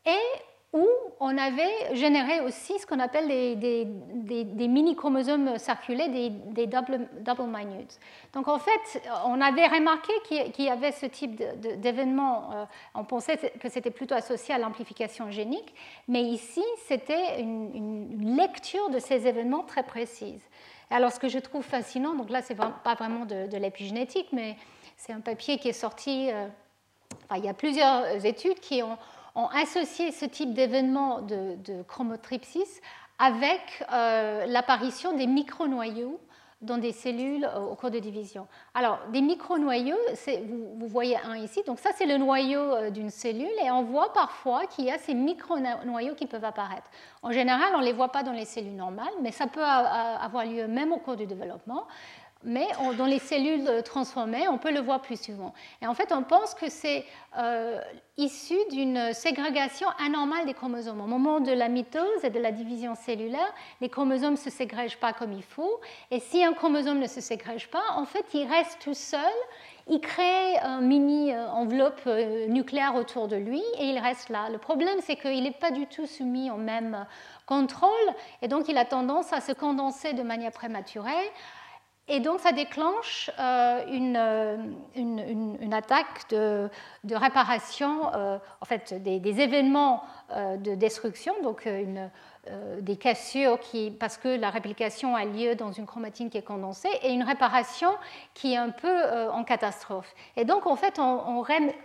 et 0.05 0.41
où 0.77 0.87
on 1.19 1.35
avait 1.37 1.95
généré 1.95 2.41
aussi 2.41 2.77
ce 2.77 2.85
qu'on 2.85 2.99
appelle 2.99 3.27
des, 3.27 4.67
mini-chromosomes 4.67 5.57
circulés, 5.57 6.07
des, 6.09 6.67
double, 6.67 7.07
minutes. 7.47 7.99
Donc 8.33 8.47
en 8.47 8.59
fait, 8.59 9.01
on 9.25 9.41
avait 9.41 9.65
remarqué 9.67 10.13
qu'il 10.53 10.65
y 10.65 10.69
avait 10.69 10.91
ce 10.91 11.07
type 11.07 11.41
d'événement, 11.79 12.51
euh, 12.53 12.65
on 12.93 13.03
pensait 13.03 13.37
que 13.59 13.69
c'était 13.69 13.91
plutôt 13.91 14.15
associé 14.15 14.53
à 14.53 14.59
l'amplification 14.59 15.31
génique, 15.31 15.73
mais 16.07 16.21
ici, 16.21 16.63
c'était 16.85 17.41
une, 17.41 18.35
lecture 18.37 18.89
de 18.89 18.99
ces 18.99 19.25
événements 19.25 19.63
très 19.63 19.83
précise. 19.83 20.41
Alors 20.91 21.11
ce 21.11 21.19
que 21.19 21.27
je 21.27 21.39
trouve 21.39 21.63
fascinant, 21.63 22.13
donc 22.13 22.29
là, 22.29 22.41
c'est 22.41 22.55
pas 22.55 22.95
vraiment 22.95 23.25
de, 23.25 23.57
l'épigénétique, 23.57 24.27
mais 24.31 24.55
c'est 24.95 25.13
un 25.13 25.21
papier 25.21 25.57
qui 25.57 25.69
est 25.69 25.73
sorti, 25.73 26.29
euh, 26.31 26.47
enfin, 27.25 27.39
il 27.39 27.45
y 27.45 27.49
a 27.49 27.53
plusieurs 27.53 28.23
études 28.25 28.59
qui 28.59 28.83
ont 28.83 28.97
ont 29.37 29.47
associé 29.49 30.11
ce 30.11 30.25
type 30.25 30.53
d'événement 30.53 31.21
de, 31.21 31.83
chromotripsis 31.87 32.81
avec 33.19 33.61
euh, 33.93 34.45
l'apparition 34.47 35.15
des 35.15 35.27
micronoyaux 35.27 36.19
dans 36.61 36.79
des 36.79 36.91
cellules 36.91 37.45
euh, 37.45 37.59
au 37.59 37.75
cours 37.75 37.91
de 37.91 37.99
division. 37.99 38.47
Alors, 38.73 38.99
des 39.13 39.21
micronoyaux, 39.21 39.97
vous, 40.43 40.79
vous 40.79 40.87
voyez 40.87 41.15
un 41.23 41.35
ici, 41.35 41.61
donc 41.67 41.77
ça 41.77 41.91
c'est 41.95 42.07
le 42.07 42.17
noyau 42.17 42.59
euh, 42.59 42.89
d'une 42.89 43.11
cellule 43.11 43.53
et 43.63 43.69
on 43.69 43.83
voit 43.83 44.11
parfois 44.11 44.65
qu'il 44.65 44.85
y 44.85 44.91
a 44.91 44.97
ces 44.97 45.13
micronoyaux 45.13 46.15
qui 46.15 46.25
peuvent 46.25 46.45
apparaître. 46.45 46.89
En 47.21 47.31
général, 47.31 47.73
on 47.75 47.79
ne 47.79 47.85
les 47.85 47.93
voit 47.93 48.11
pas 48.11 48.23
dans 48.23 48.31
les 48.31 48.45
cellules 48.45 48.75
normales, 48.75 49.13
mais 49.21 49.31
ça 49.31 49.45
peut 49.45 49.63
avoir 49.63 50.45
lieu 50.45 50.67
même 50.67 50.91
au 50.91 50.97
cours 50.97 51.15
du 51.15 51.27
développement 51.27 51.85
mais 52.43 52.67
dans 52.97 53.05
les 53.05 53.19
cellules 53.19 53.81
transformées, 53.83 54.47
on 54.47 54.57
peut 54.57 54.71
le 54.71 54.79
voir 54.79 55.01
plus 55.01 55.19
souvent. 55.19 55.53
Et 55.81 55.87
en 55.87 55.93
fait, 55.93 56.11
on 56.11 56.23
pense 56.23 56.53
que 56.53 56.69
c'est 56.69 57.05
euh, 57.37 57.79
issu 58.17 58.55
d'une 58.71 59.13
ségrégation 59.13 59.87
anormale 60.03 60.45
des 60.45 60.53
chromosomes. 60.53 61.01
Au 61.01 61.07
moment 61.07 61.39
de 61.39 61.51
la 61.51 61.69
mitose 61.69 62.23
et 62.23 62.29
de 62.29 62.39
la 62.39 62.51
division 62.51 62.95
cellulaire, 62.95 63.53
les 63.81 63.89
chromosomes 63.89 64.33
ne 64.33 64.37
se 64.37 64.49
ségrègent 64.49 64.97
pas 64.97 65.13
comme 65.13 65.33
il 65.33 65.43
faut. 65.43 65.79
Et 66.11 66.19
si 66.19 66.43
un 66.43 66.53
chromosome 66.53 66.99
ne 66.99 67.07
se 67.07 67.21
ségrège 67.21 67.69
pas, 67.69 67.83
en 67.95 68.05
fait, 68.05 68.25
il 68.33 68.47
reste 68.47 68.79
tout 68.81 68.93
seul. 68.93 69.21
Il 69.89 70.01
crée 70.01 70.57
un 70.59 70.81
mini 70.81 71.33
euh, 71.33 71.47
enveloppe 71.47 72.01
euh, 72.07 72.47
nucléaire 72.47 72.95
autour 72.95 73.27
de 73.27 73.37
lui 73.37 73.61
et 73.79 73.85
il 73.85 73.99
reste 73.99 74.29
là. 74.29 74.49
Le 74.49 74.57
problème, 74.57 74.99
c'est 75.01 75.15
qu'il 75.15 75.43
n'est 75.43 75.51
pas 75.51 75.71
du 75.71 75.87
tout 75.87 76.05
soumis 76.05 76.51
au 76.51 76.57
même 76.57 77.05
contrôle 77.45 77.89
et 78.41 78.49
donc 78.49 78.67
il 78.67 78.77
a 78.77 78.83
tendance 78.83 79.31
à 79.31 79.39
se 79.39 79.53
condenser 79.53 80.11
de 80.11 80.23
manière 80.23 80.51
prématurée, 80.51 81.31
et 82.09 82.21
donc, 82.21 82.39
ça 82.39 82.53
déclenche 82.53 83.29
euh, 83.37 83.81
euh, 83.85 84.57
une, 84.95 85.57
une, 85.59 85.73
attaque 85.73 86.29
de, 86.29 86.69
réparation, 87.11 88.13
euh, 88.13 88.37
en 88.61 88.65
fait, 88.65 88.93
des, 88.93 89.41
événements 89.41 90.03
de 90.33 90.75
destruction, 90.75 91.33
donc 91.43 91.67
des 92.79 92.95
cassures 92.95 93.59
qui, 93.59 93.91
parce 93.91 94.17
que 94.17 94.29
la 94.29 94.49
réplication 94.49 95.15
a 95.15 95.25
lieu 95.25 95.55
dans 95.55 95.73
une 95.73 95.85
chromatine 95.85 96.29
qui 96.29 96.37
est 96.37 96.43
condensée, 96.43 96.89
et 97.01 97.11
une 97.11 97.23
réparation 97.23 97.89
qui 98.33 98.53
est 98.53 98.57
un 98.57 98.69
peu 98.69 99.29
en 99.29 99.43
catastrophe. 99.43 100.13
Et 100.37 100.45
donc, 100.45 100.65
en 100.65 100.77
fait, 100.77 100.99
on, 100.99 101.03
on 101.27 101.39
aurait 101.39 101.75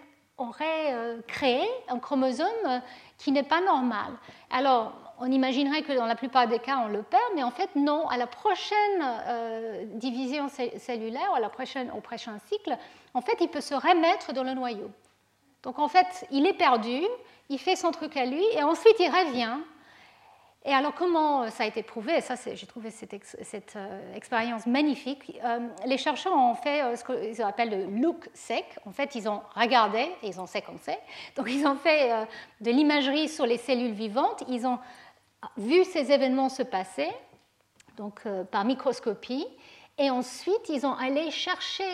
créé 1.27 1.67
un 1.89 1.99
chromosome 1.99 2.81
qui 3.19 3.33
n'est 3.33 3.43
pas 3.43 3.61
normal. 3.61 4.13
Alors, 4.51 4.93
on 5.23 5.31
imaginerait 5.31 5.83
que 5.83 5.93
dans 5.93 6.07
la 6.07 6.17
plupart 6.17 6.49
des 6.49 6.59
cas, 6.59 6.83
on 6.85 6.89
le 6.89 7.05
perd, 7.05 7.23
mais 7.37 7.45
en 7.45 7.53
fait, 7.53 7.71
non. 7.77 8.09
À 8.09 8.17
la 8.17 8.27
prochaine 8.27 9.01
euh, 9.01 9.85
division 9.95 10.49
cellulaire, 10.49 11.33
à 11.33 11.39
la 11.39 11.49
prochaine, 11.49 11.93
au 11.97 12.01
prochain 12.01 12.39
cycle, 12.49 12.77
en 13.15 13.21
fait, 13.21 13.37
il 13.41 13.49
peut 13.49 13.61
se 13.61 13.75
remettre 13.75 14.33
dans 14.33 14.43
le 14.43 14.55
noyau. 14.55 14.91
Donc, 15.63 15.79
en 15.79 15.87
fait, 15.87 16.27
il 16.33 16.45
est 16.45 16.55
perdu, 16.55 17.03
il 17.49 17.59
fait 17.59 17.77
son 17.77 17.93
truc 17.93 18.17
à 18.17 18.27
lui, 18.27 18.45
et 18.53 18.65
ensuite, 18.65 18.97
il 18.99 19.09
revient. 19.09 19.59
Et 20.65 20.73
alors, 20.73 20.93
comment 20.93 21.49
ça 21.51 21.65
a 21.65 21.67
été 21.67 21.85
prouvé 21.85 22.21
ça, 22.21 22.35
j'ai 22.53 22.67
trouvé 22.67 22.91
cette, 22.91 23.77
euh, 23.77 24.17
expérience 24.17 24.67
magnifique. 24.67 25.39
Euh, 25.45 25.61
les 25.87 25.99
chercheurs 25.99 26.35
ont 26.35 26.57
fait 26.57 26.97
ce 26.97 27.05
qu'ils 27.05 27.41
appellent 27.43 27.71
le 27.71 28.01
look 28.01 28.29
sec. 28.35 28.65
En 28.87 28.93
fait, 28.93 29.15
ils 29.15 29.29
ont 29.29 29.41
regardé, 29.55 30.01
et 30.01 30.29
ils 30.29 30.41
ont 30.41 30.47
séquencé. 30.47 30.97
Donc, 31.37 31.47
ils 31.49 31.65
ont 31.65 31.77
fait 31.77 32.27
de 32.61 32.71
l'imagerie 32.73 33.29
sur 33.29 33.47
les 33.47 33.59
cellules 33.59 33.93
vivantes. 33.93 34.43
Ils 34.49 34.67
ont 34.67 34.81
vu 35.57 35.85
ces 35.85 36.13
événements 36.13 36.49
se 36.49 36.63
passer, 36.63 37.09
donc 37.97 38.23
euh, 38.27 38.45
par 38.45 38.65
microscopie, 38.65 39.47
et 39.99 40.11
ensuite 40.11 40.69
ils 40.69 40.87
ont 40.87 40.95
allé 40.95 41.31
chercher 41.31 41.85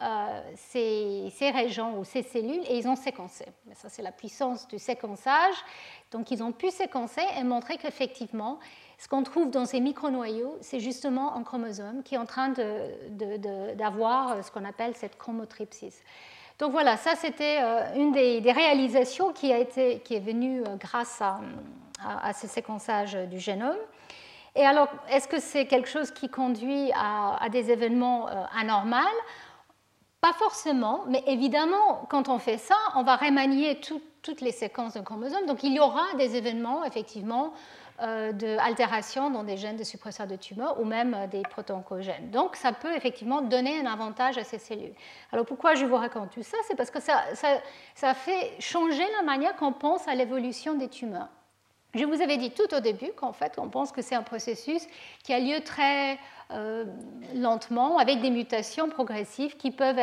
euh, 0.00 0.42
ces, 0.54 1.28
ces, 1.34 1.50
régions 1.50 1.98
ou 1.98 2.04
ces 2.04 2.22
cellules 2.22 2.62
et 2.68 2.78
ils 2.78 2.86
ont 2.86 2.94
séquencé. 2.94 3.46
ça, 3.74 3.88
c'est 3.88 4.02
la 4.02 4.12
puissance 4.12 4.68
du 4.68 4.78
séquençage. 4.78 5.56
Donc, 6.12 6.30
ils 6.30 6.40
ont 6.40 6.52
pu 6.52 6.70
séquencer 6.70 7.22
et 7.36 7.42
montrer 7.42 7.78
qu'effectivement, 7.78 8.60
ce 8.96 9.08
qu'on 9.08 9.24
trouve 9.24 9.50
dans 9.50 9.66
ces 9.66 9.80
micronoyaux, 9.80 10.56
c'est 10.60 10.78
justement 10.78 11.34
un 11.34 11.42
chromosome 11.42 12.04
qui 12.04 12.14
est 12.14 12.18
en 12.18 12.26
train 12.26 12.50
d'avoir 13.76 14.44
ce 14.44 14.52
qu'on 14.52 14.64
appelle 14.64 14.94
cette 14.94 15.18
chromotripsis. 15.18 16.00
Donc 16.58 16.72
voilà, 16.72 16.96
ça 16.96 17.14
c'était 17.14 17.58
une 17.94 18.12
des, 18.12 18.52
réalisations 18.52 19.32
qui, 19.32 19.52
a 19.52 19.58
été, 19.58 20.00
qui 20.00 20.14
est 20.14 20.20
venue 20.20 20.62
grâce 20.80 21.20
à, 21.20 22.32
ce 22.32 22.46
séquençage 22.46 23.14
du 23.14 23.38
génome. 23.38 23.76
Et 24.56 24.66
alors, 24.66 24.88
est-ce 25.10 25.28
que 25.28 25.38
c'est 25.38 25.66
quelque 25.66 25.88
chose 25.88 26.10
qui 26.10 26.28
conduit 26.28 26.90
à, 26.96 27.48
des 27.50 27.70
événements 27.70 28.28
anormaux 28.58 28.96
pas 30.20 30.32
forcément, 30.32 31.04
mais 31.06 31.22
évidemment, 31.26 32.04
quand 32.10 32.28
on 32.28 32.38
fait 32.38 32.58
ça, 32.58 32.74
on 32.96 33.04
va 33.04 33.16
remanier 33.16 33.80
toutes 33.80 34.40
les 34.40 34.50
séquences 34.50 34.94
d'un 34.94 35.02
chromosome. 35.02 35.46
Donc 35.46 35.62
il 35.62 35.72
y 35.72 35.80
aura 35.80 36.04
des 36.16 36.34
événements, 36.34 36.84
effectivement, 36.84 37.52
euh, 38.00 38.32
d'altération 38.32 39.28
dans 39.28 39.42
des 39.42 39.56
gènes 39.56 39.76
de 39.76 39.82
suppresseurs 39.82 40.28
de 40.28 40.36
tumeurs 40.36 40.80
ou 40.80 40.84
même 40.84 41.14
euh, 41.14 41.26
des 41.26 41.42
proto-oncogènes. 41.42 42.30
Donc 42.30 42.54
ça 42.54 42.72
peut 42.72 42.94
effectivement 42.94 43.40
donner 43.40 43.80
un 43.80 43.86
avantage 43.86 44.38
à 44.38 44.44
ces 44.44 44.58
cellules. 44.58 44.94
Alors 45.32 45.44
pourquoi 45.44 45.74
je 45.74 45.84
vous 45.84 45.96
raconte 45.96 46.30
tout 46.30 46.44
ça? 46.44 46.56
C'est 46.68 46.76
parce 46.76 46.90
que 46.90 47.00
ça, 47.00 47.24
ça, 47.34 47.60
ça 47.96 48.14
fait 48.14 48.52
changer 48.60 49.04
la 49.16 49.24
manière 49.24 49.56
qu'on 49.56 49.72
pense 49.72 50.06
à 50.06 50.14
l'évolution 50.14 50.74
des 50.74 50.88
tumeurs. 50.88 51.28
Je 51.94 52.04
vous 52.04 52.20
avais 52.20 52.36
dit 52.36 52.50
tout 52.50 52.72
au 52.74 52.80
début 52.80 53.12
qu'en 53.16 53.32
fait, 53.32 53.54
on 53.58 53.68
pense 53.68 53.92
que 53.92 54.02
c'est 54.02 54.14
un 54.14 54.22
processus 54.22 54.86
qui 55.24 55.32
a 55.32 55.40
lieu 55.40 55.60
très 55.64 56.18
euh, 56.50 56.84
lentement, 57.34 57.98
avec 57.98 58.20
des 58.20 58.30
mutations 58.30 58.88
progressives 58.88 59.56
qui 59.56 59.70
peuvent 59.70 59.98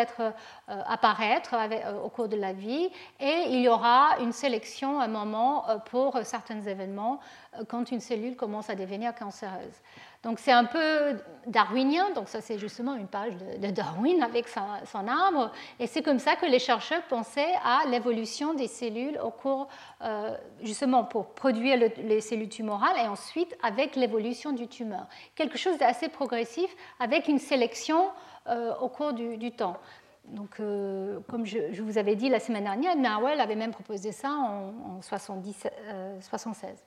apparaître 0.68 1.56
au 2.04 2.10
cours 2.10 2.28
de 2.28 2.36
la 2.36 2.54
vie, 2.54 2.90
et 3.20 3.46
il 3.50 3.62
y 3.62 3.70
aura 3.70 4.18
une 4.20 4.32
sélection 4.32 5.00
à 5.00 5.06
un 5.06 5.08
moment 5.08 5.66
pour 5.90 6.20
certains 6.24 6.62
événements 6.62 7.20
quand 7.68 7.92
une 7.92 8.00
cellule 8.00 8.36
commence 8.36 8.70
à 8.70 8.76
devenir 8.76 9.14
cancéreuse. 9.16 9.82
Donc 10.26 10.40
c'est 10.40 10.52
un 10.52 10.66
peu 10.66 11.18
darwinien, 11.46 12.10
donc 12.16 12.30
ça 12.30 12.42
c'est 12.42 12.58
justement 12.58 12.96
une 12.96 13.08
page 13.08 13.34
de, 13.38 13.70
Darwin 13.70 14.24
avec 14.24 14.48
son 14.48 15.08
arbre, 15.08 15.52
et 15.80 15.86
c'est 15.86 16.02
comme 16.02 16.18
ça 16.18 16.36
que 16.36 16.48
les 16.48 16.58
chercheurs 16.58 17.04
pensaient 17.04 17.54
à 17.64 17.84
l'évolution 17.88 18.56
des 18.56 18.68
cellules 18.68 19.20
au 19.24 19.30
cours, 19.30 19.68
euh, 20.02 20.36
justement 20.64 21.04
pour 21.04 21.28
produire 21.28 21.78
les 21.78 22.22
cellules 22.22 22.50
tumorales 22.50 22.98
et 22.98 23.08
ensuite 23.08 23.56
avec 23.62 23.96
l'évolution 23.96 24.52
du 24.52 24.68
tumeur. 24.68 25.06
Quelque 25.36 25.60
chose 25.60 25.78
d'assez 25.78 26.10
progressif 26.10 26.76
avec 27.00 27.28
une 27.28 27.40
sélection 27.40 28.10
euh, 28.48 28.74
au 28.82 28.90
cours 28.90 29.14
du, 29.14 29.52
temps. 29.52 29.78
Donc, 30.26 30.60
euh, 30.60 31.20
comme 31.30 31.46
je, 31.46 31.82
vous 31.82 31.98
avais 31.98 32.16
dit 32.16 32.30
la 32.30 32.40
semaine 32.40 32.64
dernière, 32.64 32.96
Narwell 32.96 33.40
avait 33.40 33.56
même 33.56 33.72
proposé 33.72 34.12
ça 34.12 34.30
en, 34.30 34.98
en 34.98 35.02
76. 35.02 36.84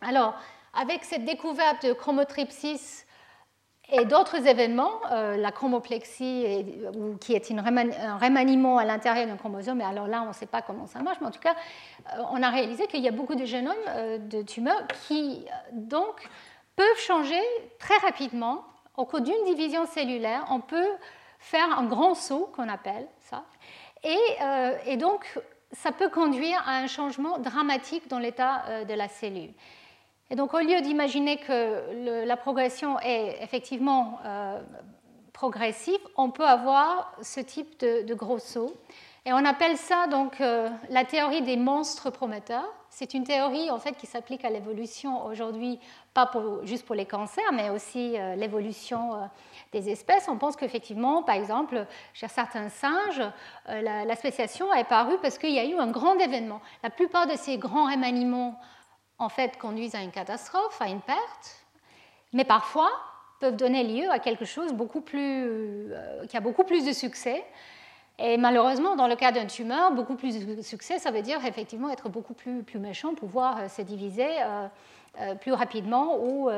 Alors, 0.00 0.34
avec 0.74 1.04
cette 1.04 1.24
découverte 1.24 1.84
de 1.86 1.92
chromotripsis 1.92 3.06
et 3.90 4.04
d'autres 4.04 4.46
événements, 4.46 5.00
euh, 5.12 5.36
la 5.36 5.50
chromoplexie, 5.50 6.64
qui 7.20 7.32
est 7.32 7.50
un 7.50 8.18
remaniement 8.18 8.76
à 8.76 8.84
l'intérieur 8.84 9.26
d'un 9.26 9.36
chromosome, 9.36 9.80
et 9.80 9.84
alors 9.84 10.06
là, 10.06 10.22
on 10.22 10.28
ne 10.28 10.32
sait 10.32 10.46
pas 10.46 10.60
comment 10.60 10.86
ça 10.86 11.00
marche, 11.00 11.18
mais 11.20 11.26
en 11.26 11.30
tout 11.30 11.40
cas, 11.40 11.54
euh, 12.14 12.22
on 12.30 12.42
a 12.42 12.50
réalisé 12.50 12.86
qu'il 12.86 13.00
y 13.00 13.08
a 13.08 13.12
beaucoup 13.12 13.34
de 13.34 13.46
génomes 13.46 13.74
euh, 13.88 14.18
de 14.18 14.42
tumeurs 14.42 14.86
qui, 15.06 15.46
donc, 15.72 16.28
peuvent 16.76 16.98
changer 16.98 17.40
très 17.78 17.96
rapidement. 17.98 18.64
Au 18.96 19.06
cours 19.06 19.20
d'une 19.20 19.44
division 19.46 19.86
cellulaire, 19.86 20.44
on 20.50 20.60
peut 20.60 20.88
faire 21.38 21.78
un 21.78 21.84
grand 21.84 22.14
saut, 22.14 22.50
qu'on 22.54 22.68
appelle 22.68 23.06
ça, 23.20 23.44
et, 24.04 24.18
et, 24.86 24.96
donc, 24.96 25.38
ça 25.72 25.92
peut 25.92 26.08
conduire 26.08 26.62
à 26.66 26.78
un 26.78 26.86
changement 26.86 27.38
dramatique 27.38 28.08
dans 28.08 28.18
l'état 28.18 28.84
de 28.84 28.94
la 28.94 29.08
cellule. 29.08 29.52
Et 30.30 30.36
donc, 30.36 30.52
au 30.52 30.58
lieu 30.58 30.80
d'imaginer 30.82 31.38
que 31.38 32.24
la 32.26 32.36
progression 32.36 33.00
est 33.00 33.38
effectivement 33.42 34.18
euh, 34.26 34.60
progressive, 35.32 35.98
on 36.16 36.30
peut 36.30 36.46
avoir 36.46 37.12
ce 37.22 37.40
type 37.40 37.80
de, 37.80 38.14
gros 38.14 38.38
saut. 38.38 38.74
Et 39.24 39.32
on 39.32 39.44
appelle 39.44 39.76
ça 39.76 40.06
donc 40.06 40.40
euh, 40.40 40.68
la 40.90 41.04
théorie 41.04 41.42
des 41.42 41.56
monstres 41.56 42.10
prometteurs. 42.10 42.68
C'est 42.90 43.14
une 43.14 43.24
théorie 43.24 43.70
en 43.70 43.78
fait 43.78 43.92
qui 43.92 44.06
s'applique 44.06 44.44
à 44.44 44.50
l'évolution 44.50 45.24
aujourd'hui, 45.26 45.78
pas 46.14 46.30
juste 46.64 46.84
pour 46.86 46.94
les 46.94 47.04
cancers, 47.06 47.52
mais 47.52 47.70
aussi 47.70 48.18
euh, 48.18 48.34
l'évolution 48.34 49.30
des 49.72 49.88
espèces. 49.88 50.28
On 50.28 50.36
pense 50.36 50.56
qu'effectivement, 50.56 51.22
par 51.22 51.36
exemple, 51.36 51.86
chez 52.12 52.28
certains 52.28 52.68
singes, 52.68 53.22
la, 53.66 54.16
spéciation 54.16 54.72
est 54.74 54.80
apparue 54.80 55.18
parce 55.22 55.38
qu'il 55.38 55.52
y 55.52 55.58
a 55.58 55.64
eu 55.64 55.78
un 55.78 55.90
grand 55.90 56.18
événement. 56.18 56.60
La 56.82 56.90
plupart 56.90 57.26
de 57.26 57.36
ces 57.36 57.56
grands 57.56 57.90
remaniements 57.90 58.58
en 59.18 59.28
fait 59.28 59.58
conduisent 59.58 59.94
à 59.94 60.02
une 60.02 60.10
catastrophe, 60.10 60.80
à 60.80 60.88
une 60.88 61.00
perte, 61.00 61.64
mais 62.32 62.44
parfois 62.44 62.90
peuvent 63.40 63.56
donner 63.56 63.84
lieu 63.84 64.10
à 64.10 64.18
quelque 64.18 64.44
chose 64.44 64.72
euh, 65.14 66.26
qui 66.26 66.36
a 66.36 66.40
beaucoup 66.40 66.64
plus 66.64 66.84
de 66.84 66.92
succès. 66.92 67.44
Et 68.18 68.36
malheureusement, 68.36 68.96
dans 68.96 69.06
le 69.06 69.14
cas 69.14 69.30
d'un 69.30 69.46
tumeur, 69.46 69.92
beaucoup 69.92 70.16
plus 70.16 70.44
de 70.44 70.62
succès, 70.62 70.98
ça 70.98 71.12
veut 71.12 71.22
dire 71.22 71.44
effectivement 71.44 71.88
être 71.88 72.08
beaucoup 72.08 72.34
plus, 72.34 72.64
méchant, 72.74 73.14
pouvoir 73.14 73.58
euh, 73.58 73.68
se 73.68 73.82
diviser 73.82 74.28
euh, 74.42 75.34
plus 75.36 75.52
rapidement 75.52 76.18
ou 76.20 76.48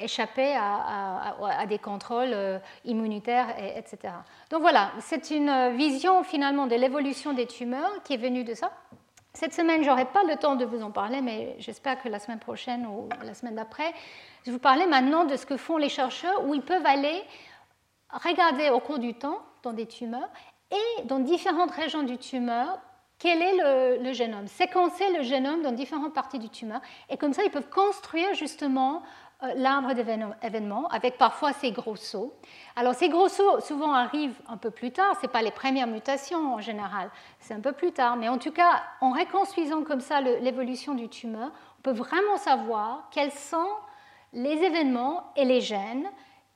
échapper 0.00 0.54
à, 0.54 1.34
à, 1.42 1.66
des 1.66 1.78
contrôles 1.78 2.60
immunitaires, 2.84 3.48
etc. 3.58 4.14
Donc 4.48 4.60
voilà, 4.60 4.92
c'est 5.00 5.30
une 5.30 5.74
vision 5.74 6.22
finalement 6.22 6.68
de 6.68 6.76
l'évolution 6.76 7.32
des 7.32 7.46
tumeurs 7.46 7.90
qui 8.04 8.14
est 8.14 8.18
venue 8.18 8.44
de 8.44 8.54
ça. 8.54 8.70
Cette 9.32 9.54
semaine, 9.54 9.82
je 9.82 9.88
n'aurai 9.88 10.06
pas 10.06 10.24
le 10.24 10.36
temps 10.36 10.56
de 10.56 10.64
vous 10.64 10.82
en 10.82 10.90
parler, 10.90 11.20
mais 11.20 11.54
j'espère 11.58 12.02
que 12.02 12.08
la 12.08 12.18
semaine 12.18 12.40
prochaine 12.40 12.86
ou 12.86 13.08
la 13.24 13.34
semaine 13.34 13.54
d'après, 13.54 13.92
je 14.42 14.46
vais 14.46 14.52
vous 14.52 14.58
parler 14.58 14.86
maintenant 14.86 15.24
de 15.24 15.36
ce 15.36 15.46
que 15.46 15.56
font 15.56 15.76
les 15.76 15.88
chercheurs, 15.88 16.44
où 16.46 16.54
ils 16.54 16.62
peuvent 16.62 16.86
aller 16.86 17.22
regarder 18.10 18.70
au 18.70 18.80
cours 18.80 18.98
du 18.98 19.14
temps 19.14 19.38
dans 19.62 19.72
des 19.72 19.86
tumeurs 19.86 20.28
et 20.72 21.02
dans 21.04 21.20
différentes 21.20 21.70
régions 21.70 22.02
du 22.02 22.18
tumeur 22.18 22.78
quel 23.20 23.42
est 23.42 23.98
le, 24.02 24.12
génome, 24.14 24.48
séquencer 24.48 25.04
le 25.12 25.22
génome 25.22 25.62
dans 25.62 25.72
différentes 25.72 26.14
parties 26.14 26.38
du 26.38 26.48
tumeur. 26.48 26.80
Et 27.10 27.18
comme 27.18 27.34
ça, 27.34 27.44
ils 27.44 27.50
peuvent 27.50 27.68
construire 27.68 28.34
justement 28.34 29.02
l'arbre 29.54 29.94
d'événements, 29.94 30.88
avec 30.88 31.18
parfois 31.18 31.52
ces 31.52 31.72
gros 31.72 31.96
sauts. 31.96 32.34
Alors 32.76 32.94
ces 32.94 33.08
gros 33.08 33.28
sauts 33.28 33.60
souvent 33.60 33.92
arrivent 33.92 34.40
un 34.48 34.56
peu 34.56 34.70
plus 34.70 34.92
tard, 34.92 35.16
ce 35.16 35.22
n'est 35.22 35.32
pas 35.32 35.42
les 35.42 35.50
premières 35.50 35.86
mutations 35.86 36.54
en 36.54 36.60
général, 36.60 37.10
c'est 37.38 37.54
un 37.54 37.60
peu 37.60 37.72
plus 37.72 37.92
tard, 37.92 38.16
mais 38.16 38.28
en 38.28 38.38
tout 38.38 38.52
cas, 38.52 38.82
en 39.00 39.12
reconstruisant 39.12 39.82
comme 39.82 40.00
ça 40.00 40.20
l'évolution 40.20 40.94
du 40.94 41.08
tumeur, 41.08 41.50
on 41.78 41.82
peut 41.82 41.92
vraiment 41.92 42.36
savoir 42.36 43.08
quels 43.10 43.32
sont 43.32 43.68
les 44.32 44.62
événements 44.62 45.32
et 45.36 45.44
les 45.44 45.60
gènes 45.60 46.06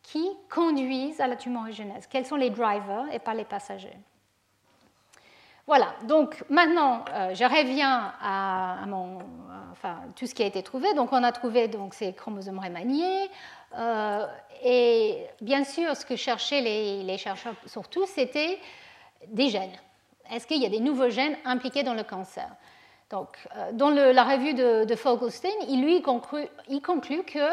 qui 0.03 0.29
conduisent 0.51 1.21
à 1.21 1.27
la 1.27 1.37
tumorigénèse, 1.37 2.07
quels 2.07 2.27
sont 2.27 2.37
les 2.37 2.51
drivers 2.51 3.07
et 3.13 3.19
pas 3.19 3.35
les 3.35 3.45
passagers. 3.45 3.97
Voilà, 5.67 5.95
donc 6.03 6.45
maintenant, 6.51 7.07
euh, 7.11 7.35
je 7.35 7.45
reviens 7.45 8.13
à, 8.21 8.85
enfin, 9.73 10.01
tout 10.15 10.27
ce 10.27 10.35
qui 10.35 10.43
a 10.43 10.47
été 10.47 10.63
trouvé. 10.63 10.93
Donc, 10.93 11.13
on 11.13 11.23
a 11.23 11.33
trouvé 11.33 11.69
donc, 11.69 11.95
ces 11.95 12.13
chromosomes 12.13 12.59
remaniés. 12.59 13.31
Euh, 13.77 14.27
et 14.63 15.27
bien 15.41 15.65
sûr, 15.65 15.97
ce 15.97 16.05
que 16.05 16.17
cherchaient 16.17 16.61
les, 16.61 17.17
chercheurs 17.17 17.55
surtout, 17.67 18.05
c'était 18.07 18.59
des 19.29 19.49
gènes. 19.49 19.77
Est-ce 20.31 20.47
qu'il 20.47 20.61
y 20.63 20.67
a 20.67 20.71
des 20.71 20.81
nouveaux 20.81 21.09
gènes 21.09 21.37
impliqués 21.47 21.83
dans 21.83 21.95
le 21.95 22.05
cancer? 22.05 22.49
Donc, 23.09 23.29
euh, 23.57 23.73
dans 23.73 23.91
la 23.91 24.25
revue 24.25 24.53
de, 24.53 24.85
de 24.85 24.95
Fogelstein, 24.95 25.49
il 25.69 25.83
lui 25.83 26.03
conclut, 26.03 26.47
il 26.69 26.83
conclut 26.83 27.23
que 27.23 27.49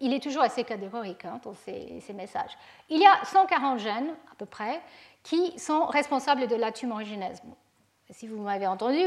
il 0.00 0.12
est 0.12 0.20
toujours 0.20 0.42
assez 0.42 0.64
catégorique 0.64 1.24
hein, 1.24 1.40
dans 1.44 1.54
ses, 1.54 2.00
ses, 2.00 2.12
messages. 2.12 2.50
Il 2.88 2.98
y 2.98 3.06
a 3.06 3.24
140 3.24 3.78
gènes, 3.78 4.10
à 4.32 4.34
peu 4.36 4.44
près, 4.44 4.80
qui 5.24 5.58
sont 5.58 5.86
responsables 5.86 6.46
de 6.46 6.54
la 6.54 6.70
tumorigénèse. 6.70 7.42
Si 8.10 8.28
vous 8.28 8.40
m'avez 8.42 8.68
entendu, 8.68 9.00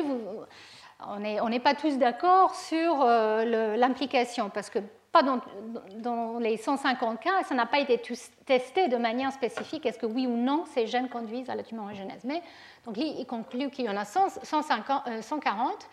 on 0.99 1.49
n'est 1.49 1.59
pas 1.59 1.75
tous 1.75 1.97
d'accord 1.97 2.55
sur 2.55 3.01
euh, 3.01 3.77
l'implication, 3.77 4.49
parce 4.49 4.69
que 4.69 4.79
pas 5.11 5.23
dans, 5.23 6.39
les 6.39 6.57
150 6.57 7.19
cas, 7.21 7.43
ça 7.43 7.55
n'a 7.55 7.65
pas 7.65 7.79
été 7.79 8.01
testé 8.45 8.87
de 8.87 8.97
manière 8.97 9.31
spécifique, 9.31 9.85
est-ce 9.85 9.97
que 9.97 10.05
oui 10.05 10.27
ou 10.27 10.35
non 10.35 10.65
ces 10.73 10.85
gènes 10.85 11.07
conduisent 11.07 11.49
à 11.49 11.55
la 11.55 11.63
tumorigénèse. 11.63 12.23
Mais 12.25 12.41
donc, 12.85 12.97
il 12.97 13.25
conclut 13.25 13.69
qu'il 13.69 13.85
y 13.85 13.89
en 13.89 13.95
a 13.97 14.05
140 14.05 15.89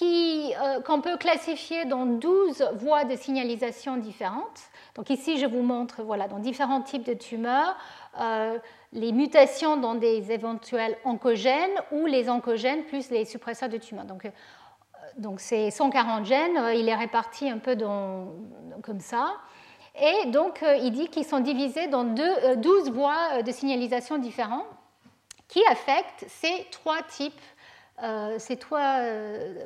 euh, 0.00 0.80
qu'on 0.80 1.00
peut 1.02 1.18
classifier 1.18 1.84
dans 1.84 2.06
12 2.06 2.70
voies 2.76 3.04
de 3.04 3.14
signalisation 3.14 3.96
différentes. 3.98 4.60
Donc 4.94 5.10
ici, 5.10 5.38
je 5.38 5.46
vous 5.46 5.62
montre 5.62 6.02
voilà, 6.02 6.28
dans 6.28 6.38
différents 6.38 6.80
types 6.80 7.04
de 7.04 7.14
tumeurs 7.14 7.76
euh, 8.18 8.58
les 8.92 9.12
mutations 9.12 9.76
dans 9.76 9.94
des 9.94 10.32
éventuels 10.32 10.96
oncogènes 11.04 11.80
ou 11.90 12.06
les 12.06 12.28
oncogènes 12.28 12.84
plus 12.84 13.10
les 13.10 13.24
suppresseurs 13.24 13.68
de 13.68 13.78
tumeurs. 13.78 14.04
Donc, 14.04 14.26
euh, 14.26 14.30
donc 15.18 15.40
ces 15.40 15.70
140 15.70 16.24
gènes, 16.26 16.60
il 16.74 16.88
est 16.88 16.94
réparti 16.94 17.48
un 17.48 17.58
peu 17.58 17.76
comme 18.82 19.00
ça. 19.00 19.34
Et 19.94 20.30
donc, 20.30 20.64
il 20.80 20.90
dit 20.90 21.08
qu'ils 21.08 21.26
sont 21.26 21.40
divisés 21.40 21.86
dans 21.88 22.04
12 22.04 22.90
voies 22.90 23.42
de 23.42 23.52
signalisation 23.52 24.16
différentes 24.16 24.64
qui 25.48 25.62
affectent 25.66 26.24
ces 26.28 26.66
trois 26.70 27.02
types 27.02 27.38
ces 28.38 28.56
trois 28.56 28.98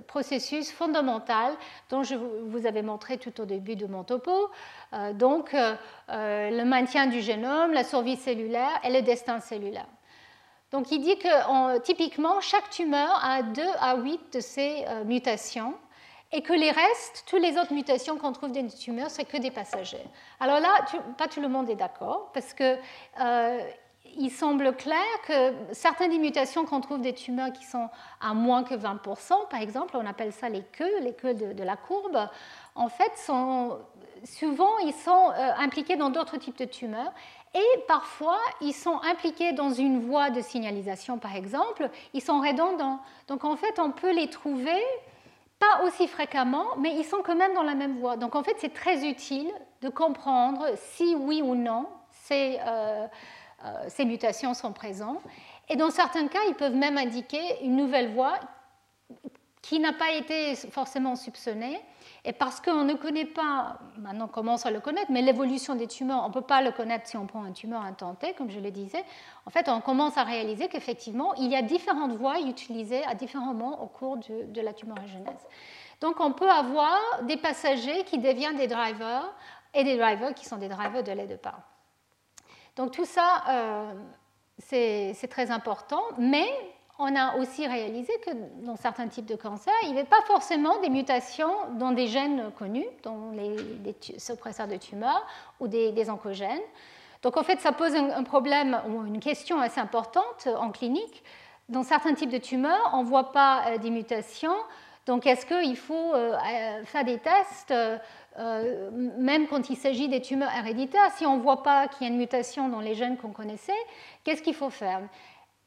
processus 0.07 0.71
fondamentaux 0.71 1.57
dont 1.91 2.03
je 2.03 2.15
vous 2.15 2.67
avais 2.67 2.83
montré 2.83 3.19
tout 3.19 3.41
au 3.41 3.45
début 3.45 3.77
de 3.77 3.87
mon 3.87 4.05
topo. 4.05 4.51
donc, 5.15 5.55
le 6.09 6.65
maintien 6.65 7.07
du 7.07 7.21
génome, 7.21 7.73
la 7.73 7.85
survie 7.85 8.17
cellulaire 8.17 8.81
et 8.85 8.91
le 8.91 9.03
destin 9.03 9.41
cellulaire. 9.41 9.87
Donc, 10.73 10.91
il 10.91 11.01
dit 11.01 11.19
que 11.19 11.79
typiquement, 11.79 12.41
chaque 12.41 12.69
tumeur 12.71 13.21
a 13.25 13.43
2 13.43 13.63
à 13.81 13.97
8 13.97 14.35
de 14.35 14.41
ces 14.41 14.85
mutations 15.05 15.75
et 16.33 16.43
que 16.43 16.53
les 16.53 16.71
restes, 16.71 17.25
toutes 17.27 17.41
les 17.41 17.57
autres 17.57 17.73
mutations 17.73 18.19
qu'on 18.19 18.33
trouve 18.33 18.53
dans 18.53 18.63
les 18.63 18.69
tumeurs, 18.69 19.11
c'est 19.11 19.25
que 19.25 19.37
des 19.37 19.51
passagers. 19.51 20.05
Alors 20.41 20.61
là, 20.61 20.69
pas 21.17 21.29
tout 21.29 21.41
le 21.41 21.49
monde 21.49 21.71
est 21.71 21.77
d'accord, 21.77 22.31
parce 22.35 22.53
que 22.53 22.77
euh, 23.21 23.71
il 24.19 24.31
semble 24.31 24.75
clair 24.75 25.05
que 25.27 25.53
certaines 25.73 26.11
des 26.11 26.19
mutations 26.19 26.65
qu'on 26.65 26.81
trouve 26.81 27.01
des 27.01 27.15
tumeurs 27.15 27.53
qui 27.53 27.65
sont 27.65 27.89
à 28.21 28.35
moins 28.35 28.63
que 28.63 28.75
20%, 28.75 29.49
par 29.49 29.61
exemple, 29.61 29.97
on 29.97 30.07
appelle 30.07 30.33
ça 30.33 30.49
les 30.49 30.63
queues, 30.63 31.01
les 31.01 31.13
queues 31.13 31.35
de, 31.35 31.63
la 31.63 31.77
courbe, 31.77 32.29
en 32.75 32.89
fait, 32.89 33.13
souvent, 34.25 34.79
ils 34.85 34.95
sont 34.95 35.31
euh, 35.31 35.51
impliqués 35.59 35.97
dans 35.97 36.11
d'autres 36.11 36.37
types 36.37 36.59
de 36.59 36.65
tumeurs. 36.65 37.13
Et 37.55 37.81
parfois, 37.89 38.39
ils 38.61 38.75
sont 38.75 39.01
impliqués 39.03 39.53
dans 39.53 39.71
une 39.71 40.01
voie 40.01 40.31
de 40.31 40.41
signalisation, 40.43 41.19
par 41.19 41.35
exemple. 41.35 41.89
Ils 42.13 42.21
sont 42.21 42.41
redondants. 42.41 43.01
Donc, 43.29 43.45
en 43.45 43.57
fait, 43.57 43.79
on 43.79 43.93
peut 43.93 44.13
les 44.13 44.29
trouver 44.29 44.83
pas 45.59 45.85
aussi 45.85 46.07
fréquemment, 46.07 46.67
mais 46.79 46.95
ils 46.97 47.05
sont 47.05 47.23
quand 47.25 47.37
même 47.37 47.55
dans 47.55 47.63
la 47.63 47.75
même 47.75 47.99
voie. 47.99 48.17
Donc 48.17 48.35
en 48.35 48.43
fait, 48.43 48.57
c'est 48.59 48.73
très 48.73 49.07
utile 49.07 49.51
de 49.83 49.89
comprendre 49.89 50.67
si 50.77 51.15
oui 51.15 51.43
ou 51.43 51.55
non 51.55 51.87
ces, 52.11 52.59
euh, 52.67 53.07
ces 53.89 54.05
mutations 54.05 54.55
sont 54.55 54.73
présentes. 54.73 55.23
Et 55.69 55.77
dans 55.77 55.91
certains 55.91 56.29
cas, 56.29 56.39
ils 56.49 56.55
peuvent 56.55 56.75
même 56.75 56.99
indiquer 56.99 57.65
une 57.65 57.77
nouvelle 57.77 58.13
voie 58.13 58.39
qui 59.63 59.81
n'a 59.81 59.93
pas 59.93 60.13
été 60.13 60.55
forcément 60.71 61.17
soupçonnée. 61.17 61.81
Et 62.25 62.33
parce 62.33 62.61
qu'on 62.61 62.85
ne 62.85 62.95
connaît 62.95 63.25
pas, 63.25 63.79
maintenant 63.99 64.27
on 64.27 64.29
commence 64.29 64.65
à 64.65 64.71
le 64.71 64.79
connaître, 64.81 65.11
mais 65.11 65.23
l'évolution 65.23 65.75
des 65.75 65.89
tumeurs, 65.89 66.23
on 66.25 66.29
ne 66.29 66.33
peut 66.33 66.41
pas 66.41 66.63
le 66.63 66.71
connaître 66.71 67.09
si 67.09 67.17
on 67.17 67.27
prend 67.27 67.43
un 67.43 67.53
tumeur 67.53 67.83
intenté, 67.83 68.33
comme 68.35 68.51
je 68.51 68.61
le 68.61 68.71
disais. 68.71 69.05
En 69.45 69.51
fait, 69.51 69.69
on 69.69 69.81
commence 69.81 70.17
à 70.19 70.23
réaliser 70.23 70.69
qu'effectivement, 70.69 71.35
il 71.35 71.51
y 71.51 71.57
a 71.57 71.63
différentes 71.63 72.13
voies 72.13 72.41
utilisées 72.41 73.05
à 73.05 73.15
différents 73.15 73.55
moments 73.55 73.83
au 73.83 73.87
cours 73.87 74.19
de, 74.19 74.61
la 74.61 74.73
tumorigénèse. 74.73 75.47
Donc, 76.01 76.21
on 76.21 76.33
peut 76.33 76.51
avoir 76.51 76.99
des 77.23 77.37
passagers 77.37 78.05
qui 78.05 78.19
deviennent 78.19 78.57
des 78.57 78.69
drivers 78.69 79.33
et 79.75 79.83
des 79.83 79.97
drivers 79.97 80.33
qui 80.35 80.45
sont 80.45 80.59
des 80.59 80.69
drivers 80.69 81.03
de 81.03 81.13
lait 81.13 81.27
de 81.27 81.37
part. 81.37 81.76
Donc, 82.77 82.93
tout 82.93 83.07
ça, 83.07 83.43
euh, 83.49 83.93
c'est 84.59 85.29
très 85.31 85.51
important, 85.51 86.03
mais 86.19 86.47
on 86.99 87.15
a 87.15 87.37
aussi 87.37 87.67
réalisé 87.67 88.13
que 88.25 88.31
dans 88.65 88.77
certains 88.77 89.09
types 89.09 89.27
de 89.27 89.37
cancers, 89.37 89.73
il 89.83 89.93
n'y 89.93 89.99
avait 89.99 90.09
pas 90.09 90.23
forcément 90.27 90.81
des 90.81 90.89
mutations 90.89 91.53
dans 91.79 91.93
des 91.93 92.07
gènes 92.07 92.51
connus, 92.59 92.87
dans 93.03 93.33
les, 93.33 93.95
suppresseurs 94.19 94.69
de 94.69 94.77
tumeurs 94.77 95.27
ou 95.61 95.69
des, 95.69 96.11
oncogènes. 96.11 96.63
Donc 97.23 97.37
en 97.37 97.43
fait, 97.43 97.61
ça 97.61 97.73
pose 97.73 97.95
un, 97.95 98.23
problème 98.23 98.81
ou 98.89 99.05
une 99.05 99.21
question 99.21 99.61
assez 99.61 99.81
importante 99.81 100.49
en 100.59 100.71
clinique. 100.71 101.23
Dans 101.69 101.83
certains 101.83 102.15
types 102.15 102.31
de 102.31 102.39
tumeurs, 102.39 102.91
on 102.93 103.03
ne 103.03 103.09
voit 103.09 103.33
pas 103.33 103.65
euh, 103.67 103.79
des 103.79 103.91
mutations. 103.91 104.57
Donc 105.05 105.27
est-ce 105.27 105.45
qu'il 105.45 105.77
faut 105.77 106.15
euh, 106.15 106.37
faire 106.85 107.05
des 107.05 107.19
tests 107.19 107.75
même 108.39 109.47
quand 109.49 109.71
il 109.71 109.77
s'agit 109.77 110.09
des 110.09 110.21
tumeurs 110.21 110.53
héréditaires, 110.55 111.11
si 111.17 111.27
on 111.27 111.37
ne 111.37 111.43
voit 111.43 111.63
pas 111.63 111.89
qu'il 111.89 112.07
y 112.07 112.11
a 112.11 112.13
une 112.13 112.19
mutation 112.19 112.69
dans 112.69 112.81
les 112.81 112.95
gènes 112.95 113.17
qu'on 113.17 113.33
connaissait, 113.33 113.73
qu'est-ce 114.25 114.43
qu'il 114.43 114.55
faut 114.55 114.71
faire? 114.71 115.01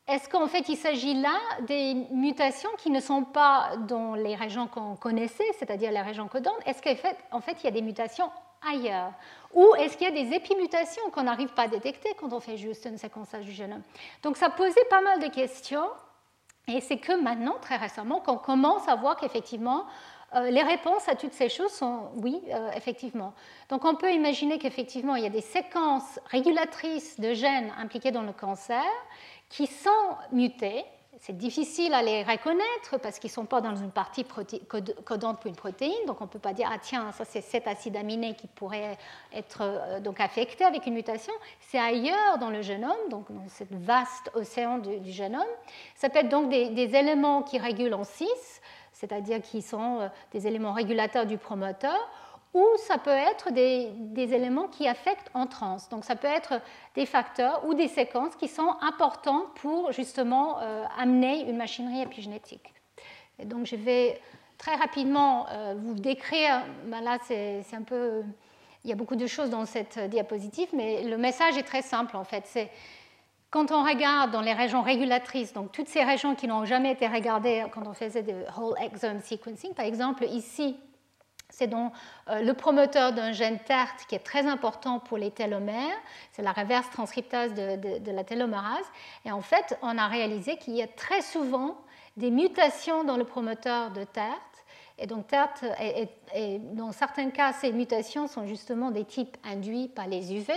Est-ce 0.10 0.28
qu'en 0.28 0.48
fait 0.48 0.68
il 0.70 0.76
s'agit 0.76 1.14
là 1.14 1.38
des 1.68 1.94
mutations 2.12 2.72
qui 2.80 2.90
ne 2.90 3.00
sont 3.00 3.24
pas 3.24 3.78
dans 3.88 4.16
les 4.16 4.36
régions 4.36 4.68
qu'on 4.68 4.96
connaissait, 4.96 5.46
c'est-à-dire 5.60 5.92
les 5.92 6.02
régions 6.02 6.28
codantes 6.28 6.58
Est-ce 6.66 6.82
qu'en 6.82 6.96
fait, 6.96 7.16
fait 7.42 7.58
il 7.62 7.66
y 7.66 7.68
a 7.68 7.72
des 7.72 7.84
mutations 7.84 8.32
ailleurs? 8.68 9.12
Ou 9.54 9.76
est-ce 9.76 9.98
qu'il 9.98 10.08
y 10.08 10.20
a 10.20 10.24
des 10.24 10.36
épimutations 10.36 11.10
qu'on 11.12 11.24
n'arrive 11.24 11.54
pas 11.54 11.64
à 11.64 11.68
détecter 11.68 12.10
quand 12.20 12.34
on 12.34 12.40
fait 12.40 12.58
juste 12.58 12.88
un 12.88 12.98
séquençage 12.98 13.46
du 13.46 13.52
génome 13.52 13.84
Donc 14.24 14.38
ça 14.38 14.50
posait 14.50 14.86
pas 14.90 15.02
mal 15.02 15.20
de 15.20 15.28
questions. 15.28 15.88
Et 16.68 16.82
c'est 16.82 16.98
que 16.98 17.20
maintenant, 17.20 17.56
très 17.62 17.78
récemment, 17.78 18.20
qu'on 18.20 18.38
commence 18.38 18.88
à 18.88 18.96
voir 18.96 19.16
qu'effectivement, 19.16 19.86
euh, 20.36 20.52
les 20.52 20.62
réponses 20.62 21.08
à 21.10 21.16
toutes 21.16 21.34
ces 21.34 21.50
choses 21.50 21.72
sont 21.72 22.12
oui, 22.18 22.42
euh, 22.50 22.70
effectivement. 22.76 23.34
Donc 23.70 23.84
on 23.86 23.96
peut 23.96 24.12
imaginer 24.12 24.60
qu'effectivement, 24.60 25.16
il 25.16 25.24
y 25.24 25.28
a 25.28 25.32
des 25.32 25.42
séquences 25.42 26.20
régulatrices 26.26 27.20
de 27.20 27.34
gènes 27.34 27.74
impliqués 27.80 28.12
dans 28.12 28.22
le 28.22 28.34
cancer 28.34 28.84
qui 29.50 29.66
sont 29.66 29.90
mutés. 30.32 30.86
C'est 31.22 31.36
difficile 31.36 31.94
à 31.94 32.02
les 32.02 32.24
reconnaître 32.24 32.98
parce 33.02 33.20
qu'ils 33.20 33.30
ne 33.30 33.34
sont 33.34 33.46
pas 33.46 33.60
dans 33.60 33.76
une 33.76 33.92
partie 33.92 34.24
codante 34.24 35.40
pour 35.40 35.48
une 35.48 35.56
protéine. 35.56 36.06
Donc 36.08 36.22
on 36.22 36.26
ne 36.26 36.30
peut 36.30 36.40
pas 36.40 36.54
dire, 36.54 36.70
ah 36.72 36.78
tiens, 36.80 37.12
ça 37.12 37.26
c'est 37.26 37.42
cet 37.42 37.68
acide 37.68 37.98
aminé 37.98 38.36
qui 38.36 38.48
pourrait 38.48 38.98
être 39.34 39.62
euh, 39.64 40.00
donc 40.00 40.20
affecté 40.22 40.64
avec 40.64 40.86
une 40.86 40.94
mutation. 40.94 41.34
C'est 41.60 41.80
ailleurs 41.80 42.38
dans 42.40 42.52
le 42.52 42.62
génome, 42.62 43.10
donc 43.10 43.32
dans 43.32 43.50
ce 43.50 43.64
vaste 43.72 44.30
océan 44.36 44.78
du, 44.78 45.12
génome. 45.12 45.42
Ça 45.96 46.08
peut 46.10 46.20
être 46.20 46.30
donc 46.30 46.50
des, 46.50 46.70
des 46.70 46.96
éléments 46.96 47.42
qui 47.42 47.58
régulent 47.58 47.96
en 47.96 48.06
6, 48.06 48.28
c'est-à-dire 49.00 49.42
qui 49.42 49.62
sont 49.62 50.02
euh, 50.02 50.08
des 50.34 50.46
éléments 50.46 50.74
régulateurs 50.74 51.26
du 51.26 51.38
promoteur, 51.38 51.98
ou 52.54 52.66
ça 52.78 52.98
peut 52.98 53.12
être 53.12 53.52
des, 53.54 53.94
éléments 54.16 54.68
qui 54.68 54.88
affectent 54.88 55.30
en 55.34 55.46
trans. 55.46 55.78
Donc 55.92 56.04
ça 56.04 56.16
peut 56.16 56.28
être 56.28 56.62
des 56.96 57.06
facteurs 57.06 57.64
ou 57.66 57.76
des 57.76 57.88
séquences 57.88 58.36
qui 58.36 58.48
sont 58.48 58.76
importants 58.82 59.46
pour 59.56 59.92
justement 59.92 60.60
euh, 60.60 60.84
amener 60.98 61.48
une 61.48 61.58
machinerie 61.58 62.02
épigénétique. 62.02 62.74
Donc 63.44 63.68
je 63.68 63.76
vais 63.76 64.20
très 64.58 64.76
rapidement 64.76 65.48
euh, 65.50 65.76
vous 65.78 65.94
décrire, 65.94 66.64
ben 66.86 67.02
là 67.02 67.20
c'est 67.24 67.64
un 67.72 67.84
peu, 67.84 68.24
il 68.84 68.90
y 68.90 68.94
a 68.94 68.96
beaucoup 68.96 69.16
de 69.16 69.28
choses 69.28 69.52
dans 69.52 69.66
cette 69.66 70.00
diapositive, 70.10 70.70
mais 70.74 71.04
le 71.04 71.18
message 71.18 71.56
est 71.58 71.64
très 71.64 71.84
simple 71.84 72.18
en 72.18 72.26
fait. 72.26 72.44
C'est 72.46 72.70
quand 73.52 73.72
on 73.72 73.84
regarde 73.84 74.32
dans 74.32 74.42
les 74.42 74.54
régions 74.54 74.82
régulatrices, 74.82 75.54
donc 75.54 75.72
toutes 75.72 75.88
ces 75.88 76.04
régions 76.04 76.36
qui 76.36 76.48
n'ont 76.48 76.66
jamais 76.66 76.92
été 76.92 77.08
regardées 77.08 77.66
quand 77.72 77.88
on 77.88 77.94
faisait 77.94 78.24
de 78.24 78.46
whole 78.58 78.76
exome 78.82 79.20
sequencing, 79.22 79.74
par 79.74 79.86
exemple 79.86 80.24
ici 80.26 80.78
c'est 81.50 81.68
donc 81.68 81.92
euh, 82.30 82.42
le 82.42 82.54
promoteur 82.54 83.12
d'un 83.12 83.32
gène 83.32 83.60
TERT 83.60 84.06
qui 84.08 84.16
est 84.16 84.24
très 84.24 84.46
important 84.46 85.00
pour 85.00 85.18
les 85.18 85.32
télomères. 85.32 85.98
C'est 86.32 86.42
la 86.42 86.52
reverse 86.52 86.90
transcriptase 86.92 87.54
de, 87.54 88.12
la 88.12 88.24
télomérase. 88.24 88.86
Et 89.26 89.32
en 89.32 89.42
fait, 89.42 89.78
on 89.82 89.98
a 89.98 90.08
réalisé 90.08 90.58
qu'il 90.58 90.76
y 90.76 90.82
a 90.82 90.88
très 90.88 91.22
souvent 91.22 91.78
des 92.18 92.32
mutations 92.32 93.04
dans 93.04 93.18
le 93.18 93.24
promoteur 93.24 93.92
de 93.92 94.04
TERT. 94.04 94.42
Et 95.00 95.08
donc, 95.08 95.28
TERT, 95.28 95.64
et, 96.36 96.60
dans 96.60 96.92
certains 96.92 97.30
cas, 97.30 97.54
ces 97.54 97.72
mutations 97.72 98.28
sont 98.28 98.46
justement 98.46 98.92
des 98.92 99.06
types 99.06 99.38
induits 99.44 99.88
par 99.88 100.08
les 100.08 100.34
UV. 100.34 100.54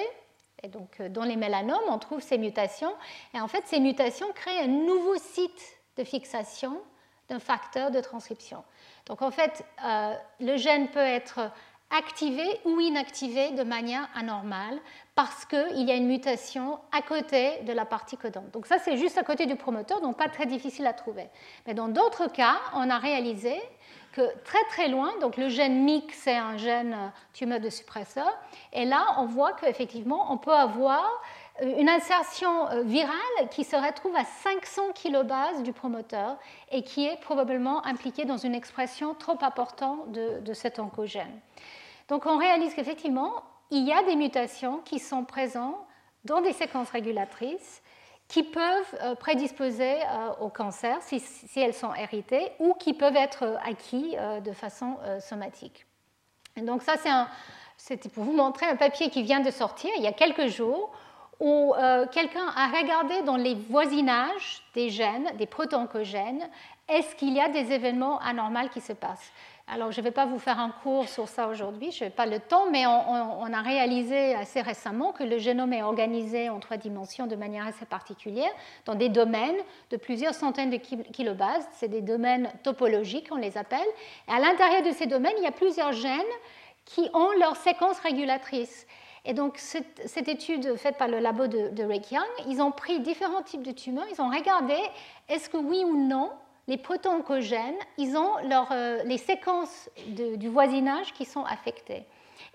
Et 0.63 0.69
donc, 0.69 1.01
euh, 1.01 1.09
dans 1.09 1.25
les 1.25 1.37
mélanomes, 1.37 1.83
on 1.89 1.99
trouve 1.99 2.21
ces 2.21 2.39
mutations. 2.39 2.95
Et 3.35 3.41
en 3.41 3.49
fait, 3.49 3.65
ces 3.67 3.81
mutations 3.81 4.31
créent 4.33 4.61
un 4.61 4.69
nouveau 4.69 5.17
site 5.17 5.79
de 5.97 6.05
fixation 6.05 6.81
d'un 7.29 7.39
facteur 7.39 7.91
de 7.91 8.01
transcription. 8.01 8.63
Donc 9.07 9.23
en 9.23 9.31
fait, 9.31 9.65
euh, 9.85 10.15
le 10.41 10.57
gène 10.57 10.89
peut 10.89 10.99
être 10.99 11.51
activé 11.91 12.43
ou 12.65 12.81
inactivé 12.81 13.51
de 13.51 13.63
manière 13.63 14.09
anormale 14.15 14.79
parce 15.15 15.45
qu'il 15.45 15.83
y 15.83 15.91
a 15.91 15.95
une 15.95 16.07
mutation 16.07 16.79
à 16.91 17.03
côté 17.03 17.61
de 17.63 17.73
la 17.73 17.85
partie 17.85 18.17
codante. 18.17 18.51
Donc 18.51 18.67
ça, 18.67 18.79
c'est 18.79 18.97
juste 18.97 19.19
à 19.19 19.23
côté 19.23 19.47
du 19.47 19.57
promoteur, 19.57 20.01
donc 20.01 20.17
pas 20.17 20.29
très 20.29 20.47
difficile 20.47 20.87
à 20.87 20.95
trouver. 20.95 21.27
Mais 21.67 21.75
dans 21.75 21.89
d'autres 21.89 22.29
cas, 22.29 22.57
on 22.75 22.89
a 22.89 22.99
réalisé 22.99 23.61
que 24.13 24.21
très 24.45 24.63
très 24.69 24.89
loin, 24.89 25.13
donc 25.21 25.37
le 25.37 25.49
gène 25.49 25.85
MIC, 25.85 26.13
c'est 26.13 26.37
un 26.37 26.57
gène 26.57 27.13
tumeur 27.33 27.61
de 27.61 27.71
suppresseur, 27.71 28.31
et 28.73 28.85
là, 28.85 29.17
on 29.19 29.27
voit 29.27 29.55
qu'effectivement, 29.55 30.33
on 30.33 30.39
peut 30.39 30.53
avoir 30.53 31.05
euh, 31.61 31.79
une 31.79 31.89
insertion 31.89 32.69
euh, 32.69 32.83
virale 32.83 33.49
qui 33.51 33.65
se 33.65 33.77
retrouve 33.77 34.17
à 34.17 34.25
500 34.25 34.93
kilobases 34.95 35.63
du 35.63 35.73
promoteur 35.73 36.39
et 36.71 36.83
qui 36.83 37.07
est 37.07 37.21
probablement 37.21 37.85
impliquée 37.85 38.25
dans 38.25 38.39
une 38.39 38.55
expression 38.55 39.15
trop 39.15 39.39
importante 39.43 40.13
de, 40.13 40.55
cet 40.55 40.79
oncogène. 40.79 41.41
Donc 42.09 42.27
on 42.27 42.39
réalise 42.39 42.75
qu'effectivement, 42.75 43.43
il 43.71 43.87
y 43.87 43.93
a 43.93 44.03
des 44.05 44.17
mutations 44.17 44.79
qui 44.79 44.99
sont 44.99 45.25
présentes 45.25 45.77
dans 46.25 46.41
des 46.41 46.53
séquences 46.53 46.91
régulatrices 46.91 47.83
qui 48.29 48.43
peuvent 48.43 48.99
euh, 49.03 49.15
prédisposer 49.15 49.97
au 50.41 50.49
cancer 50.49 50.97
si, 51.03 51.23
elles 51.57 51.75
sont 51.75 51.95
héritées 51.95 52.53
ou 52.59 52.75
qui 52.75 52.95
peuvent 52.95 53.17
être 53.17 53.59
acquis 53.65 54.17
de 54.45 54.53
façon 54.53 54.97
somatique. 55.21 55.87
donc 56.57 56.83
ça, 56.83 56.95
c'était 57.77 58.09
pour 58.09 58.25
vous 58.25 58.33
montrer 58.33 58.67
un 58.67 58.77
papier 58.77 59.11
qui 59.11 59.23
vient 59.23 59.41
de 59.41 59.51
sortir 59.51 59.91
il 59.97 60.03
y 60.03 60.07
a 60.07 60.13
quelques 60.13 60.47
jours 60.47 60.93
où 61.43 61.75
euh, 61.75 62.07
quelqu'un 62.07 62.47
a 62.55 62.69
regardé 62.69 63.23
dans 63.23 63.37
les 63.37 63.57
voisinages 63.57 64.63
des 64.75 64.91
gènes, 64.91 65.37
des 65.39 65.47
protoncogènes, 65.47 66.49
est-ce 66.89 67.17
qu'il 67.17 67.35
y 67.35 67.41
a 67.41 67.49
des 67.49 67.73
événements 67.73 68.21
anormaux 68.21 68.69
qui 68.73 68.81
se 68.81 68.93
passent? 68.93 69.33
Alors, 69.75 69.91
je 69.91 70.03
ne 70.03 70.05
vais 70.05 70.11
pas 70.11 70.27
vous 70.27 70.39
faire 70.39 70.61
un 70.61 70.69
cours 70.69 71.09
sur 71.09 71.29
ça 71.29 71.49
aujourd'hui, 71.49 71.93
je 71.93 72.05
n'ai 72.05 72.11
pas 72.11 72.27
le 72.27 72.41
temps, 72.41 72.67
mais 72.71 72.85
on, 72.87 73.53
a 73.55 73.63
réalisé 73.63 74.35
assez 74.35 74.61
récemment 74.61 75.13
que 75.13 75.25
le 75.25 75.39
génome 75.39 75.73
est 75.73 75.83
organisé 75.83 76.51
en 76.51 76.61
trois 76.61 76.77
dimensions 76.77 77.27
de 77.27 77.37
manière 77.37 77.67
assez 77.67 77.87
particulière, 77.87 78.51
dans 78.85 78.97
des 78.97 79.09
domaines 79.09 79.57
de 79.91 79.97
plusieurs 79.97 80.35
centaines 80.35 80.69
de 80.69 80.77
kilobases. 80.77 81.67
C'est 81.73 81.89
des 81.89 82.03
domaines 82.03 82.53
topologiques, 82.63 83.29
on 83.31 83.37
les 83.37 83.57
appelle. 83.57 83.81
Et 84.29 84.33
à 84.33 84.41
l'intérieur 84.41 84.83
de 84.83 84.91
ces 84.91 85.07
domaines, 85.07 85.33
il 85.39 85.45
y 85.45 85.47
a 85.47 85.53
plusieurs 85.53 85.93
gènes 85.93 86.21
qui 86.85 87.09
ont 87.15 87.31
leur 87.41 87.57
séquence 87.57 87.99
régulatrice. 88.01 88.87
Et 89.25 89.33
donc, 89.33 89.57
cette, 89.57 90.29
étude 90.29 90.77
faite 90.77 90.99
par 90.99 91.09
le 91.09 91.19
labo 91.19 91.47
de, 91.47 91.71
de 91.71 91.83
Young, 91.83 92.27
ils 92.47 92.61
ont 92.61 92.73
pris 92.73 93.01
différents 93.01 93.43
types 93.43 93.63
de 93.63 93.73
tumeurs, 93.73 94.05
ils 94.13 94.21
ont 94.21 94.29
regardé 94.29 94.77
est-ce 95.31 95.49
que 95.49 95.57
oui 95.57 95.83
ou 95.83 95.97
non 95.97 96.31
les 96.69 96.77
proto-oncogènes, 96.77 97.79
ils 97.99 98.17
ont 98.17 98.37
euh, 98.39 99.03
les 99.05 99.19
séquences 99.19 99.91
du 100.07 100.49
voisinage 100.49 101.13
qui 101.13 101.25
sont 101.25 101.45
affectées. 101.45 102.05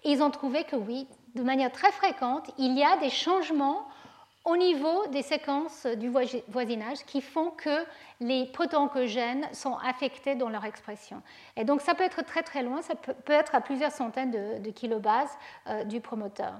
Et 0.03 0.11
ils 0.11 0.21
ont 0.21 0.31
trouvé 0.31 0.63
que 0.63 0.75
oui, 0.75 1.07
de 1.35 1.43
manière 1.43 1.71
très 1.71 1.91
fréquente, 1.91 2.49
il 2.57 2.77
y 2.77 2.83
a 2.83 2.97
des 2.97 3.09
changements 3.09 3.87
au 4.47 4.55
niveau 4.55 5.05
des 5.07 5.23
séquences 5.23 5.85
du 5.85 6.09
voisinage 6.47 6.99
qui 7.05 7.19
font 7.19 7.51
que 7.51 7.85
les 8.21 8.45
proto-oncogènes 8.45 9.45
sont 9.51 9.75
affectés 9.75 10.35
dans 10.35 10.47
leur 10.47 10.63
expression. 10.63 11.21
Et 11.57 11.65
donc 11.65 11.81
ça 11.81 11.95
peut 11.95 12.05
être 12.05 12.23
très 12.23 12.43
très 12.43 12.63
loin, 12.63 12.81
ça 12.81 12.95
peut, 12.95 13.33
être 13.33 13.55
à 13.55 13.61
plusieurs 13.61 13.91
centaines 13.91 14.61
de, 14.61 14.71
kilobases 14.71 15.37
euh, 15.67 15.83
du 15.83 15.99
promoteur. 15.99 16.53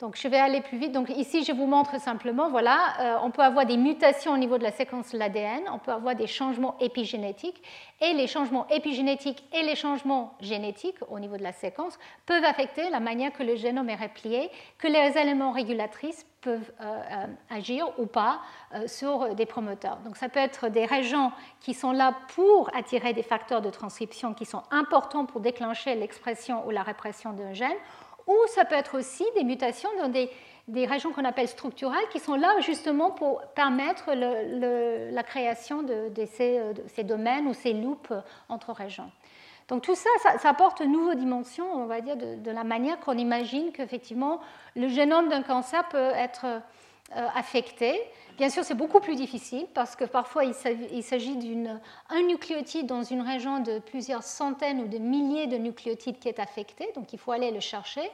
Donc 0.00 0.16
je 0.16 0.28
vais 0.28 0.38
aller 0.38 0.62
plus 0.62 0.78
vite. 0.78 0.92
Donc 0.92 1.10
ici, 1.10 1.44
je 1.44 1.52
vous 1.52 1.66
montre 1.66 2.00
simplement, 2.00 2.48
voilà, 2.48 2.78
euh, 3.00 3.18
on 3.22 3.30
peut 3.30 3.42
avoir 3.42 3.66
des 3.66 3.76
mutations 3.76 4.32
au 4.32 4.38
niveau 4.38 4.56
de 4.56 4.62
la 4.62 4.72
séquence 4.72 5.12
de 5.12 5.18
l'ADN, 5.18 5.64
on 5.70 5.78
peut 5.78 5.92
avoir 5.92 6.14
des 6.14 6.26
changements 6.26 6.76
épigénétiques, 6.80 7.62
et 8.00 8.14
les 8.14 8.26
changements 8.26 8.66
épigénétiques 8.68 9.44
et 9.52 9.62
les 9.62 9.76
changements 9.76 10.34
génétiques 10.40 10.96
au 11.10 11.18
niveau 11.18 11.36
de 11.36 11.42
la 11.42 11.52
séquence 11.52 11.98
peuvent 12.24 12.44
affecter 12.44 12.88
la 12.88 12.98
manière 12.98 13.30
que 13.32 13.42
le 13.42 13.56
génome 13.56 13.90
est 13.90 13.96
replié, 13.96 14.50
que 14.78 14.88
les 14.88 15.18
éléments 15.18 15.52
régulatrices 15.52 16.24
peuvent 16.40 16.72
euh, 16.80 16.84
euh, 16.84 17.26
agir 17.50 17.86
ou 17.98 18.06
pas 18.06 18.40
sur 18.86 19.34
des 19.34 19.44
promoteurs. 19.44 19.98
Donc 20.04 20.16
ça 20.16 20.30
peut 20.30 20.40
être 20.40 20.68
des 20.68 20.86
régions 20.86 21.32
qui 21.60 21.74
sont 21.74 21.92
là 21.92 22.14
pour 22.34 22.70
attirer 22.74 23.12
des 23.12 23.22
facteurs 23.22 23.60
de 23.60 23.68
transcription 23.68 24.32
qui 24.32 24.46
sont 24.46 24.62
importants 24.70 25.26
pour 25.26 25.40
déclencher 25.40 25.94
l'expression 25.96 26.66
ou 26.66 26.70
la 26.70 26.82
répression 26.82 27.32
d'un 27.32 27.52
gène, 27.52 27.76
ou 28.30 28.46
ça 28.46 28.64
peut 28.64 28.76
être 28.76 28.96
aussi 28.96 29.24
des 29.34 29.44
mutations 29.44 29.88
dans 29.98 30.08
des, 30.08 30.30
régions 30.86 31.12
qu'on 31.12 31.24
appelle 31.24 31.48
structurales, 31.48 32.08
qui 32.12 32.20
sont 32.20 32.36
là 32.36 32.48
justement 32.60 33.10
pour 33.10 33.42
permettre 33.54 34.12
la 34.14 35.22
création 35.24 35.82
de, 35.82 36.24
ces, 36.26 37.04
domaines 37.04 37.48
ou 37.48 37.54
ces 37.54 37.72
loops 37.72 38.12
entre 38.48 38.72
régions. 38.72 39.10
Donc 39.68 39.82
tout 39.82 39.94
ça, 39.94 40.10
ça, 40.38 40.48
apporte 40.48 40.80
une 40.80 40.92
nouvelle 40.92 41.18
dimension, 41.18 41.64
on 41.72 41.86
va 41.86 42.00
dire, 42.00 42.16
de, 42.16 42.50
la 42.50 42.64
manière 42.64 42.98
qu'on 43.00 43.18
imagine 43.18 43.72
qu'effectivement 43.72 44.40
le 44.76 44.88
génome 44.88 45.28
d'un 45.28 45.42
cancer 45.42 45.88
peut 45.88 46.10
être 46.14 46.46
euh, 47.16 47.26
affecté. 47.34 48.00
Bien 48.36 48.48
sûr, 48.50 48.62
c'est 48.62 48.76
beaucoup 48.76 49.00
plus 49.00 49.16
difficile 49.16 49.66
parce 49.74 49.96
que 49.96 50.04
parfois 50.04 50.44
il 50.44 50.54
s'agit 50.54 51.36
d'un 51.36 52.22
nucléotide 52.22 52.86
dans 52.86 53.02
une 53.02 53.20
région 53.20 53.58
de 53.58 53.80
plusieurs 53.80 54.22
centaines 54.22 54.82
ou 54.82 54.86
de 54.86 54.98
milliers 54.98 55.48
de 55.48 55.56
nucléotides 55.56 56.20
qui 56.20 56.28
est 56.28 56.38
affecté, 56.38 56.88
donc 56.94 57.12
il 57.12 57.18
faut 57.18 57.32
aller 57.32 57.50
le 57.50 57.58
chercher. 57.58 58.08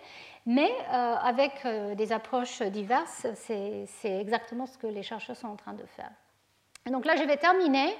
Mais 0.46 0.70
euh, 0.94 1.14
avec 1.16 1.52
euh, 1.66 1.94
des 1.94 2.10
approches 2.10 2.62
diverses, 2.62 3.26
c'est 3.34 3.86
exactement 4.04 4.64
ce 4.64 4.78
que 4.78 4.86
les 4.86 5.02
chercheurs 5.02 5.36
sont 5.36 5.48
en 5.48 5.56
train 5.56 5.74
de 5.74 5.84
faire. 5.84 6.10
donc 6.86 7.04
là, 7.04 7.16
je 7.16 7.24
vais 7.24 7.36
terminer 7.36 7.94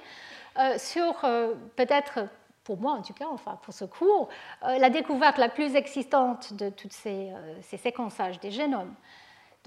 sur 0.77 1.13
peut-être 1.75 2.27
pour 2.63 2.77
moi 2.77 2.93
en 2.93 3.03
tout 3.03 3.13
cas, 3.13 3.27
enfin 3.31 3.59
pour 3.61 3.75
ce 3.75 3.85
cours, 3.85 4.29
la 4.63 4.89
découverte 4.89 5.37
la 5.37 5.49
plus 5.49 5.75
existante 5.75 6.53
de 6.55 6.71
tous 6.71 6.89
ces 6.89 7.77
séquençages 7.77 8.39
des 8.39 8.49
génomes. 8.49 8.95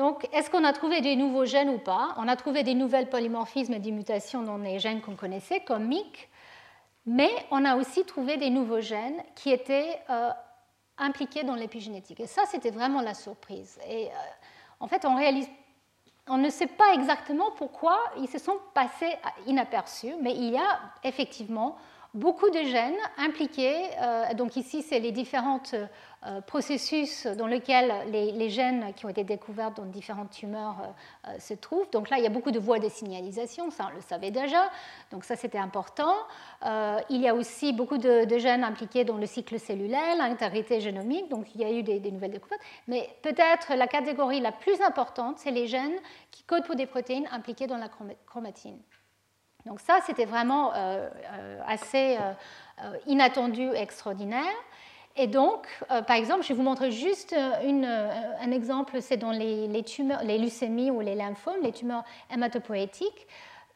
Donc, 0.01 0.27
est-ce 0.33 0.49
qu'on 0.49 0.65
a 0.65 0.73
trouvé 0.73 1.03
des 1.03 1.15
nouveaux 1.15 1.45
gènes 1.45 1.69
ou 1.69 1.77
pas? 1.77 2.15
On 2.17 2.27
a 2.27 2.35
trouvé 2.35 2.63
des 2.63 2.73
nouvelles 2.73 3.11
polymorphismes 3.11 3.75
et 3.75 3.81
des 3.81 3.91
mutations 3.91 4.43
dans 4.43 4.57
les 4.57 4.79
gènes 4.79 5.03
qu'on 5.03 5.15
connaissait, 5.15 5.61
comme 5.61 5.89
MYC, 5.89 6.31
mais 7.05 7.29
on 7.51 7.67
a 7.67 7.77
aussi 7.77 8.07
trouvé 8.07 8.39
des 8.39 8.49
nouveaux 8.49 8.81
gènes 8.81 9.23
qui 9.35 9.51
étaient 9.51 10.01
euh, 10.09 10.31
impliqués 10.97 11.43
dans 11.43 11.55
l'épigénétique. 11.55 12.19
Et 12.21 12.27
ça, 12.27 12.45
c'était 12.47 12.71
vraiment 12.71 13.03
la 13.03 13.13
surprise. 13.13 13.79
Et 13.87 14.07
euh, 14.07 14.11
en 14.81 14.89
fait, 14.89 15.05
on 15.05 15.17
réalise 15.17 15.51
on 16.29 16.39
ne 16.39 16.49
sait 16.49 16.69
pas 16.69 16.95
exactement 16.95 17.51
pourquoi 17.57 17.99
ils 18.17 18.29
se 18.29 18.39
sont 18.39 18.57
passés 18.73 19.19
inaperçus, 19.47 20.15
mais 20.23 20.33
il 20.35 20.51
y 20.51 20.57
a 20.57 20.81
effectivement 21.03 21.77
beaucoup 22.15 22.51
de 22.51 22.63
gènes 22.63 22.99
impliqués. 23.19 23.77
Euh, 24.01 24.35
donc 24.35 24.57
ici, 24.57 24.83
c'est 24.83 24.99
les 24.99 25.13
différents 25.13 25.63
euh, 25.73 26.41
processus 26.43 27.27
dans 27.27 27.47
lesquels 27.47 27.93
les, 28.11 28.51
gènes 28.51 28.93
qui 28.95 29.07
ont 29.07 29.09
été 29.09 29.25
découverts 29.25 29.71
dans 29.73 29.85
différentes 29.85 30.31
tumeurs 30.31 30.77
euh, 31.29 31.39
se 31.39 31.55
trouvent. 31.55 31.89
Donc 31.91 32.11
là, 32.11 32.19
il 32.19 32.25
y 32.25 32.27
a 32.27 32.31
beaucoup 32.31 32.51
de 32.51 32.59
voies 32.59 32.79
de 32.79 32.89
signalisation, 32.89 33.71
ça 33.71 33.89
on 33.91 33.95
le 33.95 34.01
savait 34.01 34.31
déjà, 34.31 34.71
donc 35.11 35.25
ça 35.25 35.37
c'était 35.37 35.59
important. 35.59 36.15
il 37.09 37.21
y 37.21 37.29
a 37.29 37.35
aussi 37.35 37.73
beaucoup 37.73 37.99
de, 37.99 38.39
gènes 38.39 38.65
impliqués 38.65 39.05
dans 39.05 39.17
le 39.17 39.27
cycle 39.27 39.59
cellulaire, 39.59 40.17
l'intégrité 40.17 40.81
génomique, 40.81 41.29
donc 41.29 41.55
il 41.55 41.61
y 41.61 41.65
a 41.65 41.71
eu 41.71 41.83
des, 41.83 42.01
des 42.01 42.11
nouvelles 42.11 42.33
découvertes. 42.33 42.63
Mais 42.89 43.09
peut-être 43.23 43.75
la 43.75 43.87
catégorie 43.87 44.41
la 44.41 44.53
plus 44.53 44.81
importante, 44.83 45.39
c'est 45.39 45.51
les 45.51 45.67
gènes 45.67 45.99
qui 46.31 46.43
codent 46.43 46.65
pour 46.65 46.77
des 46.77 46.87
protéines 46.87 47.29
impliquées 47.33 47.67
dans 47.67 47.79
la 47.79 47.89
chromatine. 48.27 48.79
Donc 49.71 49.79
ça, 49.79 50.01
c'était 50.05 50.25
vraiment 50.25 50.73
euh, 50.75 51.09
euh, 51.33 51.61
assez 51.65 52.19
euh, 52.19 52.97
inattendu, 53.07 53.71
extraordinaire. 53.73 54.53
Et 55.17 55.29
donc, 55.29 55.67
par 55.89 56.17
exemple, 56.17 56.43
je 56.43 56.49
vais 56.49 56.55
vous 56.55 56.63
montrer 56.63 56.93
juste 56.93 57.35
un 57.35 58.51
exemple, 58.53 59.03
c'est 59.03 59.17
dans 59.17 59.33
les, 59.33 59.83
tumeurs, 59.85 60.23
les 60.23 60.39
leucémies 60.39 60.91
ou 60.91 61.01
les 61.01 61.15
lymphomes, 61.15 61.63
les 61.63 61.73
tumeurs 61.73 62.05
hématopoïétiques. 62.33 63.27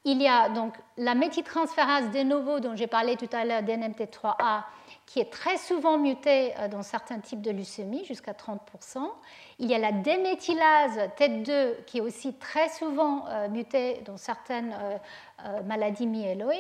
Il 0.04 0.22
y 0.22 0.28
a 0.28 0.48
donc 0.48 0.74
la 0.96 1.14
méthyltransférase 1.14 2.10
de 2.12 2.22
novo 2.22 2.60
dont 2.60 2.76
j'ai 2.76 2.86
parlé 2.86 3.16
tout 3.16 3.28
à 3.32 3.44
l'heure, 3.44 3.62
DNMT3A, 3.62 4.62
qui 5.06 5.20
est 5.20 5.30
très 5.30 5.58
souvent 5.58 5.98
mutée 5.98 6.54
dans 6.70 6.82
certains 6.82 7.20
types 7.20 7.42
de 7.42 7.50
leucémie, 7.50 8.04
jusqu'à 8.04 8.32
30%. 8.32 8.58
Il 9.58 9.70
y 9.70 9.74
a 9.74 9.78
la 9.78 9.92
déméthylase 9.92 10.98
TET2 11.18 11.84
qui 11.84 11.98
est 11.98 12.00
aussi 12.00 12.34
très 12.34 12.68
souvent 12.70 13.24
mutée 13.50 14.00
dans 14.06 14.16
certaines 14.16 14.74
euh, 15.44 15.62
maladies 15.64 16.06
myéloïdes, 16.06 16.58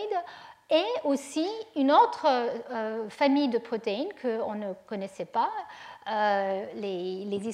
et 0.68 0.84
aussi 1.04 1.46
une 1.76 1.90
autre 1.90 2.26
euh, 2.26 3.08
famille 3.08 3.48
de 3.48 3.58
protéines 3.58 4.08
qu'on 4.20 4.54
ne 4.54 4.74
connaissait 4.86 5.24
pas, 5.24 5.50
euh, 6.10 6.66
les, 6.74 7.24
les 7.24 7.48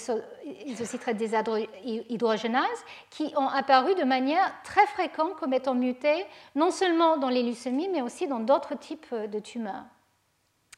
isocitrates 0.67 1.17
déshydrogénases, 1.17 2.85
qui 3.11 3.33
ont 3.37 3.49
apparu 3.49 3.95
de 3.95 4.05
manière 4.05 4.53
très 4.65 4.87
fréquente 4.87 5.37
comme 5.37 5.53
étant 5.53 5.75
mutées, 5.75 6.27
non 6.57 6.71
seulement 6.71 7.17
dans 7.17 7.29
les 7.29 7.43
leucémies, 7.43 7.89
mais 7.89 8.03
aussi 8.03 8.27
dans 8.27 8.41
d'autres 8.41 8.77
types 8.77 9.15
de 9.15 9.39
tumeurs. 9.39 9.85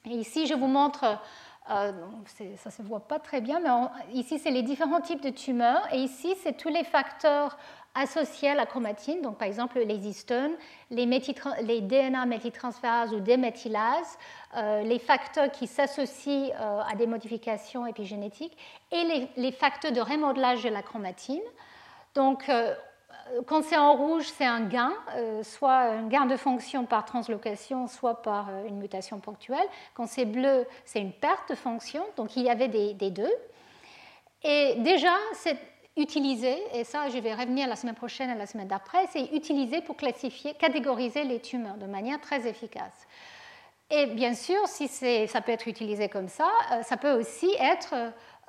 Ici, 0.06 0.46
je 0.46 0.54
vous 0.54 0.66
montre, 0.66 1.18
ça 1.66 1.92
ne 1.92 2.70
se 2.70 2.82
voit 2.82 3.06
pas 3.06 3.18
très 3.18 3.40
bien, 3.40 3.60
mais 3.60 3.70
ici, 4.18 4.38
c'est 4.38 4.50
les 4.50 4.62
différents 4.62 5.00
types 5.00 5.22
de 5.22 5.30
tumeurs, 5.30 5.86
et 5.92 5.98
ici, 5.98 6.34
c'est 6.42 6.56
tous 6.56 6.68
les 6.68 6.84
facteurs 6.84 7.56
associés 7.94 8.50
à 8.50 8.54
la 8.54 8.66
chromatine, 8.66 9.20
donc 9.20 9.38
par 9.38 9.46
exemple 9.46 9.78
les 9.78 10.08
histones, 10.08 10.52
les, 10.90 11.06
les 11.06 11.80
DNA 11.80 12.24
méthyltransférases 12.26 13.12
ou 13.12 13.20
déméthylases, 13.20 14.18
euh, 14.56 14.82
les 14.82 14.98
facteurs 14.98 15.50
qui 15.50 15.66
s'associent 15.66 16.50
euh, 16.58 16.80
à 16.80 16.94
des 16.96 17.06
modifications 17.06 17.86
épigénétiques 17.86 18.56
et 18.90 19.28
les, 19.36 19.52
facteurs 19.52 19.92
de 19.92 20.00
remodelage 20.00 20.64
de 20.64 20.70
la 20.70 20.82
chromatine. 20.82 21.42
Donc, 22.14 22.48
euh, 22.48 22.74
quand 23.46 23.62
c'est 23.62 23.76
en 23.76 23.94
rouge, 23.94 24.24
c'est 24.36 24.44
un 24.44 24.62
gain, 24.62 24.92
soit 25.42 25.78
un 25.78 26.06
gain 26.08 26.26
de 26.26 26.36
fonction 26.36 26.84
par 26.84 27.04
translocation, 27.04 27.86
soit 27.86 28.22
par 28.22 28.48
une 28.66 28.78
mutation 28.78 29.18
ponctuelle. 29.20 29.66
Quand 29.94 30.06
c'est 30.06 30.24
bleu, 30.24 30.66
c'est 30.84 31.00
une 31.00 31.12
perte 31.12 31.50
de 31.50 31.54
fonction. 31.54 32.04
Donc 32.16 32.36
il 32.36 32.42
y 32.42 32.50
avait 32.50 32.68
des, 32.68 32.94
des 32.94 33.10
deux. 33.10 33.32
Et 34.42 34.74
déjà, 34.78 35.14
cette, 35.34 35.60
utilisé, 35.96 36.56
et 36.72 36.84
ça 36.84 37.08
je 37.10 37.18
vais 37.18 37.34
revenir 37.34 37.68
la 37.68 37.76
semaine 37.76 37.94
prochaine 37.94 38.30
et 38.30 38.34
la 38.34 38.46
semaine 38.46 38.68
d'après, 38.68 39.06
c'est 39.10 39.24
utilisé 39.32 39.82
pour 39.82 39.96
classifier, 39.96 40.54
catégoriser 40.54 41.24
les 41.24 41.40
tumeurs 41.40 41.76
de 41.76 41.86
manière 41.86 42.20
très 42.20 42.46
efficace. 42.46 43.06
Et 43.90 44.06
bien 44.06 44.34
sûr, 44.34 44.56
si 44.68 44.88
ça 44.88 45.42
peut 45.42 45.52
être 45.52 45.68
utilisé 45.68 46.08
comme 46.08 46.28
ça, 46.28 46.48
euh, 46.72 46.82
ça 46.82 46.96
peut 46.96 47.12
aussi 47.12 47.54
être 47.60 47.94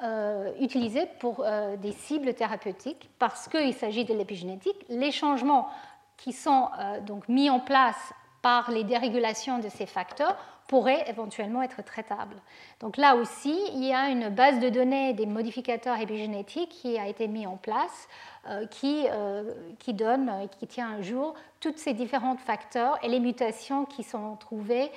euh, 0.04 0.52
utilisé 0.60 1.08
pour 1.20 1.44
euh, 1.46 1.78
des 1.78 1.92
cibles 1.92 2.34
thérapeutiques 2.34 3.10
parce 3.20 3.48
qu'il 3.48 3.74
s'agit 3.74 4.06
de 4.06 4.14
l'épigénétique. 4.14 4.86
Les 4.90 5.12
changements 5.12 5.70
qui 6.18 6.32
sont 6.32 6.70
donc 7.08 7.28
mis 7.28 7.50
en 7.50 7.60
place 7.60 8.14
par 8.44 8.70
les 8.70 8.84
dérégulations 8.84 9.58
de 9.58 9.68
ces 9.68 9.88
facteurs 9.88 10.38
pourrait 10.68 11.04
éventuellement 11.08 11.62
être 11.62 11.84
traitable. 11.84 12.36
Donc 12.80 12.98
là 12.98 13.16
aussi, 13.16 13.58
il 13.74 13.84
y 13.84 13.94
a 13.94 14.10
une 14.10 14.30
base 14.30 14.60
de 14.60 14.70
données 14.70 15.14
des 15.14 15.26
modificateurs 15.26 16.00
épigénétiques 16.00 16.70
qui 16.70 16.98
a 16.98 17.08
été 17.08 17.28
mise 17.28 17.48
en 17.48 17.58
place, 17.58 18.08
euh, 18.50 18.66
qui, 18.68 19.06
euh, 19.10 19.54
qui 19.80 19.94
donne, 19.94 20.32
qui 20.60 20.68
tient 20.68 20.90
un 20.90 21.02
jour 21.02 21.36
tous 21.60 21.74
ces 21.78 21.94
différents 21.94 22.38
facteurs 22.38 22.98
et 23.04 23.08
les 23.08 23.20
mutations 23.20 23.86
qui 23.86 24.04
sont 24.04 24.36
trouvées 24.38 24.92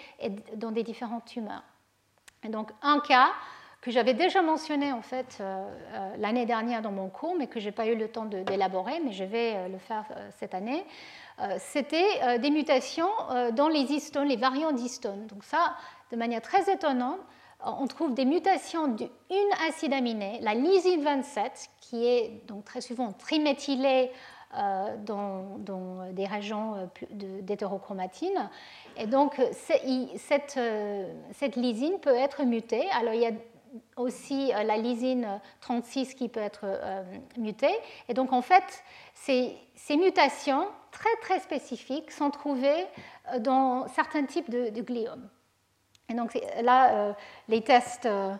dans 0.56 0.70
des 0.70 0.82
différentes 0.82 1.26
tumeurs. 1.26 1.62
Et 2.44 2.48
donc 2.48 2.70
un 2.82 3.00
cas 3.00 3.28
que 3.86 3.92
j'avais 3.92 4.14
déjà 4.14 4.42
mentionné 4.42 4.92
en 4.92 5.00
fait 5.00 5.40
l'année 6.18 6.44
dernière 6.44 6.82
dans 6.82 6.90
mon 6.90 7.08
cours, 7.08 7.36
mais 7.38 7.46
que 7.46 7.60
je 7.60 7.66
n'ai 7.66 7.72
pas 7.72 7.86
eu 7.86 7.94
le 7.94 8.08
temps 8.08 8.24
d'élaborer, 8.24 9.00
mais 9.04 9.12
je 9.12 9.22
vais 9.22 9.68
le 9.68 9.78
faire 9.78 10.04
cette 10.38 10.54
année. 10.54 10.84
Euh, 11.38 11.56
c'était 11.58 12.22
euh, 12.22 12.38
des 12.38 12.50
mutations 12.50 13.10
euh, 13.30 13.50
dans 13.50 13.68
les 13.68 13.92
histones, 13.92 14.28
les 14.28 14.36
variants 14.36 14.72
d'histones. 14.72 15.26
Donc 15.26 15.44
ça, 15.44 15.74
de 16.10 16.16
manière 16.16 16.40
très 16.40 16.72
étonnante, 16.72 17.18
on 17.62 17.86
trouve 17.86 18.14
des 18.14 18.24
mutations 18.24 18.88
d'une 18.88 19.68
acide 19.68 19.92
aminé, 19.92 20.38
la 20.40 20.54
lysine 20.54 21.02
27, 21.02 21.68
qui 21.80 22.06
est 22.06 22.46
donc 22.46 22.64
très 22.64 22.80
souvent 22.80 23.12
triméthylée 23.12 24.10
dans, 25.04 25.58
des 26.12 26.26
régions 26.26 26.88
d'hétérochromatine. 27.10 28.50
Et 28.98 29.06
donc, 29.06 29.40
cette, 29.52 30.60
cette, 31.32 31.56
lysine 31.56 31.98
peut 31.98 32.14
être 32.14 32.44
mutée. 32.44 32.88
Alors, 32.90 33.14
il 33.14 33.20
y 33.20 33.26
a 33.26 33.32
aussi 33.96 34.48
la 34.48 34.76
lysine 34.76 35.40
36 35.60 36.14
qui 36.14 36.28
peut 36.28 36.40
être 36.40 36.64
mutée. 37.36 37.74
Et 38.08 38.14
donc, 38.14 38.32
en 38.32 38.42
fait, 38.42 38.82
ces, 39.16 39.96
mutations 39.96 40.68
très 40.92 41.14
très 41.20 41.40
spécifiques 41.40 42.10
sont 42.10 42.30
trouvées 42.30 42.86
euh, 43.32 43.38
dans 43.38 43.88
certains 43.88 44.24
types 44.24 44.50
de, 44.50 44.80
gliomes. 44.80 45.28
Et 46.08 46.14
donc 46.14 46.38
là, 46.62 46.92
euh, 46.92 47.12
les 47.48 47.62
tests 47.62 48.06
euh, 48.06 48.34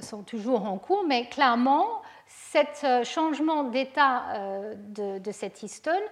sont 0.00 0.22
toujours 0.22 0.64
en 0.64 0.78
cours, 0.78 1.04
mais 1.06 1.28
clairement, 1.28 2.02
ce 2.26 3.02
changement 3.04 3.64
d'état 3.64 4.22
de, 4.76 5.32
cette 5.32 5.62
histone, 5.62 6.02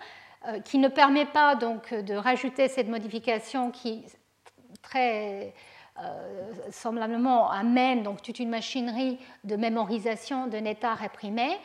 qui 0.64 0.78
ne 0.78 0.88
permet 0.88 1.24
pas 1.24 1.54
donc 1.54 1.94
de 1.94 2.14
rajouter 2.14 2.68
cette 2.68 2.88
modification 2.88 3.70
qui 3.70 4.04
très 4.82 5.54
semblablement 6.70 7.50
amène 7.50 8.02
donc 8.02 8.22
toute 8.22 8.38
une 8.38 8.48
machinerie 8.48 9.18
de 9.44 9.56
mémorisation 9.56 10.46
d'un 10.46 10.64
état 10.64 10.94
réprimé, 10.94 11.58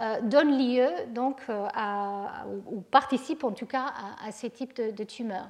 euh, 0.00 0.20
donne 0.22 0.58
lieu 0.58 0.90
donc 1.10 1.40
euh, 1.48 1.68
à, 1.72 2.46
ou 2.66 2.80
participe 2.80 3.44
en 3.44 3.52
tout 3.52 3.66
cas 3.66 3.94
à, 4.26 4.32
ces 4.32 4.50
types 4.50 4.74
de, 4.74 5.04
tumeurs. 5.04 5.46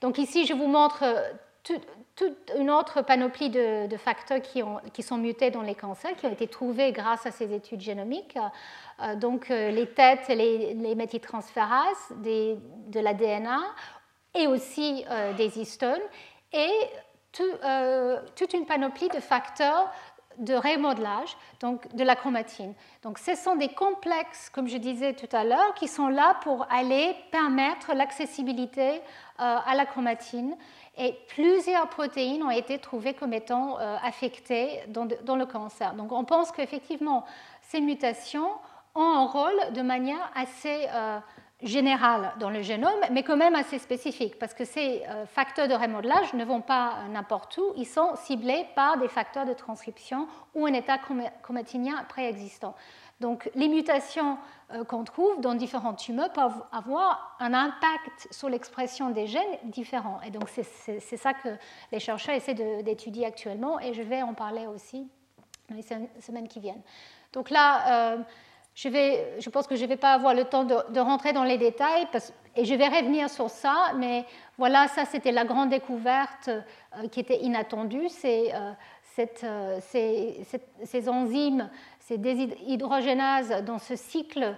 Donc 0.00 0.18
ici, 0.18 0.46
je 0.46 0.52
vous 0.52 0.66
montre 0.66 1.04
euh, 1.04 1.30
toute 2.16 2.50
une 2.58 2.72
autre 2.72 3.02
panoplie 3.02 3.50
de, 3.50 3.96
facteurs 3.96 4.42
qui, 4.42 4.64
ont, 4.64 4.80
qui, 4.92 5.04
sont 5.04 5.16
mutés 5.16 5.52
dans 5.52 5.62
les 5.62 5.76
cancers, 5.76 6.16
qui 6.16 6.26
ont 6.26 6.32
été 6.32 6.48
trouvés 6.48 6.90
grâce 6.90 7.24
à 7.24 7.30
ces 7.30 7.54
études 7.54 7.80
génomiques. 7.80 8.38
donc 9.16 9.50
les 9.50 9.86
têtes, 9.86 10.26
les, 10.28 10.74
les 10.74 10.94
méthyltransférases, 10.94 12.12
de 12.16 13.00
la 13.00 13.12
DNA 13.12 13.60
et 14.34 14.46
aussi 14.46 15.04
des 15.36 15.60
histones, 15.60 16.00
et 16.54 16.70
toute 17.32 18.52
une 18.54 18.66
panoplie 18.66 19.08
de 19.08 19.20
facteurs 19.20 19.90
de 20.38 20.54
remodelage 20.54 21.36
donc 21.60 21.92
de 21.94 22.04
la 22.04 22.14
chromatine. 22.14 22.74
Donc 23.02 23.18
ce 23.18 23.34
sont 23.34 23.56
des 23.56 23.68
complexes, 23.68 24.48
comme 24.50 24.68
je 24.68 24.76
disais 24.76 25.14
tout 25.14 25.28
à 25.32 25.44
l'heure, 25.44 25.74
qui 25.74 25.88
sont 25.88 26.08
là 26.08 26.36
pour 26.42 26.66
aller 26.70 27.14
permettre 27.30 27.92
l'accessibilité 27.94 28.88
euh, 28.90 29.00
à 29.38 29.74
la 29.74 29.84
chromatine. 29.84 30.56
Et 30.96 31.16
plusieurs 31.28 31.88
protéines 31.88 32.42
ont 32.42 32.50
été 32.50 32.78
trouvées 32.78 33.14
comme 33.14 33.32
étant 33.32 33.78
euh, 33.78 33.96
affectées 34.02 34.80
dans, 34.88 35.36
le 35.36 35.46
cancer. 35.46 35.94
Donc 35.94 36.12
on 36.12 36.24
pense 36.24 36.52
qu'effectivement, 36.52 37.24
ces 37.62 37.80
mutations 37.80 38.50
ont 38.94 39.02
un 39.02 39.26
rôle 39.26 39.72
de 39.74 39.82
manière 39.82 40.30
assez 40.34 40.86
euh, 40.92 41.18
général 41.62 42.32
dans 42.38 42.50
le 42.50 42.62
génome, 42.62 43.00
mais 43.10 43.24
quand 43.24 43.36
même 43.36 43.56
assez 43.56 43.78
spécifique, 43.78 44.38
parce 44.38 44.54
que 44.54 44.64
ces 44.64 45.02
euh, 45.08 45.26
facteurs 45.26 45.66
de 45.66 45.74
remodelage 45.74 46.32
ne 46.34 46.44
vont 46.44 46.60
pas 46.60 46.98
n'importe 47.10 47.58
où, 47.58 47.72
ils 47.76 47.86
sont 47.86 48.14
ciblés 48.14 48.64
par 48.76 48.96
des 48.98 49.08
facteurs 49.08 49.44
de 49.44 49.52
transcription 49.54 50.28
ou 50.54 50.66
un 50.66 50.72
état 50.72 50.98
chromatinien 51.42 52.04
préexistant. 52.08 52.76
Donc 53.20 53.50
les 53.56 53.66
mutations 53.66 54.38
euh, 54.72 54.84
qu'on 54.84 55.02
trouve 55.02 55.40
dans 55.40 55.54
différents 55.54 55.94
tumeurs 55.94 56.32
peuvent 56.32 56.62
avoir 56.70 57.36
un 57.40 57.52
impact 57.52 58.28
sur 58.30 58.48
l'expression 58.48 59.10
des 59.10 59.26
gènes 59.26 59.58
différents. 59.64 60.20
Et 60.22 60.30
donc 60.30 60.48
c'est 60.48 61.16
ça 61.16 61.34
que 61.34 61.48
les 61.90 61.98
chercheurs 61.98 62.36
essaient 62.36 62.54
d'étudier 62.54 63.26
actuellement, 63.26 63.80
et 63.80 63.94
je 63.94 64.02
vais 64.02 64.22
en 64.22 64.34
parler 64.34 64.68
aussi 64.68 65.08
dans 65.68 65.74
les 65.74 65.82
semaines 66.20 66.46
qui 66.46 66.60
viennent. 66.60 66.82
Donc 67.32 67.50
là, 67.50 68.12
euh, 68.14 68.22
je, 68.80 69.50
pense 69.50 69.66
que 69.66 69.74
je 69.74 69.82
ne 69.82 69.88
vais 69.88 69.96
pas 69.96 70.12
avoir 70.12 70.34
le 70.34 70.44
temps 70.44 70.64
de, 70.64 71.00
rentrer 71.00 71.32
dans 71.32 71.42
les 71.42 71.58
détails 71.58 72.06
et 72.54 72.64
je 72.64 72.74
vais 72.74 72.86
revenir 72.86 73.28
sur 73.28 73.50
ça, 73.50 73.92
mais 73.96 74.24
voilà, 74.56 74.86
ça 74.86 75.04
c'était 75.04 75.32
la 75.32 75.44
grande 75.44 75.70
découverte 75.70 76.48
euh, 76.48 77.08
qui 77.08 77.18
était 77.20 77.40
inattendue. 77.40 78.08
C'est 78.08 78.54
euh, 78.54 78.72
euh, 79.42 79.80
ces, 79.80 81.08
enzymes, 81.08 81.68
ces 81.98 82.18
déshydrogénases 82.18 83.64
dans 83.64 83.78
ce 83.78 83.96
cycle 83.96 84.54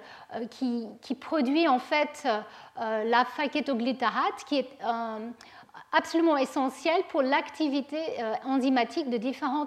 qui, 0.51 0.86
qui, 1.01 1.14
produit 1.14 1.66
en 1.66 1.78
fait 1.78 2.28
la 2.76 3.24
phakétoglytarate, 3.24 4.44
qui 4.47 4.59
est 4.59 4.68
absolument 5.93 6.36
essentiel 6.36 7.02
pour 7.09 7.23
l'activité 7.23 7.98
enzymatique 8.44 9.11
de 9.11 9.16
différents 9.16 9.66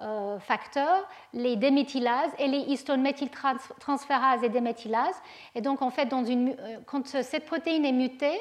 euh, 0.00 0.40
facteurs, 0.40 1.08
les 1.32 1.54
déméthylases 1.54 2.32
et 2.40 2.48
les 2.48 2.58
histone 2.58 3.00
méthyltransférases 3.00 4.42
et 4.42 4.48
déméthylases. 4.48 5.14
Et 5.54 5.60
donc, 5.60 5.82
en 5.82 5.90
fait, 5.90 6.06
dans 6.06 6.24
euh, 6.24 6.52
quand 6.84 7.06
cette 7.06 7.46
protéine 7.46 7.84
est 7.84 7.92
mutée, 7.92 8.40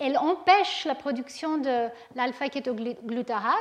elle 0.00 0.18
empêche 0.18 0.86
la 0.86 0.96
production 0.96 1.58
de 1.58 1.86
l'alpha-kétoglutarate. 2.16 3.54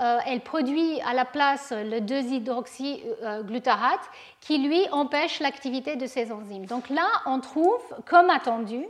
Euh, 0.00 0.18
elle 0.26 0.40
produit 0.40 1.00
à 1.02 1.14
la 1.14 1.24
place 1.24 1.72
le 1.72 2.00
2-hydroxyglutarate 2.00 4.10
qui, 4.40 4.58
lui, 4.58 4.84
empêche 4.90 5.38
l'activité 5.38 5.94
de 5.94 6.06
ces 6.06 6.32
enzymes. 6.32 6.66
Donc 6.66 6.90
là, 6.90 7.06
on 7.26 7.38
trouve, 7.38 7.80
comme 8.06 8.28
attendu, 8.28 8.86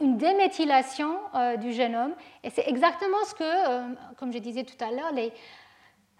une 0.00 0.16
déméthylation 0.16 1.16
du 1.60 1.72
génome. 1.72 2.14
Et 2.44 2.50
c'est 2.50 2.68
exactement 2.68 3.24
ce 3.26 3.34
que, 3.34 4.14
comme 4.16 4.32
je 4.32 4.38
disais 4.38 4.64
tout 4.64 4.82
à 4.84 4.90
l'heure, 4.90 5.12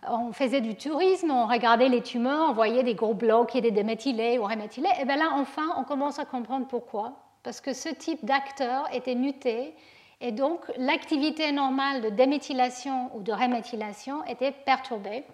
on 0.08 0.32
faisait 0.32 0.60
du 0.60 0.76
tourisme, 0.76 1.30
on 1.30 1.46
regardait 1.46 1.88
les 1.88 2.02
tumeurs, 2.02 2.50
on 2.50 2.52
voyait 2.52 2.82
des 2.82 2.94
gros 2.94 3.14
blocs 3.14 3.50
qui 3.50 3.58
étaient 3.58 3.70
déméthylés 3.70 4.38
ou 4.38 4.44
reméthylés. 4.44 4.90
Et 5.00 5.04
bien 5.04 5.16
là, 5.16 5.30
enfin, 5.32 5.74
on 5.76 5.84
commence 5.84 6.18
à 6.18 6.24
comprendre 6.24 6.66
pourquoi. 6.66 7.14
Parce 7.42 7.60
que 7.60 7.72
ce 7.72 7.88
type 7.88 8.24
d'acteur 8.24 8.88
était 8.92 9.14
muté 9.14 9.74
et 10.20 10.32
donc 10.32 10.60
l'activité 10.76 11.52
normale 11.52 12.00
de 12.00 12.08
déméthylation 12.10 13.10
ou 13.14 13.22
de 13.22 13.32
reméthylation 13.32 14.24
était 14.24 14.52
perturbée. 14.52 15.24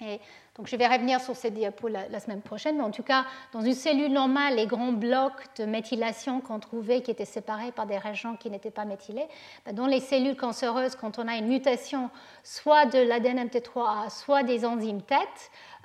Et 0.00 0.20
donc 0.58 0.66
je 0.66 0.74
vais 0.74 0.88
revenir 0.88 1.20
sur 1.20 1.36
cette 1.36 1.54
diapo 1.54 1.86
la, 1.86 2.18
semaine 2.18 2.42
prochaine, 2.42 2.78
mais 2.78 2.82
en 2.82 2.90
tout 2.90 3.04
cas, 3.04 3.24
dans 3.52 3.60
une 3.60 3.74
cellule 3.74 4.12
normale, 4.12 4.56
les 4.56 4.66
grands 4.66 4.90
blocs 4.90 5.46
de 5.56 5.64
méthylation 5.64 6.40
qu'on 6.40 6.58
trouvait, 6.58 7.00
qui 7.00 7.12
étaient 7.12 7.24
séparés 7.24 7.70
par 7.70 7.86
des 7.86 7.96
régions 7.96 8.34
qui 8.34 8.50
n'étaient 8.50 8.72
pas 8.72 8.84
méthylées, 8.84 9.28
ben, 9.64 9.72
dans 9.72 9.86
les 9.86 10.00
cellules 10.00 10.36
cancéreuses, 10.36 10.96
quand 10.96 11.20
on 11.20 11.28
a 11.28 11.36
une 11.36 11.46
mutation 11.46 12.10
soit 12.42 12.86
de 12.86 12.98
l'ADN 12.98 13.46
MT3A, 13.46 14.10
soit 14.10 14.42
des 14.42 14.66
enzymes 14.66 15.00
TET, 15.00 15.18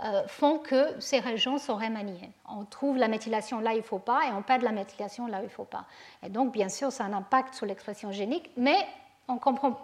euh, 0.03 0.25
font 0.27 0.57
que 0.57 0.99
ces 0.99 1.19
régions 1.19 1.59
sont 1.59 1.75
remaniées. 1.75 2.31
On 2.49 2.65
trouve 2.65 2.97
la 2.97 3.07
méthylation 3.07 3.59
là 3.59 3.73
il 3.73 3.77
ne 3.77 3.83
faut 3.83 3.99
pas, 3.99 4.21
et 4.27 4.31
on 4.31 4.41
perd 4.41 4.63
la 4.63 4.71
méthylation 4.71 5.27
là 5.27 5.41
il 5.41 5.45
ne 5.45 5.49
faut 5.49 5.65
pas. 5.65 5.85
Et 6.23 6.29
donc, 6.29 6.51
bien 6.51 6.69
sûr, 6.69 6.91
ça 6.91 7.03
a 7.03 7.07
un 7.07 7.13
impact 7.13 7.53
sur 7.53 7.67
l'expression 7.67 8.11
génique, 8.11 8.49
mais 8.57 8.87
on 9.27 9.35
ne 9.35 9.39
comprend 9.39 9.79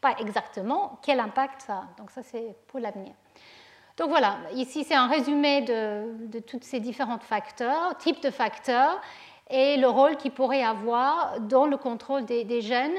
pas 0.00 0.16
exactement 0.18 0.98
quel 1.00 1.20
impact 1.20 1.62
ça 1.62 1.74
a. 1.74 1.84
Donc 1.96 2.10
ça, 2.10 2.24
c'est 2.24 2.56
pour 2.66 2.80
l'avenir. 2.80 3.12
Donc 3.96 4.08
voilà, 4.08 4.38
ici 4.54 4.84
c'est 4.84 4.94
un 4.94 5.06
résumé 5.06 5.62
de, 5.62 6.38
tous 6.40 6.60
ces 6.62 6.80
différents 6.80 7.18
facteurs, 7.18 7.96
types 7.98 8.22
de 8.22 8.30
facteurs, 8.30 9.00
et 9.50 9.76
le 9.76 9.88
rôle 9.88 10.16
qu'ils 10.16 10.32
pourraient 10.32 10.62
avoir 10.62 11.40
dans 11.40 11.66
le 11.66 11.76
contrôle 11.76 12.24
des, 12.24 12.60
gènes. 12.62 12.98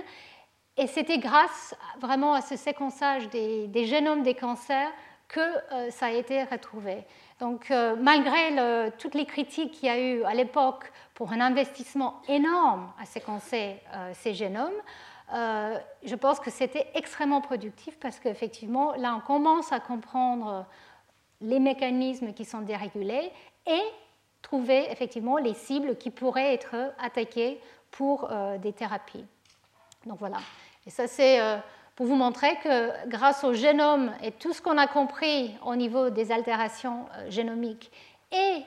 Et 0.78 0.88
c'était 0.88 1.18
grâce 1.18 1.76
vraiment 2.00 2.34
à 2.34 2.42
ce 2.42 2.56
séquençage 2.56 3.30
des, 3.30 3.86
génomes 3.86 4.22
des 4.22 4.36
cancers 4.36 4.92
que 5.28 5.40
euh, 5.40 5.90
ça 5.90 6.08
a 6.08 6.12
été 6.12 6.44
retrouvé. 6.44 7.06
Donc 7.40 7.72
euh, 7.72 7.96
malgré 8.00 8.92
toutes 9.00 9.16
les 9.16 9.26
critiques 9.26 9.72
qu'il 9.72 9.88
y 9.88 9.92
a 9.92 10.00
eu 10.00 10.24
à 10.24 10.36
l'époque 10.36 10.92
pour 11.16 11.32
un 11.32 11.42
investissement 11.42 12.22
énorme 12.28 12.92
à 13.02 13.06
séquencer 13.06 13.78
euh, 13.94 14.12
ces 14.14 14.36
génomes, 14.36 14.72
je 15.34 16.16
pense 16.16 16.40
que 16.40 16.52
c'était 16.52 16.88
extrêmement 16.94 17.42
productif 17.42 17.98
parce 18.00 18.20
qu'effectivement, 18.20 18.94
là, 18.94 19.16
on 19.16 19.20
commence 19.20 19.72
à 19.72 19.80
comprendre 19.80 20.66
les 21.42 21.60
mécanismes 21.60 22.34
qui 22.34 22.46
sont 22.46 22.62
dérégulés 22.62 23.32
et 23.68 23.82
trouver 24.42 24.92
effectivement 24.92 25.38
les 25.38 25.54
cibles 25.54 25.98
qui 25.98 26.10
pourraient 26.10 26.54
être 26.54 26.76
attaquées 27.00 27.60
pour 27.92 28.30
euh, 28.32 28.58
des 28.58 28.74
thérapies. 28.74 29.26
Donc 30.06 30.20
voilà. 30.20 30.38
Et 30.86 30.90
ça, 30.90 31.08
c'est 31.08 31.40
euh, 31.40 31.58
pour 31.96 32.06
vous 32.06 32.16
montrer 32.16 32.56
que 32.64 33.08
grâce 33.08 33.44
au 33.44 33.54
génome 33.54 34.12
et 34.22 34.32
tout 34.32 34.54
ce 34.54 34.62
qu'on 34.62 34.78
a 34.78 34.88
compris 34.88 35.56
au 35.66 35.76
niveau 35.76 36.10
des 36.10 36.32
altérations 36.32 37.06
euh, 37.18 37.30
génomiques 37.30 37.92
et 38.32 38.64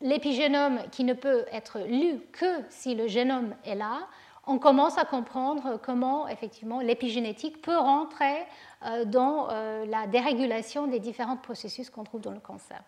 l'épigénome 0.00 0.80
qui 0.90 1.04
ne 1.04 1.14
peut 1.14 1.44
être 1.52 1.80
lu 1.80 2.20
que 2.32 2.62
si 2.68 2.94
le 2.94 3.06
génome 3.06 3.54
est 3.64 3.76
là, 3.76 4.06
on 4.46 4.58
commence 4.58 4.98
à 4.98 5.04
comprendre 5.04 5.78
comment 5.82 6.28
effectivement 6.28 6.80
l'épigénétique 6.80 7.60
peut 7.62 7.76
rentrer 7.76 8.46
euh, 8.84 9.04
dans 9.04 9.48
euh, 9.50 9.84
la 9.86 10.06
dérégulation 10.06 10.86
des 10.86 11.00
différents 11.00 11.36
processus 11.36 11.90
qu'on 11.90 12.04
trouve 12.04 12.20
dans 12.20 12.30
le 12.32 12.40
cancer. 12.40 12.80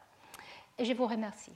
Et 0.79 0.85
je 0.85 0.93
vous 0.93 1.07
remercie. 1.07 1.53